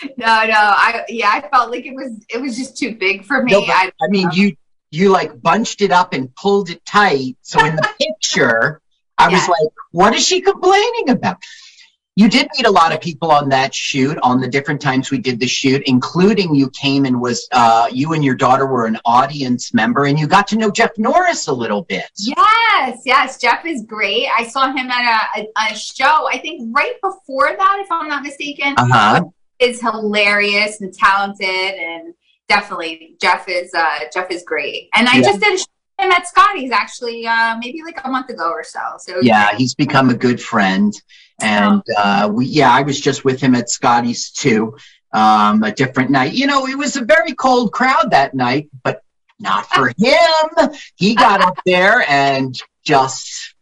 no, 0.03 0.27
no. 0.27 0.55
I 0.55 1.05
yeah, 1.09 1.31
I 1.33 1.49
felt 1.49 1.71
like 1.71 1.87
it 1.87 1.95
was 1.95 2.25
it 2.29 2.41
was 2.41 2.57
just 2.57 2.77
too 2.77 2.95
big 2.95 3.25
for 3.25 3.43
me. 3.43 3.53
No, 3.53 3.61
I, 3.61 3.91
I 4.01 4.09
mean, 4.09 4.31
you 4.33 4.55
you 4.91 5.09
like 5.09 5.41
bunched 5.41 5.81
it 5.81 5.91
up 5.91 6.13
and 6.13 6.33
pulled 6.37 6.71
it 6.71 6.85
tight. 6.85 7.37
So 7.43 7.65
in 7.65 7.75
the 7.75 7.89
picture, 8.01 8.81
I 9.19 9.29
was 9.29 9.49
like, 9.49 9.73
"What 9.91 10.15
is 10.15 10.25
she 10.25 10.41
complaining 10.41 11.09
about?" 11.09 11.39
You 12.21 12.29
did 12.29 12.49
meet 12.55 12.67
a 12.67 12.71
lot 12.71 12.93
of 12.93 13.01
people 13.01 13.31
on 13.31 13.49
that 13.49 13.75
shoot, 13.75 14.19
on 14.23 14.43
the 14.43 14.47
different 14.47 14.79
times 14.79 15.11
we 15.11 15.17
did 15.17 15.41
the 15.41 15.47
shoot, 15.47 15.83
including 15.87 16.55
you 16.55 16.69
came 16.69 17.07
and 17.07 17.19
was 17.19 17.49
uh, 17.53 17.89
you 17.91 18.13
and 18.13 18.23
your 18.23 18.35
daughter 18.35 18.67
were 18.67 18.85
an 18.85 18.99
audience 19.07 19.73
member, 19.73 20.05
and 20.05 20.19
you 20.19 20.27
got 20.27 20.47
to 20.49 20.57
know 20.57 20.71
Jeff 20.71 20.91
Norris 20.99 21.47
a 21.47 21.53
little 21.55 21.83
bit. 21.85 22.05
Yes, 22.19 23.01
yes. 23.07 23.39
Jeff 23.41 23.65
is 23.65 23.87
great. 23.87 24.29
I 24.37 24.47
saw 24.47 24.71
him 24.71 24.91
at 24.91 25.31
a, 25.35 25.41
a, 25.41 25.73
a 25.73 25.75
show. 25.75 26.29
I 26.29 26.37
think 26.39 26.77
right 26.77 27.01
before 27.03 27.57
that, 27.57 27.77
if 27.81 27.91
I'm 27.91 28.07
not 28.09 28.23
mistaken. 28.23 28.75
Uh 28.77 28.87
huh. 28.93 29.25
is 29.59 29.81
hilarious 29.81 30.83
and 30.83 30.93
talented 30.93 31.47
and 31.49 32.13
definitely 32.49 33.17
Jeff 33.21 33.49
is 33.49 33.73
uh 33.75 34.01
Jeff 34.13 34.31
is 34.31 34.43
great. 34.43 34.91
And 34.95 35.09
I 35.09 35.17
Yeah. 35.17 35.23
just 35.23 35.41
did 35.41 35.55
a 35.55 35.59
show 35.59 35.65
with 35.99 36.05
him 36.07 36.13
at 36.13 36.27
Scotty's 36.29 36.71
actually 36.71 37.27
uh 37.27 37.57
maybe 37.59 37.83
like 37.83 37.99
a 38.05 38.11
month 38.11 38.29
ago 38.29 38.51
or 38.51 38.65
so. 38.65 38.81
So 38.99 39.21
Yeah, 39.23 39.55
he's 39.57 39.75
become 39.75 40.11
a 40.11 40.15
good 40.15 40.41
friend. 40.41 40.93
And 41.43 41.83
uh, 41.97 42.31
we, 42.33 42.47
yeah, 42.47 42.71
I 42.71 42.83
was 42.83 43.01
just 43.01 43.25
with 43.25 43.41
him 43.41 43.55
at 43.55 43.71
Scotty's 43.71 44.31
too, 44.31 44.77
um, 45.13 45.63
a 45.63 45.73
different 45.73 46.11
night. 46.11 46.33
You 46.33 46.47
know, 46.47 46.67
it 46.67 46.77
was 46.77 46.97
a 46.97 47.05
very 47.05 47.35
cold 47.35 47.73
crowd 47.73 48.11
that 48.11 48.35
night, 48.35 48.69
but 48.83 49.03
not 49.39 49.67
for 49.67 49.89
him. 49.99 50.71
He 50.97 51.15
got 51.15 51.41
up 51.43 51.59
there 51.65 52.05
and 52.09 52.55
just. 52.85 53.55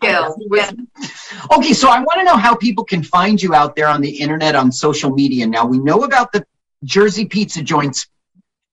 Kill. 0.00 0.36
Yeah. 0.52 0.70
Okay, 1.52 1.72
so 1.72 1.88
I 1.88 1.98
want 2.00 2.18
to 2.20 2.24
know 2.24 2.36
how 2.36 2.54
people 2.54 2.84
can 2.84 3.02
find 3.02 3.40
you 3.42 3.54
out 3.54 3.74
there 3.76 3.88
on 3.88 4.00
the 4.00 4.10
internet, 4.10 4.54
on 4.54 4.70
social 4.70 5.10
media. 5.10 5.46
Now, 5.46 5.66
we 5.66 5.78
know 5.78 6.04
about 6.04 6.32
the 6.32 6.44
Jersey 6.84 7.24
Pizza 7.26 7.62
Joints 7.62 8.06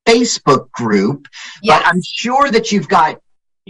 Facebook 0.07 0.71
group, 0.71 1.27
Yes. 1.63 1.81
but 1.81 1.87
I'm 1.87 2.01
sure 2.03 2.49
that 2.51 2.71
you've 2.71 2.87
got 2.87 3.19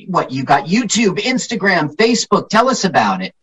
what 0.07 0.31
you've 0.31 0.45
got 0.45 0.65
YouTube, 0.67 1.17
Instagram, 1.19 1.95
Facebook. 1.95 2.49
Tell 2.49 2.69
us 2.69 2.83
about 2.83 3.21
it. 3.21 3.33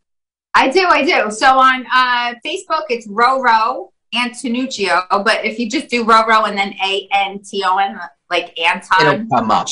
I 0.55 0.71
do, 0.71 0.87
I 0.87 1.05
do. 1.05 1.31
So 1.31 1.59
on 1.59 1.87
uh 1.93 2.35
Facebook 2.45 2.85
it's 2.89 3.09
Roro 3.09 3.91
Antonuccio, 4.15 5.25
but 5.25 5.45
if 5.45 5.59
you 5.59 5.69
just 5.69 5.89
do 5.89 6.05
Roro 6.05 6.49
and 6.49 6.57
then 6.57 6.75
A 6.85 7.09
N 7.13 7.41
T 7.43 7.65
O 7.67 7.77
N 7.79 7.99
like 8.31 8.59
Anton, 8.59 9.07
It'll 9.07 9.27
come 9.29 9.51
up. 9.51 9.69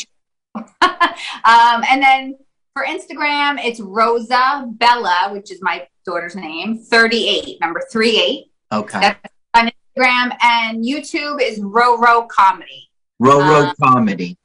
um 0.57 1.85
and 1.91 2.03
then 2.03 2.37
for 2.75 2.85
Instagram 2.85 3.59
it's 3.63 3.81
Rosa 3.81 4.67
Bella, 4.69 5.31
which 5.33 5.51
is 5.51 5.63
my 5.63 5.87
daughter's 6.05 6.35
name, 6.35 6.79
38, 6.79 7.61
number 7.61 7.81
38. 7.91 8.47
Okay. 8.73 9.01
That's 9.01 9.21
on 9.55 9.71
Instagram 9.97 10.37
and 10.43 10.85
YouTube 10.85 11.41
is 11.41 11.61
Roro 11.61 12.29
Comedy. 12.29 12.91
Roro 13.23 13.69
uh, 13.69 13.75
comedy. 13.81 14.37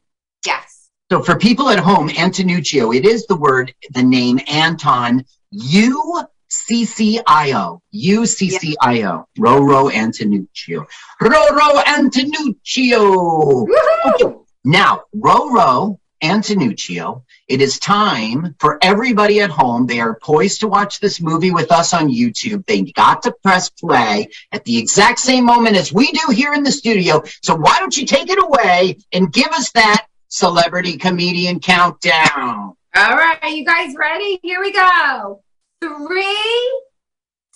Yes. 0.45 0.89
So 1.09 1.23
for 1.23 1.37
people 1.37 1.69
at 1.69 1.79
home, 1.79 2.09
Antonuccio, 2.09 2.95
it 2.95 3.05
is 3.05 3.25
the 3.25 3.35
word, 3.35 3.73
the 3.91 4.03
name 4.03 4.39
Anton, 4.47 5.25
U 5.51 6.23
C 6.49 6.85
C 6.85 7.19
I 7.25 7.53
O. 7.53 7.81
U 7.91 8.25
C 8.25 8.49
C 8.49 8.75
I 8.81 9.03
O. 9.03 9.27
Roro 9.37 9.91
Antonuccio. 9.91 10.85
Roro 11.21 11.83
Antonuccio. 11.83 13.67
Okay. 14.05 14.35
Now, 14.63 15.03
Roro 15.15 15.97
Antonuccio, 16.23 17.23
it 17.47 17.61
is 17.61 17.79
time 17.79 18.55
for 18.59 18.79
everybody 18.81 19.41
at 19.41 19.51
home. 19.51 19.85
They 19.85 19.99
are 19.99 20.17
poised 20.19 20.61
to 20.61 20.67
watch 20.67 20.99
this 20.99 21.21
movie 21.21 21.51
with 21.51 21.71
us 21.71 21.93
on 21.93 22.09
YouTube. 22.09 22.65
They 22.65 22.81
got 22.81 23.23
to 23.23 23.35
press 23.43 23.69
play 23.69 24.29
at 24.51 24.65
the 24.65 24.77
exact 24.77 25.19
same 25.19 25.45
moment 25.45 25.75
as 25.75 25.93
we 25.93 26.11
do 26.11 26.31
here 26.31 26.53
in 26.53 26.63
the 26.63 26.71
studio. 26.71 27.23
So 27.43 27.55
why 27.55 27.77
don't 27.79 27.95
you 27.95 28.05
take 28.05 28.29
it 28.29 28.43
away 28.43 28.97
and 29.13 29.31
give 29.31 29.49
us 29.49 29.71
that 29.73 30.07
celebrity 30.27 30.97
comedian 30.97 31.59
countdown? 31.59 32.76
All 32.97 33.15
right, 33.15 33.37
you 33.53 33.63
guys 33.63 33.93
ready? 33.95 34.39
Here 34.41 34.59
we 34.59 34.71
go. 34.71 35.43
Three, 35.81 36.81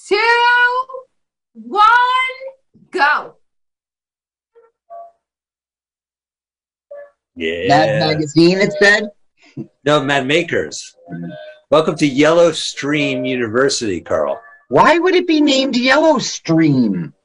two, 0.08 0.86
one, 1.54 1.84
go. 2.92 3.38
Yeah. 7.36 7.68
Mad 7.70 8.08
Magazine, 8.08 8.60
it 8.60 8.72
said. 8.74 9.10
No, 9.84 10.04
Mad 10.04 10.28
Makers. 10.28 10.96
Welcome 11.72 11.96
to 11.96 12.06
Yellow 12.06 12.52
Stream 12.52 13.26
University, 13.26 14.00
Carl. 14.00 14.40
Why 14.68 15.00
would 15.00 15.16
it 15.16 15.26
be 15.26 15.42
named 15.42 15.76
Yellow 15.76 16.20
Stream? 16.20 17.16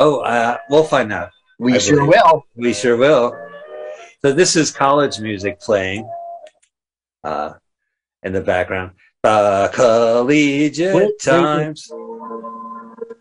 Oh, 0.00 0.18
uh, 0.22 0.56
we'll 0.68 0.82
find 0.82 1.12
out. 1.12 1.30
We 1.60 1.74
I 1.74 1.78
sure 1.78 1.98
believe. 1.98 2.20
will. 2.24 2.44
We 2.56 2.74
sure 2.74 2.96
will. 2.96 3.38
So 4.20 4.32
this 4.32 4.56
is 4.56 4.72
college 4.72 5.20
music 5.20 5.60
playing 5.60 6.10
uh, 7.24 7.54
in 8.22 8.32
the 8.32 8.40
background. 8.40 8.92
The 9.22 9.70
collegiate 9.72 10.94
Wait, 10.94 11.02
wait, 11.02 11.04
wait. 11.04 11.20
times. 11.20 11.88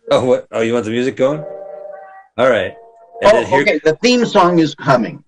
Oh, 0.10 0.26
what? 0.26 0.48
Oh, 0.52 0.62
you 0.62 0.74
want 0.74 0.86
the 0.86 0.92
music 0.92 1.16
going? 1.16 1.44
All 2.38 2.50
right. 2.50 2.74
And 3.22 3.32
Oh, 3.34 3.46
here, 3.46 3.62
okay. 3.62 3.80
The 3.84 3.96
theme 3.98 4.26
song 4.26 4.60
is 4.60 4.74
coming. 4.74 5.24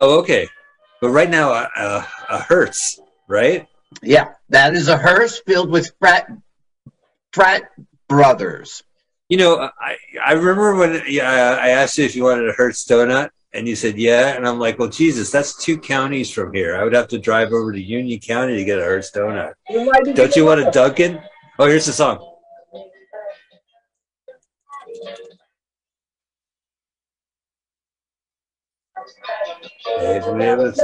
Oh, 0.00 0.18
okay. 0.18 0.48
But 1.00 1.10
right 1.10 1.30
now, 1.30 1.52
uh, 1.52 1.68
uh, 1.76 2.04
a, 2.28 2.34
a, 2.34 2.36
a 2.36 2.38
Hertz, 2.40 2.98
right? 3.28 3.68
Yeah, 4.02 4.32
that 4.48 4.74
is 4.74 4.88
a 4.88 4.96
hearse 4.96 5.40
filled 5.46 5.70
with 5.70 5.92
frat 6.00 6.30
frat 7.32 7.70
brothers. 8.08 8.82
You 9.28 9.38
know, 9.38 9.70
I 9.80 9.96
I 10.22 10.32
remember 10.32 10.74
when 10.74 11.02
yeah, 11.06 11.58
I 11.60 11.68
asked 11.70 11.96
you 11.96 12.04
if 12.04 12.16
you 12.16 12.24
wanted 12.24 12.48
a 12.48 12.52
Hertz 12.52 12.84
donut, 12.84 13.30
and 13.54 13.68
you 13.68 13.76
said 13.76 13.96
yeah, 13.96 14.36
and 14.36 14.46
I'm 14.46 14.58
like, 14.58 14.78
well, 14.78 14.88
Jesus, 14.88 15.30
that's 15.30 15.56
two 15.56 15.78
counties 15.78 16.30
from 16.30 16.52
here. 16.52 16.76
I 16.76 16.82
would 16.84 16.92
have 16.92 17.08
to 17.08 17.18
drive 17.18 17.52
over 17.52 17.72
to 17.72 17.80
Union 17.80 18.18
County 18.20 18.56
to 18.56 18.64
get 18.64 18.78
a 18.78 18.82
Hertz 18.82 19.10
donut. 19.12 19.54
Don't 20.14 20.34
you 20.36 20.44
want 20.44 20.60
a 20.60 20.70
Dunkin'? 20.70 21.20
Oh, 21.58 21.66
here's 21.66 21.86
the 21.86 21.92
song. 21.92 22.18
Hey, 29.86 30.20
we 30.32 30.44
have 30.44 30.60
a- 30.60 30.74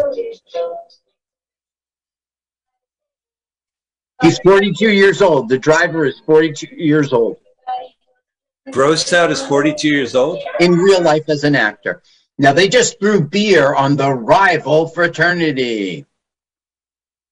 He's 4.22 4.38
42 4.40 4.90
years 4.90 5.22
old. 5.22 5.48
The 5.48 5.58
driver 5.58 6.04
is 6.04 6.20
42 6.26 6.66
years 6.76 7.12
old 7.12 7.38
Gross 8.70 9.12
out 9.12 9.30
is 9.30 9.40
42 9.46 9.88
years 9.88 10.14
old. 10.14 10.38
in 10.60 10.72
real 10.72 11.00
life 11.02 11.28
as 11.28 11.44
an 11.44 11.56
actor. 11.56 12.02
Now 12.40 12.54
they 12.54 12.68
just 12.70 12.98
threw 12.98 13.20
beer 13.22 13.74
on 13.74 13.96
the 13.96 14.14
rival 14.14 14.88
fraternity. 14.88 16.06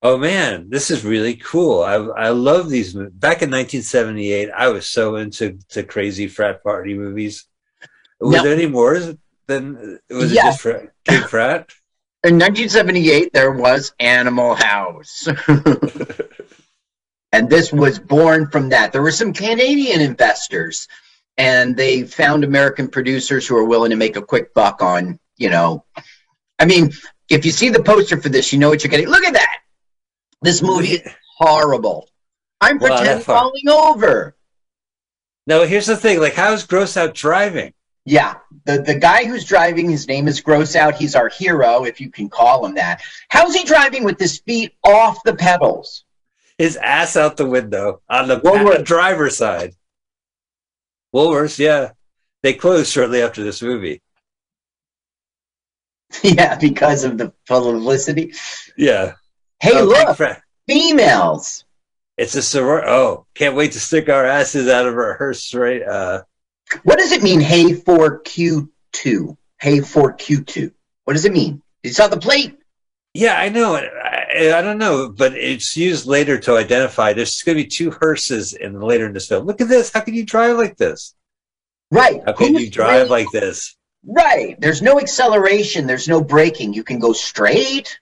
Oh 0.03 0.19
man, 0.19 0.69
this 0.69 0.91
is 0.91 1.03
really 1.03 1.35
cool. 1.37 1.83
I 1.83 1.95
I 1.95 2.29
love 2.29 2.69
these. 2.69 2.93
Back 2.93 3.41
in 3.41 3.51
1978, 3.51 4.51
I 4.55 4.69
was 4.69 4.87
so 4.87 5.17
into 5.17 5.59
to 5.71 5.83
crazy 5.83 6.29
frat 6.29 6.63
party 6.63 6.93
movies. 6.93 7.47
Was 8.21 8.37
Now- 8.37 8.43
there 8.43 8.53
any 8.53 8.67
more 8.67 9.01
than 9.47 9.99
was 10.11 10.31
Yeah. 10.31 10.43
it 10.43 10.51
just 10.51 10.61
frat, 10.61 10.93
King 11.07 11.23
Frat? 11.23 11.71
In 12.25 12.35
1978, 12.35 13.33
there 13.33 13.53
was 13.53 13.95
Animal 14.01 14.57
House. 14.57 15.27
and 17.33 17.49
this 17.49 17.73
was 17.73 17.99
born 18.01 18.51
from 18.51 18.71
that. 18.71 18.93
There 18.93 19.01
were 19.03 19.13
some 19.13 19.33
Canadian 19.33 20.01
investors, 20.01 20.89
and 21.39 21.77
they 21.77 22.03
found 22.03 22.45
American 22.45 22.89
producers 22.89 23.47
who 23.47 23.57
are 23.57 23.65
willing 23.65 23.91
to 23.91 23.97
make 23.97 24.17
a 24.17 24.23
quick 24.23 24.53
buck 24.53 24.83
on, 24.83 25.19
you 25.37 25.49
know. 25.49 25.85
I 26.59 26.67
mean, 26.67 26.93
if 27.31 27.47
you 27.47 27.53
see 27.53 27.69
the 27.69 27.83
poster 27.83 28.21
for 28.21 28.29
this, 28.29 28.53
you 28.53 28.59
know 28.59 28.69
what 28.69 28.83
you're 28.83 28.91
getting. 28.91 29.09
Look 29.09 29.25
at 29.25 29.35
that. 29.35 29.61
This 30.43 30.61
movie 30.63 30.95
is 30.95 31.13
horrible. 31.39 32.09
I'm 32.61 32.81
pretending 32.81 33.21
falling 33.21 33.69
over. 33.69 34.37
No, 35.47 35.65
here's 35.65 35.87
the 35.87 35.97
thing. 35.97 36.21
Like, 36.21 36.35
how's 36.35 36.67
Gross 36.67 36.97
out 36.97 37.15
driving? 37.15 37.73
Yeah, 38.05 38.37
the, 38.65 38.83
the 38.83 38.95
guy 38.95 39.25
who's 39.25 39.45
driving, 39.45 39.91
his 39.91 40.09
name 40.09 40.29
is 40.29 40.41
Gross 40.41 40.75
Out. 40.75 40.95
He's 40.95 41.15
our 41.15 41.29
hero, 41.29 41.85
if 41.85 42.01
you 42.01 42.11
can 42.11 42.29
call 42.29 42.65
him 42.65 42.75
that. 42.75 43.03
How's 43.29 43.55
he 43.55 43.65
driving 43.65 44.03
with 44.03 44.19
his 44.19 44.39
feet 44.39 44.73
off 44.83 45.23
the 45.25 45.37
pedals? 45.37 46.05
His 46.57 46.77
ass 46.77 47.17
out 47.17 47.37
the 47.37 47.47
window 47.47 48.01
on 48.09 48.27
the 48.27 48.83
driver's 48.85 49.37
side. 49.37 49.75
Woolworths, 51.15 51.59
yeah, 51.59 51.93
they 52.43 52.55
closed 52.55 52.93
shortly 52.93 53.23
after 53.23 53.43
this 53.43 53.63
movie. 53.63 54.01
yeah, 56.23 56.57
because 56.57 57.05
of 57.05 57.19
the 57.19 57.33
publicity. 57.47 58.33
Yeah. 58.77 59.15
Hey, 59.61 59.73
Oh, 59.75 59.85
look, 59.85 60.19
females. 60.69 61.65
It's 62.17 62.35
a 62.35 62.39
soror. 62.41 62.85
Oh, 62.87 63.27
can't 63.35 63.55
wait 63.55 63.73
to 63.73 63.81
stick 63.81 64.09
our 64.09 64.25
asses 64.25 64.69
out 64.69 64.87
of 64.87 64.95
our 64.95 65.15
hearse, 65.15 65.55
right? 65.55 65.83
Uh, 65.83 66.23
What 66.83 66.99
does 66.99 67.13
it 67.13 67.23
mean, 67.23 67.41
hey 67.41 67.75
for 67.75 68.21
Q2? 68.23 69.37
Hey 69.61 69.81
for 69.81 70.13
Q2. 70.15 70.73
What 71.05 71.15
does 71.15 71.25
it 71.25 71.33
mean? 71.33 71.63
You 71.83 71.91
saw 71.91 72.09
the 72.09 72.19
plate? 72.19 72.59
Yeah, 73.15 73.39
I 73.39 73.49
know. 73.49 73.77
I, 73.77 73.89
Eh, 74.39 74.57
I 74.57 74.63
don't 74.63 74.79
know, 74.79 75.09
but 75.09 75.35
it's 75.35 75.77
used 75.77 76.07
later 76.07 76.39
to 76.39 76.57
identify. 76.57 77.13
There's 77.13 77.43
going 77.43 77.59
to 77.59 77.65
be 77.65 77.69
two 77.69 77.91
hearses 77.91 78.55
in 78.55 78.81
later 78.81 79.07
in 79.07 79.13
this 79.13 79.27
film. 79.27 79.47
Look 79.47 79.61
at 79.61 79.69
this. 79.69 79.91
How 79.93 80.01
can 80.01 80.15
you 80.15 80.25
drive 80.25 80.57
like 80.57 80.77
this? 80.77 81.15
Right. 81.91 82.23
How 82.25 82.33
can 82.33 82.55
Who's 82.55 82.65
you 82.65 82.71
drive 82.71 83.09
braking? 83.09 83.11
like 83.11 83.27
this? 83.33 83.77
Right. 84.07 84.61
There's 84.61 84.81
no 84.81 85.01
acceleration. 85.01 85.87
There's 85.87 86.07
no 86.07 86.23
braking. 86.23 86.73
You 86.73 86.85
can 86.85 87.01
go 87.01 87.13
straight. 87.13 87.99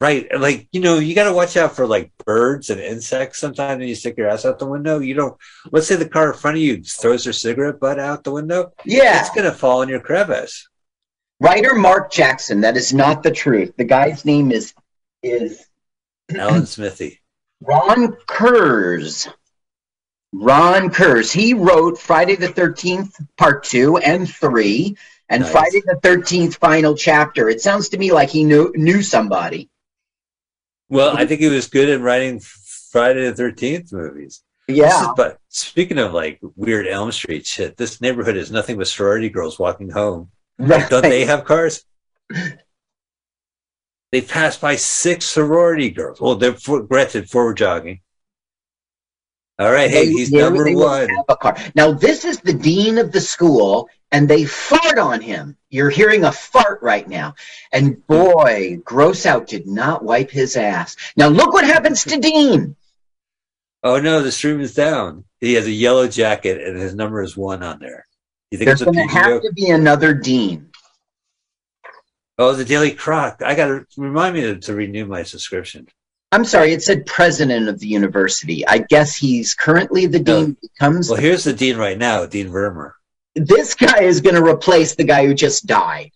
Right. 0.00 0.26
Like, 0.38 0.68
you 0.72 0.80
know, 0.80 0.98
you 0.98 1.14
got 1.14 1.24
to 1.24 1.34
watch 1.34 1.56
out 1.56 1.76
for 1.76 1.86
like 1.86 2.12
birds 2.24 2.70
and 2.70 2.80
insects 2.80 3.38
sometimes 3.38 3.78
when 3.78 3.88
you 3.88 3.94
stick 3.94 4.16
your 4.16 4.28
ass 4.28 4.44
out 4.44 4.58
the 4.58 4.66
window. 4.66 5.00
You 5.00 5.14
don't, 5.14 5.36
let's 5.70 5.86
say 5.86 5.96
the 5.96 6.08
car 6.08 6.32
in 6.32 6.38
front 6.38 6.56
of 6.56 6.62
you 6.62 6.82
throws 6.82 7.24
their 7.24 7.32
cigarette 7.32 7.78
butt 7.78 7.98
out 7.98 8.24
the 8.24 8.32
window. 8.32 8.72
Yeah. 8.84 9.20
It's 9.20 9.30
going 9.30 9.44
to 9.44 9.52
fall 9.52 9.82
in 9.82 9.88
your 9.88 10.00
crevice. 10.00 10.68
Writer 11.40 11.74
Mark 11.74 12.10
Jackson. 12.10 12.62
That 12.62 12.76
is 12.76 12.94
not 12.94 13.22
the 13.22 13.30
truth. 13.30 13.74
The 13.76 13.84
guy's 13.84 14.24
name 14.24 14.50
is 14.50 14.72
is 15.22 15.66
Alan 16.36 16.66
Smithee. 16.66 17.20
Ron 17.60 18.16
Kurz. 18.26 19.28
Ron 20.32 20.90
Kurz. 20.90 21.32
He 21.32 21.54
wrote 21.54 21.98
Friday 21.98 22.34
the 22.36 22.48
13th, 22.48 23.12
part 23.36 23.64
two 23.64 23.96
and 23.98 24.28
three, 24.28 24.96
and 25.28 25.42
Nice. 25.42 25.52
Friday 25.52 25.82
the 25.86 25.98
13th, 26.02 26.56
final 26.58 26.94
chapter. 26.96 27.48
It 27.48 27.60
sounds 27.60 27.88
to 27.90 27.98
me 27.98 28.12
like 28.12 28.30
he 28.30 28.44
knew, 28.44 28.72
knew 28.74 29.02
somebody. 29.02 29.70
Well, 30.88 31.16
I 31.16 31.24
think 31.26 31.40
he 31.40 31.48
was 31.48 31.66
good 31.68 31.88
at 31.88 32.00
writing 32.00 32.40
Friday 32.40 33.30
the 33.30 33.42
13th 33.42 33.92
movies. 33.92 34.42
Yeah. 34.66 35.02
is- 35.02 35.08
but 35.16 35.38
speaking 35.48 35.98
of 35.98 36.12
like 36.12 36.40
weird 36.56 36.86
Elm 36.86 37.12
Street 37.12 37.46
shit, 37.46 37.76
this 37.76 38.00
neighborhood 38.00 38.36
is 38.36 38.50
nothing 38.50 38.76
but 38.76 38.88
sorority 38.88 39.28
girls 39.28 39.58
walking 39.58 39.90
home. 39.90 40.30
Right. 40.58 40.88
Don't 40.88 41.02
they 41.02 41.24
have 41.26 41.44
cars? 41.44 41.84
They 44.14 44.20
passed 44.20 44.60
by 44.60 44.76
six 44.76 45.24
sorority 45.24 45.90
girls. 45.90 46.20
Well, 46.20 46.36
they're 46.36 46.54
for, 46.54 46.80
granted 46.84 47.28
forward 47.28 47.56
jogging. 47.56 47.98
All 49.58 49.72
right, 49.72 49.90
hey, 49.90 50.06
he's 50.06 50.30
number 50.30 50.72
one. 50.72 51.08
Now, 51.74 51.90
this 51.90 52.24
is 52.24 52.38
the 52.38 52.52
dean 52.52 52.98
of 52.98 53.10
the 53.10 53.20
school, 53.20 53.88
and 54.12 54.28
they 54.28 54.44
fart 54.44 54.98
on 54.98 55.20
him. 55.20 55.56
You're 55.68 55.90
hearing 55.90 56.22
a 56.22 56.30
fart 56.30 56.80
right 56.80 57.08
now. 57.08 57.34
And 57.72 58.06
boy, 58.06 58.78
Gross 58.84 59.26
Out 59.26 59.48
did 59.48 59.66
not 59.66 60.04
wipe 60.04 60.30
his 60.30 60.56
ass. 60.56 60.94
Now, 61.16 61.26
look 61.26 61.52
what 61.52 61.64
happens 61.64 62.04
to 62.04 62.20
Dean. 62.20 62.76
Oh 63.82 63.98
no, 63.98 64.22
the 64.22 64.30
stream 64.30 64.60
is 64.60 64.76
down. 64.76 65.24
He 65.40 65.54
has 65.54 65.66
a 65.66 65.72
yellow 65.72 66.06
jacket 66.06 66.64
and 66.64 66.78
his 66.78 66.94
number 66.94 67.20
is 67.20 67.36
one 67.36 67.64
on 67.64 67.80
there. 67.80 68.06
You 68.52 68.58
think 68.58 68.68
There's 68.68 68.84
going 68.84 68.94
to 68.94 69.12
have 69.12 69.42
to 69.42 69.52
be 69.54 69.70
another 69.70 70.14
Dean. 70.14 70.70
Oh, 72.38 72.52
the 72.54 72.64
Daily 72.64 72.90
Croc. 72.92 73.42
I 73.44 73.54
got 73.54 73.66
to 73.68 73.86
remind 73.96 74.34
me 74.34 74.40
to, 74.42 74.56
to 74.58 74.74
renew 74.74 75.06
my 75.06 75.22
subscription. 75.22 75.88
I'm 76.32 76.44
sorry, 76.44 76.72
it 76.72 76.82
said 76.82 77.06
president 77.06 77.68
of 77.68 77.78
the 77.78 77.86
university. 77.86 78.66
I 78.66 78.78
guess 78.78 79.16
he's 79.16 79.54
currently 79.54 80.06
the 80.06 80.18
No. 80.18 80.46
dean. 80.46 80.56
Becomes 80.60 81.08
Well, 81.08 81.20
here's 81.20 81.44
the 81.44 81.52
dean 81.52 81.76
right 81.76 81.96
now, 81.96 82.26
Dean 82.26 82.48
Vermer. 82.48 82.92
this 83.36 83.74
guy 83.74 84.02
is 84.02 84.20
going 84.20 84.34
to 84.34 84.42
replace 84.44 84.96
the 84.96 85.04
guy 85.04 85.26
who 85.26 85.34
just 85.34 85.66
died. 85.66 86.10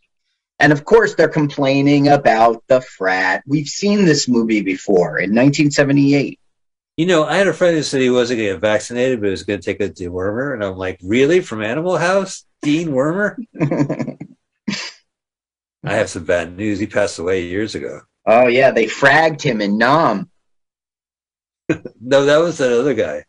And 0.58 0.72
of 0.72 0.84
course, 0.84 1.14
they're 1.14 1.28
complaining 1.28 2.08
about 2.08 2.64
the 2.66 2.80
frat. 2.80 3.44
We've 3.46 3.68
seen 3.68 4.04
this 4.04 4.26
movie 4.26 4.60
before 4.62 5.18
in 5.20 5.30
1978. 5.30 6.40
You 6.96 7.06
know, 7.06 7.22
I 7.24 7.36
had 7.36 7.46
a 7.46 7.52
friend 7.52 7.76
who 7.76 7.84
said 7.84 8.00
he 8.00 8.10
wasn't 8.10 8.38
going 8.38 8.48
to 8.48 8.54
get 8.54 8.60
vaccinated, 8.60 9.20
but 9.20 9.26
he 9.26 9.30
was 9.30 9.44
going 9.44 9.60
to 9.60 9.64
take 9.64 9.80
a 9.80 9.88
dewormer. 9.88 10.52
And 10.54 10.64
I'm 10.64 10.76
like, 10.76 10.98
really? 11.04 11.40
From 11.42 11.62
Animal 11.62 11.96
House? 11.96 12.44
Dean 12.60 12.88
Wormer? 12.88 13.36
I 15.84 15.94
have 15.94 16.10
some 16.10 16.24
bad 16.24 16.56
news. 16.56 16.78
He 16.78 16.86
passed 16.86 17.18
away 17.18 17.44
years 17.44 17.74
ago. 17.74 18.00
oh 18.26 18.46
yeah, 18.48 18.70
they 18.70 18.86
fragged 18.86 19.42
him 19.42 19.60
in 19.60 19.78
Nam. 19.78 20.30
No, 22.00 22.24
that 22.24 22.38
was 22.38 22.58
that 22.58 22.72
other 22.72 22.94
guy. 22.94 23.24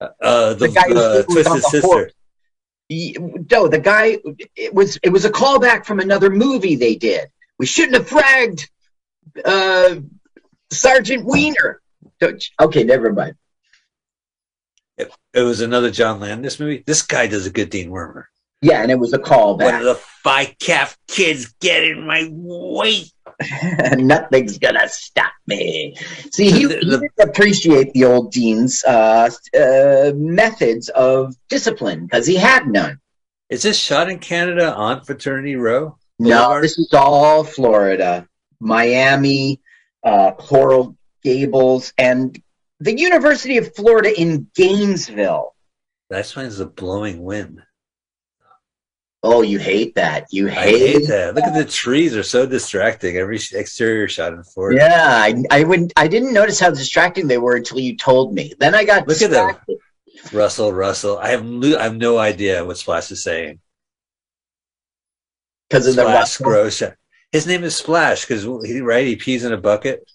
Uh, 0.00 0.52
the, 0.54 0.66
The 0.66 0.68
guy 0.68 0.88
who 0.88 0.98
uh, 0.98 1.22
was 1.26 1.26
on 1.26 1.32
Twisted 1.34 1.52
the 1.56 1.60
Sister. 1.62 1.86
horse. 1.86 2.12
He- 2.88 3.16
No, 3.50 3.66
the 3.66 3.78
guy. 3.78 4.18
It 4.54 4.74
was 4.74 4.98
it 5.02 5.08
was 5.10 5.24
a 5.24 5.30
callback 5.30 5.86
from 5.86 5.98
another 6.00 6.28
movie 6.30 6.76
they 6.76 6.94
did. 6.96 7.28
We 7.58 7.64
shouldn't 7.66 7.94
have 7.96 8.08
fragged 8.08 8.68
uh, 9.44 9.96
Sergeant 10.70 11.24
Wiener. 11.24 11.80
Okay, 12.60 12.84
never 12.84 13.12
mind. 13.12 13.34
It, 14.98 15.10
it 15.32 15.42
was 15.42 15.60
another 15.62 15.90
John 15.90 16.20
Landis 16.20 16.60
movie. 16.60 16.82
This 16.86 17.02
guy 17.02 17.26
does 17.26 17.46
a 17.46 17.50
good 17.50 17.70
Dean 17.70 17.90
Wormer. 17.90 18.24
Yeah, 18.62 18.82
and 18.82 18.90
it 18.90 18.98
was 18.98 19.12
a 19.12 19.18
call 19.18 19.56
back. 19.56 19.66
One 19.72 19.80
of 19.80 19.84
the 19.84 19.94
five 19.94 20.58
calf 20.58 20.96
kids 21.08 21.54
get 21.60 21.84
in 21.84 22.06
my 22.06 22.28
way. 22.32 23.04
Nothing's 23.96 24.58
gonna 24.58 24.88
stop 24.88 25.32
me. 25.46 25.94
See, 26.32 26.50
he, 26.50 26.64
The- 26.66 26.78
he 26.78 26.80
didn't 26.90 27.12
appreciate 27.20 27.92
the 27.92 28.04
old 28.04 28.32
dean's 28.32 28.82
uh, 28.84 29.30
uh, 29.58 30.12
methods 30.14 30.88
of 30.90 31.34
discipline 31.48 32.06
because 32.06 32.26
he 32.26 32.36
had 32.36 32.66
none. 32.66 32.98
Is 33.50 33.62
this 33.62 33.78
shot 33.78 34.10
in 34.10 34.18
Canada 34.18 34.74
on 34.74 35.04
Fraternity 35.04 35.54
Row? 35.54 35.96
No, 36.18 36.30
Boulevard? 36.30 36.64
this 36.64 36.78
is 36.78 36.92
all 36.94 37.44
Florida, 37.44 38.26
Miami, 38.58 39.60
uh, 40.02 40.32
Coral 40.32 40.96
Gables, 41.22 41.92
and 41.98 42.40
the 42.80 42.98
University 42.98 43.58
of 43.58 43.74
Florida 43.76 44.18
in 44.18 44.48
Gainesville. 44.54 45.54
That's 46.08 46.32
That 46.34 46.40
explains 46.40 46.60
a 46.60 46.66
blowing 46.66 47.22
wind. 47.22 47.62
Oh, 49.28 49.42
you 49.42 49.58
hate 49.58 49.96
that. 49.96 50.26
You 50.30 50.48
I 50.48 50.52
hate, 50.52 50.78
hate 50.78 51.08
that. 51.08 51.34
Look 51.34 51.44
at 51.44 51.54
the 51.54 51.64
trees; 51.64 52.12
they're 52.12 52.22
so 52.22 52.46
distracting. 52.46 53.16
Every 53.16 53.40
exterior 53.52 54.06
shot 54.06 54.32
in 54.32 54.44
Florida. 54.44 54.80
Yeah, 54.80 55.04
I, 55.04 55.42
I 55.50 55.64
wouldn't. 55.64 55.92
I 55.96 56.06
didn't 56.06 56.32
notice 56.32 56.60
how 56.60 56.70
distracting 56.70 57.26
they 57.26 57.38
were 57.38 57.56
until 57.56 57.80
you 57.80 57.96
told 57.96 58.34
me. 58.34 58.54
Then 58.60 58.74
I 58.74 58.84
got 58.84 59.08
Look 59.08 59.20
at 59.22 59.32
them. 59.32 59.56
Russell, 60.32 60.72
Russell. 60.72 61.18
I 61.18 61.30
have 61.30 61.44
I 61.44 61.82
have 61.82 61.96
no 61.96 62.18
idea 62.18 62.64
what 62.64 62.78
Splash 62.78 63.10
is 63.10 63.22
saying. 63.24 63.58
because 65.68 65.88
of 65.88 65.96
the 65.96 66.02
Splash 66.02 66.40
Russell. 66.40 66.44
gross. 66.44 66.82
His 67.32 67.46
name 67.48 67.64
is 67.64 67.74
Splash 67.74 68.24
because 68.24 68.44
he 68.64 68.80
right 68.80 69.06
he 69.06 69.16
pees 69.16 69.44
in 69.44 69.52
a 69.52 69.56
bucket. 69.56 70.08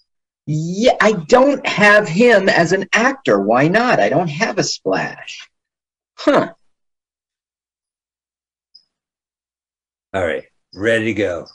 Yeah, 0.46 0.96
I 1.00 1.12
don't 1.12 1.64
have 1.66 2.08
him 2.08 2.48
as 2.48 2.72
an 2.72 2.88
actor. 2.94 3.40
Why 3.40 3.68
not? 3.68 4.00
I 4.00 4.08
don't 4.08 4.30
have 4.30 4.58
a 4.58 4.64
splash. 4.64 5.48
Huh. 6.14 6.54
All 10.12 10.24
right, 10.24 10.44
ready 10.74 11.06
to 11.06 11.14
go. 11.14 11.46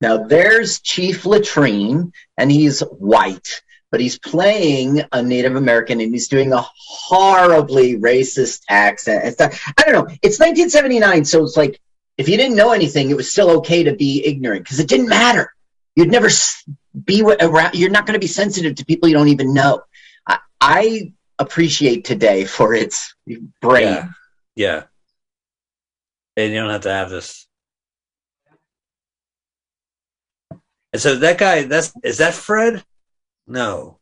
Now 0.00 0.24
there's 0.26 0.80
Chief 0.80 1.24
Latrine, 1.24 2.12
and 2.36 2.52
he's 2.52 2.80
white, 2.80 3.62
but 3.90 4.00
he's 4.00 4.18
playing 4.18 5.02
a 5.10 5.22
Native 5.22 5.56
American, 5.56 6.00
and 6.00 6.12
he's 6.12 6.28
doing 6.28 6.52
a 6.52 6.64
horribly 6.76 7.96
racist 7.96 8.62
accent. 8.68 9.40
I 9.40 9.82
don't 9.82 9.92
know. 9.92 10.14
It's 10.22 10.38
1979, 10.38 11.24
so 11.24 11.44
it's 11.44 11.56
like 11.56 11.80
if 12.16 12.28
you 12.28 12.36
didn't 12.36 12.56
know 12.56 12.72
anything, 12.72 13.10
it 13.10 13.16
was 13.16 13.30
still 13.30 13.50
okay 13.58 13.84
to 13.84 13.94
be 13.94 14.24
ignorant 14.24 14.64
because 14.64 14.78
it 14.78 14.88
didn't 14.88 15.08
matter. 15.08 15.52
You'd 15.96 16.10
never 16.10 16.28
be 17.04 17.22
around. 17.22 17.74
You're 17.74 17.90
not 17.90 18.06
going 18.06 18.14
to 18.14 18.20
be 18.20 18.28
sensitive 18.28 18.76
to 18.76 18.84
people 18.84 19.08
you 19.08 19.16
don't 19.16 19.28
even 19.28 19.52
know. 19.52 19.82
I, 20.24 20.38
I 20.60 21.12
appreciate 21.40 22.04
today 22.04 22.44
for 22.44 22.72
its 22.74 23.16
brain. 23.60 23.82
Yeah, 23.82 24.08
yeah. 24.54 24.82
And 26.36 26.52
you 26.52 26.60
don't 26.60 26.70
have 26.70 26.82
to 26.82 26.90
have 26.90 27.10
this. 27.10 27.47
And 30.92 31.02
so 31.02 31.16
that 31.16 31.38
guy, 31.38 31.64
that's 31.64 31.92
is 32.02 32.18
that 32.18 32.34
Fred? 32.34 32.84
No, 33.46 33.98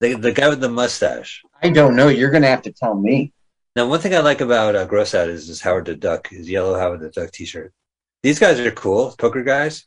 the 0.00 0.14
the 0.14 0.32
guy 0.32 0.48
with 0.48 0.60
the 0.60 0.68
mustache. 0.68 1.42
I 1.62 1.70
don't 1.70 1.96
know. 1.96 2.08
You're 2.08 2.30
going 2.30 2.42
to 2.42 2.48
have 2.48 2.62
to 2.62 2.72
tell 2.72 2.94
me. 2.94 3.32
Now, 3.74 3.88
one 3.88 4.00
thing 4.00 4.14
I 4.14 4.20
like 4.20 4.40
about 4.40 4.74
uh, 4.74 4.86
Gross 4.86 5.14
Out 5.14 5.28
is, 5.28 5.60
Howard 5.60 5.84
the 5.84 5.94
Duck, 5.94 6.28
his 6.28 6.48
yellow 6.48 6.78
Howard 6.78 7.00
the 7.00 7.10
Duck 7.10 7.30
T-shirt. 7.30 7.74
These 8.22 8.38
guys 8.38 8.58
are 8.58 8.70
cool, 8.70 9.14
poker 9.18 9.42
guys, 9.42 9.84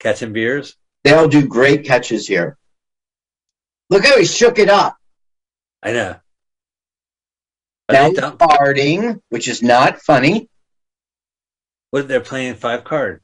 catching 0.00 0.32
beers. 0.32 0.76
They 1.04 1.12
all 1.12 1.28
do 1.28 1.46
great 1.46 1.84
catches 1.84 2.26
here. 2.26 2.58
Look 3.90 4.04
how 4.04 4.18
he 4.18 4.24
shook 4.24 4.58
it 4.58 4.68
up. 4.68 4.96
I 5.82 5.92
know. 5.92 6.16
Are 7.88 7.92
Now 7.92 8.10
farting, 8.10 9.20
which 9.28 9.46
is 9.46 9.62
not 9.62 10.02
funny. 10.02 10.48
What 11.90 12.08
they're 12.08 12.20
playing 12.20 12.56
five 12.56 12.82
cards. 12.82 13.22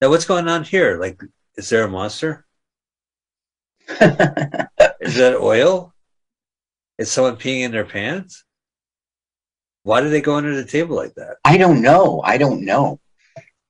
Now, 0.00 0.10
what's 0.10 0.24
going 0.26 0.48
on 0.48 0.64
here? 0.64 0.98
Like, 1.00 1.20
is 1.56 1.70
there 1.70 1.84
a 1.84 1.88
monster? 1.88 2.44
Is 3.88 3.96
that 5.16 5.38
oil? 5.40 5.94
Is 6.98 7.10
someone 7.10 7.36
peeing 7.36 7.60
in 7.60 7.72
their 7.72 7.84
pants? 7.84 8.44
Why 9.84 10.00
did 10.00 10.10
they 10.10 10.20
go 10.20 10.34
under 10.34 10.54
the 10.54 10.64
table 10.64 10.96
like 10.96 11.14
that? 11.14 11.36
I 11.44 11.56
don't 11.56 11.80
know. 11.80 12.20
I 12.24 12.38
don't 12.38 12.64
know. 12.64 13.00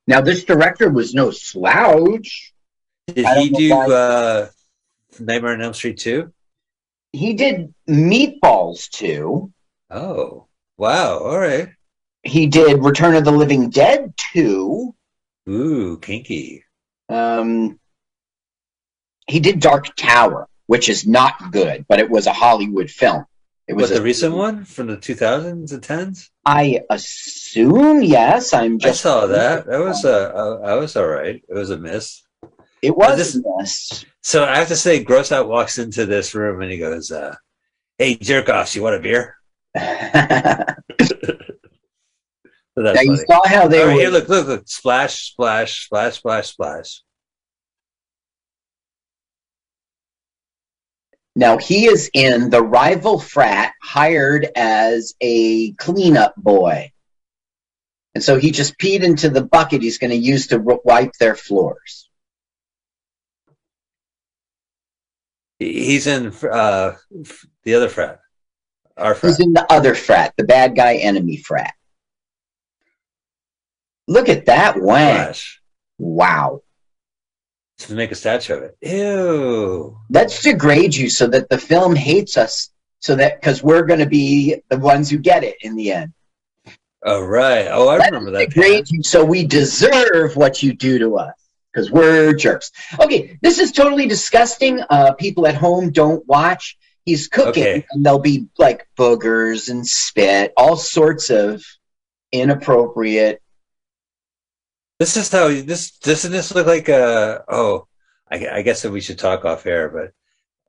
Now 0.07 0.21
this 0.21 0.43
director 0.43 0.89
was 0.89 1.13
no 1.13 1.31
slouch. 1.31 2.53
Did 3.07 3.27
he 3.37 3.49
do 3.49 3.69
why- 3.75 3.85
uh, 3.87 4.49
Nightmare 5.19 5.53
on 5.53 5.61
Elm 5.61 5.73
Street 5.73 5.97
2? 5.99 6.31
He 7.13 7.33
did 7.33 7.73
Meatballs 7.87 8.89
too. 8.89 9.51
Oh, 9.89 10.47
wow. 10.77 11.19
All 11.19 11.37
right. 11.39 11.69
He 12.23 12.47
did 12.47 12.83
Return 12.83 13.15
of 13.15 13.23
the 13.23 13.31
Living 13.31 13.69
Dead 13.69 14.13
too. 14.33 14.93
Ooh, 15.49 15.97
kinky. 15.99 16.63
Um, 17.09 17.79
he 19.27 19.39
did 19.39 19.59
Dark 19.59 19.95
Tower, 19.95 20.47
which 20.67 20.89
is 20.89 21.05
not 21.07 21.51
good, 21.51 21.85
but 21.87 21.99
it 21.99 22.09
was 22.09 22.27
a 22.27 22.33
Hollywood 22.33 22.89
film. 22.89 23.25
It 23.67 23.73
was 23.73 23.83
Was 23.83 23.91
the 23.91 23.99
a- 23.99 24.03
recent 24.03 24.33
one 24.35 24.63
from 24.65 24.87
the 24.87 24.97
2000s 24.97 25.71
and 25.73 25.81
10s? 25.81 26.29
I 26.45 26.79
assume 26.89 28.01
yes. 28.01 28.53
I'm 28.53 28.77
I 28.83 28.91
saw 28.91 29.25
that. 29.27 29.65
That 29.67 29.79
was 29.79 30.05
uh, 30.05 30.31
uh, 30.63 30.77
was 30.79 30.95
all 30.95 31.07
right. 31.07 31.35
It 31.47 31.53
was 31.53 31.69
a 31.69 31.77
miss. 31.77 32.23
It 32.81 32.95
was 32.95 33.17
this- 33.17 33.41
yes. 33.59 34.05
So 34.23 34.45
I 34.45 34.57
have 34.57 34.67
to 34.69 34.75
say, 34.75 35.03
Gross 35.03 35.31
Out 35.31 35.47
walks 35.49 35.77
into 35.79 36.05
this 36.05 36.33
room 36.35 36.61
and 36.61 36.71
he 36.71 36.77
goes, 36.77 37.11
uh, 37.11 37.35
"Hey, 37.97 38.15
jerk 38.15 38.49
offs, 38.49 38.75
you 38.75 38.83
want 38.83 38.95
a 38.95 38.99
beer?" 38.99 39.35
So 42.77 42.83
that's 42.83 42.95
now 42.95 43.01
you 43.01 43.15
funny. 43.15 43.25
saw 43.27 43.47
how 43.47 43.67
they 43.67 43.81
All 43.81 43.87
right, 43.87 43.95
were. 43.95 44.01
here, 44.01 44.09
look, 44.11 44.29
look, 44.29 44.45
look! 44.47 44.67
Splash, 44.67 45.31
splash, 45.31 45.85
splash, 45.85 46.17
splash, 46.17 46.49
splash. 46.49 47.01
Now 51.35 51.57
he 51.57 51.87
is 51.87 52.11
in 52.13 52.51
the 52.51 52.61
rival 52.61 53.19
frat, 53.19 53.73
hired 53.81 54.47
as 54.55 55.15
a 55.21 55.71
cleanup 55.73 56.35
boy, 56.35 56.91
and 58.13 58.23
so 58.23 58.37
he 58.37 58.51
just 58.51 58.77
peed 58.77 59.01
into 59.01 59.31
the 59.31 59.43
bucket 59.43 59.81
he's 59.81 59.97
going 59.97 60.11
to 60.11 60.15
use 60.15 60.45
to 60.47 60.59
wipe 60.59 61.13
their 61.19 61.33
floors. 61.35 62.07
He's 65.57 66.05
in 66.05 66.27
uh, 66.27 66.95
the 67.63 67.73
other 67.73 67.89
frat, 67.89 68.19
our 68.97 69.15
frat. 69.15 69.31
He's 69.31 69.39
in 69.39 69.53
the 69.53 69.65
other 69.73 69.95
frat, 69.95 70.35
the 70.37 70.43
bad 70.43 70.75
guy 70.75 70.97
enemy 70.97 71.37
frat. 71.37 71.73
Look 74.07 74.29
at 74.29 74.45
that 74.45 74.79
wang! 74.81 75.33
Wow. 75.97 76.61
To 77.79 77.93
make 77.93 78.11
a 78.11 78.15
statue 78.15 78.55
of 78.55 78.63
it. 78.63 78.77
Ew. 78.81 79.97
Let's 80.09 80.41
degrade 80.41 80.95
you 80.95 81.09
so 81.09 81.27
that 81.27 81.49
the 81.49 81.57
film 81.57 81.95
hates 81.95 82.37
us, 82.37 82.69
so 82.99 83.15
that 83.15 83.39
because 83.39 83.61
we're 83.61 83.85
going 83.85 83.99
to 83.99 84.05
be 84.07 84.61
the 84.69 84.77
ones 84.79 85.09
who 85.09 85.17
get 85.17 85.43
it 85.43 85.57
in 85.61 85.75
the 85.75 85.91
end. 85.91 86.13
Oh 87.03 87.21
right. 87.21 87.67
Oh, 87.69 87.87
I 87.89 87.97
Let's 87.97 88.11
remember 88.11 88.31
that. 88.31 88.49
degrade 88.49 88.89
you 88.89 89.03
so 89.03 89.23
we 89.23 89.45
deserve 89.45 90.35
what 90.35 90.63
you 90.63 90.73
do 90.73 90.97
to 90.99 91.17
us 91.17 91.33
because 91.71 91.91
we're 91.91 92.33
jerks. 92.33 92.71
Okay, 92.99 93.37
this 93.43 93.59
is 93.59 93.71
totally 93.71 94.07
disgusting. 94.07 94.81
Uh, 94.89 95.13
people 95.13 95.45
at 95.45 95.53
home 95.55 95.91
don't 95.91 96.25
watch. 96.27 96.77
He's 97.05 97.27
cooking, 97.27 97.63
Okay. 97.63 97.85
and 97.91 98.03
there'll 98.05 98.19
be 98.19 98.47
like 98.57 98.87
boogers 98.97 99.69
and 99.69 99.85
spit, 99.87 100.51
all 100.57 100.75
sorts 100.75 101.29
of 101.29 101.63
inappropriate. 102.31 103.41
This 104.99 105.15
is 105.15 105.31
how 105.31 105.49
this 105.49 105.91
doesn't 105.99 106.31
this 106.31 106.55
look 106.55 106.67
like 106.67 106.89
a 106.89 107.43
oh 107.47 107.87
I, 108.29 108.47
I 108.47 108.61
guess 108.61 108.81
that 108.81 108.91
we 108.91 109.01
should 109.01 109.19
talk 109.19 109.45
off 109.45 109.65
air, 109.65 109.89
but 109.89 110.11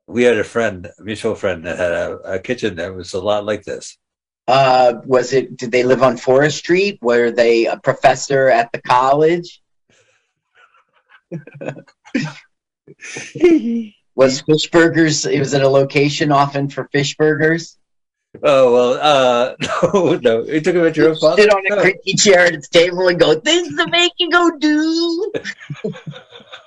we 0.07 0.23
had 0.23 0.37
a 0.37 0.43
friend, 0.43 0.89
a 0.97 1.03
mutual 1.03 1.35
friend 1.35 1.65
that 1.65 1.77
had 1.77 1.91
a, 1.91 2.35
a 2.35 2.39
kitchen 2.39 2.75
that 2.77 2.93
was 2.93 3.13
a 3.13 3.21
lot 3.21 3.45
like 3.45 3.63
this. 3.63 3.97
Uh, 4.47 4.93
was 5.05 5.33
it? 5.33 5.57
Did 5.57 5.71
they 5.71 5.83
live 5.83 6.01
on 6.01 6.17
Forest 6.17 6.57
Street? 6.57 6.97
Were 7.01 7.29
they 7.29 7.67
a 7.67 7.77
professor 7.77 8.49
at 8.49 8.71
the 8.71 8.81
college? 8.81 9.61
Was 14.15 14.41
fish 14.41 14.69
burgers? 14.69 15.25
It 15.25 15.39
was 15.39 15.53
at 15.53 15.61
a 15.61 15.69
location 15.69 16.31
often 16.31 16.67
for 16.67 16.89
fish 16.91 17.15
burgers. 17.15 17.77
Oh 18.43 18.73
well, 18.73 18.93
uh 19.01 19.55
no, 19.93 20.15
no. 20.21 20.43
You 20.43 20.61
took 20.61 20.75
a 20.75 20.81
picture 20.81 21.09
of 21.09 21.19
father. 21.19 21.41
Sit 21.41 21.51
on 21.51 21.65
a 21.71 21.81
creaky 21.81 22.13
chair 22.13 22.45
at 22.45 22.53
its 22.53 22.69
table 22.69 23.07
and 23.07 23.19
go, 23.19 23.39
"Things 23.39 23.75
to 23.75 23.87
make 23.87 24.13
you 24.19 24.29
go 24.29 24.51
do." 24.57 25.31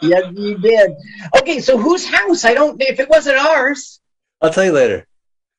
yes, 0.02 0.24
you 0.34 0.58
did. 0.58 0.90
Okay, 1.38 1.60
so 1.60 1.78
whose 1.78 2.04
house? 2.04 2.44
I 2.44 2.54
don't. 2.54 2.80
If 2.82 2.98
it 2.98 3.08
wasn't 3.08 3.38
ours, 3.38 4.00
I'll 4.40 4.50
tell 4.52 4.64
you 4.64 4.72
later. 4.72 5.06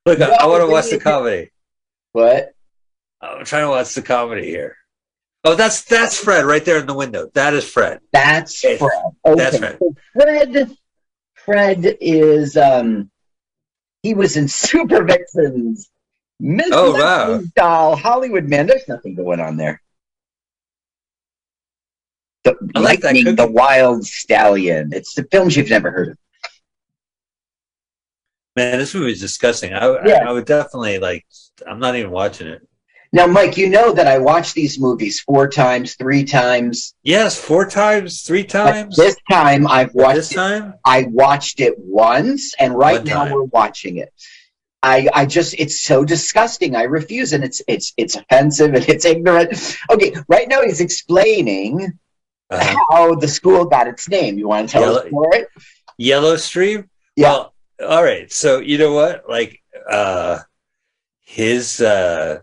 Look, 0.06 0.20
I, 0.20 0.26
I 0.42 0.46
want 0.48 0.62
to 0.62 0.68
watch 0.70 0.90
the 0.90 1.00
comedy. 1.00 1.52
what? 2.12 2.54
I'm 3.22 3.46
trying 3.46 3.64
to 3.64 3.70
watch 3.70 3.94
the 3.94 4.02
comedy 4.02 4.48
here. 4.48 4.76
Oh, 5.46 5.56
that's 5.56 5.84
that's 5.86 6.18
Fred 6.20 6.44
right 6.44 6.64
there 6.66 6.80
in 6.80 6.86
the 6.86 6.94
window. 6.94 7.30
That 7.34 7.54
is 7.54 7.64
Fred. 7.64 8.02
That's 8.12 8.60
Fred. 8.60 8.82
Okay. 9.26 9.36
that's 9.36 9.58
Fred. 9.58 9.78
so 9.80 9.96
Fred. 10.14 10.78
Fred 11.34 11.98
is. 12.02 12.58
um 12.58 13.10
He 14.04 14.14
was 14.14 14.36
in 14.36 14.48
Super 14.50 15.06
Vixens. 15.06 15.90
Miss 16.46 16.68
Oh, 16.74 16.92
wow. 16.94 17.42
Doll, 17.56 17.94
uh, 17.94 17.96
Hollywood 17.96 18.50
man. 18.50 18.68
There's 18.68 18.86
nothing 18.90 19.16
going 19.16 19.40
on 19.40 19.56
there. 19.56 19.82
The 22.44 22.58
I 22.76 22.80
like 22.82 23.00
that 23.00 23.06
Lightning, 23.16 23.24
cookie. 23.24 23.36
the 23.38 23.48
Wild 23.48 24.06
Stallion. 24.06 24.92
It's 24.94 25.14
the 25.14 25.24
films 25.32 25.56
you've 25.56 25.70
never 25.70 25.90
heard 25.90 26.10
of. 26.10 26.18
Man, 28.58 28.78
this 28.78 28.94
movie 28.94 29.14
is 29.14 29.22
disgusting. 29.22 29.74
I, 29.74 29.88
Yeah. 30.06 30.26
I, 30.26 30.30
I 30.30 30.32
would 30.34 30.46
definitely 30.46 31.00
like. 31.00 31.26
I'm 31.66 31.80
not 31.80 31.96
even 31.96 32.12
watching 32.12 32.48
it. 32.48 32.62
Now, 33.14 33.26
Mike, 33.28 33.56
you 33.56 33.70
know 33.70 33.94
that 33.94 34.08
I 34.08 34.18
watch 34.18 34.54
these 34.54 34.78
movies 34.80 35.22
four 35.22 35.48
times, 35.48 35.96
three 35.96 36.26
times. 36.26 36.94
Yes, 37.04 37.40
four 37.40 37.66
times, 37.70 38.24
three 38.24 38.42
But 38.42 38.50
times. 38.50 38.96
this 38.98 39.16
time, 39.32 39.66
I've 39.68 39.94
But 39.94 39.96
watched 40.04 40.16
this 40.16 40.32
it. 40.32 40.36
time, 40.36 40.74
I 40.84 41.04
watched 41.10 41.62
it 41.62 41.76
once, 41.78 42.54
and 42.60 42.76
right 42.76 42.98
One 42.98 43.06
now 43.06 43.24
time. 43.24 43.32
we're 43.34 43.44
watching 43.44 43.98
it. 43.98 44.12
I, 44.84 45.08
I 45.14 45.26
just 45.26 45.56
it's 45.58 45.82
so 45.82 46.04
disgusting. 46.06 46.76
I 46.76 46.84
refuse, 46.84 47.32
and 47.34 47.44
it's 47.44 47.62
it's 47.68 47.94
it's 47.98 48.16
offensive 48.16 48.74
and 48.76 48.88
it's 48.94 49.06
ignorant. 49.06 49.78
Okay, 49.90 50.14
right 50.28 50.48
now 50.48 50.62
he's 50.62 50.82
explaining 50.82 51.98
Uh, 52.50 52.76
how 52.92 53.16
the 53.16 53.28
school 53.28 53.66
got 53.66 53.88
its 53.88 54.08
name. 54.10 54.38
You 54.38 54.48
want 54.50 54.68
to 54.70 54.74
tell 54.74 54.82
Yellow- 54.84 55.00
us 55.00 55.10
for 55.10 55.36
it? 55.36 55.48
Yellow 55.98 56.36
Stream. 56.36 56.90
Yeah. 57.16 57.32
Well, 57.32 57.54
all 57.88 58.04
right. 58.04 58.32
So 58.32 58.60
you 58.60 58.78
know 58.78 58.94
what? 58.94 59.24
Like 59.28 59.62
uh 59.90 60.40
his 61.22 61.80
uh 61.82 62.40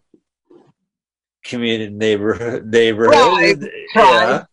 community 1.44 1.92
neighborhood 1.92 2.66
neighborhood. 2.66 3.12
Tribe, 3.14 3.64
Yeah. 3.94 4.44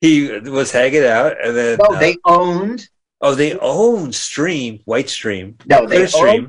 He 0.00 0.28
was 0.40 0.70
hanging 0.70 1.04
out 1.04 1.32
and 1.42 1.56
then 1.56 1.78
No, 1.78 1.94
uh, 1.96 1.98
they 2.00 2.16
owned. 2.26 2.88
Oh 3.24 3.34
they 3.34 3.58
own 3.58 4.12
Stream, 4.12 4.80
White 4.84 5.10
Stream. 5.10 5.56
No, 5.66 5.86
they 5.86 6.04
the 6.04 6.48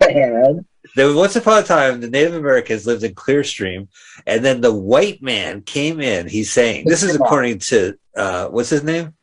land. 0.00 0.66
There 0.96 1.06
was 1.06 1.16
once 1.16 1.36
upon 1.36 1.62
a 1.62 1.66
time 1.66 2.00
the 2.00 2.08
Native 2.08 2.34
Americans 2.34 2.86
lived 2.86 3.02
in 3.04 3.14
Clearstream, 3.14 3.88
and 4.26 4.44
then 4.44 4.60
the 4.60 4.72
white 4.72 5.22
man 5.22 5.62
came 5.62 6.00
in. 6.00 6.28
He's 6.28 6.52
saying 6.52 6.86
this 6.86 7.02
is 7.02 7.14
according 7.14 7.58
to 7.60 7.96
uh 8.16 8.48
what's 8.48 8.70
his 8.70 8.84
name? 8.84 9.14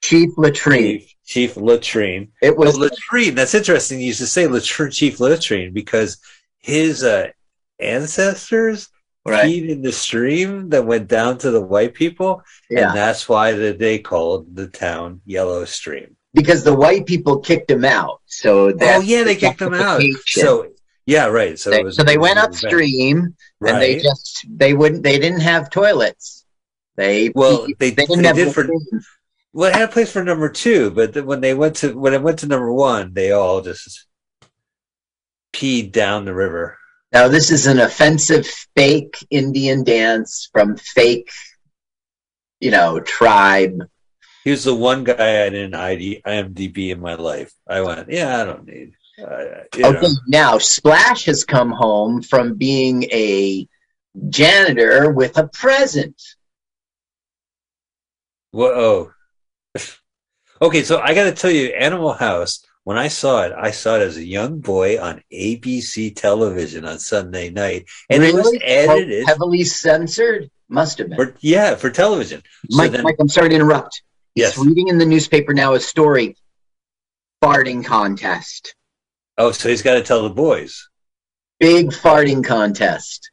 Chief 0.00 0.30
Latrine. 0.36 1.00
Chief, 1.00 1.14
Chief 1.26 1.54
Latrine. 1.56 2.28
It 2.40 2.56
was 2.56 2.78
latrine. 2.78 3.34
That's 3.34 3.54
interesting. 3.54 4.00
You 4.00 4.06
used 4.06 4.20
to 4.20 4.26
say 4.26 4.46
latrine, 4.46 4.92
Chief 4.92 5.18
Latrine 5.18 5.72
because 5.72 6.18
his 6.60 7.02
uh, 7.02 7.28
ancestors 7.80 8.90
right. 9.26 9.44
peed 9.44 9.68
in 9.68 9.82
the 9.82 9.92
stream 9.92 10.68
that 10.70 10.86
went 10.86 11.08
down 11.08 11.38
to 11.38 11.50
the 11.50 11.60
white 11.60 11.94
people, 11.94 12.42
Yeah, 12.70 12.88
and 12.88 12.96
that's 12.96 13.28
why 13.28 13.52
that 13.52 13.78
they 13.78 13.98
called 13.98 14.54
the 14.54 14.68
town 14.68 15.20
Yellow 15.24 15.64
Stream. 15.64 16.16
Because 16.34 16.64
the 16.64 16.74
white 16.74 17.06
people 17.06 17.40
kicked 17.40 17.70
him 17.70 17.84
out. 17.84 18.20
So 18.26 18.72
oh 18.80 19.00
yeah, 19.00 19.24
they 19.24 19.36
kicked 19.36 19.58
them 19.60 19.74
out. 19.74 20.02
So 20.26 20.70
yeah, 21.06 21.26
right. 21.26 21.58
So 21.58 21.70
they, 21.70 21.80
it 21.80 21.84
was, 21.84 21.96
so 21.96 22.02
they 22.02 22.18
went 22.18 22.38
upstream 22.38 23.34
Right. 23.60 23.72
and 23.72 23.82
they 23.82 23.98
just 23.98 24.46
they 24.48 24.74
wouldn't 24.74 25.02
they 25.02 25.18
didn't 25.18 25.40
have 25.40 25.70
toilets. 25.70 26.44
They 26.96 27.30
well, 27.34 27.66
they, 27.78 27.90
they 27.90 28.06
didn't 28.06 28.22
they 28.22 28.28
have 28.28 28.36
did 28.36 28.54
for 28.54 28.68
well, 29.52 29.70
it 29.70 29.74
had 29.74 29.88
a 29.88 29.92
place 29.92 30.12
for 30.12 30.22
number 30.22 30.48
two, 30.48 30.90
but 30.90 31.12
then 31.12 31.26
when 31.26 31.40
they 31.40 31.54
went 31.54 31.76
to 31.76 31.98
when 31.98 32.14
it 32.14 32.22
went 32.22 32.40
to 32.40 32.46
number 32.46 32.72
one, 32.72 33.14
they 33.14 33.32
all 33.32 33.60
just 33.60 34.06
peed 35.52 35.90
down 35.90 36.24
the 36.24 36.34
river. 36.34 36.78
Now 37.12 37.26
this 37.26 37.50
is 37.50 37.66
an 37.66 37.80
offensive 37.80 38.46
fake 38.76 39.16
Indian 39.30 39.82
dance 39.82 40.48
from 40.52 40.76
fake, 40.76 41.30
you 42.60 42.70
know, 42.70 43.00
tribe. 43.00 43.82
He 44.48 44.52
was 44.52 44.64
the 44.64 44.74
one 44.74 45.04
guy 45.04 45.44
I 45.44 45.50
didn't 45.50 45.74
ID, 45.74 46.22
IMDb 46.24 46.88
in 46.88 47.02
my 47.02 47.16
life. 47.16 47.52
I 47.68 47.82
went, 47.82 48.08
yeah, 48.08 48.40
I 48.40 48.44
don't 48.46 48.64
need. 48.64 48.94
Uh, 49.22 49.44
Okay, 49.74 49.82
know. 49.82 50.08
now 50.26 50.56
Splash 50.56 51.26
has 51.26 51.44
come 51.44 51.70
home 51.70 52.22
from 52.22 52.54
being 52.54 53.02
a 53.12 53.68
janitor 54.30 55.10
with 55.12 55.36
a 55.36 55.48
present. 55.48 56.18
Whoa. 58.52 59.10
okay, 60.62 60.82
so 60.82 60.98
I 60.98 61.12
got 61.12 61.24
to 61.24 61.32
tell 61.32 61.50
you, 61.50 61.66
Animal 61.66 62.14
House. 62.14 62.64
When 62.84 62.96
I 62.96 63.08
saw 63.08 63.42
it, 63.42 63.52
I 63.52 63.70
saw 63.70 63.96
it 63.96 64.00
as 64.00 64.16
a 64.16 64.24
young 64.24 64.60
boy 64.60 64.98
on 64.98 65.22
ABC 65.30 66.16
television 66.16 66.86
on 66.86 66.98
Sunday 66.98 67.50
night, 67.50 67.84
and 68.08 68.24
it 68.24 68.32
was 68.32 68.56
edited. 68.62 69.26
heavily 69.26 69.64
censored. 69.64 70.50
Must 70.70 70.96
have 70.96 71.10
been. 71.10 71.18
For, 71.18 71.34
yeah, 71.40 71.74
for 71.74 71.90
television. 71.90 72.42
So 72.70 72.88
then- 72.88 73.04
Mike, 73.04 73.16
I'm 73.20 73.28
sorry 73.28 73.50
to 73.50 73.54
interrupt. 73.54 74.00
Yes. 74.38 74.56
Reading 74.56 74.88
in 74.88 74.98
the 74.98 75.04
newspaper 75.04 75.52
now 75.52 75.74
a 75.74 75.80
story. 75.80 76.36
Farting 77.42 77.84
contest. 77.84 78.74
Oh, 79.36 79.52
so 79.52 79.68
he's 79.68 79.82
got 79.82 79.94
to 79.94 80.02
tell 80.02 80.22
the 80.22 80.30
boys. 80.30 80.88
Big 81.58 81.88
farting 81.88 82.44
contest. 82.44 83.30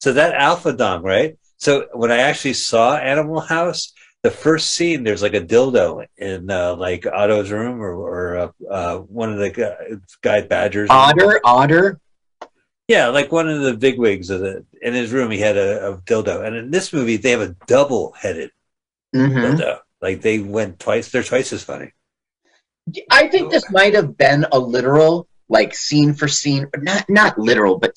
So 0.00 0.14
that 0.14 0.34
Alpha 0.34 0.72
Dong, 0.72 1.02
right? 1.02 1.38
So 1.58 1.88
when 1.92 2.10
I 2.10 2.18
actually 2.18 2.54
saw 2.54 2.96
Animal 2.96 3.40
House, 3.40 3.92
the 4.22 4.30
first 4.30 4.70
scene 4.70 5.02
there's 5.02 5.22
like 5.22 5.34
a 5.34 5.40
dildo 5.40 6.06
in 6.16 6.50
uh, 6.50 6.74
like 6.74 7.02
Otto's 7.02 7.50
room 7.50 7.80
or, 7.80 7.92
or 7.92 8.36
uh, 8.36 8.50
uh, 8.70 8.98
one 8.98 9.32
of 9.32 9.38
the 9.38 9.50
guy, 9.50 9.76
guy 10.22 10.40
Badgers. 10.40 10.88
Otter, 10.90 11.40
otter. 11.44 12.00
Yeah, 12.88 13.08
like 13.08 13.30
one 13.30 13.48
of 13.48 13.60
the 13.60 13.76
bigwigs 13.76 14.30
of 14.30 14.40
the 14.40 14.64
in 14.80 14.94
his 14.94 15.12
room, 15.12 15.30
he 15.30 15.38
had 15.38 15.56
a, 15.56 15.92
a 15.92 15.98
dildo, 15.98 16.44
and 16.46 16.56
in 16.56 16.70
this 16.70 16.92
movie 16.92 17.18
they 17.18 17.30
have 17.30 17.42
a 17.42 17.54
double-headed 17.66 18.50
hmm 19.14 19.38
dildo. 19.38 19.80
Like 20.00 20.22
they 20.22 20.38
went 20.38 20.78
twice; 20.78 21.10
they're 21.10 21.22
twice 21.22 21.52
as 21.52 21.62
funny. 21.62 21.92
I 23.10 23.28
think 23.28 23.50
this 23.50 23.70
might 23.70 23.94
have 23.94 24.16
been 24.16 24.46
a 24.50 24.58
literal, 24.58 25.28
like 25.48 25.74
scene 25.74 26.14
for 26.14 26.26
scene, 26.28 26.66
not 26.78 27.04
not 27.08 27.38
literal, 27.38 27.78
but 27.78 27.94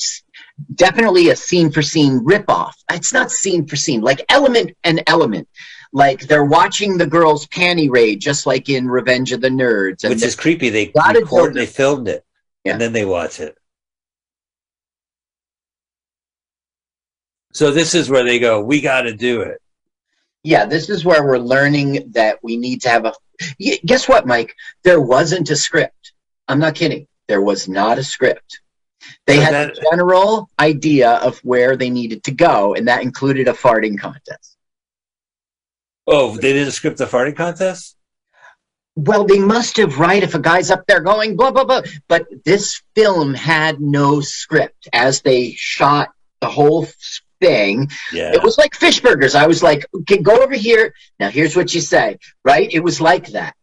definitely 0.76 1.30
a 1.30 1.36
scene 1.36 1.72
for 1.72 1.82
scene 1.82 2.20
ripoff. 2.20 2.74
It's 2.92 3.14
not 3.14 3.32
scene 3.32 3.66
for 3.68 3.76
scene, 3.76 4.02
like 4.02 4.24
element 4.30 4.72
and 4.84 5.02
element. 5.08 5.48
Like 5.94 6.22
they're 6.22 6.44
watching 6.46 6.98
the 6.98 7.08
girls 7.08 7.48
panty 7.48 7.90
raid, 7.90 8.20
just 8.20 8.46
like 8.46 8.68
in 8.68 8.88
Revenge 8.88 9.32
of 9.32 9.42
the 9.42 9.50
Nerds. 9.50 10.08
Which 10.08 10.24
is 10.24 10.36
creepy. 10.36 10.70
They 10.70 10.88
Got 10.88 11.16
it, 11.16 11.22
recorded, 11.24 11.56
they 11.56 11.68
filmed 11.68 12.08
it, 12.08 12.26
Yeah. 12.66 12.74
and 12.74 12.82
then 12.82 12.94
they 12.94 13.06
watch 13.06 13.40
it. 13.40 13.56
So 17.54 17.70
this 17.72 17.94
is 17.94 18.10
where 18.10 18.24
they 18.24 18.40
go. 18.40 18.62
We 18.62 18.82
got 18.82 19.04
to 19.04 19.14
do 19.14 19.42
it. 19.42 19.62
Yeah, 20.44 20.65
this 20.65 20.90
is 20.90 21.06
where 21.06 21.24
we're 21.24 21.38
learning 21.38 22.11
that 22.11 22.40
we 22.44 22.57
need 22.57 22.82
to 22.82 22.90
have 22.90 23.06
a. 23.06 23.14
Guess 23.86 24.07
what, 24.07 24.28
Mike? 24.28 24.53
There 24.84 25.02
wasn't 25.02 25.49
a 25.49 25.56
script. 25.56 26.14
I'm 26.48 26.60
not 26.60 26.76
kidding. 26.76 27.07
There 27.28 27.41
was 27.41 27.68
not 27.68 27.98
a 27.98 28.03
script. 28.03 28.60
They 29.26 29.38
had 29.38 29.53
that- 29.53 29.78
a 29.78 29.82
general 29.91 30.49
idea 30.60 31.11
of 31.11 31.40
where 31.40 31.76
they 31.76 31.90
needed 31.90 32.24
to 32.26 32.32
go, 32.32 32.74
and 32.76 32.88
that 32.88 33.02
included 33.02 33.48
a 33.48 33.53
farting 33.53 33.98
contest. 33.98 34.57
Oh, 36.06 36.36
they 36.36 36.53
did 36.53 36.68
a 36.68 36.72
script 36.72 36.98
the 36.98 37.06
farting 37.06 37.36
contest. 37.36 37.95
Well, 38.95 39.24
they 39.26 39.40
must 39.40 39.78
have, 39.78 39.98
right? 39.98 40.22
If 40.22 40.36
a 40.36 40.40
guy's 40.40 40.70
up 40.70 40.86
there 40.88 40.99
going 40.99 41.36
blah 41.36 41.52
blah 41.52 41.64
blah, 41.64 41.82
but 42.07 42.28
this 42.45 42.82
film 42.95 43.34
had 43.34 43.82
no 43.82 44.22
script 44.22 44.88
as 44.94 45.22
they 45.22 45.53
shot 45.53 46.10
the 46.41 46.49
whole 46.49 46.88
thing. 47.44 47.90
Yeah. 48.11 48.32
It 48.34 48.41
was 48.48 48.57
like 48.57 48.74
fish 48.76 48.99
burgers. 49.02 49.36
I 49.36 49.48
was 49.48 49.61
like, 49.70 49.82
okay, 50.02 50.20
go 50.30 50.36
over 50.44 50.56
here. 50.68 50.86
Now 51.20 51.30
here's 51.38 51.56
what 51.56 51.74
you 51.76 51.82
say, 51.82 52.18
right? 52.52 52.68
It 52.78 52.84
was 52.88 52.98
like 53.02 53.28
that. 53.38 53.53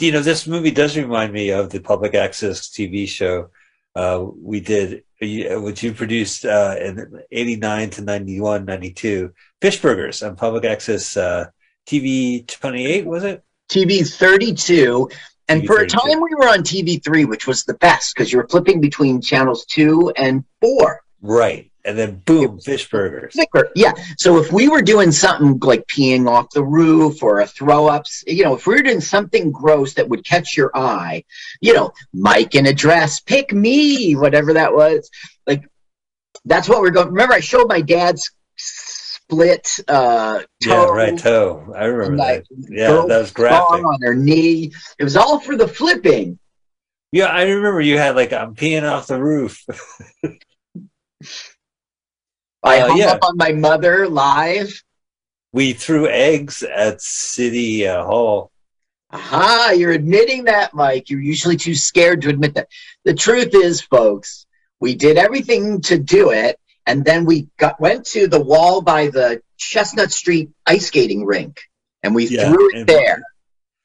you 0.00 0.12
know, 0.12 0.22
this 0.22 0.46
movie 0.46 0.70
does 0.70 0.96
remind 0.96 1.32
me 1.32 1.50
of 1.50 1.64
the 1.70 1.80
public 1.80 2.14
access 2.14 2.68
TV 2.68 3.06
show 3.08 3.50
uh, 3.98 4.24
we 4.50 4.60
did, 4.60 5.02
uh, 5.22 5.60
which 5.60 5.82
you 5.82 5.92
produced 5.92 6.44
uh, 6.44 6.76
in 6.80 7.20
89 7.32 7.90
to 7.90 8.02
91, 8.02 8.64
92, 8.64 9.32
Fish 9.60 9.82
Burgers 9.82 10.22
on 10.22 10.36
public 10.36 10.64
access 10.64 11.16
uh, 11.16 11.46
TV 11.84 12.46
28, 12.46 13.06
was 13.06 13.24
it? 13.24 13.42
TV 13.68 14.08
32. 14.08 15.08
And 15.48 15.62
TV 15.62 15.66
for 15.66 15.78
a 15.78 15.86
time, 15.88 16.20
we 16.20 16.34
were 16.38 16.48
on 16.48 16.60
TV3, 16.62 17.26
which 17.26 17.46
was 17.46 17.64
the 17.64 17.74
best 17.74 18.14
because 18.14 18.30
you 18.30 18.38
were 18.38 18.46
flipping 18.46 18.80
between 18.80 19.20
channels 19.20 19.64
two 19.66 20.12
and 20.16 20.44
four. 20.60 21.00
Right. 21.20 21.72
And 21.84 21.96
then 21.96 22.16
boom, 22.26 22.60
Fish 22.60 22.90
Burgers. 22.90 23.34
Thicker. 23.34 23.70
Yeah. 23.74 23.92
So 24.18 24.38
if 24.38 24.52
we 24.52 24.68
were 24.68 24.82
doing 24.82 25.12
something 25.12 25.58
like 25.60 25.86
peeing 25.86 26.28
off 26.28 26.50
the 26.50 26.64
roof 26.64 27.22
or 27.22 27.40
a 27.40 27.46
throw 27.46 27.86
ups, 27.86 28.24
you 28.26 28.44
know, 28.44 28.54
if 28.54 28.66
we 28.66 28.74
were 28.74 28.82
doing 28.82 29.00
something 29.00 29.52
gross 29.52 29.94
that 29.94 30.08
would 30.08 30.24
catch 30.24 30.56
your 30.56 30.70
eye, 30.74 31.24
you 31.60 31.72
know, 31.72 31.92
Mike 32.12 32.54
in 32.54 32.66
a 32.66 32.74
dress, 32.74 33.20
pick 33.20 33.52
me, 33.52 34.16
whatever 34.16 34.54
that 34.54 34.74
was. 34.74 35.08
Like, 35.46 35.68
that's 36.44 36.68
what 36.68 36.80
we're 36.80 36.90
going. 36.90 37.08
Remember, 37.08 37.34
I 37.34 37.40
showed 37.40 37.68
my 37.68 37.80
dad's 37.80 38.30
split 38.56 39.68
uh, 39.88 40.40
toe. 40.40 40.46
Yeah, 40.66 40.84
right. 40.86 41.18
Toe. 41.18 41.72
I 41.76 41.84
remember 41.84 42.16
that. 42.16 42.44
Yeah, 42.68 43.04
that 43.08 43.18
was 43.18 43.30
graphic. 43.30 43.84
on 43.84 44.02
her 44.02 44.14
knee. 44.14 44.72
It 44.98 45.04
was 45.04 45.16
all 45.16 45.38
for 45.38 45.56
the 45.56 45.68
flipping. 45.68 46.38
Yeah, 47.12 47.26
I 47.26 47.44
remember 47.44 47.80
you 47.80 47.96
had 47.96 48.16
like, 48.16 48.32
I'm 48.32 48.54
peeing 48.54 48.90
off 48.90 49.06
the 49.06 49.22
roof. 49.22 49.64
I 52.62 52.80
Uh, 52.80 52.88
hung 52.88 52.98
yeah. 52.98 53.10
up 53.12 53.22
on 53.24 53.36
my 53.36 53.52
mother 53.52 54.08
live. 54.08 54.82
we 55.52 55.72
threw 55.72 56.06
eggs 56.08 56.62
at 56.62 57.00
City 57.00 57.86
uh, 57.86 58.04
Hall. 58.04 58.50
Aha, 59.10 59.70
you're 59.74 59.92
admitting 59.92 60.44
that, 60.44 60.74
Mike. 60.74 61.08
You're 61.08 61.22
usually 61.22 61.56
too 61.56 61.74
scared 61.74 62.20
to 62.22 62.28
admit 62.28 62.54
that. 62.54 62.68
The 63.04 63.14
truth 63.14 63.54
is, 63.54 63.80
folks, 63.80 64.44
we 64.80 64.94
did 64.94 65.16
everything 65.16 65.80
to 65.82 65.98
do 65.98 66.30
it, 66.32 66.58
and 66.86 67.02
then 67.04 67.24
we 67.24 67.48
got 67.58 67.80
went 67.80 68.04
to 68.08 68.28
the 68.28 68.38
wall 68.40 68.82
by 68.82 69.08
the 69.08 69.40
Chestnut 69.56 70.12
Street 70.12 70.50
ice 70.66 70.86
skating 70.88 71.24
rink, 71.24 71.62
and 72.02 72.14
we 72.14 72.26
Yeah, 72.26 72.50
threw 72.52 72.68
it 72.68 72.76
and- 72.80 72.86
there 72.86 73.22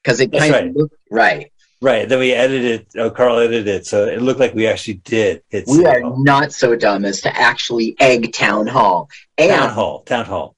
because 0.02 0.20
it 0.20 0.30
kind 0.32 0.52
right. 0.52 0.66
of 0.68 0.76
looked 0.76 0.94
right. 1.10 1.50
Right. 1.84 2.08
Then 2.08 2.18
we 2.18 2.32
edited, 2.32 2.86
oh, 2.96 3.10
Carl 3.10 3.38
edited 3.38 3.68
it. 3.68 3.86
So 3.86 4.06
it 4.06 4.22
looked 4.22 4.40
like 4.40 4.54
we 4.54 4.66
actually 4.66 4.94
did 4.94 5.42
hit 5.50 5.64
We 5.66 5.84
are 5.84 6.00
not 6.16 6.50
so 6.54 6.74
dumb 6.74 7.04
as 7.04 7.20
to 7.20 7.36
actually 7.36 7.94
egg 8.00 8.32
Town 8.32 8.66
Hall 8.66 9.10
and 9.36 9.50
Town 9.50 9.68
Hall. 9.68 10.02
Town 10.04 10.24
Hall. 10.24 10.56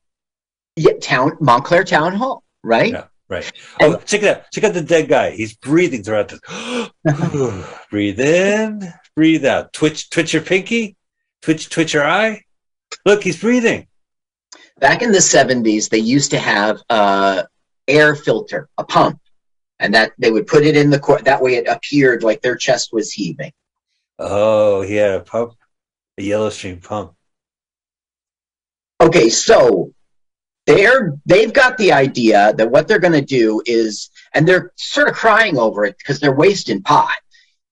Yeah, 0.77 0.93
town 1.01 1.37
Montclair 1.41 1.83
Town 1.83 2.15
Hall, 2.15 2.45
right? 2.63 2.93
Yeah. 2.93 3.05
Right. 3.29 3.51
Oh, 3.81 3.97
check 3.97 4.23
it 4.23 4.29
out. 4.29 4.53
Check 4.53 4.63
out 4.63 4.75
the 4.75 4.83
dead 4.83 5.09
guy. 5.09 5.31
He's 5.31 5.57
breathing 5.57 6.05
throughout 6.05 6.29
this. 6.29 6.41
breathe 7.91 8.21
in, 8.21 8.93
breathe 9.17 9.45
out. 9.45 9.73
Twitch, 9.73 10.11
twitch 10.11 10.33
your 10.33 10.43
pinky. 10.43 10.95
Twitch, 11.43 11.69
twitch 11.69 11.95
your 11.95 12.07
eye. 12.07 12.43
Look, 13.05 13.25
he's 13.25 13.41
breathing. 13.41 13.89
Back 14.79 15.03
in 15.03 15.11
the 15.11 15.19
70s, 15.19 15.89
they 15.89 15.99
used 15.99 16.31
to 16.31 16.39
have 16.39 16.79
a 16.89 17.49
air 17.89 18.15
filter, 18.15 18.69
a 18.79 18.85
pump, 18.85 19.19
and 19.79 19.95
that 19.95 20.13
they 20.19 20.31
would 20.31 20.47
put 20.47 20.65
it 20.65 20.77
in 20.77 20.91
the 20.91 20.99
court. 20.99 21.25
That 21.25 21.43
way, 21.43 21.57
it 21.57 21.67
appeared 21.69 22.23
like 22.23 22.43
their 22.43 22.57
chest 22.57 22.93
was 22.93 23.13
heaving. 23.13 23.53
Oh, 24.19 24.83
he 24.83 24.95
had 24.95 25.13
a 25.13 25.21
pump, 25.21 25.55
a 26.19 26.23
yellow 26.23 26.51
stream 26.51 26.81
pump. 26.81 27.13
Okay, 29.01 29.29
so 29.29 29.93
they're 30.67 31.17
they've 31.27 31.53
got 31.53 31.77
the 31.79 31.93
idea 31.93 32.55
that 32.57 32.71
what 32.71 32.89
they're 32.89 32.99
going 32.99 33.13
to 33.13 33.21
do 33.21 33.63
is, 33.67 34.11
and 34.35 34.47
they're 34.47 34.73
sort 34.77 35.09
of 35.09 35.15
crying 35.15 35.59
over 35.59 35.85
it 35.85 35.97
because 35.99 36.19
they're 36.19 36.35
wasting 36.35 36.83
pot. 36.83 37.17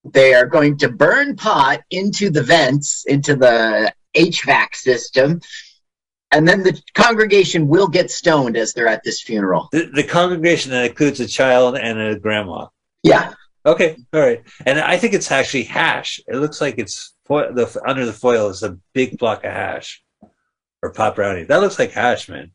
They 0.04 0.34
are 0.34 0.46
going 0.46 0.76
to 0.78 0.90
burn 0.90 1.36
pot 1.36 1.80
into 1.90 2.28
the 2.28 2.42
vents, 2.42 3.04
into 3.06 3.36
the 3.36 3.92
HVAC 4.14 4.74
system, 4.74 5.40
and 6.34 6.46
then 6.46 6.62
the 6.62 6.80
congregation 6.94 7.68
will 7.68 7.88
get 7.88 8.10
stoned 8.10 8.56
as 8.56 8.74
they're 8.74 8.88
at 8.88 9.02
this 9.04 9.22
funeral. 9.22 9.68
The, 9.72 9.86
the 9.86 10.04
congregation 10.04 10.72
that 10.72 10.90
includes 10.90 11.20
a 11.20 11.26
child 11.26 11.76
and 11.76 11.98
a 11.98 12.18
grandma. 12.18 12.66
Yeah, 13.02 13.34
Okay, 13.66 13.96
all 14.12 14.20
right. 14.20 14.42
And 14.66 14.78
I 14.78 14.98
think 14.98 15.14
it's 15.14 15.32
actually 15.32 15.64
hash. 15.64 16.20
It 16.28 16.36
looks 16.36 16.60
like 16.60 16.74
it's 16.78 17.14
foil, 17.24 17.52
the 17.54 17.82
under 17.86 18.04
the 18.04 18.12
foil 18.12 18.48
is 18.48 18.62
a 18.62 18.78
big 18.92 19.18
block 19.18 19.44
of 19.44 19.52
hash 19.52 20.02
or 20.82 20.90
pot 20.90 21.16
brownie. 21.16 21.44
That 21.44 21.62
looks 21.62 21.78
like 21.78 21.92
hash, 21.92 22.28
man. 22.28 22.52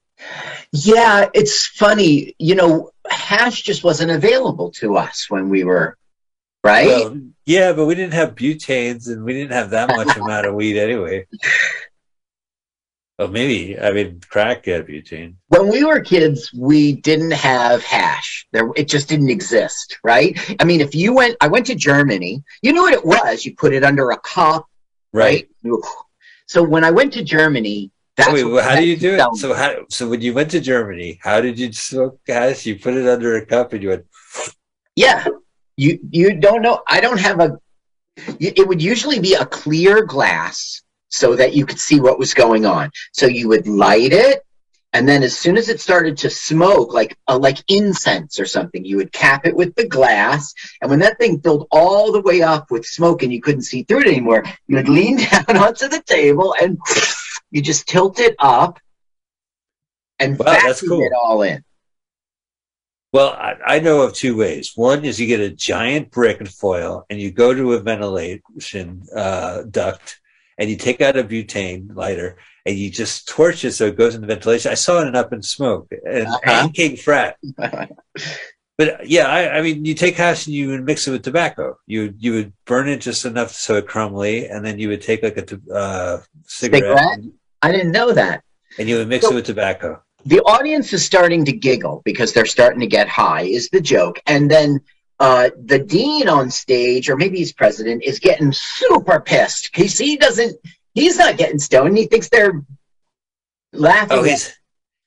yeah. 0.72 1.30
It's 1.34 1.66
funny, 1.66 2.36
you 2.38 2.54
know, 2.54 2.92
hash 3.10 3.64
just 3.64 3.84
wasn't 3.84 4.12
available 4.12 4.72
to 4.74 4.98
us 4.98 5.26
when 5.30 5.50
we 5.50 5.64
were 5.64 5.98
right. 6.64 6.86
Well, 6.86 7.20
yeah, 7.48 7.74
but 7.74 7.88
we 7.88 7.96
didn't 7.96 8.14
have 8.14 8.36
butanes 8.36 9.08
and 9.08 9.24
we 9.24 9.34
didn't 9.34 9.54
have 9.54 9.72
that 9.72 9.90
much 9.90 10.16
amount 10.16 10.46
of 10.46 10.54
weed 10.54 10.78
anyway. 10.78 11.26
Well, 13.20 13.28
maybe. 13.28 13.78
I 13.78 13.92
mean, 13.92 14.22
crack 14.30 14.66
had 14.66 14.88
butane. 14.88 15.34
when 15.50 15.68
we 15.68 15.84
were 15.84 16.00
kids, 16.00 16.54
we 16.54 16.94
didn't 16.94 17.32
have 17.32 17.84
hash. 17.84 18.48
There, 18.54 18.70
it 18.78 18.88
just 18.88 19.10
didn't 19.10 19.30
exist, 19.30 20.00
right? 20.06 20.40
I 20.58 20.64
mean, 20.64 20.80
if 20.80 20.96
you 20.96 21.14
went, 21.14 21.36
I 21.42 21.48
went 21.50 21.66
to 21.66 21.76
Germany. 21.76 22.42
You 22.62 22.72
knew 22.72 22.82
what 22.84 22.94
it 22.94 23.06
was. 23.06 23.46
You 23.46 23.56
put 23.58 23.74
it 23.74 23.84
under 23.84 24.12
a 24.12 24.18
cup, 24.20 24.66
right? 25.12 25.50
You- 25.64 25.84
So 26.48 26.64
when 26.64 26.86
I 26.86 26.92
went 26.92 27.12
to 27.14 27.24
Germany, 27.24 27.92
that's 28.16 28.32
Wait, 28.32 28.46
well, 28.46 28.64
how 28.64 28.78
do 28.78 28.86
you 28.88 28.96
do 28.96 29.16
it? 29.16 29.36
So 29.36 29.54
how? 29.54 29.86
So 29.90 30.08
when 30.08 30.22
you 30.22 30.34
went 30.34 30.52
to 30.52 30.62
Germany, 30.62 31.20
how 31.22 31.42
did 31.42 31.60
you 31.60 31.74
smoke 31.74 32.20
hash? 32.26 32.66
You 32.66 32.80
put 32.80 32.94
it 32.94 33.06
under 33.08 33.36
a 33.36 33.46
cup 33.46 33.74
and 33.74 33.84
you 33.84 33.90
went. 33.90 34.06
Yeah, 34.96 35.26
you 35.76 36.00
you 36.10 36.36
don't 36.40 36.62
know. 36.62 36.82
I 36.88 37.02
don't 37.02 37.20
have 37.20 37.40
a. 37.42 37.58
It 38.40 38.66
would 38.68 38.82
usually 38.82 39.20
be 39.20 39.34
a 39.36 39.46
clear 39.46 40.04
glass 40.06 40.82
so 41.10 41.36
that 41.36 41.54
you 41.54 41.66
could 41.66 41.80
see 41.80 42.00
what 42.00 42.20
was 42.20 42.34
going 42.34 42.66
on. 42.66 42.92
So 43.14 43.26
you 43.28 43.48
would 43.50 43.68
light 43.68 44.14
it, 44.14 44.44
and 44.94 45.08
then 45.08 45.22
as 45.22 45.38
soon 45.38 45.58
as 45.58 45.70
it 45.70 45.80
started 45.80 46.18
to 46.20 46.30
smoke, 46.30 46.94
like 46.94 47.16
a, 47.28 47.38
like 47.38 47.60
incense 47.68 48.40
or 48.40 48.46
something, 48.46 48.84
you 48.84 48.98
would 48.98 49.12
cap 49.12 49.46
it 49.46 49.56
with 49.56 49.76
the 49.76 49.88
glass. 49.88 50.54
And 50.82 50.90
when 50.90 51.00
that 51.00 51.20
thing 51.20 51.42
filled 51.42 51.68
all 51.72 52.12
the 52.12 52.22
way 52.22 52.42
up 52.42 52.72
with 52.72 52.86
smoke 52.88 53.22
and 53.22 53.32
you 53.32 53.42
couldn't 53.42 53.64
see 53.64 53.84
through 53.84 54.02
it 54.02 54.08
anymore, 54.08 54.44
you 54.68 54.78
would 54.78 54.90
lean 54.90 55.18
down 55.32 55.58
onto 55.58 55.88
the 55.88 56.02
table 56.02 56.56
and 56.60 56.80
you 57.52 57.62
just 57.62 57.88
tilt 57.88 58.20
it 58.20 58.36
up 58.40 58.80
and 60.18 60.38
Wow, 60.40 60.46
that's 60.46 60.82
vacuum 60.82 60.90
cool. 60.90 61.02
it 61.06 61.14
all 61.14 61.42
in. 61.44 61.64
Well, 63.12 63.30
I, 63.30 63.56
I 63.66 63.80
know 63.80 64.02
of 64.02 64.14
two 64.14 64.36
ways. 64.38 64.74
One 64.76 65.04
is 65.04 65.20
you 65.20 65.28
get 65.28 65.40
a 65.40 65.50
giant 65.50 66.12
brick 66.12 66.40
and 66.40 66.50
foil, 66.50 67.06
and 67.10 67.20
you 67.20 67.32
go 67.32 67.56
to 67.56 67.74
a 67.74 67.80
ventilation 67.80 69.04
uh, 69.16 69.64
duct, 69.64 70.20
and 70.60 70.70
you 70.70 70.76
take 70.76 71.02
out 71.02 71.18
a 71.18 71.24
butane 71.24 71.96
lighter, 71.96 72.38
and 72.68 72.78
you 72.78 72.92
just 72.92 73.28
torch 73.28 73.66
it 73.66 73.72
so 73.72 73.88
it 73.88 73.98
goes 73.98 74.14
into 74.14 74.28
ventilation. 74.28 74.70
I 74.72 74.76
saw 74.76 75.02
it 75.02 75.08
in 75.08 75.16
Up 75.16 75.34
in 75.34 75.42
Smoke 75.42 75.88
and, 76.06 76.28
Uh-huh. 76.28 76.70
King 76.76 76.96
Frat. 76.98 77.38
But 78.78 79.10
yeah, 79.10 79.28
I, 79.28 79.58
I 79.58 79.62
mean, 79.62 79.84
you 79.84 79.94
take 79.94 80.16
hash 80.16 80.46
and 80.48 80.56
you 80.56 80.70
would 80.70 80.86
mix 80.86 81.06
it 81.06 81.12
with 81.12 81.22
tobacco. 81.24 81.78
You 81.86 82.14
you 82.18 82.32
would 82.32 82.54
burn 82.66 82.88
it 82.88 83.02
just 83.02 83.26
enough 83.26 83.52
so 83.52 83.76
it 83.76 83.88
crumbly, 83.88 84.48
and 84.48 84.66
then 84.66 84.80
you 84.80 84.88
would 84.88 85.02
take 85.02 85.22
like 85.22 85.36
a 85.38 85.74
uh, 85.74 86.22
cigarette, 86.46 86.84
Cigarette? 86.84 87.20
I 87.62 87.72
didn't 87.74 87.92
know 87.92 88.14
that. 88.14 88.42
and 88.78 88.88
you 88.88 88.96
would 88.98 89.10
mix 89.10 89.26
So- 89.26 89.32
it 89.32 89.36
with 89.36 89.46
tobacco. 89.46 90.02
the 90.26 90.40
audience 90.42 90.94
is 90.94 91.04
starting 91.04 91.44
to 91.46 91.52
giggle 91.52 92.02
because 92.06 92.32
they're 92.32 92.46
starting 92.46 92.80
to 92.80 92.88
get 92.88 93.10
high 93.10 93.42
is 93.58 93.68
the 93.70 93.82
joke 93.82 94.18
and 94.28 94.50
then 94.50 94.80
uh, 95.20 95.50
the 95.66 95.80
dean 95.80 96.30
on 96.30 96.50
stage 96.50 97.10
or 97.10 97.18
maybe 97.18 97.38
he's 97.38 97.54
president 97.54 98.04
is 98.04 98.20
getting 98.20 98.52
super 98.54 99.20
pissed. 99.20 99.70
Because 99.74 99.98
he 99.98 100.18
doesn't 100.18 100.56
he's 100.94 101.18
not 101.18 101.38
getting 101.38 101.60
stoned. 101.60 101.98
He 101.98 102.08
thinks 102.08 102.30
they're 102.30 102.64
laughing 103.74 104.20
Oh, 104.20 104.24
he's 104.24 104.54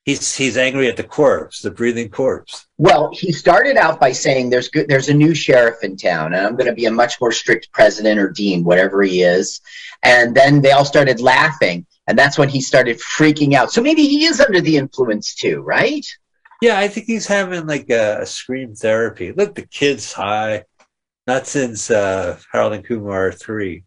he's 0.05 0.35
he's 0.35 0.57
angry 0.57 0.87
at 0.87 0.97
the 0.97 1.03
corpse, 1.03 1.61
the 1.61 1.71
breathing 1.71 2.09
corpse. 2.09 2.67
well 2.77 3.09
he 3.13 3.31
started 3.31 3.75
out 3.77 3.99
by 3.99 4.11
saying 4.11 4.49
there's 4.49 4.69
good 4.69 4.87
there's 4.87 5.09
a 5.09 5.13
new 5.13 5.33
sheriff 5.33 5.83
in 5.83 5.97
town 5.97 6.33
and 6.33 6.45
i'm 6.45 6.55
going 6.55 6.69
to 6.69 6.73
be 6.75 6.85
a 6.85 6.91
much 6.91 7.19
more 7.19 7.31
strict 7.31 7.71
president 7.71 8.19
or 8.19 8.29
dean 8.29 8.63
whatever 8.63 9.01
he 9.03 9.21
is. 9.23 9.61
And 10.03 10.35
then 10.35 10.61
they 10.61 10.71
all 10.71 10.85
started 10.85 11.21
laughing 11.21 11.85
and 12.07 12.17
that's 12.19 12.37
when 12.37 12.49
he 12.49 12.59
started 12.61 12.99
freaking 12.99 13.53
out. 13.53 13.71
So 13.71 13.81
maybe 13.81 14.05
he 14.05 14.25
is 14.25 14.41
under 14.41 14.59
the 14.61 14.75
influence 14.77 15.33
too 15.33 15.61
right 15.61 16.05
Yeah, 16.63 16.79
I 16.79 16.87
think 16.87 17.07
he's 17.07 17.27
having 17.27 17.67
like 17.67 17.89
a, 17.89 18.21
a 18.21 18.25
scream 18.25 18.73
therapy. 18.73 19.33
Look, 19.33 19.53
the 19.53 19.67
kid's 19.67 20.13
high. 20.13 20.63
Not 21.27 21.45
since 21.45 21.91
uh, 21.91 22.39
Harold 22.53 22.71
and 22.71 22.85
Kumar 22.85 23.33
three 23.33 23.83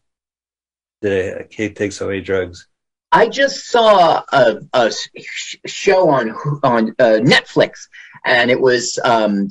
did 1.00 1.12
a, 1.12 1.38
a 1.38 1.44
kid 1.44 1.74
takes 1.74 2.02
away 2.02 2.20
drugs. 2.20 2.68
I 3.12 3.28
just 3.30 3.68
saw 3.68 4.22
a, 4.30 4.56
a 4.74 4.92
sh- 4.92 5.56
show 5.64 6.10
on 6.10 6.32
on 6.62 6.90
uh, 6.98 7.20
Netflix, 7.22 7.88
and 8.26 8.50
it 8.50 8.60
was 8.60 8.98
um, 9.04 9.48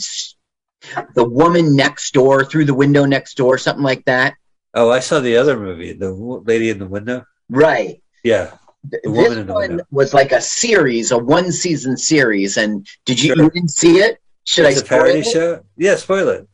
the 1.16 1.28
woman 1.28 1.76
next 1.76 2.14
door 2.14 2.46
through 2.46 2.66
the 2.66 2.76
window 2.76 3.06
next 3.06 3.38
door, 3.38 3.58
something 3.58 3.84
like 3.84 4.06
that. 4.06 4.36
Oh, 4.76 4.92
I 4.92 5.00
saw 5.00 5.20
the 5.20 5.38
other 5.38 5.60
movie, 5.60 5.94
the 5.94 6.12
lady 6.12 6.70
in 6.70 6.78
the 6.78 6.86
window. 6.86 7.26
Right. 7.50 8.04
Yeah, 8.24 8.52
Th- 8.52 8.52
The 8.52 8.52
Woman 8.52 8.65
this 8.90 9.46
one 9.48 9.82
was 9.92 10.14
like 10.14 10.32
a 10.32 10.42
series, 10.42 11.12
a 11.12 11.18
one 11.18 11.52
season 11.52 11.98
series. 11.98 12.58
And 12.58 12.88
did 13.06 13.22
you, 13.22 13.36
Sure. 13.36 13.44
you 13.46 13.50
didn't 13.52 13.72
see 13.72 13.98
it? 14.00 14.20
Should 14.46 14.66
it's 14.66 14.78
I 14.80 14.82
a 14.82 14.86
spoil 14.86 15.00
parody 15.00 15.20
it? 15.20 15.24
show. 15.26 15.64
Yeah, 15.78 15.96
spoil 15.96 16.30
it. 16.30 16.48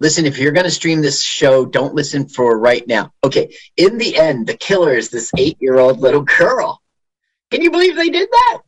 Listen, 0.00 0.24
if 0.26 0.38
you're 0.38 0.52
going 0.52 0.64
to 0.64 0.70
stream 0.70 1.02
this 1.02 1.22
show, 1.22 1.64
don't 1.66 1.94
listen 1.94 2.26
for 2.28 2.58
right 2.58 2.86
now. 2.86 3.12
Okay. 3.22 3.54
In 3.76 3.98
the 3.98 4.16
end, 4.18 4.46
the 4.46 4.56
killer 4.56 4.94
is 4.94 5.10
this 5.10 5.30
eight 5.36 5.58
year 5.60 5.78
old 5.78 6.00
little 6.00 6.22
girl. 6.22 6.80
Can 7.50 7.60
you 7.62 7.70
believe 7.70 7.96
they 7.96 8.08
did 8.10 8.28
that? 8.30 8.58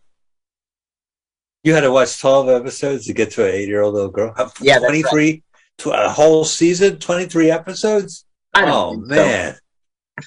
You 1.65 1.75
had 1.75 1.83
to 1.83 1.93
watch 1.93 2.21
twelve 2.21 2.49
episodes 2.49 3.07
to 3.07 3.13
get 3.13 3.31
to 3.33 3.45
an 3.47 3.55
eight-year-old 3.55 3.95
little 3.95 4.11
girl. 4.11 4.35
Yeah, 4.61 4.75
that's 4.81 4.85
twenty 4.85 5.03
three, 5.03 5.43
tw- 5.79 5.87
a 5.93 6.09
whole 6.11 6.45
season, 6.45 6.99
twenty-three 6.99 7.51
episodes. 7.53 8.25
I 8.53 8.63
don't 8.63 8.71
Oh 8.71 8.93
think 8.95 9.07
so. 9.09 9.15
man, 9.15 9.57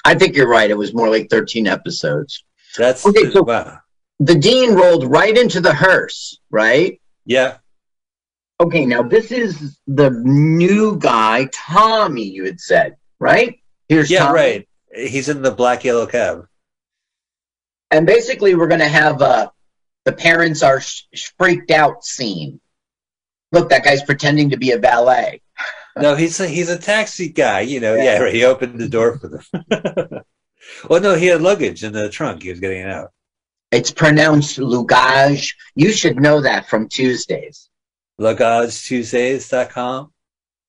I 0.05 0.15
think 0.15 0.35
you're 0.37 0.47
right. 0.47 0.69
It 0.69 0.77
was 0.77 0.93
more 0.93 1.09
like 1.09 1.29
13 1.29 1.67
episodes. 1.67 2.43
That's 2.77 3.05
Okay, 3.05 3.31
so- 3.31 3.43
wow. 3.43 3.79
the 4.19 4.35
dean 4.35 4.73
rolled 4.75 5.09
right 5.09 5.37
into 5.37 5.59
the 5.61 5.73
hearse, 5.73 6.39
right? 6.49 6.99
Yeah, 7.25 7.57
Okay, 8.61 8.85
now 8.85 9.01
this 9.03 9.31
is 9.33 9.79
the 9.85 10.09
new 10.23 10.97
guy, 10.97 11.49
Tommy, 11.51 12.23
you 12.23 12.45
had 12.45 12.61
said, 12.61 12.95
right? 13.19 13.59
Here's 13.89 14.09
yeah, 14.09 14.19
Tommy. 14.27 14.33
right. 14.33 14.69
He's 14.95 15.27
in 15.27 15.41
the 15.41 15.51
black 15.51 15.83
yellow 15.83 16.05
cab. 16.05 16.47
And 17.91 18.07
basically, 18.07 18.55
we're 18.55 18.69
going 18.69 18.79
to 18.79 18.87
have 18.87 19.21
uh, 19.21 19.49
the 20.05 20.13
parents 20.13 20.63
are 20.63 20.79
sh- 20.79 21.03
freaked 21.37 21.69
out 21.71 22.05
scene. 22.05 22.61
Look, 23.51 23.69
that 23.71 23.83
guy's 23.83 24.03
pretending 24.03 24.49
to 24.51 24.57
be 24.57 24.71
a 24.71 24.77
valet. 24.79 25.41
No, 25.97 26.15
he's 26.15 26.39
a, 26.39 26.47
he's 26.47 26.69
a 26.69 26.77
taxi 26.77 27.27
guy. 27.29 27.59
You 27.61 27.81
know, 27.81 27.95
Yeah. 27.95 28.23
yeah. 28.23 28.29
He 28.31 28.45
opened 28.45 28.79
the 28.79 28.87
door 28.87 29.19
for 29.19 29.27
them. 29.27 30.21
well, 30.89 31.01
no, 31.01 31.15
he 31.15 31.27
had 31.27 31.41
luggage 31.41 31.83
in 31.83 31.93
the 31.93 32.09
trunk. 32.09 32.43
He 32.43 32.49
was 32.49 32.59
getting 32.59 32.81
it 32.81 32.89
out. 32.89 33.11
It's 33.71 33.91
pronounced 33.91 34.57
Lugage. 34.57 35.53
You 35.75 35.91
should 35.91 36.17
know 36.17 36.41
that 36.41 36.69
from 36.69 36.87
Tuesdays. 36.87 37.69
LugageTuesdays.com. 38.19 40.11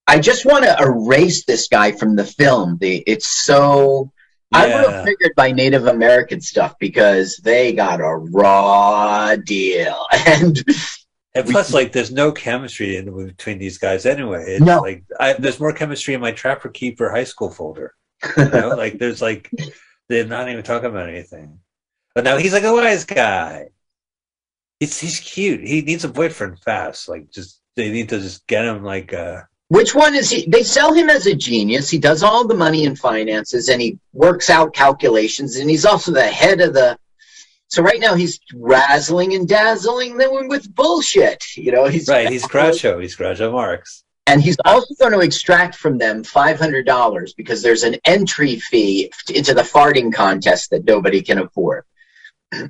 I 0.09 0.20
just 0.20 0.47
want 0.47 0.64
to 0.64 0.77
erase 0.81 1.44
this 1.44 1.68
guy 1.68 1.93
from 1.93 2.14
the 2.16 2.24
film. 2.24 2.78
The 2.81 3.02
it's 3.06 3.27
so 3.27 4.12
I 4.52 4.66
would 4.66 4.90
have 4.90 5.05
figured 5.05 5.32
by 5.36 5.51
Native 5.52 5.86
American 5.86 6.40
stuff 6.40 6.74
because 6.78 7.36
they 7.43 7.73
got 7.73 8.01
a 8.01 8.14
raw 8.14 9.35
deal. 9.36 10.06
And 10.27 10.64
And 11.35 11.47
plus, 11.51 11.74
like, 11.74 11.93
there's 11.93 12.10
no 12.12 12.32
chemistry 12.32 12.97
in 12.97 13.14
between 13.27 13.59
these 13.59 13.77
guys 13.78 14.06
anyway. 14.06 14.44
It's 14.48 14.64
No. 14.64 14.81
like 14.81 15.05
I, 15.20 15.35
there's 15.35 15.60
more 15.60 15.73
chemistry 15.73 16.14
in 16.14 16.20
my 16.20 16.32
Trapper 16.32 16.70
Keeper 16.70 17.10
high 17.10 17.24
school 17.24 17.51
folder. 17.51 17.93
You 18.36 18.48
know, 18.48 18.68
like 18.70 18.98
there's 18.98 19.20
like 19.20 19.51
they're 20.08 20.26
not 20.26 20.48
even 20.48 20.62
talking 20.62 20.90
about 20.90 21.08
anything. 21.08 21.60
But 22.14 22.24
now 22.24 22.38
he's 22.38 22.52
like 22.52 22.64
a 22.64 22.72
wise 22.72 23.04
guy. 23.04 23.68
He's 24.80 24.98
he's 24.98 25.20
cute. 25.20 25.66
He 25.66 25.82
needs 25.82 26.04
a 26.04 26.08
boyfriend 26.08 26.60
fast. 26.60 27.08
Like 27.08 27.30
just 27.30 27.60
they 27.76 27.90
need 27.90 28.08
to 28.10 28.20
just 28.20 28.46
get 28.46 28.64
him 28.64 28.82
like 28.82 29.12
uh 29.12 29.42
Which 29.68 29.94
one 29.94 30.14
is 30.14 30.30
he? 30.30 30.46
They 30.48 30.62
sell 30.62 30.92
him 30.92 31.10
as 31.10 31.26
a 31.26 31.34
genius. 31.34 31.90
He 31.90 31.98
does 31.98 32.22
all 32.22 32.46
the 32.46 32.54
money 32.54 32.86
and 32.86 32.98
finances 32.98 33.68
and 33.68 33.80
he 33.82 33.98
works 34.12 34.48
out 34.48 34.74
calculations 34.74 35.56
and 35.56 35.68
he's 35.68 35.84
also 35.84 36.12
the 36.12 36.26
head 36.26 36.60
of 36.60 36.74
the. 36.74 36.98
So 37.68 37.82
right 37.82 38.00
now 38.00 38.14
he's 38.14 38.38
razzling 38.54 39.34
and 39.34 39.48
dazzling 39.48 40.16
them 40.16 40.48
with 40.48 40.72
bullshit. 40.74 41.42
You 41.56 41.72
know, 41.72 41.86
he's 41.86 42.08
Right, 42.08 42.30
he's 42.30 42.46
Groucho. 42.46 43.02
He's 43.02 43.16
Groucho 43.16 43.52
Marx. 43.52 44.04
And 44.28 44.42
he's 44.42 44.56
also 44.64 44.92
going 44.98 45.12
to 45.12 45.20
extract 45.20 45.76
from 45.76 45.98
them 45.98 46.24
$500 46.24 47.36
because 47.36 47.62
there's 47.62 47.84
an 47.84 47.96
entry 48.04 48.56
fee 48.58 49.12
into 49.32 49.54
the 49.54 49.62
farting 49.62 50.12
contest 50.12 50.70
that 50.70 50.84
nobody 50.84 51.22
can 51.22 51.38
afford. 51.38 51.84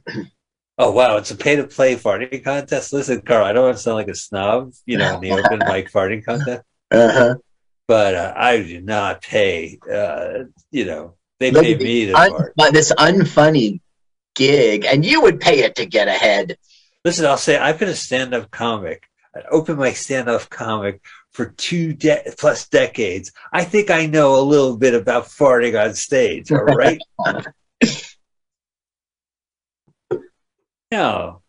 Oh 0.78 0.90
wow, 0.90 1.16
it's 1.16 1.30
a 1.30 1.36
pay 1.36 1.56
to 1.56 1.64
play 1.64 1.96
farting 1.96 2.44
contest. 2.44 2.92
Listen, 2.92 3.22
Carl, 3.22 3.46
I 3.46 3.54
don't 3.54 3.64
want 3.64 3.78
to 3.78 3.82
sound 3.82 3.94
like 3.96 4.08
a 4.08 4.14
snob, 4.14 4.72
you 4.84 4.98
know, 4.98 5.14
in 5.14 5.20
the 5.22 5.30
open 5.32 5.58
mic 5.66 5.90
farting 5.90 6.22
contest, 6.22 6.64
Uh-huh. 6.90 7.36
but 7.88 8.14
uh, 8.14 8.34
I 8.36 8.58
do 8.62 8.82
not 8.82 9.22
pay. 9.22 9.78
Uh, 9.90 10.44
you 10.70 10.84
know, 10.84 11.14
they 11.40 11.50
Look 11.50 11.62
pay 11.64 11.76
me 11.76 12.04
to 12.06 12.12
Un- 12.12 12.30
fart. 12.30 12.54
this 12.74 12.92
unfunny 12.92 13.80
gig, 14.34 14.84
and 14.84 15.02
you 15.02 15.22
would 15.22 15.40
pay 15.40 15.60
it 15.60 15.76
to 15.76 15.86
get 15.86 16.08
ahead. 16.08 16.58
Listen, 17.06 17.24
I'll 17.24 17.38
say 17.38 17.56
I've 17.56 17.78
been 17.78 17.88
a 17.88 17.94
stand-up 17.94 18.50
comic, 18.50 19.08
an 19.34 19.44
open 19.50 19.78
mic 19.78 19.96
stand-up 19.96 20.50
comic 20.50 21.00
for 21.36 21.46
two 21.58 21.92
de- 21.92 22.22
plus 22.38 22.66
decades. 22.68 23.30
I 23.52 23.62
think 23.62 23.90
I 23.90 24.06
know 24.06 24.40
a 24.40 24.40
little 24.40 24.76
bit 24.78 24.94
about 24.94 25.26
farting 25.26 25.78
on 25.78 25.92
stage. 25.94 26.50
All 26.50 26.64
right. 26.64 26.98
no, 30.90 31.42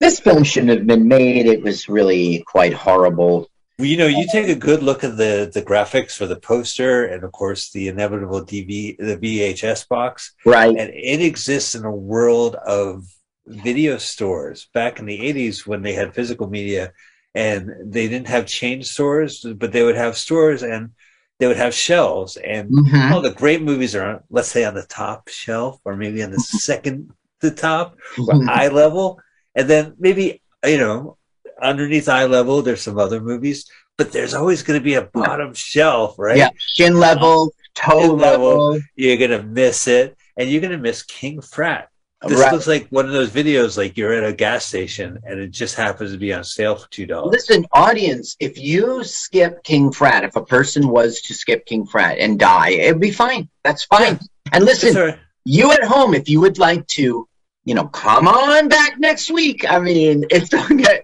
This 0.00 0.20
film 0.20 0.44
shouldn't 0.44 0.76
have 0.78 0.86
been 0.86 1.08
made. 1.08 1.46
It 1.46 1.62
was 1.62 1.88
really 1.88 2.44
quite 2.46 2.74
horrible. 2.74 3.48
Well, 3.78 3.86
you 3.86 3.96
know, 3.96 4.06
you 4.08 4.26
take 4.30 4.48
a 4.48 4.54
good 4.54 4.82
look 4.82 5.04
at 5.04 5.16
the 5.16 5.50
the 5.52 5.62
graphics 5.62 6.12
for 6.16 6.26
the 6.26 6.38
poster, 6.38 7.04
and 7.06 7.24
of 7.24 7.32
course 7.32 7.70
the 7.70 7.88
inevitable 7.88 8.44
DV 8.44 8.96
the 8.98 9.16
VHS 9.16 9.88
box, 9.88 10.34
Right. 10.44 10.76
and 10.76 10.90
it 10.92 11.22
exists 11.22 11.74
in 11.74 11.84
a 11.84 11.90
world 12.14 12.56
of 12.56 13.04
video 13.46 13.96
stores 13.96 14.68
back 14.74 14.98
in 14.98 15.06
the 15.06 15.18
80s 15.20 15.66
when 15.66 15.80
they 15.82 15.94
had 15.94 16.14
physical 16.14 16.48
media 16.50 16.92
and 17.34 17.70
they 17.92 18.08
didn't 18.08 18.28
have 18.28 18.46
chain 18.46 18.82
stores 18.82 19.44
but 19.56 19.72
they 19.72 19.82
would 19.82 19.96
have 19.96 20.16
stores 20.16 20.62
and 20.62 20.90
they 21.38 21.46
would 21.46 21.56
have 21.56 21.74
shelves 21.74 22.36
and 22.36 22.70
Mhm. 22.70 23.12
all 23.12 23.20
the 23.20 23.30
great 23.42 23.62
movies 23.62 23.94
are 23.94 24.22
let's 24.30 24.48
say 24.48 24.64
on 24.64 24.74
the 24.74 24.82
top 24.86 25.28
shelf 25.28 25.78
or 25.84 25.96
maybe 25.96 26.22
on 26.22 26.30
the 26.30 26.40
second 26.40 27.10
to 27.40 27.50
top 27.50 27.96
or 28.26 28.34
eye 28.50 28.68
level 28.68 29.20
and 29.54 29.68
then 29.68 29.94
maybe 29.98 30.42
you 30.66 30.78
know 30.78 31.16
underneath 31.62 32.08
eye 32.08 32.24
level 32.24 32.62
there's 32.62 32.82
some 32.82 32.98
other 32.98 33.20
movies 33.20 33.66
but 33.96 34.12
there's 34.12 34.34
always 34.34 34.62
going 34.62 34.78
to 34.78 34.84
be 34.84 34.94
a 34.94 35.02
bottom 35.02 35.52
shelf 35.54 36.18
right 36.18 36.36
Yeah. 36.38 36.50
Shin 36.56 36.98
level, 36.98 37.52
toe 37.74 38.00
Shin 38.00 38.16
level. 38.18 38.70
level. 38.72 38.80
you're 38.96 39.16
going 39.16 39.30
to 39.32 39.42
miss 39.42 39.86
it 39.86 40.16
and 40.36 40.48
you're 40.48 40.60
going 40.60 40.72
to 40.72 40.78
miss 40.78 41.02
king 41.02 41.40
frat 41.40 41.88
this 42.26 42.38
Right. 42.40 42.52
looks 42.52 42.66
like 42.66 42.88
one 42.88 43.06
of 43.06 43.12
those 43.12 43.30
videos 43.30 43.76
like 43.76 43.96
you're 43.96 44.12
at 44.12 44.24
a 44.24 44.32
gas 44.32 44.64
station 44.66 45.18
and 45.24 45.38
it 45.38 45.52
just 45.52 45.76
happens 45.76 46.10
to 46.12 46.18
be 46.18 46.32
on 46.32 46.42
sale 46.42 46.74
for 46.76 46.88
two 46.90 47.06
dollars. 47.06 47.32
Listen, 47.32 47.64
audience, 47.72 48.36
if 48.40 48.58
you 48.58 49.04
skip 49.04 49.62
King 49.62 49.92
Frat, 49.92 50.24
if 50.24 50.34
a 50.34 50.44
person 50.44 50.88
was 50.88 51.20
to 51.22 51.34
skip 51.34 51.64
King 51.64 51.86
Frat 51.86 52.18
and 52.18 52.38
die, 52.38 52.70
it'd 52.70 53.00
be 53.00 53.12
fine. 53.12 53.48
That's 53.62 53.84
fine. 53.84 54.18
And 54.52 54.64
listen, 54.64 55.14
you 55.44 55.70
at 55.70 55.84
home, 55.84 56.12
if 56.14 56.28
you 56.28 56.40
would 56.40 56.58
like 56.58 56.86
to, 56.88 57.28
you 57.64 57.74
know, 57.74 57.86
come 57.86 58.26
on 58.26 58.68
back 58.68 58.98
next 58.98 59.30
week. 59.30 59.64
I 59.70 59.78
mean, 59.78 60.24
it's 60.30 60.52
okay. 60.72 61.02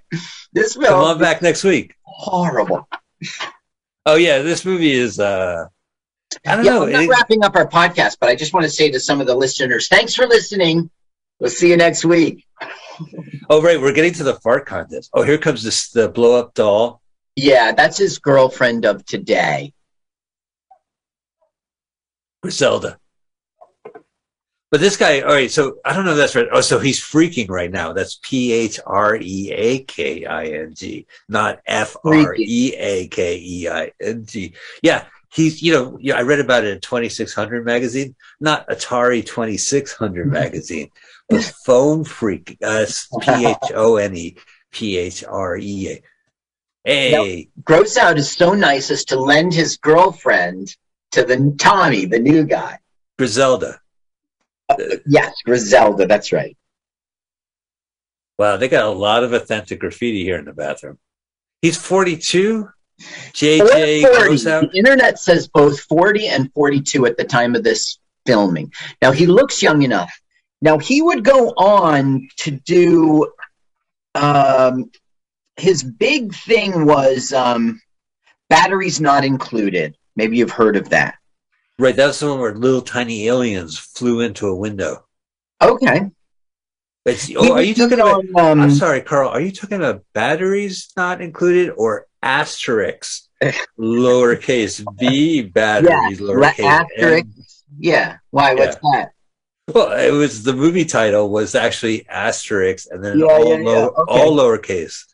This 0.53 0.74
film 0.74 0.86
Come 0.86 1.01
on 1.05 1.19
back 1.19 1.43
next 1.43 1.62
week. 1.62 1.95
horrible. 2.03 2.89
Oh 4.07 4.16
yeah, 4.16 4.41
this 4.43 4.65
movie 4.65 4.93
is. 4.93 5.19
uh 5.20 5.66
I 6.47 6.57
don't 6.57 6.65
Yeah, 6.65 6.73
know. 6.73 6.82
I'm 6.86 6.93
not 6.93 7.03
it- 7.05 7.09
wrapping 7.09 7.45
up 7.45 7.55
our 7.55 7.69
podcast, 7.69 8.16
but 8.20 8.28
I 8.28 8.35
just 8.35 8.53
want 8.53 8.65
to 8.65 8.70
say 8.70 8.91
to 8.91 8.99
some 8.99 9.20
of 9.20 9.27
the 9.28 9.35
listeners, 9.36 9.86
thanks 9.89 10.15
for 10.15 10.27
listening. 10.27 10.91
We'll 11.39 11.51
see 11.51 11.70
you 11.70 11.77
next 11.77 12.05
week. 12.05 12.44
oh 13.51 13.62
right, 13.62 13.81
we're 13.81 13.93
getting 13.93 14.15
to 14.15 14.24
the 14.24 14.35
fart 14.35 14.66
contest. 14.66 15.11
Oh, 15.12 15.23
here 15.23 15.39
comes 15.39 15.62
this 15.62 15.90
the 15.90 16.09
blow 16.09 16.39
up 16.39 16.55
doll. 16.55 17.01
Yeah, 17.36 17.73
that's 17.73 17.98
his 17.98 18.19
girlfriend 18.19 18.85
of 18.85 19.05
today. 19.05 19.73
Griselda. 22.43 22.98
But 24.70 24.81
this 24.81 24.97
guy, 24.97 25.20
all 25.20 25.32
right, 25.32 25.51
so 25.51 25.77
I 25.85 25.94
don't 25.94 26.05
know 26.05 26.12
if 26.12 26.16
that's 26.16 26.35
right. 26.35 26.48
Oh, 26.51 26.61
so 26.61 26.81
he's 26.81 27.01
freaking 27.01 27.48
right 27.48 27.70
now. 27.70 27.93
That's 27.93 28.19
P 28.23 28.52
H 28.52 28.81
R 28.85 29.16
E 29.16 29.52
A 29.52 29.78
K 29.85 30.24
I 30.24 30.47
N 30.47 30.74
G, 30.74 31.06
not 31.28 31.61
F 31.65 31.97
R 32.05 32.35
E 32.36 32.74
A 32.77 33.06
K 33.06 33.39
E 33.39 33.69
I 33.69 33.93
N 34.01 34.27
G. 34.27 34.52
Yeah, 34.82 35.05
he's, 35.32 35.62
you 35.62 35.73
know, 35.73 35.97
yeah, 36.01 36.16
I 36.16 36.23
read 36.23 36.40
about 36.40 36.65
it 36.65 36.70
in 36.73 36.81
2600 36.81 37.65
magazine, 37.65 38.16
not 38.40 38.69
Atari 38.69 39.24
2600 39.24 40.27
magazine, 40.31 40.90
but 41.28 41.42
Phone 41.64 42.05
Phreak, 42.05 42.56
uh, 42.62 42.86
P 43.20 43.46
H 43.46 43.72
O 43.74 43.96
N 43.96 44.16
E 44.16 44.36
P 44.70 44.98
H 44.98 45.24
R 45.24 45.56
E 45.56 45.88
A. 45.88 46.02
Hey, 46.84 47.48
Gross 47.64 47.96
Out 47.96 48.18
is 48.18 48.30
so 48.30 48.52
nice 48.52 48.90
as 48.90 49.06
to 49.06 49.18
lend 49.18 49.55
his 49.55 49.78
girlfriend 49.78 50.76
to 51.12 51.24
the 51.24 51.55
Tommy, 51.59 52.05
the 52.05 52.18
new 52.18 52.44
guy. 52.44 52.78
Griselda. 53.18 53.80
Yes, 55.06 55.34
Griselda, 55.44 56.06
that's 56.06 56.32
right. 56.32 56.56
Wow, 58.38 58.56
they 58.56 58.68
got 58.68 58.84
a 58.86 58.90
lot 58.90 59.22
of 59.22 59.32
authentic 59.32 59.80
graffiti 59.80 60.24
here 60.24 60.38
in 60.38 60.44
the 60.44 60.52
bathroom. 60.52 60.98
He's 61.62 61.76
42. 61.76 62.68
JJ 63.32 64.05
Or 64.05 64.14
40. 64.14 64.28
goes 64.28 64.46
out. 64.46 64.72
The 64.72 64.78
internet 64.78 65.18
says 65.18 65.48
both 65.48 65.80
40 65.80 66.28
and 66.28 66.52
42 66.52 67.06
at 67.06 67.16
the 67.16 67.24
time 67.24 67.55
of 67.55 67.62
this 67.62 67.98
filming. 68.26 68.72
Now, 69.01 69.12
he 69.12 69.26
looks 69.26 69.62
young 69.62 69.82
enough. 69.82 70.12
Now, 70.65 70.78
he 70.78 71.03
would 71.03 71.23
go 71.24 71.51
on 71.59 72.27
to 72.39 72.51
do 72.51 73.31
um, 74.15 74.91
his 75.59 75.82
big 75.85 76.35
thing 76.35 76.86
was 76.86 77.35
um, 77.35 77.82
batteries 78.49 78.99
not 78.99 79.27
included. 79.27 79.95
Maybe 80.16 80.39
you've 80.39 80.51
heard 80.51 80.77
of 80.77 80.89
that. 80.89 81.16
Right, 81.78 81.95
that's 81.95 82.20
the 82.20 82.31
one 82.31 82.41
where 82.41 82.55
little 82.55 82.81
tiny 82.81 83.28
aliens 83.28 83.78
flew 83.78 84.20
into 84.20 84.47
a 84.47 84.57
window. 84.57 85.05
Okay. 85.61 86.11
It's, 87.05 87.31
oh, 87.36 87.53
are 87.53 87.62
you 87.62 87.74
talking 87.74 88.01
on, 88.01 88.27
about? 88.31 88.53
um, 88.53 88.61
I'm 88.62 88.70
sorry, 88.70 89.03
Carl. 89.03 89.28
Are 89.28 89.43
you 89.43 89.53
talking 89.53 89.77
about 89.77 90.03
batteries 90.15 90.91
not 90.97 91.20
included 91.20 91.74
or 91.77 92.07
asterisks, 92.23 93.28
lowercase 93.78 94.82
b 94.99 95.43
batteries, 95.43 96.20
Yeah, 96.20 96.27
lowercase 96.27 96.65
asterisk. 96.65 97.27
m? 97.27 97.35
Yeah. 97.78 98.16
Why? 98.31 98.55
What's 98.55 98.77
that? 98.77 99.11
Well, 99.73 99.93
it 99.93 100.11
was 100.11 100.43
the 100.43 100.53
movie 100.53 100.85
title 100.85 101.31
was 101.31 101.55
actually 101.55 102.07
asterisks 102.09 102.86
and 102.86 103.03
then 103.03 103.19
Yeah, 103.20 103.27
all, 103.27 103.49
yeah, 103.49 103.57
yeah, 103.59 103.86
okay. 103.86 104.03
all 104.09 104.36
lowercase. 104.36 105.05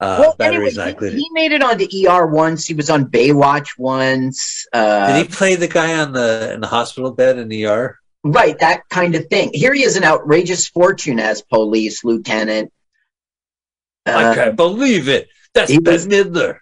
Uh, 0.00 0.16
well, 0.20 0.36
batteries 0.36 0.76
anyway, 0.76 0.76
not 0.76 0.84
he, 0.86 0.90
included. 0.92 1.18
he 1.18 1.28
made 1.32 1.52
it 1.52 1.62
onto 1.62 1.86
ER 2.06 2.26
once. 2.26 2.66
He 2.66 2.74
was 2.74 2.90
on 2.90 3.06
Baywatch 3.06 3.70
once. 3.78 4.66
Uh, 4.72 5.12
Did 5.16 5.26
he 5.26 5.34
play 5.34 5.54
the 5.56 5.66
guy 5.66 5.98
on 6.00 6.12
the 6.12 6.52
in 6.52 6.60
the 6.60 6.66
hospital 6.68 7.10
bed 7.12 7.38
in 7.38 7.48
the 7.48 7.64
ER? 7.66 7.98
Right, 8.22 8.58
that 8.58 8.82
kind 8.90 9.14
of 9.14 9.26
thing. 9.28 9.50
Here 9.54 9.72
he 9.72 9.82
is 9.84 9.96
an 9.96 10.04
outrageous 10.04 10.68
fortune 10.68 11.18
as 11.18 11.40
police 11.42 12.04
lieutenant. 12.04 12.70
I 14.06 14.24
Uh, 14.24 14.34
can't 14.34 14.56
believe 14.56 15.08
it. 15.08 15.28
That's 15.54 15.70
he 15.70 15.78
Bette 15.78 15.94
was- 15.96 16.06
Midler. 16.06 16.58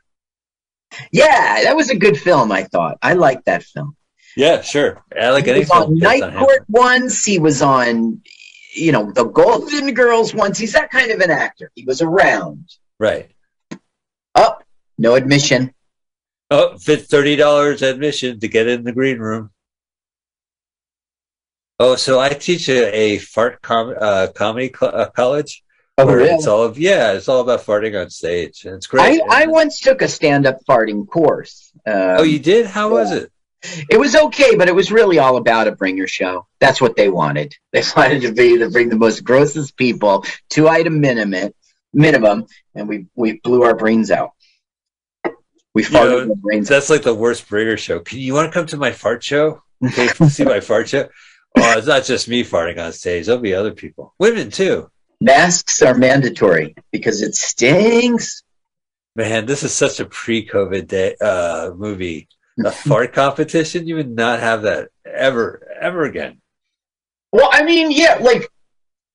yeah, 1.10 1.62
that 1.64 1.74
was 1.76 1.90
a 1.90 1.96
good 1.96 2.18
film. 2.18 2.52
I 2.52 2.64
thought 2.64 2.98
I 3.02 3.14
liked 3.14 3.46
that 3.46 3.64
film. 3.64 3.95
Yeah, 4.36 4.60
sure. 4.60 5.02
I 5.18 5.30
like 5.30 5.46
he 5.46 5.50
any 5.50 5.60
was 5.60 5.70
on. 5.70 5.94
Night 5.96 6.20
based 6.20 6.22
on 6.24 6.32
him. 6.32 6.38
Court 6.38 6.64
once. 6.68 7.24
He 7.24 7.38
was 7.38 7.62
on, 7.62 8.20
you 8.74 8.92
know, 8.92 9.10
The 9.10 9.24
Golden 9.24 9.94
Girls 9.94 10.34
once. 10.34 10.58
He's 10.58 10.74
that 10.74 10.90
kind 10.90 11.10
of 11.10 11.20
an 11.20 11.30
actor. 11.30 11.72
He 11.74 11.84
was 11.84 12.02
around. 12.02 12.68
Right. 13.00 13.30
Up, 14.34 14.62
no 14.98 15.14
admission. 15.14 15.72
Oh, 16.50 16.76
fit 16.76 17.06
thirty 17.06 17.34
dollars 17.34 17.80
admission 17.82 18.38
to 18.40 18.48
get 18.48 18.68
in 18.68 18.84
the 18.84 18.92
green 18.92 19.18
room. 19.18 19.50
Oh, 21.80 21.96
so 21.96 22.20
I 22.20 22.28
teach 22.30 22.68
a, 22.68 22.94
a 22.94 23.18
fart 23.18 23.60
com- 23.62 23.94
uh, 23.98 24.28
comedy 24.34 24.72
cl- 24.78 24.94
uh, 24.94 25.10
college. 25.10 25.62
Oh, 25.98 26.06
really? 26.06 26.30
It's 26.30 26.46
all 26.46 26.62
of, 26.62 26.78
yeah, 26.78 27.12
it's 27.12 27.28
all 27.28 27.40
about 27.40 27.64
farting 27.64 27.98
on 27.98 28.10
stage, 28.10 28.66
and 28.66 28.74
it's 28.74 28.86
great. 28.86 29.22
I, 29.28 29.44
I 29.44 29.46
once 29.46 29.80
took 29.80 30.02
a 30.02 30.08
stand-up 30.08 30.58
farting 30.68 31.08
course. 31.08 31.72
Um, 31.86 31.94
oh, 32.18 32.22
you 32.22 32.38
did? 32.38 32.66
How 32.66 32.90
was 32.90 33.12
it? 33.12 33.32
It 33.90 33.98
was 33.98 34.14
okay, 34.14 34.54
but 34.56 34.68
it 34.68 34.74
was 34.74 34.92
really 34.92 35.18
all 35.18 35.36
about 35.36 35.66
a 35.66 35.72
bringer 35.72 36.06
show. 36.06 36.46
That's 36.60 36.80
what 36.80 36.94
they 36.96 37.08
wanted. 37.08 37.54
They 37.72 37.82
wanted 37.96 38.22
to 38.22 38.32
be 38.32 38.58
to 38.58 38.70
bring 38.70 38.88
the 38.88 38.96
most 38.96 39.24
grossest 39.24 39.76
people, 39.76 40.24
two 40.50 40.68
item 40.68 41.00
minimum, 41.00 41.52
minimum, 41.92 42.46
and 42.74 42.88
we 42.88 43.06
we 43.14 43.40
blew 43.40 43.62
our 43.62 43.74
brains 43.74 44.10
out. 44.10 44.30
We 45.74 45.82
You 45.82 45.88
farted 45.88 46.26
know, 46.26 46.30
our 46.30 46.36
brains. 46.36 46.68
that's 46.68 46.90
like 46.90 47.02
the 47.02 47.14
worst 47.14 47.48
bringer 47.48 47.76
show. 47.76 48.00
Can 48.00 48.18
you 48.18 48.34
want 48.34 48.50
to 48.50 48.58
come 48.58 48.66
to 48.68 48.76
my 48.76 48.92
fart 48.92 49.22
show? 49.22 49.62
To 49.82 50.30
see 50.30 50.44
my 50.44 50.60
fart 50.68 50.88
show? 50.88 51.08
Oh, 51.58 51.78
it's 51.78 51.86
not 51.86 52.04
just 52.04 52.28
me 52.28 52.44
farting 52.44 52.78
on 52.82 52.92
stage. 52.92 53.26
There'll 53.26 53.40
be 53.40 53.54
other 53.54 53.72
people, 53.72 54.14
women 54.18 54.50
too. 54.50 54.90
Masks 55.20 55.80
are 55.82 55.94
mandatory 55.94 56.74
because 56.92 57.22
it 57.22 57.34
stinks. 57.34 58.42
Man, 59.16 59.46
this 59.46 59.62
is 59.62 59.72
such 59.72 59.98
a 59.98 60.04
pre-COVID 60.04 60.86
day 60.86 61.16
uh, 61.20 61.70
movie. 61.74 62.28
A 62.64 62.70
fart 62.88 63.12
competition, 63.12 63.86
you 63.86 63.96
would 63.96 64.10
not 64.10 64.40
have 64.40 64.62
that 64.62 64.88
ever, 65.04 65.66
ever 65.80 66.04
again. 66.04 66.40
Well, 67.32 67.50
I 67.52 67.62
mean, 67.64 67.90
yeah, 67.90 68.18
like 68.20 68.48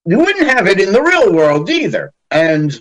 you 0.05 0.19
wouldn't 0.19 0.47
have 0.49 0.67
it 0.67 0.79
in 0.79 0.93
the 0.93 1.01
real 1.01 1.33
world 1.33 1.69
either. 1.69 2.13
And 2.29 2.73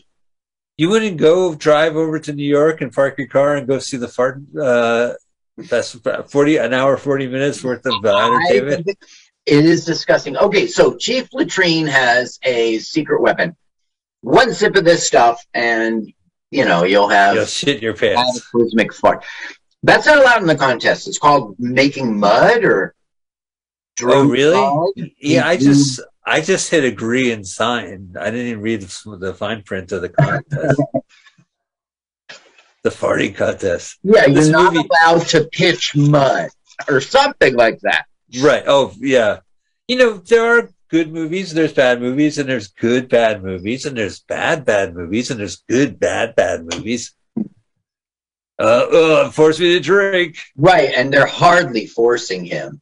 You 0.76 0.88
wouldn't 0.90 1.16
go 1.18 1.54
drive 1.54 1.96
over 1.96 2.18
to 2.18 2.32
New 2.32 2.44
York 2.48 2.80
and 2.80 2.92
park 2.92 3.16
your 3.18 3.28
car 3.28 3.56
and 3.56 3.66
go 3.66 3.78
see 3.78 3.96
the 3.96 4.08
fart. 4.08 4.40
Uh, 4.58 5.14
that's 5.56 5.96
forty 6.28 6.56
an 6.56 6.72
hour, 6.74 6.96
forty 6.96 7.26
minutes 7.26 7.62
worth 7.64 7.84
of 7.86 8.04
uh, 8.04 8.16
entertainment. 8.16 8.86
think 8.86 8.98
it 9.46 9.64
is 9.64 9.84
disgusting. 9.84 10.36
Okay, 10.36 10.66
so 10.66 10.96
Chief 10.96 11.28
Latrine 11.32 11.86
has 11.88 12.38
a 12.42 12.78
secret 12.78 13.20
weapon. 13.20 13.56
One 14.22 14.52
sip 14.54 14.76
of 14.76 14.84
this 14.84 15.06
stuff, 15.06 15.44
and 15.54 16.10
you 16.50 16.64
know 16.64 16.84
you'll 16.84 17.08
have 17.08 17.34
You'll 17.34 17.44
shit 17.46 17.82
your 17.82 17.94
pants. 17.94 18.40
cataclysmic 18.40 18.92
fart. 18.94 19.24
That's 19.82 20.06
not 20.06 20.18
allowed 20.18 20.42
in 20.42 20.46
the 20.46 20.56
contest. 20.56 21.08
It's 21.08 21.18
called 21.18 21.56
making 21.58 22.18
mud 22.18 22.64
or. 22.64 22.94
Oh, 24.02 24.26
really? 24.26 24.54
mud. 24.54 25.10
Yeah, 25.20 25.46
I 25.46 25.56
mm-hmm. 25.56 25.64
just 25.64 26.00
I 26.24 26.40
just 26.40 26.70
hit 26.70 26.84
agree 26.84 27.32
and 27.32 27.46
sign. 27.46 28.14
I 28.18 28.30
didn't 28.30 28.46
even 28.46 28.62
read 28.62 28.82
the, 28.82 29.16
the 29.18 29.34
fine 29.34 29.62
print 29.62 29.92
of 29.92 30.02
the 30.02 30.10
contest. 30.10 30.80
the 32.82 32.90
farting 32.90 33.34
contest. 33.34 33.98
Yeah, 34.02 34.26
you're 34.26 34.34
This 34.34 34.48
not 34.48 34.72
movie- 34.74 34.88
allowed 34.88 35.26
to 35.28 35.44
pitch 35.44 35.96
mud 35.96 36.50
or 36.88 37.00
something 37.00 37.54
like 37.54 37.80
that. 37.80 38.06
Right. 38.40 38.64
Oh, 38.66 38.92
yeah. 38.98 39.40
You 39.88 39.96
know, 39.96 40.12
there 40.18 40.58
are 40.58 40.70
good 40.88 41.12
movies, 41.12 41.52
there's 41.52 41.72
bad 41.72 42.00
movies, 42.00 42.38
and 42.38 42.48
there's 42.48 42.68
good 42.68 43.08
bad 43.08 43.42
movies, 43.42 43.86
and 43.86 43.96
there's 43.96 44.20
bad 44.20 44.64
bad 44.64 44.94
movies, 44.94 45.30
and 45.30 45.40
there's 45.40 45.56
good 45.68 45.98
bad 45.98 46.36
bad 46.36 46.62
movies. 46.72 47.14
Uh, 48.60 48.86
uh 48.92 49.30
force 49.30 49.58
me 49.58 49.72
to 49.72 49.80
drink. 49.80 50.36
Right, 50.56 50.92
and 50.94 51.12
they're 51.12 51.26
hardly 51.26 51.86
forcing 51.86 52.44
him. 52.44 52.80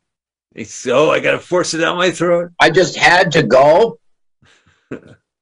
It's, 0.55 0.87
oh, 0.89 1.11
I 1.11 1.21
gotta 1.21 1.39
force 1.39 1.73
it 1.73 1.79
down 1.79 1.97
my 1.97 2.11
throat. 2.11 2.51
I 2.59 2.69
just 2.71 2.97
had 2.97 3.33
to 3.33 3.43
go. 3.43 3.99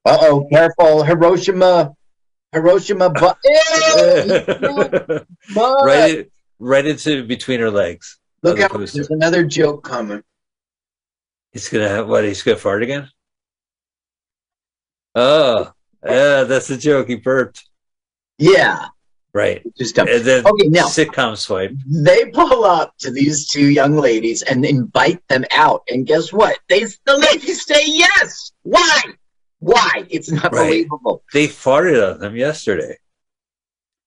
Uh 0.09 0.19
oh, 0.21 0.47
careful, 0.53 1.03
Hiroshima, 1.03 1.93
Hiroshima. 2.53 3.11
Bu- 3.11 3.27
Ew, 3.45 5.27
mud. 5.53 5.85
right, 5.85 6.31
right 6.61 6.87
into 6.87 7.25
between 7.25 7.59
her 7.59 7.73
legs. 7.73 8.21
Look 8.45 8.61
out! 8.61 8.71
poster. 8.71 8.99
There's 8.99 9.11
another 9.11 9.43
joke 9.43 9.83
coming. 9.83 10.23
He's 11.51 11.69
gonna 11.69 11.89
have 11.89 12.07
what? 12.07 12.23
He's 12.23 12.45
gonna 12.45 12.57
fart 12.57 12.85
again? 12.85 13.11
Oh, 15.17 15.73
yeah, 16.05 16.45
that's 16.45 16.69
the 16.69 16.77
joke. 16.77 17.09
He 17.09 17.17
burped. 17.17 17.69
Yeah, 18.39 18.87
Right. 19.37 19.63
just 19.77 19.95
dumb. 19.97 20.09
And 20.09 20.27
Okay, 20.27 20.69
now 20.69 20.87
sitcom 20.87 21.37
swipe. 21.37 21.73
they 21.87 22.25
pull 22.31 22.65
up 22.65 22.97
to 23.01 23.11
these 23.11 23.49
two 23.49 23.69
young 23.69 23.97
ladies 23.97 24.41
and 24.43 24.65
invite 24.65 25.21
them 25.29 25.45
out, 25.51 25.83
and 25.91 26.07
guess 26.07 26.33
what? 26.33 26.59
They 26.71 26.85
the 27.05 27.17
ladies 27.19 27.67
say 27.67 27.83
yes. 27.85 28.53
Why? 28.63 29.03
Why? 29.59 30.07
It's 30.09 30.31
not 30.31 30.53
Right. 30.53 30.69
believable. 30.69 31.23
They 31.35 31.49
farted 31.49 32.15
on 32.15 32.21
them 32.21 32.35
yesterday. 32.35 32.97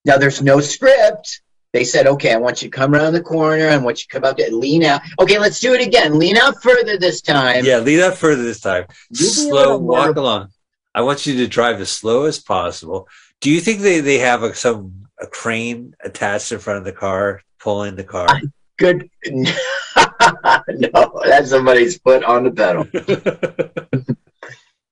Now 0.05 0.17
there's 0.17 0.41
no 0.41 0.59
script. 0.61 1.41
They 1.73 1.83
said, 1.83 2.07
okay, 2.07 2.33
I 2.33 2.37
want 2.37 2.63
you 2.63 2.69
to 2.71 2.75
come 2.75 2.95
around 2.95 3.13
the 3.13 3.21
corner. 3.21 3.67
I 3.69 3.77
want 3.77 3.99
you 3.99 4.07
to 4.09 4.13
come 4.19 4.23
up 4.27 4.37
to 4.37 4.55
lean 4.55 4.83
out. 4.83 5.01
Okay, 5.21 5.37
let's 5.37 5.59
do 5.59 5.73
it 5.75 5.85
again. 5.85 6.17
Lean 6.17 6.35
out 6.37 6.63
further 6.63 6.97
this 6.97 7.21
time. 7.21 7.63
Yeah, 7.63 7.77
lean 7.77 7.99
out 7.99 8.17
further 8.17 8.41
this 8.41 8.59
time. 8.59 8.85
You 9.11 9.25
Slow 9.27 9.77
walk 9.77 10.15
along. 10.15 10.49
I 10.95 11.01
want 11.03 11.27
you 11.27 11.35
to 11.37 11.47
drive 11.47 11.79
as 11.79 11.91
slow 11.91 12.25
as 12.25 12.39
possible. 12.39 13.07
Do 13.41 13.51
you 13.51 13.61
think 13.61 13.81
they, 13.81 13.99
they 13.99 14.17
have 14.17 14.41
a, 14.41 14.55
some 14.55 15.08
a 15.21 15.27
crane 15.27 15.95
attached 16.03 16.51
in 16.51 16.59
front 16.59 16.79
of 16.79 16.85
the 16.85 16.91
car, 16.91 17.41
pulling 17.59 17.95
the 17.95 18.03
car? 18.03 18.27
Good. 18.77 19.09
no, 19.25 21.21
that's 21.25 21.49
somebody's 21.49 21.97
foot 21.97 22.23
on 22.23 22.45
the 22.45 22.51
pedal. 22.51 22.87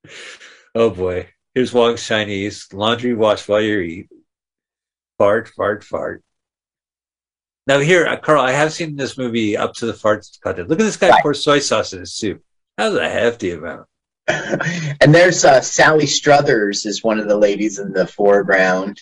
oh 0.76 0.90
boy. 0.90 1.30
Here's 1.56 1.74
Wong's 1.74 2.06
Chinese. 2.06 2.68
Laundry 2.74 3.14
wash 3.16 3.48
while 3.48 3.62
you 3.62 3.80
eat. 3.80 4.10
Fart, 5.18 5.48
fart, 5.48 5.84
fart. 5.84 6.22
Now 7.66 7.80
here, 7.80 8.06
uh, 8.06 8.18
Carl, 8.18 8.42
I 8.42 8.52
have 8.52 8.74
seen 8.74 8.96
this 8.96 9.18
movie 9.18 9.58
up 9.58 9.74
to 9.76 9.86
the 9.86 9.94
fart 9.94 10.26
content. 10.42 10.70
Look 10.70 10.80
at 10.80 10.84
this 10.84 10.98
guy 10.98 11.10
Right. 11.10 11.22
pour 11.22 11.34
soy 11.34 11.60
sauce 11.60 11.94
in 11.94 12.00
his 12.00 12.14
soup. 12.14 12.44
That's 12.78 12.96
a 12.96 13.10
hefty 13.10 13.52
amount. 13.52 13.88
and 14.28 15.16
there's 15.16 15.44
uh, 15.46 15.62
Sally 15.62 16.06
Struthers 16.06 16.86
is 16.86 17.04
one 17.04 17.20
of 17.20 17.28
the 17.28 17.38
ladies 17.38 17.80
in 17.80 17.94
the 17.94 18.06
foreground. 18.06 19.02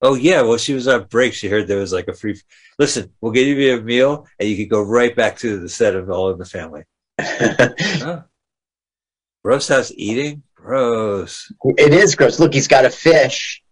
Oh 0.00 0.14
yeah, 0.14 0.42
well 0.42 0.58
she 0.58 0.74
was 0.74 0.86
on 0.86 1.04
break. 1.04 1.34
She 1.34 1.48
heard 1.48 1.66
there 1.66 1.78
was 1.78 1.92
like 1.92 2.08
a 2.08 2.12
free. 2.12 2.40
Listen, 2.78 3.12
we'll 3.20 3.32
give 3.32 3.46
you 3.46 3.76
a 3.76 3.80
meal, 3.80 4.26
and 4.38 4.48
you 4.48 4.56
could 4.56 4.70
go 4.70 4.82
right 4.82 5.14
back 5.14 5.38
to 5.38 5.58
the 5.58 5.68
set 5.68 5.96
of 5.96 6.08
All 6.10 6.30
in 6.30 6.38
the 6.38 6.44
Family. 6.44 6.84
Oh. 8.00 8.22
Gross 9.44 9.68
house 9.68 9.92
eating, 9.96 10.42
gross. 10.54 11.50
it 11.64 11.92
is 11.92 12.14
gross. 12.14 12.38
Look, 12.38 12.52
he's 12.52 12.68
got 12.68 12.84
a 12.84 12.90
fish. 12.90 13.62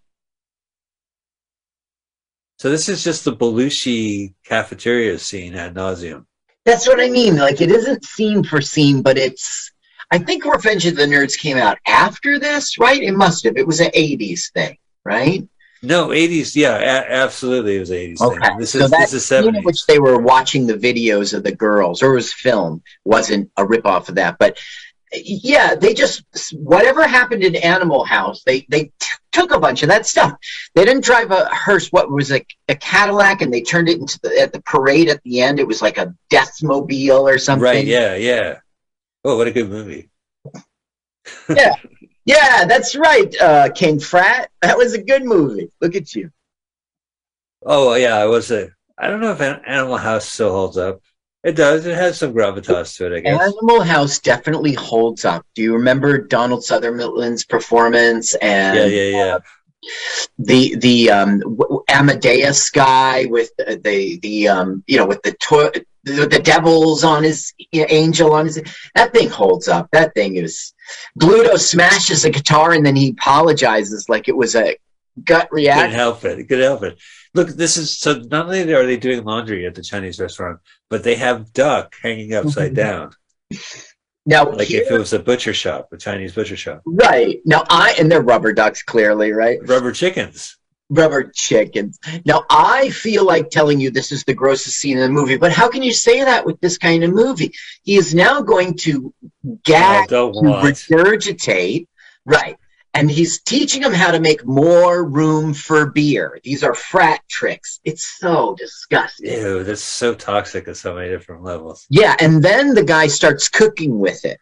So 2.58 2.70
this 2.70 2.88
is 2.88 3.04
just 3.04 3.24
the 3.24 3.34
Belushi 3.34 4.34
cafeteria 4.44 5.18
scene 5.18 5.54
ad 5.54 5.74
nauseum. 5.74 6.24
That's 6.64 6.88
what 6.88 7.00
I 7.00 7.10
mean. 7.10 7.36
Like 7.36 7.60
it 7.60 7.70
isn't 7.70 8.04
scene 8.04 8.42
for 8.42 8.60
scene, 8.60 9.02
but 9.02 9.18
it's. 9.18 9.70
I 10.10 10.18
think 10.18 10.44
Revenge 10.44 10.86
of 10.86 10.96
the 10.96 11.04
Nerds 11.04 11.38
came 11.38 11.56
out 11.56 11.78
after 11.86 12.38
this, 12.38 12.78
right? 12.78 13.02
It 13.02 13.12
must 13.12 13.44
have. 13.44 13.56
It 13.56 13.66
was 13.66 13.80
an 13.80 13.90
'80s 13.90 14.50
thing, 14.52 14.78
right? 15.04 15.46
No, 15.86 16.12
eighties. 16.12 16.56
Yeah, 16.56 16.76
a- 16.76 17.12
absolutely, 17.22 17.76
it 17.76 17.80
was 17.80 17.92
eighties. 17.92 18.20
Okay, 18.20 18.38
thing. 18.40 18.58
This 18.58 18.72
so 18.72 18.78
is 18.80 18.90
that 18.90 19.00
this 19.00 19.12
is 19.12 19.26
scene 19.26 19.54
in 19.54 19.62
which 19.62 19.86
they 19.86 20.00
were 20.00 20.18
watching 20.18 20.66
the 20.66 20.74
videos 20.74 21.32
of 21.32 21.44
the 21.44 21.54
girls, 21.54 22.02
or 22.02 22.12
it 22.12 22.16
was 22.16 22.32
film, 22.32 22.82
wasn't 23.04 23.50
a 23.56 23.64
ripoff 23.64 24.08
of 24.08 24.16
that. 24.16 24.36
But 24.38 24.58
yeah, 25.12 25.76
they 25.76 25.94
just 25.94 26.24
whatever 26.54 27.06
happened 27.06 27.44
in 27.44 27.54
Animal 27.54 28.04
House, 28.04 28.42
they 28.44 28.66
they 28.68 28.84
t- 28.84 29.06
took 29.30 29.52
a 29.52 29.60
bunch 29.60 29.84
of 29.84 29.88
that 29.90 30.06
stuff. 30.06 30.36
They 30.74 30.84
didn't 30.84 31.04
drive 31.04 31.30
a 31.30 31.44
hearse. 31.54 31.88
What 31.92 32.10
was 32.10 32.32
a, 32.32 32.44
a 32.68 32.74
Cadillac, 32.74 33.40
and 33.40 33.54
they 33.54 33.62
turned 33.62 33.88
it 33.88 34.00
into 34.00 34.18
the 34.20 34.40
at 34.40 34.52
the 34.52 34.62
parade 34.62 35.08
at 35.08 35.22
the 35.22 35.40
end. 35.40 35.60
It 35.60 35.68
was 35.68 35.82
like 35.82 35.98
a 35.98 36.14
Deathmobile 36.32 37.20
or 37.20 37.38
something. 37.38 37.62
Right? 37.62 37.86
Yeah, 37.86 38.16
yeah. 38.16 38.58
Oh, 39.24 39.36
what 39.36 39.46
a 39.46 39.52
good 39.52 39.70
movie. 39.70 40.10
Yeah, 41.48 41.74
that's 42.64 42.96
right, 42.96 43.34
uh, 43.40 43.70
King 43.72 44.00
Frat. 44.00 44.50
That 44.62 44.76
was 44.76 44.94
a 44.94 45.02
good 45.02 45.24
movie. 45.24 45.70
Look 45.80 45.94
at 45.94 46.14
you. 46.14 46.30
Oh 47.64 47.94
yeah, 47.94 48.16
I 48.16 48.26
was 48.26 48.50
a. 48.50 48.70
I 48.98 49.08
don't 49.08 49.20
know 49.20 49.32
if 49.32 49.40
Animal 49.40 49.96
House 49.96 50.26
still 50.26 50.50
holds 50.50 50.76
up. 50.76 51.00
It 51.44 51.54
does. 51.54 51.86
It 51.86 51.94
has 51.94 52.18
some 52.18 52.32
gravitas 52.32 52.96
to 52.96 53.06
it, 53.06 53.16
I 53.16 53.20
guess. 53.20 53.40
Animal 53.40 53.82
House 53.82 54.18
definitely 54.18 54.72
holds 54.72 55.24
up. 55.24 55.46
Do 55.54 55.62
you 55.62 55.74
remember 55.74 56.18
Donald 56.18 56.64
Sutherland's 56.64 57.44
performance 57.44 58.34
and 58.36 58.76
Yeah, 58.76 58.86
yeah, 58.86 59.10
yeah. 59.10 59.38
The 60.38 60.76
the 60.76 61.10
um, 61.10 61.58
Amadeus 61.88 62.70
guy 62.70 63.26
with 63.26 63.50
the 63.56 63.80
the, 63.82 64.18
the 64.20 64.48
um, 64.48 64.84
you 64.86 64.96
know 64.96 65.06
with 65.06 65.22
the 65.22 65.32
to- 65.32 65.84
the, 66.04 66.26
the 66.26 66.38
devils 66.38 67.02
on 67.02 67.24
his 67.24 67.52
angel 67.72 68.32
on 68.32 68.46
his 68.46 68.62
that 68.94 69.12
thing 69.12 69.28
holds 69.28 69.66
up. 69.66 69.88
That 69.90 70.14
thing 70.14 70.36
is 70.36 70.72
Bluto 71.18 71.58
smashes 71.58 72.24
a 72.24 72.30
guitar 72.30 72.72
and 72.72 72.86
then 72.86 72.94
he 72.94 73.10
apologizes 73.10 74.08
like 74.08 74.28
it 74.28 74.36
was 74.36 74.54
a 74.54 74.76
gut 75.24 75.48
reaction. 75.50 75.90
help 75.90 76.24
it. 76.24 76.48
Couldn't 76.48 76.64
help 76.64 76.82
it. 76.84 76.98
Look, 77.34 77.48
this 77.48 77.76
is 77.76 77.98
so. 77.98 78.14
Not 78.14 78.46
only 78.46 78.72
are 78.72 78.86
they 78.86 78.96
doing 78.96 79.24
laundry 79.24 79.66
at 79.66 79.74
the 79.74 79.82
Chinese 79.82 80.20
restaurant, 80.20 80.60
but 80.88 81.02
they 81.02 81.16
have 81.16 81.52
duck 81.52 81.94
hanging 82.00 82.34
upside 82.34 82.74
down, 82.76 83.12
Now, 84.26 84.50
like 84.50 84.68
here- 84.68 84.82
if 84.82 84.90
it 84.90 84.98
was 84.98 85.12
a 85.12 85.18
butcher 85.20 85.54
shop, 85.54 85.88
a 85.92 85.96
Chinese 85.96 86.32
butcher 86.34 86.56
shop. 86.56 86.82
right 86.84 87.38
now, 87.44 87.64
I 87.70 87.94
and 87.98 88.10
they're 88.10 88.22
rubber 88.22 88.52
ducks 88.52 88.82
clearly, 88.82 89.32
right? 89.32 89.58
Rubber 89.66 89.92
chickens. 89.92 90.56
rubber 90.88 91.32
chickens. 91.34 91.98
Now, 92.24 92.44
I 92.48 92.90
feel 92.90 93.24
like 93.24 93.50
telling 93.50 93.80
you 93.80 93.90
this 93.90 94.12
is 94.12 94.22
the 94.22 94.34
grossest 94.34 94.76
scene 94.76 94.96
in 94.98 95.02
the 95.02 95.08
movie, 95.08 95.36
but 95.36 95.50
how 95.50 95.68
can 95.68 95.82
you 95.82 95.92
say 95.92 96.22
that 96.22 96.46
with 96.46 96.60
this 96.60 96.78
kind 96.78 97.02
of 97.02 97.10
movie? 97.12 97.52
He 97.82 97.96
is 97.96 98.14
now 98.14 98.40
going 98.40 98.76
to 98.78 99.12
gag, 99.64 100.08
to 100.08 100.30
regurgitate, 100.32 101.86
right? 102.24 102.56
And 102.96 103.10
he's 103.10 103.42
teaching 103.42 103.82
them 103.82 103.92
how 103.92 104.10
to 104.10 104.20
make 104.20 104.46
more 104.46 105.04
room 105.04 105.52
for 105.52 105.90
beer. 105.90 106.40
These 106.42 106.64
are 106.64 106.74
frat 106.74 107.20
tricks. 107.28 107.78
It's 107.84 108.06
so 108.18 108.54
disgusting. 108.56 109.32
Ew, 109.32 109.64
that's 109.64 109.82
so 109.82 110.14
toxic 110.14 110.66
at 110.66 110.78
so 110.78 110.94
many 110.94 111.10
different 111.10 111.44
levels. 111.44 111.86
Yeah, 111.90 112.16
and 112.18 112.42
then 112.42 112.72
the 112.72 112.82
guy 112.82 113.08
starts 113.08 113.50
cooking 113.50 113.98
with 113.98 114.24
it. 114.24 114.40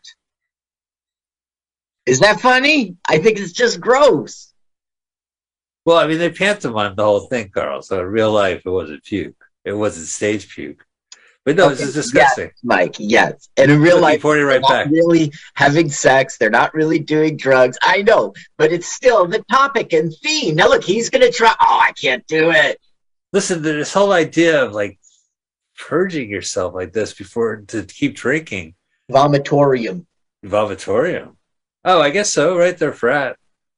Is 2.06 2.20
that 2.20 2.40
funny? 2.40 2.96
I 3.08 3.18
think 3.18 3.40
it's 3.40 3.50
just 3.50 3.80
gross. 3.80 4.52
Well, 5.84 5.96
I 5.96 6.06
mean, 6.06 6.18
they 6.18 6.30
pantomimed 6.30 6.96
the 6.96 7.02
whole 7.02 7.26
thing, 7.26 7.50
Carl. 7.50 7.82
So 7.82 7.98
in 7.98 8.06
real 8.06 8.30
life, 8.30 8.62
it 8.64 8.70
wasn't 8.70 9.02
puke. 9.02 9.34
It 9.64 9.72
wasn't 9.72 10.06
stage 10.06 10.48
puke. 10.48 10.86
But 11.44 11.56
no, 11.56 11.66
Okay, 11.66 11.74
this 11.74 11.88
is 11.88 11.94
disgusting. 11.94 12.50
Mike, 12.62 12.96
yes. 12.98 13.50
And 13.58 13.70
in 13.70 13.80
real 13.80 14.00
life, 14.00 14.24
right 14.24 14.62
not 14.62 14.88
really 14.88 15.30
having 15.54 15.90
sex. 15.90 16.38
They're 16.38 16.48
not 16.48 16.72
really 16.72 16.98
doing 16.98 17.36
drugs. 17.36 17.76
I 17.82 18.00
know, 18.00 18.32
but 18.56 18.72
it's 18.72 18.90
still 18.90 19.26
the 19.26 19.42
topic 19.50 19.92
and 19.92 20.12
theme. 20.22 20.54
Now, 20.54 20.68
look, 20.68 20.82
he's 20.82 21.10
going 21.10 21.20
to 21.20 21.30
try. 21.30 21.54
Oh, 21.60 21.80
I 21.82 21.92
can't 21.92 22.26
do 22.26 22.50
it. 22.50 22.80
Listen, 23.34 23.60
this 23.60 23.92
whole 23.92 24.12
idea 24.12 24.64
of 24.64 24.72
like 24.72 24.98
purging 25.78 26.30
yourself 26.30 26.74
like 26.74 26.92
this 26.92 27.12
before 27.12 27.56
to 27.68 27.82
keep 27.82 28.14
drinking, 28.16 28.74
Vomitorium. 29.10 30.06
vomitorium. 30.44 31.36
Oh, 31.84 32.00
I 32.00 32.08
guess 32.10 32.30
so, 32.30 32.56
right? 32.56 32.76
They're 32.78 32.92
frat. 32.92 33.36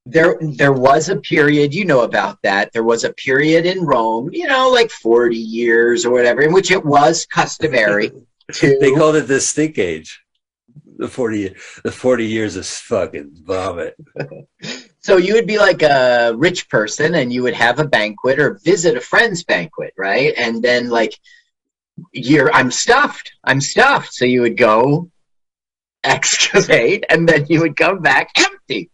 There, 0.09 0.39
there 0.41 0.73
was 0.73 1.09
a 1.09 1.17
period. 1.17 1.75
You 1.75 1.85
know 1.85 2.03
about 2.03 2.41
that. 2.43 2.73
There 2.73 2.85
was 2.85 3.05
a 3.05 3.13
period 3.13 3.67
in 3.67 3.85
Rome. 3.85 4.31
You 4.33 4.47
know, 4.47 4.71
like 4.71 4.91
forty 4.91 5.37
years 5.37 6.07
or 6.07 6.13
whatever, 6.13 6.43
in 6.43 6.53
which 6.53 6.71
it 6.71 6.85
was 6.85 7.27
customary 7.27 8.11
to. 8.53 8.79
They 8.79 8.93
called 8.93 9.17
it 9.17 9.27
the 9.27 9.41
stink 9.41 9.79
age. 9.79 10.23
The 10.99 11.09
forty, 11.09 11.55
the 11.83 11.93
forty 11.93 12.27
years 12.27 12.57
of 12.57 12.67
fucking 12.67 13.33
vomit. 13.45 13.97
So 15.07 15.19
you 15.19 15.35
would 15.35 15.47
be 15.47 15.59
like 15.59 15.85
a 15.85 16.35
rich 16.35 16.69
person 16.69 17.15
and 17.15 17.33
you 17.33 17.45
would 17.45 17.55
have 17.55 17.79
a 17.79 17.87
banquet 17.87 18.41
or 18.41 18.59
visit 18.65 18.97
a 18.97 19.01
friend's 19.01 19.45
banquet, 19.45 19.95
right? 19.97 20.35
And 20.37 20.61
then 20.61 20.89
like 20.89 21.17
you're 22.11 22.53
I'm 22.53 22.73
stuffed. 22.73 23.31
I'm 23.45 23.61
stuffed. 23.61 24.13
So 24.13 24.25
you 24.25 24.41
would 24.41 24.57
go 24.57 25.09
excavate 26.03 27.05
and 27.09 27.29
then 27.29 27.47
you 27.49 27.61
would 27.61 27.77
come 27.77 28.03
back 28.03 28.31
empty. 28.37 28.91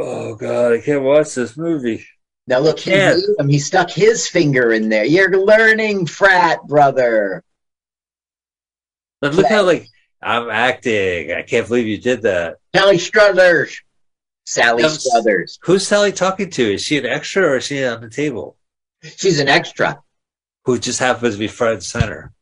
Oh 0.00 0.34
god, 0.34 0.72
I 0.72 0.80
can't 0.80 1.02
watch 1.02 1.34
this 1.34 1.56
movie. 1.56 2.06
Now 2.46 2.58
look, 2.58 2.80
he, 2.80 2.90
him. 2.90 3.48
he 3.48 3.58
stuck 3.58 3.90
his 3.90 4.26
finger 4.26 4.72
in 4.72 4.88
there. 4.88 5.04
You're 5.04 5.38
learning, 5.44 6.06
frat 6.06 6.66
brother. 6.66 7.44
But 9.20 9.34
look 9.34 9.46
how 9.46 9.62
like 9.62 9.86
I'm 10.22 10.48
acting. 10.50 11.32
I 11.32 11.42
can't 11.42 11.68
believe 11.68 11.86
you 11.86 11.98
did 11.98 12.22
that. 12.22 12.56
Sally 12.74 12.98
Struthers. 12.98 13.80
Sally. 14.46 14.82
Struthers. 14.88 15.58
Who's 15.62 15.86
Sally 15.86 16.12
talking 16.12 16.50
to? 16.50 16.74
Is 16.74 16.82
she 16.82 16.98
an 16.98 17.06
extra 17.06 17.42
or 17.44 17.56
is 17.58 17.64
she 17.64 17.84
on 17.84 18.00
the 18.00 18.10
table? 18.10 18.56
She's 19.02 19.38
an 19.38 19.48
extra. 19.48 20.02
Who 20.64 20.78
just 20.78 20.98
happens 20.98 21.34
to 21.34 21.38
be 21.38 21.48
front 21.48 21.74
and 21.74 21.82
center? 21.84 22.32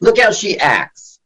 Look 0.00 0.18
how 0.18 0.32
she 0.32 0.58
acts. 0.58 1.20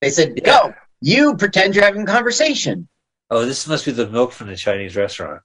They 0.00 0.10
said, 0.10 0.34
Yeah. 0.36 0.44
go. 0.44 0.74
You 1.00 1.36
pretend 1.36 1.74
you're 1.74 1.84
having 1.84 2.02
a 2.02 2.06
conversation. 2.06 2.88
Oh, 3.32 3.46
this 3.46 3.66
must 3.66 3.86
be 3.86 3.92
the 3.92 4.10
milk 4.10 4.30
from 4.30 4.48
the 4.48 4.56
Chinese 4.56 4.94
restaurant. 4.94 5.40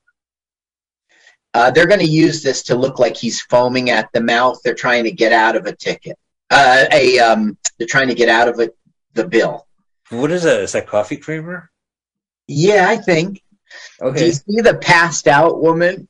Uh, 1.53 1.71
they're 1.71 1.87
going 1.87 2.01
to 2.01 2.05
use 2.05 2.43
this 2.43 2.63
to 2.63 2.75
look 2.75 2.99
like 2.99 3.15
he's 3.15 3.39
foaming 3.39 3.91
at 3.91 4.11
the 4.11 4.19
mouth. 4.19 4.59
They're 4.61 4.73
trying 4.73 5.05
to 5.05 5.11
get 5.11 5.31
out 5.31 5.55
of 5.55 5.67
a 5.67 5.73
ticket. 5.73 6.19
Uh, 6.49 6.83
a 6.91 7.17
um, 7.19 7.57
they're 7.77 7.87
trying 7.87 8.09
to 8.09 8.13
get 8.13 8.27
out 8.27 8.49
of 8.49 8.59
it 8.59 8.75
the 9.13 9.25
bill. 9.25 9.67
What 10.09 10.31
is 10.31 10.43
that? 10.43 10.59
Is 10.59 10.73
that 10.73 10.85
coffee 10.85 11.15
creamer? 11.15 11.71
Yeah, 12.45 12.87
I 12.89 12.97
think. 12.97 13.41
Okay. 14.01 14.19
Do 14.19 14.25
you 14.25 14.33
see 14.33 14.61
the 14.61 14.77
passed 14.79 15.25
out 15.25 15.61
woman? 15.61 16.09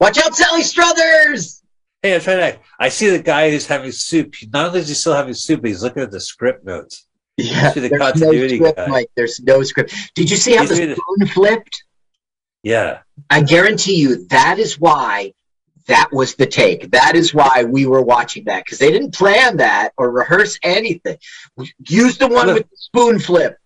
Watch 0.00 0.18
out, 0.18 0.34
Sally 0.34 0.62
Struthers! 0.62 1.62
Hey, 2.02 2.16
I'm 2.16 2.20
trying 2.20 2.52
to. 2.54 2.58
I 2.80 2.88
see 2.88 3.10
the 3.10 3.22
guy 3.22 3.52
who's 3.52 3.68
having 3.68 3.92
soup. 3.92 4.34
Not 4.52 4.66
only 4.66 4.80
is 4.80 4.88
he 4.88 4.94
still 4.94 5.14
having 5.14 5.34
soup, 5.34 5.62
but 5.62 5.68
he's 5.68 5.84
looking 5.84 6.02
at 6.02 6.10
the 6.10 6.20
script 6.20 6.64
notes. 6.64 7.06
Yeah, 7.36 7.72
See 7.72 7.80
the 7.80 7.88
there's 7.90 8.20
no 8.20 8.48
script, 8.48 8.76
guy. 8.76 8.86
Mike. 8.86 9.10
There's 9.14 9.40
no 9.40 9.62
script. 9.62 9.94
Did 10.14 10.30
you 10.30 10.36
see 10.36 10.54
how 10.54 10.62
He's 10.62 10.70
the 10.70 10.94
spoon 10.96 11.28
flipped? 11.28 11.84
Yeah. 12.62 13.00
I 13.28 13.42
guarantee 13.42 13.96
you 13.96 14.26
that 14.28 14.58
is 14.58 14.80
why 14.80 15.34
that 15.86 16.08
was 16.12 16.34
the 16.34 16.46
take. 16.46 16.90
That 16.90 17.14
is 17.14 17.34
why 17.34 17.64
we 17.64 17.86
were 17.86 18.02
watching 18.02 18.44
that 18.44 18.64
because 18.64 18.78
they 18.78 18.90
didn't 18.90 19.14
plan 19.14 19.58
that 19.58 19.92
or 19.96 20.10
rehearse 20.10 20.58
anything. 20.62 21.18
Use 21.88 22.18
the 22.18 22.26
one 22.26 22.46
Look. 22.46 22.56
with 22.56 22.70
the 22.70 22.76
spoon 22.76 23.18
flip. 23.18 23.58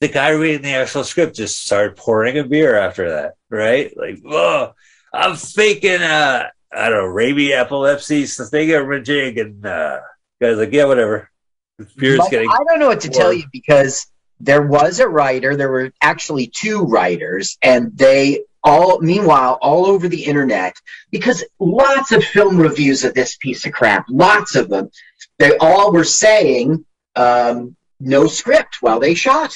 The 0.00 0.08
guy 0.08 0.30
reading 0.30 0.62
the 0.62 0.74
actual 0.74 1.04
script 1.04 1.36
just 1.36 1.64
started 1.64 1.96
pouring 1.96 2.38
a 2.38 2.44
beer 2.44 2.76
after 2.76 3.10
that, 3.10 3.34
right? 3.50 3.92
Like, 3.96 4.20
oh, 4.24 4.72
I'm 5.12 5.36
faking, 5.36 6.02
uh, 6.02 6.48
I 6.72 6.88
don't 6.88 6.98
know, 6.98 7.06
rabies, 7.06 7.52
epilepsy, 7.52 8.24
thingamajig, 8.24 9.40
and 9.40 9.66
uh, 9.66 10.00
guys 10.40 10.56
like, 10.56 10.72
yeah, 10.72 10.84
whatever. 10.84 11.30
But 11.78 12.30
getting. 12.30 12.50
I 12.50 12.58
don't 12.66 12.80
know 12.80 12.88
what 12.88 13.00
to 13.02 13.08
tell 13.08 13.32
you 13.32 13.44
because 13.52 14.06
there 14.40 14.62
was 14.62 15.00
a 15.00 15.08
writer. 15.08 15.56
There 15.56 15.70
were 15.70 15.92
actually 16.00 16.48
two 16.48 16.82
writers, 16.82 17.56
and 17.62 17.96
they 17.96 18.42
all, 18.64 19.00
meanwhile, 19.00 19.58
all 19.62 19.86
over 19.86 20.08
the 20.08 20.24
internet, 20.24 20.76
because 21.10 21.44
lots 21.58 22.12
of 22.12 22.24
film 22.24 22.58
reviews 22.58 23.04
of 23.04 23.14
this 23.14 23.36
piece 23.36 23.64
of 23.66 23.72
crap, 23.72 24.06
lots 24.08 24.56
of 24.56 24.68
them, 24.68 24.90
they 25.38 25.56
all 25.58 25.92
were 25.92 26.04
saying 26.04 26.84
um, 27.16 27.76
no 28.00 28.26
script 28.26 28.78
while 28.80 29.00
they 29.00 29.14
shot. 29.14 29.54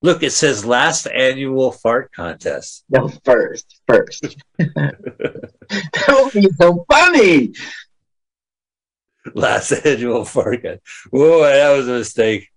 Look, 0.00 0.22
it 0.22 0.30
says 0.30 0.64
last 0.64 1.06
annual 1.06 1.72
fart 1.72 2.12
contest. 2.12 2.84
No, 2.88 3.08
first, 3.24 3.80
first. 3.86 4.36
that 4.58 4.94
would 6.08 6.32
be 6.32 6.48
so 6.58 6.84
funny. 6.88 7.52
Last 9.34 9.72
annual 9.84 10.24
fart 10.24 10.62
contest. 10.62 10.82
Whoa, 11.10 11.42
that 11.42 11.76
was 11.76 11.88
a 11.88 11.92
mistake. 11.92 12.48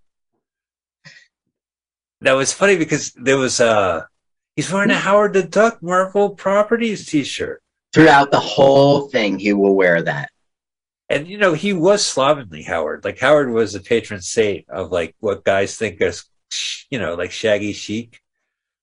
That 2.21 2.33
was 2.33 2.53
funny 2.53 2.77
because 2.77 3.11
there 3.13 3.37
was 3.37 3.59
uh 3.59 4.03
he's 4.55 4.71
wearing 4.71 4.91
a 4.91 4.95
Howard 4.97 5.33
the 5.33 5.43
Duck 5.43 5.81
Marvel 5.81 6.29
Properties 6.31 7.05
t-shirt. 7.07 7.61
Throughout 7.93 8.31
the 8.31 8.39
whole 8.39 9.09
thing, 9.09 9.39
he 9.39 9.53
will 9.53 9.75
wear 9.75 10.01
that. 10.03 10.29
And 11.09 11.27
you 11.27 11.37
know, 11.37 11.53
he 11.53 11.73
was 11.73 12.05
slovenly 12.05 12.61
Howard. 12.61 13.03
Like 13.03 13.19
Howard 13.19 13.51
was 13.51 13.73
the 13.73 13.79
patron 13.79 14.21
saint 14.21 14.69
of 14.69 14.91
like 14.91 15.15
what 15.19 15.43
guys 15.43 15.75
think 15.75 15.99
is 15.99 16.25
you 16.89 16.99
know, 16.99 17.15
like 17.15 17.31
shaggy 17.31 17.73
chic. 17.73 18.21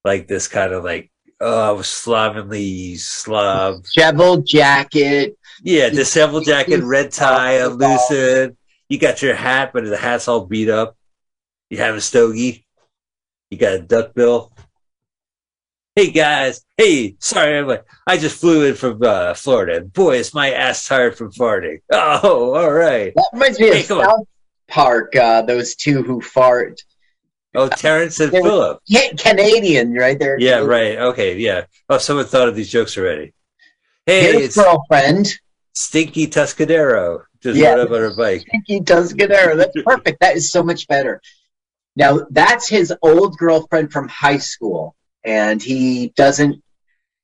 Like 0.05 0.27
this 0.27 0.47
kind 0.47 0.73
of 0.73 0.83
like 0.83 1.11
oh 1.39 1.81
slovenly 1.81 2.95
slob. 2.97 3.85
Shovel 3.87 4.37
jacket. 4.41 5.37
Yeah, 5.61 5.89
disheveled 5.89 6.45
jacket, 6.45 6.83
red 6.83 7.11
tie, 7.11 7.53
a 7.53 7.69
lucid. 7.69 8.55
You 8.87 8.97
got 8.97 9.21
your 9.21 9.35
hat, 9.35 9.71
but 9.73 9.85
the 9.85 9.97
hat's 9.97 10.27
all 10.27 10.45
beat 10.45 10.69
up. 10.69 10.95
You 11.69 11.77
have 11.77 11.95
a 11.95 12.01
stogie. 12.01 12.65
You 13.49 13.57
got 13.57 13.73
a 13.73 13.79
duck 13.81 14.13
bill. 14.13 14.51
Hey 15.95 16.11
guys, 16.11 16.63
hey, 16.77 17.17
sorry, 17.19 17.77
I 18.07 18.17
just 18.17 18.39
flew 18.39 18.63
in 18.65 18.75
from 18.75 19.01
uh, 19.03 19.33
Florida. 19.33 19.81
Boy, 19.81 20.17
is 20.17 20.33
my 20.33 20.51
ass 20.53 20.87
tired 20.87 21.17
from 21.17 21.31
farting. 21.31 21.81
Oh, 21.91 22.53
all 22.53 22.71
right. 22.71 23.13
That 23.15 23.29
reminds 23.33 23.59
me 23.59 23.67
Hey, 23.67 23.81
of 23.81 23.87
come 23.87 23.97
on. 23.99 24.05
South 24.05 24.27
Park. 24.69 25.15
Uh, 25.15 25.41
those 25.41 25.75
two 25.75 26.03
who 26.03 26.21
fart. 26.21 26.79
Oh, 27.53 27.67
Terrence 27.67 28.19
and 28.19 28.31
Phillip. 28.31 28.79
Canadian, 29.17 29.93
right 29.93 30.17
there. 30.17 30.39
Yeah, 30.39 30.59
right. 30.59 30.97
Okay, 30.99 31.37
yeah. 31.37 31.65
Oh, 31.89 31.97
someone 31.97 32.25
thought 32.25 32.47
of 32.47 32.55
these 32.55 32.69
jokes 32.69 32.97
already. 32.97 33.33
Hey, 34.05 34.41
His 34.41 34.55
girlfriend, 34.55 35.33
Stinky 35.79 36.27
Tuscadero. 36.27 37.23
Just 37.41 37.57
Yeah. 37.57 37.69
rode 37.75 37.87
up 37.87 37.91
on 37.91 38.01
her 38.01 38.13
bike. 38.15 38.45
Pinky 38.51 38.81
Tuscadero. 38.81 39.55
That's 39.55 39.81
perfect. 39.85 40.19
That 40.19 40.35
is 40.35 40.51
so 40.51 40.61
much 40.61 40.87
better. 40.87 41.21
Now 41.95 42.27
that's 42.29 42.67
his 42.67 42.93
old 43.01 43.37
girlfriend 43.37 43.91
from 43.91 44.07
high 44.09 44.37
school, 44.37 44.95
and 45.23 45.61
he 45.63 46.09
doesn't 46.17 46.61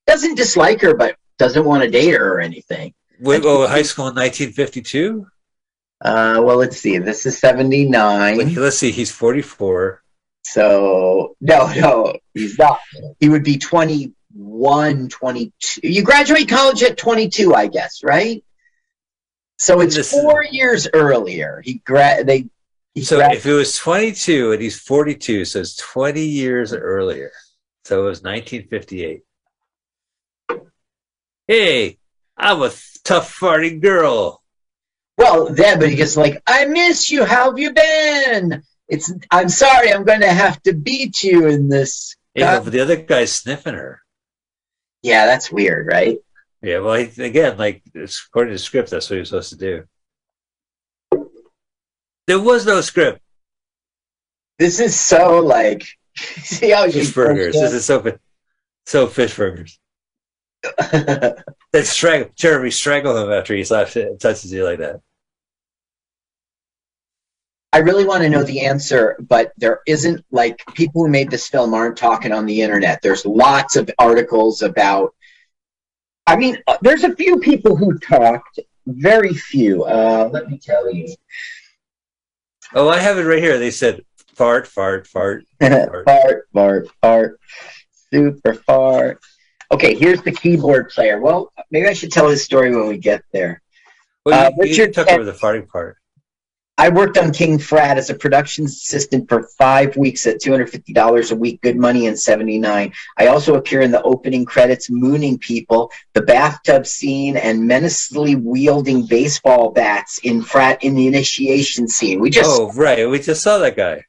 doesn't 0.08 0.36
dislike 0.36 0.82
her, 0.82 0.94
but 0.96 1.18
doesn't 1.38 1.66
want 1.66 1.84
to 1.84 1.90
date 1.90 2.12
her 2.14 2.36
or 2.36 2.40
anything. 2.40 2.94
Wait, 3.20 3.42
oh, 3.46 3.68
high 3.68 3.82
school 3.82 4.08
in 4.08 4.16
1952? 4.16 5.26
Uh, 6.02 6.40
well, 6.44 6.58
let's 6.58 6.78
see. 6.78 6.98
This 6.98 7.26
is 7.26 7.38
seventy 7.38 7.86
nine. 7.90 8.38
Like, 8.38 8.56
let's 8.56 8.78
see, 8.78 8.92
he's 8.92 9.12
44. 9.12 10.02
So 10.44 11.36
no, 11.42 11.68
no, 11.74 12.14
he's 12.34 12.58
not. 12.58 12.80
He 13.20 13.28
would 13.30 13.44
be 13.44 13.58
21, 13.58 15.10
22. 15.10 15.82
You 15.84 16.04
graduate 16.04 16.48
college 16.48 16.84
at 16.84 16.98
22, 16.98 17.54
I 17.56 17.68
guess, 17.68 18.02
right? 18.04 18.44
So 19.58 19.82
it's 19.82 19.96
This 19.96 20.12
is- 20.14 20.22
four 20.22 20.44
years 20.44 20.88
earlier. 20.94 21.62
He 21.64 21.76
gra- 21.86 22.24
they. 22.24 22.50
He 22.94 23.04
So 23.04 23.20
if 23.20 23.46
it 23.46 23.54
was 23.54 23.76
22 23.76 24.54
and 24.54 24.62
he's 24.62 24.80
42, 24.80 25.44
so 25.46 25.60
it's 25.60 25.76
20 25.76 26.22
years 26.22 26.74
earlier. 26.74 27.32
So 27.84 28.02
it 28.04 28.10
was 28.10 28.24
1958. 28.24 29.22
Hey, 31.48 31.98
I'm 32.38 32.62
a 32.62 32.72
tough 33.04 33.38
farting 33.38 33.82
girl. 33.82 34.42
well, 35.18 35.48
then, 35.54 35.80
but 35.80 35.90
he 35.90 35.96
gets 35.96 36.18
like, 36.18 36.42
"I 36.48 36.66
miss 36.66 37.10
you. 37.12 37.24
How 37.26 37.50
have 37.50 37.60
you 37.60 37.72
been?" 37.74 38.64
It's. 38.88 39.12
I'm 39.32 39.50
sorry. 39.50 39.94
I'm 39.94 40.04
going 40.04 40.22
to 40.22 40.32
have 40.34 40.62
to 40.64 40.74
beat 40.74 41.24
you 41.24 41.48
in 41.48 41.70
this. 41.70 42.16
Yeah, 42.34 42.60
the 42.60 42.82
other 42.82 42.96
guy's 42.98 43.32
sniffing 43.32 43.76
her. 43.76 44.02
Yeah, 45.04 45.26
that's 45.26 45.52
weird, 45.52 45.88
right? 45.88 46.18
Yeah, 46.62 46.80
well, 46.80 46.94
again, 46.94 47.58
like 47.58 47.84
it's, 47.94 48.26
according 48.28 48.52
to 48.52 48.56
the 48.56 48.60
script, 48.60 48.90
that's 48.90 49.10
what 49.10 49.18
you're 49.18 49.26
supposed 49.26 49.52
to 49.52 49.58
do. 49.58 49.84
There 52.28 52.40
was 52.40 52.66
no 52.66 52.82
script. 52.82 53.22
This 54.58 54.80
is 54.80 55.00
so 55.00 55.40
like. 55.40 55.86
See 56.16 56.72
how 56.72 56.90
Fish 56.90 57.14
burgers. 57.14 57.54
This 57.54 57.74
is 57.74 57.86
so 57.86 58.18
so 58.86 59.08
fish 59.08 59.36
burgers. 59.36 59.80
Then 61.72 61.84
strangle 61.84 62.32
Jeremy 62.36 62.72
strangle 62.72 63.18
him 63.18 63.32
after 63.32 63.54
he 63.54 63.66
slaps 63.66 63.98
it, 63.98 64.18
touches 64.20 64.54
you 64.54 64.64
like 64.64 64.80
that. 64.80 65.02
I 67.74 67.80
really 67.80 68.06
want 68.06 68.24
to 68.24 68.30
know 68.30 68.44
the 68.44 68.62
answer, 68.62 69.18
but 69.20 69.52
there 69.58 69.82
isn't 69.86 70.24
like 70.32 70.64
people 70.76 71.04
who 71.04 71.12
made 71.12 71.30
this 71.30 71.50
film 71.50 71.74
aren't 71.74 71.98
talking 71.98 72.32
on 72.32 72.46
the 72.46 72.62
internet. 72.62 73.02
There's 73.02 73.26
lots 73.26 73.76
of 73.76 73.90
articles 74.00 74.62
about. 74.62 75.14
I 76.28 76.36
mean, 76.36 76.58
uh, 76.68 76.78
there's 76.82 77.04
a 77.04 77.16
few 77.16 77.38
people 77.40 77.76
who 77.76 77.98
talked, 78.00 78.60
very 78.88 79.34
few. 79.34 79.84
Uh, 79.84 80.30
let 80.32 80.50
me 80.50 80.58
tell 80.58 80.92
you. 80.92 81.14
Oh, 82.74 82.90
I 82.90 83.00
have 83.00 83.18
it 83.18 83.24
right 83.24 83.42
here. 83.42 83.60
They 83.60 83.72
said 83.72 84.02
fart, 84.34 84.68
fart, 84.68 85.08
fart. 85.08 85.46
fart, 85.62 86.48
fart, 86.54 86.88
fart, 87.02 87.40
super 88.12 88.54
fart. 88.54 89.20
Okay, 89.72 89.96
here's 89.96 90.22
the 90.22 90.32
keyboard 90.32 90.90
player. 90.90 91.20
Well, 91.20 91.52
maybe 91.72 91.88
I 91.88 91.94
should 91.94 92.12
tell 92.12 92.28
his 92.30 92.44
story 92.44 92.76
when 92.76 92.88
we 92.88 92.98
get 92.98 93.24
there. 93.32 93.62
Well, 94.26 94.48
Uh, 94.48 94.50
you, 94.50 94.56
you 94.56 94.72
Richard 94.72 94.94
took 94.94 95.08
over 95.10 95.24
the 95.24 95.32
farting 95.32 95.68
part. 95.68 95.98
I 96.78 96.90
worked 96.90 97.18
on 97.18 97.32
King 97.32 97.58
Frat 97.58 97.98
as 97.98 98.10
a 98.10 98.14
production 98.14 98.66
assistant 98.66 99.30
for 99.30 99.44
five 99.58 99.96
weeks 99.96 100.28
at 100.28 100.42
$250 100.42 101.32
a 101.32 101.36
week, 101.36 101.62
good 101.62 101.78
money 101.78 102.08
in 102.08 102.18
79. 102.18 102.92
I 103.18 103.28
also 103.28 103.56
appear 103.56 103.80
in 103.80 103.92
the 103.92 104.02
opening 104.02 104.44
credits, 104.44 104.90
mooning 104.90 105.38
people, 105.38 105.90
the 106.14 106.22
bathtub 106.22 106.86
scene, 106.86 107.38
and 107.38 107.66
menacingly 107.66 108.36
wielding 108.36 109.06
baseball 109.06 109.72
bats 109.72 110.18
in 110.20 110.42
Frat 110.42 110.84
in 110.84 110.96
the 110.96 111.08
initiation 111.08 111.88
scene. 111.88 112.20
We 112.20 112.30
just, 112.30 112.50
oh, 112.60 112.74
right. 112.74 113.10
We 113.10 113.20
just 113.20 113.42
saw 113.42 113.58
that 113.60 113.78
guy. 113.78 114.04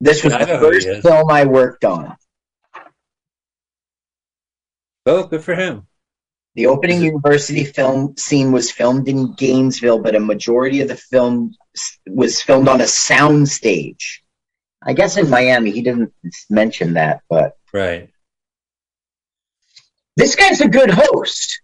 this 0.00 0.22
was 0.22 0.34
I 0.34 0.44
the 0.44 0.46
know 0.46 0.58
who 0.58 0.70
he 0.72 0.80
first 0.80 1.02
film 1.02 1.30
I 1.30 1.46
worked 1.46 1.86
on. 1.86 2.16
Oh, 5.06 5.24
good 5.26 5.42
for 5.42 5.54
him. 5.54 5.86
The 6.56 6.66
opening 6.66 7.00
university 7.02 7.64
film 7.64 8.16
scene 8.16 8.50
was 8.50 8.70
filmed 8.72 9.08
in 9.08 9.34
Gainesville, 9.34 10.00
but 10.00 10.16
a 10.16 10.20
majority 10.20 10.80
of 10.80 10.88
the 10.88 10.96
film 10.96 11.54
was 12.08 12.42
filmed 12.42 12.68
on 12.68 12.80
a 12.80 12.86
sound 12.86 13.48
stage. 13.48 14.22
I 14.82 14.92
guess 14.94 15.16
in 15.16 15.30
Miami. 15.30 15.70
He 15.70 15.82
didn't 15.82 16.12
mention 16.48 16.94
that, 16.94 17.20
but 17.28 17.56
Right. 17.72 18.10
this 20.16 20.34
guy's 20.34 20.60
a 20.60 20.68
good 20.68 20.90
host. 20.90 21.60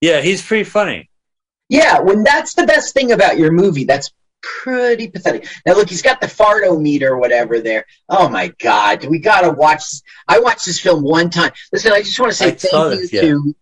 Yeah, 0.00 0.20
he's 0.20 0.42
pretty 0.42 0.64
funny. 0.64 1.10
Yeah, 1.68 1.98
when 2.00 2.22
that's 2.22 2.54
the 2.54 2.66
best 2.66 2.94
thing 2.94 3.12
about 3.12 3.38
your 3.38 3.50
movie, 3.50 3.84
that's 3.84 4.12
pretty 4.42 5.08
pathetic. 5.08 5.48
Now 5.66 5.74
look, 5.74 5.88
he's 5.88 6.02
got 6.02 6.20
the 6.20 6.26
fartometer 6.28 7.02
or 7.10 7.18
whatever 7.18 7.60
there. 7.60 7.86
Oh 8.08 8.28
my 8.28 8.48
god, 8.60 9.04
we 9.06 9.18
gotta 9.18 9.50
watch 9.50 9.78
this. 9.80 10.02
I 10.28 10.38
watched 10.38 10.66
this 10.66 10.78
film 10.78 11.02
one 11.02 11.30
time. 11.30 11.50
Listen, 11.72 11.92
I 11.92 12.02
just 12.02 12.20
want 12.20 12.30
to 12.30 12.36
say 12.38 12.48
I 12.48 12.50
thank 12.52 13.00
this, 13.00 13.12
you 13.12 13.18
yeah. 13.18 13.28
to 13.28 13.56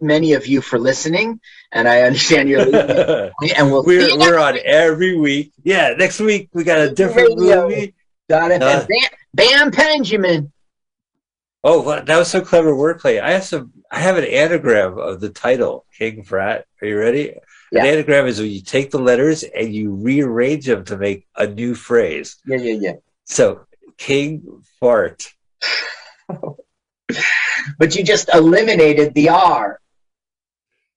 many 0.00 0.32
of 0.34 0.46
you 0.46 0.60
for 0.60 0.78
listening, 0.78 1.40
and 1.72 1.88
I 1.88 2.02
understand 2.02 2.48
you're 2.48 2.64
leaving. 2.64 2.86
we're 2.96 3.32
and 3.56 3.70
we'll 3.70 3.82
next 3.84 4.16
we're 4.18 4.38
on 4.38 4.58
every 4.64 5.16
week. 5.16 5.52
Yeah, 5.62 5.94
next 5.96 6.20
week 6.20 6.48
we 6.52 6.64
got 6.64 6.80
a 6.80 6.90
different 6.90 7.38
Radio. 7.38 7.68
movie. 7.68 7.94
Got 8.28 8.50
it. 8.50 8.62
Uh, 8.62 8.86
Bam, 8.86 9.10
Bam 9.34 9.70
Benjamin. 9.70 10.52
Oh, 11.64 11.82
wow, 11.82 12.00
that 12.00 12.16
was 12.16 12.30
so 12.30 12.40
clever 12.40 12.72
wordplay. 12.72 13.20
I 13.20 13.32
have 13.32 13.44
some. 13.44 13.72
I 13.90 14.00
have 14.00 14.16
an 14.16 14.24
anagram 14.24 14.98
of 14.98 15.20
the 15.20 15.30
title, 15.30 15.86
King 15.96 16.22
Frat. 16.22 16.66
Are 16.80 16.86
you 16.86 16.98
ready? 16.98 17.34
Yeah. 17.72 17.80
An 17.80 17.86
anagram 17.86 18.26
is 18.26 18.38
when 18.38 18.50
you 18.50 18.62
take 18.62 18.90
the 18.90 18.98
letters 18.98 19.42
and 19.42 19.74
you 19.74 19.92
rearrange 19.92 20.66
them 20.66 20.84
to 20.84 20.96
make 20.96 21.26
a 21.36 21.46
new 21.46 21.74
phrase. 21.74 22.36
Yeah, 22.46 22.58
yeah, 22.58 22.78
yeah. 22.80 22.92
So, 23.24 23.66
King 23.96 24.62
Fart. 24.78 25.34
But 27.78 27.94
you 27.96 28.02
just 28.04 28.28
eliminated 28.32 29.14
the 29.14 29.28
R. 29.30 29.80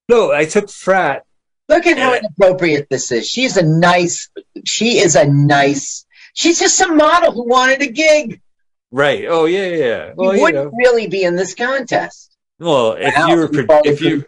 No, 0.10 0.32
I 0.32 0.46
took 0.46 0.70
frat. 0.70 1.24
Look 1.70 1.86
at 1.88 1.98
how 1.98 2.14
inappropriate 2.16 2.88
this 2.90 3.12
is. 3.12 3.28
She's 3.30 3.56
a 3.58 3.64
nice. 3.64 4.30
She 4.66 4.98
is 5.00 5.16
a 5.16 5.26
nice. 5.26 6.06
She's 6.34 6.60
just 6.60 6.82
a 6.82 6.88
model 6.94 7.32
who 7.32 7.48
wanted 7.48 7.82
a 7.82 7.88
gig. 7.88 8.42
Right. 8.92 9.26
Oh 9.28 9.46
yeah, 9.46 9.68
yeah, 9.68 9.76
yeah. 9.76 10.06
You 10.08 10.14
Well, 10.18 10.36
you 10.36 10.42
wouldn't 10.42 10.66
know. 10.66 10.72
really 10.78 11.08
be 11.08 11.24
in 11.24 11.36
this 11.36 11.56
contest. 11.56 12.36
Well, 12.60 12.94
if 13.00 13.16
Wow, 13.16 13.28
you 13.28 13.36
were 13.38 13.48
pro- 13.48 13.82
if 13.86 14.02
you 14.02 14.24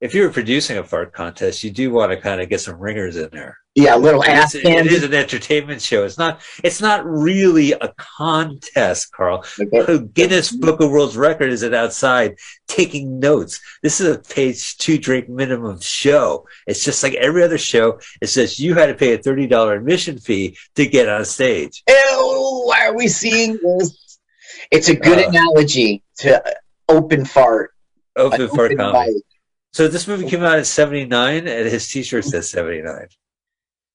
if 0.00 0.14
you 0.14 0.22
were 0.22 0.30
producing 0.30 0.76
a 0.76 0.84
fart 0.84 1.12
contest, 1.14 1.64
you 1.64 1.70
do 1.70 1.90
want 1.90 2.12
to 2.12 2.20
kind 2.20 2.40
of 2.42 2.48
get 2.50 2.60
some 2.60 2.78
ringers 2.78 3.16
in 3.16 3.30
there. 3.32 3.56
Yeah, 3.76 3.94
a 3.94 3.98
little 3.98 4.24
ass 4.24 4.54
it 4.54 4.62
candy. 4.62 4.94
is 4.94 5.02
an 5.02 5.12
entertainment 5.12 5.82
show. 5.82 6.04
It's 6.04 6.16
not. 6.16 6.40
It's 6.64 6.80
not 6.80 7.04
really 7.04 7.72
a 7.72 7.92
contest, 7.98 9.12
Carl. 9.12 9.44
Okay. 9.60 9.98
Guinness 10.14 10.50
Book 10.50 10.80
of 10.80 10.90
World 10.90 11.14
Record 11.14 11.50
is 11.50 11.62
it 11.62 11.74
outside 11.74 12.36
taking 12.68 13.20
notes. 13.20 13.60
This 13.82 14.00
is 14.00 14.16
a 14.16 14.18
page 14.18 14.78
two 14.78 14.96
drink 14.96 15.28
minimum 15.28 15.78
show. 15.80 16.46
It's 16.66 16.82
just 16.82 17.02
like 17.02 17.14
every 17.16 17.42
other 17.44 17.58
show. 17.58 18.00
It 18.22 18.28
says 18.28 18.58
you 18.58 18.72
had 18.74 18.86
to 18.86 18.94
pay 18.94 19.12
a 19.12 19.18
thirty 19.18 19.46
dollar 19.46 19.74
admission 19.74 20.18
fee 20.18 20.56
to 20.76 20.86
get 20.86 21.06
on 21.10 21.26
stage. 21.26 21.82
Ew, 21.86 22.62
why 22.64 22.86
are 22.86 22.96
we 22.96 23.08
seeing 23.08 23.58
this? 23.62 24.18
It's 24.70 24.88
a 24.88 24.96
good 24.96 25.18
Uh, 25.18 25.28
analogy 25.28 26.02
to 26.20 26.42
open 26.88 27.26
fart. 27.26 27.72
Open 28.16 28.48
fart 28.48 28.72
open 28.72 28.78
comedy. 28.78 29.14
mic. 29.16 29.22
So 29.74 29.86
this 29.86 30.08
movie 30.08 30.26
came 30.30 30.42
out 30.42 30.56
in 30.58 30.64
seventy 30.64 31.04
nine, 31.04 31.46
and 31.46 31.68
his 31.68 31.86
T-shirt 31.88 32.24
says 32.24 32.48
seventy 32.48 32.80
nine. 32.80 33.08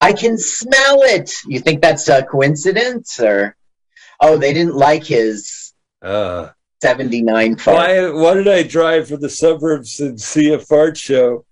I 0.02 0.12
can 0.12 0.36
smell 0.36 1.02
it. 1.02 1.32
You 1.46 1.60
think 1.60 1.80
that's 1.80 2.08
a 2.08 2.22
coincidence 2.24 3.20
or? 3.20 3.56
Oh, 4.20 4.36
they 4.36 4.52
didn't 4.52 4.74
like 4.74 5.04
his 5.04 5.72
Uh, 6.02 6.50
79 6.82 7.56
fart. 7.56 7.76
why? 7.76 8.10
Why 8.10 8.34
did 8.34 8.48
I 8.48 8.62
drive 8.64 9.08
from 9.08 9.20
the 9.20 9.30
suburbs 9.30 10.00
and 10.00 10.20
see 10.20 10.52
a 10.52 10.58
fart 10.58 10.96
show? 10.96 11.44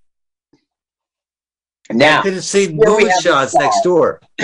I 1.88 1.94
Now, 1.94 2.22
could 2.22 2.34
have 2.34 2.44
seen 2.44 2.70
here 2.76 2.78
we 2.96 3.04
movie 3.04 3.10
shots 3.20 3.54
next 3.54 3.82
door. 3.82 4.20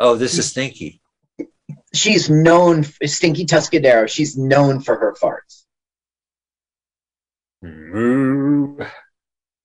oh, 0.00 0.14
this 0.16 0.38
is 0.38 0.48
Stinky. 0.50 1.00
she's 1.94 2.30
known, 2.30 2.84
Stinky 3.04 3.44
Tuscadero, 3.46 4.08
she's 4.08 4.36
known 4.36 4.80
for 4.80 4.96
her 4.96 5.14
farts. 5.20 5.64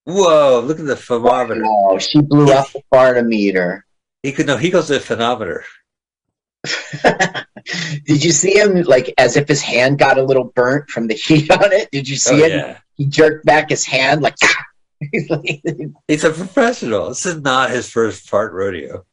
Whoa! 0.08 0.62
Look 0.66 0.80
at 0.80 0.86
the 0.86 0.96
thermometer. 0.96 1.64
Oh, 1.66 1.98
she 2.00 2.22
blew 2.22 2.50
up 2.54 2.72
the 2.72 2.82
fartometer. 2.94 3.82
He 4.24 4.32
could 4.32 4.48
no. 4.48 4.56
He 4.56 4.70
goes 4.70 4.88
to 4.88 4.94
the 4.94 5.00
phenometer. 5.02 5.66
Did 8.06 8.24
you 8.24 8.32
see 8.32 8.58
him 8.58 8.82
like 8.84 9.14
as 9.18 9.36
if 9.36 9.48
his 9.48 9.62
hand 9.62 10.00
got 10.00 10.18
a 10.18 10.24
little 10.24 10.46
burnt 10.46 10.90
from 10.90 11.08
the 11.08 11.14
heat 11.14 11.52
on 11.64 11.74
it? 11.74 11.90
Did 11.92 12.08
you 12.08 12.16
Oh 12.16 12.18
see 12.20 12.44
it? 12.44 12.52
yeah. 12.52 12.78
He 12.96 13.06
jerked 13.06 13.46
back 13.46 13.70
his 13.70 13.86
hand 13.86 14.26
ah! 14.26 14.66
like. 15.30 15.44
He's 16.08 16.24
a 16.24 16.32
professional. 16.32 17.10
This 17.10 17.26
is 17.26 17.42
not 17.42 17.70
his 17.70 17.90
first 17.90 18.30
fart 18.30 18.54
rodeo. 18.54 19.06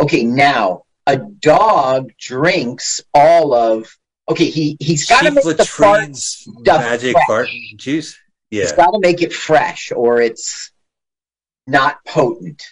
okay, 0.00 0.22
now 0.24 0.84
a 1.06 1.16
dog 1.16 2.12
drinks 2.18 3.00
all 3.14 3.54
of. 3.54 3.96
Okay, 4.28 4.46
he 4.50 4.76
he's 4.80 5.08
got 5.08 5.22
to 5.22 5.30
make 5.32 5.44
the 5.44 5.64
fart. 5.64 6.10
Magic 6.66 7.14
fresh. 7.14 7.26
fart 7.26 7.48
juice. 7.76 8.16
Yeah. 8.50 8.76
got 8.76 8.90
to 8.90 8.98
make 9.00 9.22
it 9.22 9.32
fresh, 9.32 9.92
or 9.94 10.20
it's 10.20 10.72
not 11.66 12.04
potent. 12.04 12.62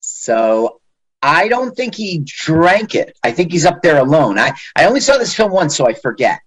So 0.00 0.80
I 1.22 1.48
don't 1.48 1.76
think 1.76 1.94
he 1.94 2.22
drank 2.24 2.94
it. 2.94 3.16
I 3.22 3.32
think 3.32 3.52
he's 3.52 3.66
up 3.66 3.82
there 3.82 3.98
alone. 3.98 4.38
I 4.38 4.52
I 4.74 4.86
only 4.86 5.00
saw 5.00 5.18
this 5.18 5.34
film 5.34 5.52
once, 5.52 5.76
so 5.76 5.86
I 5.86 5.94
forget. 5.94 6.40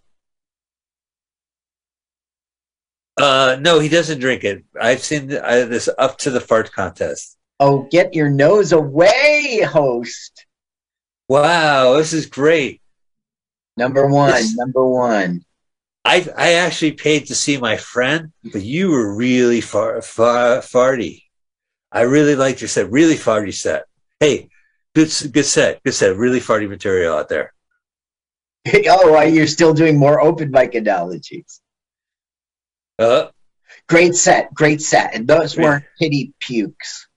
Uh, 3.17 3.57
no, 3.59 3.79
he 3.79 3.89
doesn't 3.89 4.19
drink 4.19 4.43
it. 4.43 4.65
I've 4.79 5.03
seen 5.03 5.29
th- 5.29 5.41
uh, 5.41 5.65
this 5.65 5.87
up 5.97 6.17
to 6.19 6.31
the 6.31 6.41
fart 6.41 6.71
contest. 6.71 7.37
Oh, 7.59 7.87
get 7.91 8.15
your 8.15 8.29
nose 8.29 8.71
away, 8.71 9.61
host. 9.61 10.45
Wow, 11.29 11.93
this 11.97 12.11
is 12.11 12.25
great. 12.25 12.81
Number 13.77 14.07
one, 14.07 14.31
This- 14.31 14.57
number 14.57 14.85
one. 14.85 15.45
I 16.05 16.27
I 16.37 16.53
actually 16.53 16.91
paid 16.93 17.27
to 17.27 17.35
see 17.35 17.57
my 17.57 17.77
friend, 17.77 18.31
but 18.51 18.61
you 18.61 18.91
were 18.91 19.15
really 19.15 19.61
far, 19.61 20.01
far 20.01 20.59
farty. 20.59 21.23
I 21.91 22.01
really 22.01 22.35
liked 22.35 22.61
your 22.61 22.67
set. 22.67 22.91
Really 22.91 23.15
farty 23.15 23.53
set. 23.53 23.85
Hey, 24.19 24.49
good 24.95 25.11
good 25.31 25.45
set. 25.45 25.81
Good 25.83 25.93
set. 25.93 26.17
Really 26.17 26.39
farty 26.39 26.67
material 26.67 27.15
out 27.15 27.29
there. 27.29 27.53
oh, 28.67 29.11
why 29.11 29.25
you're 29.25 29.47
still 29.47 29.73
doing 29.73 29.97
more 29.97 30.21
open 30.21 30.51
mic 30.51 30.75
analogies. 30.75 31.61
Uh, 32.99 33.27
Great 33.89 34.15
set, 34.15 34.53
great 34.53 34.81
set. 34.81 35.13
And 35.13 35.27
those 35.27 35.55
Great. 35.55 35.63
weren't 35.65 35.85
pity 35.99 36.33
pukes. 36.39 37.07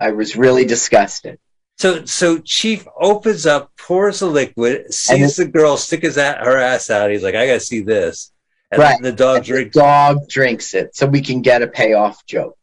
I 0.00 0.12
was 0.12 0.36
really 0.36 0.64
disgusted. 0.64 1.38
So 1.82 2.04
so 2.04 2.38
Chief 2.38 2.86
opens 2.98 3.44
up, 3.44 3.72
pours 3.76 4.20
the 4.20 4.26
liquid, 4.26 4.92
sees 4.94 5.36
the 5.36 5.46
girl 5.46 5.76
stick 5.76 6.02
his 6.02 6.16
a- 6.16 6.34
her 6.34 6.56
ass 6.56 6.90
out. 6.90 7.10
He's 7.10 7.22
like, 7.22 7.34
I 7.34 7.46
gotta 7.46 7.60
see 7.60 7.80
this. 7.80 8.30
And 8.70 8.80
Right. 8.80 8.96
then 9.02 9.02
the 9.02 9.16
dog 9.16 9.36
And 9.38 9.44
the 9.44 9.48
drinks. 9.48 9.76
dog 9.76 10.28
drinks 10.28 10.74
it, 10.74 10.94
so 10.96 11.06
we 11.06 11.20
can 11.20 11.42
get 11.42 11.60
a 11.62 11.66
payoff 11.66 12.24
joke. 12.24 12.56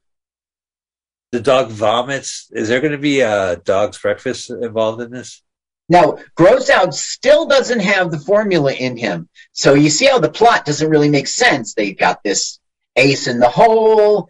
The 1.31 1.39
dog 1.41 1.69
vomits. 1.69 2.47
Is 2.51 2.67
there 2.69 2.79
going 2.81 2.93
to 2.93 2.97
be 2.97 3.19
a 3.19 3.57
dog's 3.57 3.99
breakfast 3.99 4.49
involved 4.49 5.01
in 5.01 5.11
this? 5.11 5.43
Now, 5.87 6.17
Gross 6.35 6.69
Out 6.71 6.95
still 6.95 7.45
doesn't 7.45 7.81
have 7.81 8.09
the 8.09 8.19
formula 8.19 8.73
in 8.73 8.97
him. 8.97 9.29
So 9.51 9.75
you 9.75 9.89
see 9.91 10.05
how 10.07 10.17
the 10.19 10.31
plot 10.31 10.65
doesn't 10.65 10.89
really 10.89 11.09
make 11.09 11.27
sense. 11.27 11.73
They've 11.75 11.97
got 11.97 12.23
this 12.23 12.59
ace 12.95 13.27
in 13.27 13.39
the 13.39 13.49
hole. 13.49 14.27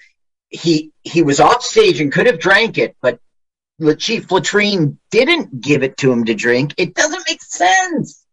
He 0.49 0.91
he 1.03 1.21
was 1.21 1.39
off 1.39 1.63
stage 1.63 2.01
and 2.01 2.11
could 2.11 2.25
have 2.25 2.39
drank 2.39 2.77
it, 2.77 2.97
but 3.01 3.13
the 3.15 3.28
chief 3.95 4.31
latrine 4.31 4.99
didn't 5.11 5.61
give 5.61 5.83
it 5.83 5.97
to 5.97 6.11
him 6.11 6.25
to 6.25 6.33
drink, 6.35 6.73
it 6.77 6.95
doesn't 6.95 7.23
make 7.27 7.41
sense. 7.41 8.25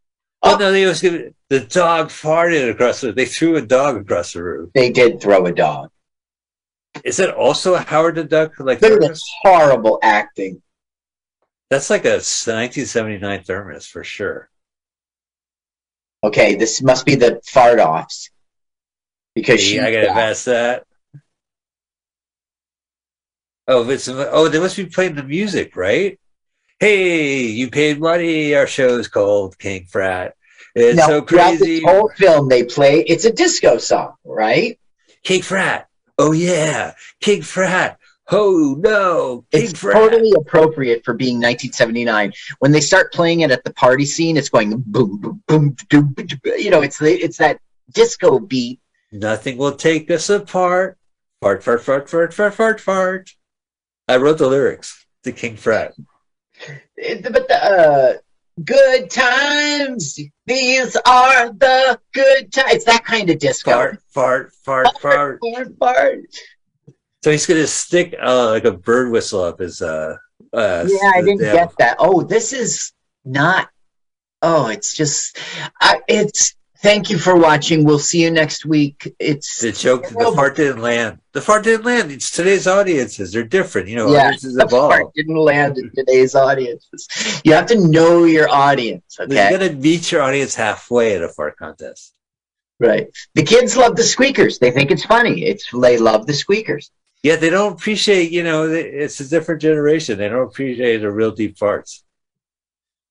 Oh 0.42 0.56
no, 0.56 0.70
they 0.70 0.86
was 0.86 1.00
giving 1.00 1.34
the 1.48 1.60
dog 1.60 2.08
farted 2.08 2.70
across 2.70 3.00
the. 3.00 3.12
They 3.12 3.26
threw 3.26 3.56
a 3.56 3.62
dog 3.62 3.96
across 3.96 4.32
the 4.32 4.42
room. 4.42 4.70
They 4.74 4.90
did 4.90 5.20
throw 5.20 5.46
a 5.46 5.52
dog. 5.52 5.90
Is 7.04 7.16
that 7.18 7.34
also 7.34 7.74
a 7.74 7.80
Howard 7.80 8.16
the 8.16 8.24
Duck? 8.24 8.58
Like 8.58 8.82
at 8.82 9.18
horrible 9.42 9.98
acting. 10.02 10.62
that's 11.70 11.90
like 11.90 12.04
a 12.04 12.18
1979 12.18 13.42
thermos 13.44 13.86
for 13.86 14.04
sure. 14.04 14.50
Okay, 16.24 16.54
this 16.54 16.82
must 16.82 17.06
be 17.06 17.14
the 17.14 17.40
fart 17.46 17.78
offs. 17.78 18.30
Because 19.34 19.60
she, 19.60 19.78
I 19.78 19.92
gotta 19.92 20.12
pass 20.12 20.44
that. 20.44 20.84
Oh, 23.68 23.88
it's 23.90 24.08
oh, 24.08 24.48
they 24.48 24.60
must 24.60 24.76
be 24.76 24.86
playing 24.86 25.16
the 25.16 25.22
music, 25.24 25.74
right? 25.76 26.18
Hey, 26.78 27.46
you 27.46 27.70
paid 27.70 27.98
money. 28.00 28.54
Our 28.54 28.66
show 28.66 28.98
is 28.98 29.08
called 29.08 29.58
King 29.58 29.86
Frat. 29.86 30.34
It's 30.74 30.96
Now, 30.98 31.06
so 31.06 31.22
crazy. 31.22 31.80
The 31.80 31.86
whole 31.86 32.10
film, 32.16 32.48
they 32.48 32.64
play. 32.64 33.00
It's 33.00 33.24
a 33.24 33.32
disco 33.32 33.78
song, 33.78 34.14
right? 34.24 34.78
King 35.24 35.42
Frat. 35.42 35.88
Oh 36.18 36.32
yeah, 36.32 36.92
King 37.20 37.42
Frat. 37.42 37.98
Oh 38.30 38.76
no, 38.78 39.44
King 39.52 39.62
It's 39.64 39.78
Frat. 39.80 39.94
totally 39.94 40.32
appropriate 40.36 41.04
for 41.04 41.14
being 41.14 41.36
1979. 41.36 42.32
When 42.58 42.72
they 42.72 42.80
start 42.80 43.12
playing 43.12 43.40
it 43.40 43.50
at 43.50 43.64
the 43.64 43.72
party 43.72 44.04
scene, 44.04 44.36
it's 44.36 44.48
going 44.48 44.70
boom, 44.78 45.18
boom, 45.18 45.42
boom, 45.46 45.76
boom, 45.88 46.12
boom. 46.14 46.26
You 46.58 46.70
know, 46.70 46.82
it's 46.82 46.98
the, 46.98 47.12
it's 47.12 47.38
that 47.38 47.58
disco 47.92 48.38
beat. 48.38 48.80
Nothing 49.12 49.56
will 49.56 49.76
take 49.76 50.10
us 50.10 50.28
apart. 50.30 50.98
Fart, 51.40 51.62
fart, 51.62 51.82
fart, 51.82 52.10
fart, 52.10 52.34
fart, 52.34 52.54
fart, 52.54 52.80
fart. 52.80 53.30
I 54.08 54.16
wrote 54.16 54.38
the 54.38 54.46
lyrics 54.48 55.06
to 55.24 55.32
King. 55.32 55.58
It- 56.96 57.22
But 57.22 57.48
the 57.48 57.64
uh, 57.64 58.14
good 58.64 59.10
times, 59.10 60.18
these 60.46 60.96
are 61.06 61.50
the 61.52 62.00
good 62.14 62.52
times. 62.52 62.72
It's 62.74 62.84
that 62.86 63.04
kind 63.04 63.28
of 63.30 63.38
disco. 63.38 63.70
Fart, 63.70 64.00
fart, 64.12 64.52
fart, 64.64 64.86
fart. 65.00 65.40
fart, 65.54 65.68
fart. 65.78 66.20
So 67.22 67.30
he's 67.30 67.46
gonna 67.46 67.66
stick 67.66 68.14
uh, 68.20 68.50
like 68.50 68.64
a 68.64 68.72
bird 68.72 69.10
whistle 69.10 69.42
up 69.42 69.58
his. 69.58 69.82
Uh, 69.82 70.16
uh, 70.52 70.86
Yeah, 70.88 71.10
I 71.14 71.22
didn't 71.22 71.40
get 71.40 71.72
that. 71.78 71.96
Oh, 71.98 72.22
this 72.22 72.52
is 72.52 72.92
not. 73.24 73.68
Oh, 74.42 74.68
it's 74.68 74.96
just. 74.96 75.38
I, 75.80 76.00
it's. 76.08 76.55
Thank 76.82 77.10
you 77.10 77.18
for 77.18 77.34
watching. 77.36 77.84
We'll 77.84 77.98
see 77.98 78.22
you 78.22 78.30
next 78.30 78.64
week. 78.66 79.14
It's 79.18 79.60
The 79.60 79.72
joke, 79.72 80.08
the 80.08 80.32
fart 80.34 80.56
didn't 80.56 80.82
land. 80.82 81.18
The 81.32 81.40
fart 81.40 81.64
didn't 81.64 81.86
land. 81.86 82.10
It's 82.10 82.30
today's 82.30 82.66
audiences. 82.66 83.32
They're 83.32 83.44
different. 83.44 83.88
You 83.88 83.96
know, 83.96 84.12
yeah, 84.12 84.26
audiences 84.26 84.54
the 84.56 84.64
evolve. 84.64 84.90
part 84.90 85.14
didn't 85.14 85.36
land 85.36 85.78
in 85.78 85.90
today's 85.94 86.34
audiences. 86.34 87.40
You 87.44 87.52
have 87.54 87.66
to 87.66 87.80
know 87.88 88.24
your 88.24 88.48
audience. 88.48 89.16
Okay, 89.18 89.34
You 89.34 89.40
Okay, 89.56 89.66
gotta 89.68 89.72
meet 89.78 90.12
your 90.12 90.22
audience 90.22 90.54
halfway 90.54 91.16
at 91.16 91.22
a 91.22 91.28
fart 91.28 91.56
contest. 91.56 92.14
right. 92.78 93.08
The 93.34 93.42
kids 93.42 93.76
love 93.76 93.96
the 93.96 94.02
squeakers. 94.02 94.58
They 94.58 94.70
think 94.70 94.90
it's 94.90 95.04
funny. 95.04 95.44
It's 95.44 95.70
they 95.72 95.98
love 95.98 96.26
the 96.26 96.34
squeakers. 96.34 96.90
Yeah, 97.22 97.36
they 97.36 97.50
don't 97.50 97.72
appreciate. 97.72 98.30
You 98.30 98.44
know, 98.44 98.68
it's 98.68 99.18
a 99.20 99.28
different 99.28 99.60
generation. 99.62 100.18
They 100.18 100.28
don't 100.28 100.46
appreciate 100.46 100.98
the 100.98 101.10
real 101.10 101.32
deep 101.32 101.56
farts. 101.56 102.02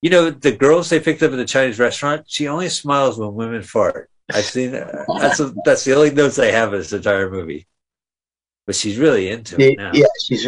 You 0.06 0.12
know, 0.12 0.30
the 0.30 0.52
girls 0.52 0.88
they 0.88 1.00
picked 1.00 1.24
up 1.24 1.32
at 1.32 1.38
the 1.38 1.46
Chinese 1.46 1.80
restaurant. 1.80 2.26
She 2.28 2.48
only 2.48 2.70
smiles 2.70 3.18
when 3.18 3.34
women 3.34 3.64
fart. 3.64 4.12
I've 4.32 4.46
seen 4.46 4.70
that's 4.70 5.40
a, 5.40 5.52
that's 5.66 5.84
the 5.84 5.96
only 5.96 6.12
notes 6.12 6.38
I 6.38 6.52
have 6.52 6.74
in 6.76 6.80
this 6.80 6.94
entire 6.94 7.28
movie. 7.28 7.66
But 8.68 8.76
she's 8.76 9.00
really 9.00 9.30
into 9.30 9.60
it 9.60 9.80
now. 9.80 9.90
Yeah, 9.96 10.06
she's 10.24 10.48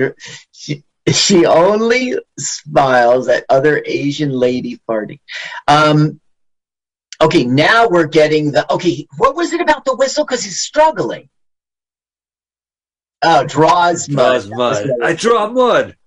she 0.52 0.84
she 1.12 1.48
only 1.48 2.14
smiles 2.38 3.30
at 3.30 3.46
other 3.50 3.82
Asian 3.84 4.30
lady 4.30 4.80
farting. 4.88 5.22
Um, 5.68 6.22
okay, 7.20 7.44
now 7.44 7.88
we're 7.88 8.06
getting 8.06 8.52
the 8.52 8.72
okay. 8.72 9.08
What 9.18 9.36
was 9.36 9.54
it 9.54 9.62
about 9.62 9.86
the 9.86 9.96
whistle? 9.96 10.24
Because 10.24 10.44
he's 10.44 10.60
struggling. 10.60 11.30
Oh, 13.24 13.44
draws 13.44 14.08
mud. 14.08 14.44
Draws 14.44 14.50
mud. 14.52 14.92
I 15.02 15.16
draw 15.16 15.50
mud. 15.50 15.98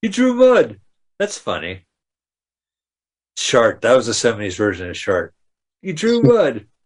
He 0.00 0.08
drew 0.08 0.32
mud. 0.32 0.80
That's 1.18 1.36
funny. 1.36 1.84
Shark. 3.38 3.80
That 3.82 3.96
was 3.96 4.06
the 4.06 4.14
seventies 4.14 4.56
version 4.56 4.90
of 4.90 4.96
Shark. 4.96 5.32
You 5.82 5.92
drew 5.92 6.22
mud. 6.22 6.66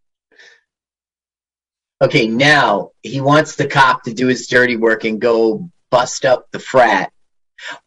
Okay, 2.01 2.27
now 2.27 2.91
he 3.01 3.21
wants 3.21 3.55
the 3.55 3.65
cop 3.65 4.03
to 4.03 4.13
do 4.13 4.27
his 4.27 4.47
dirty 4.47 4.75
work 4.75 5.05
and 5.05 5.21
go 5.21 5.69
bust 5.89 6.25
up 6.25 6.51
the 6.51 6.59
frat. 6.59 7.13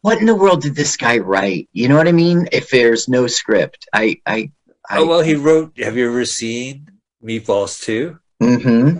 What 0.01 0.17
in 0.17 0.25
the 0.25 0.33
world 0.33 0.63
did 0.63 0.75
this 0.75 0.97
guy 0.97 1.19
write? 1.19 1.69
You 1.71 1.87
know 1.87 1.97
what 1.97 2.07
I 2.07 2.13
mean? 2.13 2.49
If 2.51 2.71
there's 2.71 3.07
no 3.07 3.27
script, 3.27 3.87
I, 3.93 4.19
I, 4.25 4.49
I 4.89 4.97
oh 4.97 5.05
well, 5.05 5.21
he 5.21 5.35
wrote. 5.35 5.77
Have 5.77 5.97
you 5.97 6.09
ever 6.09 6.25
seen 6.25 6.89
Meatballs 7.23 7.79
two? 7.83 8.17
hmm 8.41 8.97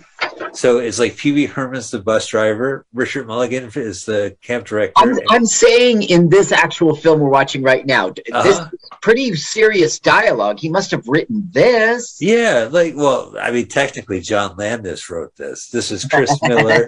So 0.58 0.80
it's 0.80 0.98
like 0.98 1.16
Pee 1.18 1.34
Wee 1.34 1.46
Herman's 1.46 1.92
the 1.92 2.00
bus 2.00 2.28
driver. 2.28 2.84
Richard 2.92 3.28
Mulligan 3.28 3.70
is 3.76 4.06
the 4.06 4.36
camp 4.42 4.66
director. 4.66 4.94
I'm, 4.98 5.16
I'm 5.30 5.46
saying 5.46 6.02
in 6.02 6.30
this 6.30 6.52
actual 6.52 6.96
film 6.96 7.20
we're 7.20 7.30
watching 7.30 7.62
right 7.62 7.86
now, 7.86 8.08
Uh-huh. 8.08 8.50
is 8.50 8.60
pretty 9.04 9.36
serious 9.36 10.00
dialogue. 10.00 10.58
He 10.60 10.70
must 10.70 10.90
have 10.92 11.08
written 11.08 11.48
this. 11.52 12.18
yeah, 12.20 12.68
like 12.72 12.96
well, 12.96 13.36
I 13.40 13.52
mean, 13.52 13.68
technically, 13.68 14.20
John 14.20 14.56
Landis 14.58 15.08
wrote 15.12 15.36
this. 15.36 15.68
This 15.70 15.92
is 15.92 16.06
Chris 16.06 16.36
Miller. 16.42 16.88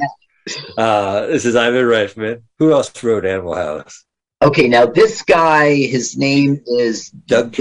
uh, 0.77 1.27
this 1.27 1.45
is 1.45 1.55
Ivan 1.55 1.85
Reitman. 1.85 2.41
Who 2.57 2.71
else 2.73 2.91
wrote 3.03 3.23
Animal 3.23 3.53
House? 3.53 4.03
Okay, 4.41 4.69
now 4.69 4.85
this 4.85 5.21
guy, 5.21 5.75
his 5.75 6.15
name 6.17 6.61
is 6.65 7.09
Doug 7.09 7.51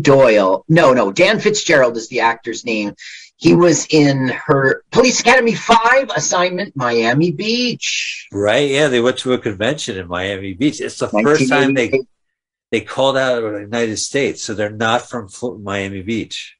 Doyle. 0.00 0.64
No, 0.68 0.92
no, 0.94 1.12
Dan 1.12 1.38
Fitzgerald 1.38 1.96
is 1.98 2.08
the 2.08 2.20
actor's 2.20 2.64
name. 2.64 2.94
He 3.36 3.54
was 3.54 3.86
in 3.90 4.28
her 4.28 4.82
Police 4.90 5.20
Academy 5.20 5.54
5 5.54 6.10
assignment, 6.16 6.74
Miami 6.74 7.32
Beach. 7.32 8.28
Right? 8.32 8.70
Yeah, 8.70 8.88
they 8.88 9.00
went 9.00 9.18
to 9.18 9.34
a 9.34 9.38
convention 9.38 9.98
in 9.98 10.08
Miami 10.08 10.54
Beach. 10.54 10.80
It's 10.80 10.98
the 10.98 11.08
first 11.08 11.48
time 11.48 11.74
they 11.74 12.00
they 12.70 12.80
called 12.80 13.16
out 13.16 13.40
the 13.40 13.60
United 13.60 13.98
States, 13.98 14.42
so 14.42 14.54
they're 14.54 14.70
not 14.70 15.08
from 15.08 15.28
Miami 15.62 16.02
Beach. 16.02 16.56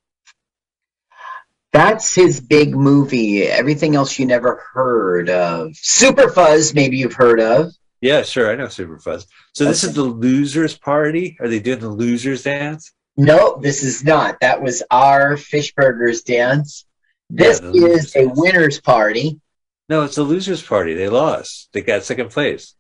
That's 1.73 2.15
his 2.15 2.41
big 2.41 2.75
movie. 2.75 3.43
Everything 3.43 3.97
else 3.97 4.19
you 4.19 4.25
never 4.25 4.65
heard 4.73 5.29
of. 5.29 5.77
Super 5.77 6.31
Fuzz, 6.31 6.75
maybe 6.75 6.97
you've 6.97 7.13
heard 7.15 7.41
of. 7.41 7.73
Yeah, 8.01 8.23
sure, 8.23 8.51
I 8.51 8.55
know 8.55 8.67
Superfuzz. 8.67 9.27
So 9.53 9.65
this 9.65 9.83
is 9.83 9.95
the 9.95 10.03
losers 10.03 10.79
party. 10.79 11.37
Are 11.41 11.49
they 11.49 11.61
doing 11.61 11.81
the 11.81 11.89
losers 11.89 12.45
dance? 12.45 12.93
No, 13.17 13.59
this 13.61 13.83
is 13.83 14.05
not. 14.05 14.41
That 14.41 14.63
was 14.63 14.83
our 14.91 15.37
Fishburgers 15.37 16.25
dance. 16.25 16.85
This 17.31 17.61
Yeah, 17.63 17.71
is 17.87 18.15
a 18.15 18.27
dance. 18.27 18.39
winner's 18.39 18.81
party. 18.81 19.41
No, 19.89 20.03
it's 20.03 20.19
a 20.19 20.23
losers 20.23 20.63
party. 20.63 20.95
They 20.95 21.09
lost. 21.09 21.69
They 21.73 21.81
got 21.81 22.05
second 22.05 22.31
place. 22.31 22.75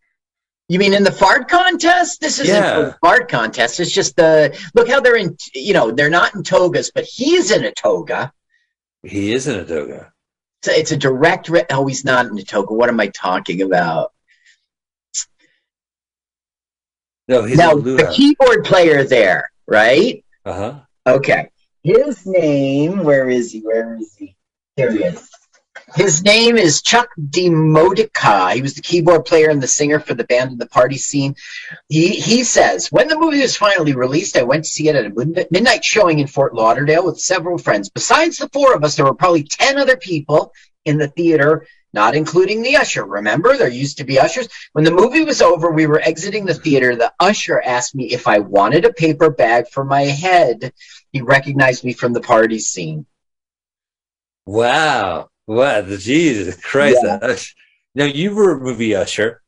You 0.69 0.79
mean 0.81 0.93
in 0.95 1.05
the 1.05 1.13
fart 1.13 1.49
contest? 1.49 2.21
This 2.21 2.41
isn't 2.41 2.55
Yeah. 2.55 2.81
the 2.81 2.97
fart 3.01 3.31
contest. 3.31 3.79
It's 3.81 3.91
just 3.93 4.17
the 4.17 4.59
look 4.75 4.89
how 4.89 5.01
they're 5.01 5.17
in. 5.17 5.37
You 5.55 5.73
know, 5.75 5.91
they're 5.93 6.11
not 6.11 6.35
in 6.35 6.43
togas, 6.43 6.91
but 6.93 7.05
he's 7.05 7.51
in 7.53 7.65
a 7.65 7.71
toga. 7.73 8.33
He 9.05 9.33
is 9.33 9.47
in 9.47 9.55
a 9.61 9.65
toga. 9.65 10.13
It's 10.63 10.69
a, 10.69 10.79
it's 10.81 10.91
a 10.93 10.97
direct. 10.97 11.49
Re- 11.49 11.65
oh, 11.71 11.87
he's 11.87 12.05
not 12.05 12.27
in 12.27 12.37
a 12.37 12.43
toga. 12.43 12.75
What 12.75 12.89
am 12.89 12.99
I 12.99 13.07
talking 13.09 13.63
about? 13.63 14.13
No, 17.29 17.43
he's 17.45 17.59
now 17.59 17.73
a 17.73 17.81
the 17.81 18.13
keyboard 18.15 18.65
player 18.65 19.05
there, 19.05 19.51
right? 19.67 20.25
Uh 20.47 20.53
huh. 20.53 20.81
Okay. 21.09 21.51
His 21.83 22.25
name, 22.25 23.03
where 23.03 23.29
is 23.29 23.51
he? 23.51 23.61
Where 23.61 23.97
is 23.97 24.15
he? 24.17 24.37
Here 24.77 24.93
he 24.93 25.03
is. 25.03 25.29
His 25.95 26.23
name 26.23 26.57
is 26.57 26.83
Chuck 26.83 27.09
Demodica. 27.19 28.55
He 28.55 28.63
was 28.63 28.75
the 28.75 28.83
keyboard 28.83 29.25
player 29.25 29.51
and 29.51 29.63
the 29.63 29.67
singer 29.67 29.99
for 29.99 30.15
the 30.15 30.25
band 30.25 30.53
in 30.53 30.59
the 30.59 30.67
party 30.67 30.99
scene. 30.99 31.35
He 31.89 32.11
he 32.11 32.45
says, 32.45 32.93
when 32.93 33.09
the 33.09 33.19
movie 33.19 33.41
was 33.41 33.57
finally 33.57 33.95
released, 33.95 34.37
I 34.37 34.45
went 34.45 34.65
to 34.65 34.71
see 34.71 34.89
it 34.89 34.95
at 34.95 35.07
a 35.07 35.47
midnight 35.51 35.85
showing 35.85 36.21
in 36.21 36.29
Fort 36.29 36.55
Lauderdale 36.55 37.05
with 37.05 37.21
several 37.21 37.59
friends. 37.59 37.89
Besides 37.89 38.39
the 38.39 38.49
four 38.49 38.75
of 38.75 38.85
us, 38.85 38.95
there 38.95 39.05
were 39.05 39.15
probably 39.15 39.43
10 39.43 39.79
other 39.79 39.97
people 39.97 40.53
in 40.85 40.99
the 40.99 41.09
theater, 41.09 41.67
not 41.97 42.15
including 42.15 42.63
the 42.63 42.77
usher. 42.77 43.05
Remember, 43.05 43.57
there 43.57 43.71
used 43.71 43.97
to 43.97 44.05
be 44.05 44.21
ushers. 44.21 44.49
When 44.73 44.85
the 44.85 44.91
movie 44.91 45.25
was 45.25 45.41
over, 45.41 45.71
we 45.71 45.87
were 45.87 46.01
exiting 46.01 46.45
the 46.45 46.53
theater. 46.53 46.95
The 46.95 47.13
usher 47.19 47.61
asked 47.61 47.95
me 47.95 48.13
if 48.13 48.29
I 48.29 48.39
wanted 48.39 48.85
a 48.85 48.93
paper 48.93 49.31
bag 49.31 49.69
for 49.69 49.83
my 49.83 50.03
head. 50.03 50.75
He 51.11 51.23
recognized 51.23 51.85
me 51.85 51.95
from 51.95 52.13
the 52.13 52.21
party 52.21 52.59
scene. 52.59 53.07
Wow. 54.45 55.31
Wow. 55.47 55.81
The 55.81 55.97
Jesus 55.97 56.61
Christ. 56.61 56.99
Yeah. 57.03 57.35
Now 57.95 58.05
you 58.05 58.35
were 58.35 58.53
a 58.53 58.61
movie 58.61 58.95
usher. 58.95 59.41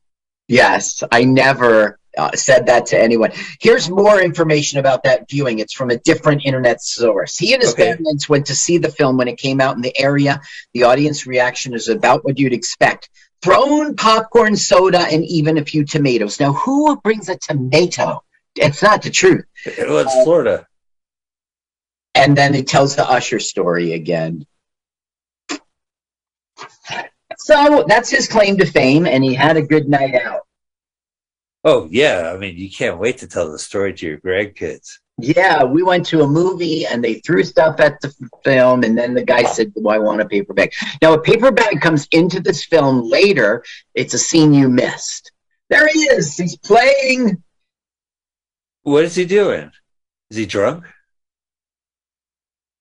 Yes, 0.47 1.03
I 1.11 1.25
never. 1.25 1.98
Uh, 2.19 2.35
said 2.35 2.67
that 2.67 2.85
to 2.87 2.99
anyone. 2.99 3.31
Here's 3.59 3.89
more 3.89 4.21
information 4.21 4.79
about 4.79 5.03
that 5.03 5.29
viewing. 5.29 5.59
It's 5.59 5.73
from 5.73 5.89
a 5.89 5.97
different 5.97 6.45
internet 6.45 6.81
source. 6.83 7.37
He 7.37 7.53
and 7.53 7.61
his 7.61 7.73
Okay. 7.73 7.95
parents 7.95 8.27
went 8.27 8.47
to 8.47 8.55
see 8.55 8.77
the 8.77 8.91
film 8.91 9.17
when 9.17 9.27
it 9.27 9.37
came 9.37 9.61
out 9.61 9.75
in 9.75 9.81
the 9.81 9.97
area. 9.99 10.41
The 10.73 10.83
audience 10.83 11.25
reaction 11.25 11.73
is 11.73 11.87
about 11.87 12.23
what 12.25 12.37
you'd 12.37 12.53
expect. 12.53 13.09
Thrown 13.41 13.95
popcorn, 13.95 14.55
soda, 14.57 14.99
and 14.99 15.23
even 15.25 15.57
a 15.57 15.63
few 15.65 15.85
tomatoes. 15.85 16.39
Now, 16.39 16.53
who 16.53 16.99
brings 17.01 17.29
a 17.29 17.37
tomato? 17.37 18.21
It's 18.55 18.83
not 18.83 19.01
the 19.01 19.09
truth. 19.09 19.45
Well, 19.77 19.99
it's 19.99 20.23
Florida. 20.23 20.67
And 22.15 22.37
then 22.37 22.53
it 22.53 22.67
tells 22.67 22.97
the 22.97 23.09
Usher 23.09 23.39
story 23.39 23.93
again. 23.93 24.45
So 27.37 27.85
that's 27.87 28.09
his 28.09 28.27
claim 28.27 28.57
to 28.57 28.65
fame, 28.65 29.05
and 29.05 29.23
he 29.23 29.33
had 29.33 29.55
a 29.55 29.61
good 29.61 29.87
night 29.87 30.15
out. 30.15 30.41
Oh 31.63 31.87
yeah, 31.91 32.31
I 32.33 32.37
mean 32.37 32.57
you 32.57 32.69
can't 32.69 32.99
wait 32.99 33.17
to 33.19 33.27
tell 33.27 33.51
the 33.51 33.59
story 33.59 33.93
to 33.93 34.05
your 34.05 34.17
grandkids. 34.19 34.99
Yeah, 35.21 35.65
we 35.65 35.83
went 35.83 36.05
to 36.07 36.21
a 36.21 36.27
movie 36.27 36.85
and 36.85 37.03
they 37.03 37.15
threw 37.15 37.43
stuff 37.43 37.81
at 37.81 37.99
the 37.99 38.13
film, 38.45 38.83
and 38.83 38.97
then 38.97 39.13
the 39.13 39.23
guy 39.23 39.43
said, 39.43 39.73
"Do 39.73 39.89
I 39.89 39.99
want 39.99 40.21
a 40.21 40.25
paper 40.25 40.53
bag?" 40.53 40.71
Now, 41.01 41.13
a 41.13 41.21
paper 41.21 41.51
bag 41.51 41.81
comes 41.81 42.07
into 42.11 42.39
this 42.39 42.63
film 42.63 43.09
later. 43.09 43.63
It's 43.93 44.13
a 44.13 44.17
scene 44.17 44.53
you 44.53 44.69
missed. 44.69 45.31
There 45.69 45.87
he 45.87 45.99
is. 45.99 46.37
He's 46.37 46.57
playing. 46.57 47.43
What 48.83 49.03
is 49.03 49.15
he 49.15 49.25
doing? 49.25 49.71
Is 50.29 50.37
he 50.37 50.45
drunk? 50.45 50.85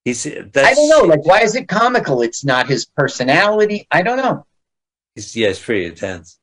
He's 0.05 0.22
that's, 0.22 0.56
I 0.56 0.74
don't 0.74 0.88
know. 0.88 1.06
Like, 1.06 1.26
why 1.26 1.40
is 1.40 1.56
it 1.56 1.66
comical? 1.66 2.22
It's 2.22 2.44
not 2.44 2.68
his 2.68 2.86
personality. 2.86 3.86
I 3.90 4.02
don't 4.02 4.16
know. 4.16 4.46
He's, 5.14 5.34
yeah, 5.34 5.48
it's 5.48 5.62
pretty 5.62 5.86
intense. 5.86 6.38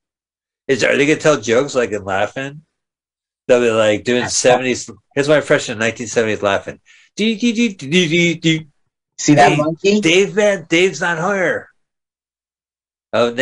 Is 0.67 0.83
are 0.83 0.95
they 0.97 1.05
gonna 1.05 1.19
tell 1.19 1.39
jokes 1.39 1.75
like 1.75 1.91
and 1.91 2.05
laughing? 2.05 2.63
They'll 3.47 3.61
be 3.61 3.69
like 3.69 4.03
doing 4.03 4.27
seventies. 4.27 4.89
Here's 5.13 5.29
my 5.29 5.37
impression 5.37 5.73
of 5.73 5.79
nineteen 5.79 6.07
seventies 6.07 6.41
laughing. 6.41 6.79
Do 7.15 7.35
do 7.37 7.53
do 7.53 7.73
do 7.73 8.07
do 8.07 8.35
do. 8.35 8.65
See 9.17 9.35
that 9.35 9.51
Hey, 9.51 9.57
monkey? 9.57 10.01
Dave 10.01 10.35
man, 10.35 10.65
Dave's 10.67 11.01
not 11.01 11.17
here. 11.17 11.69
Oh, 13.13 13.31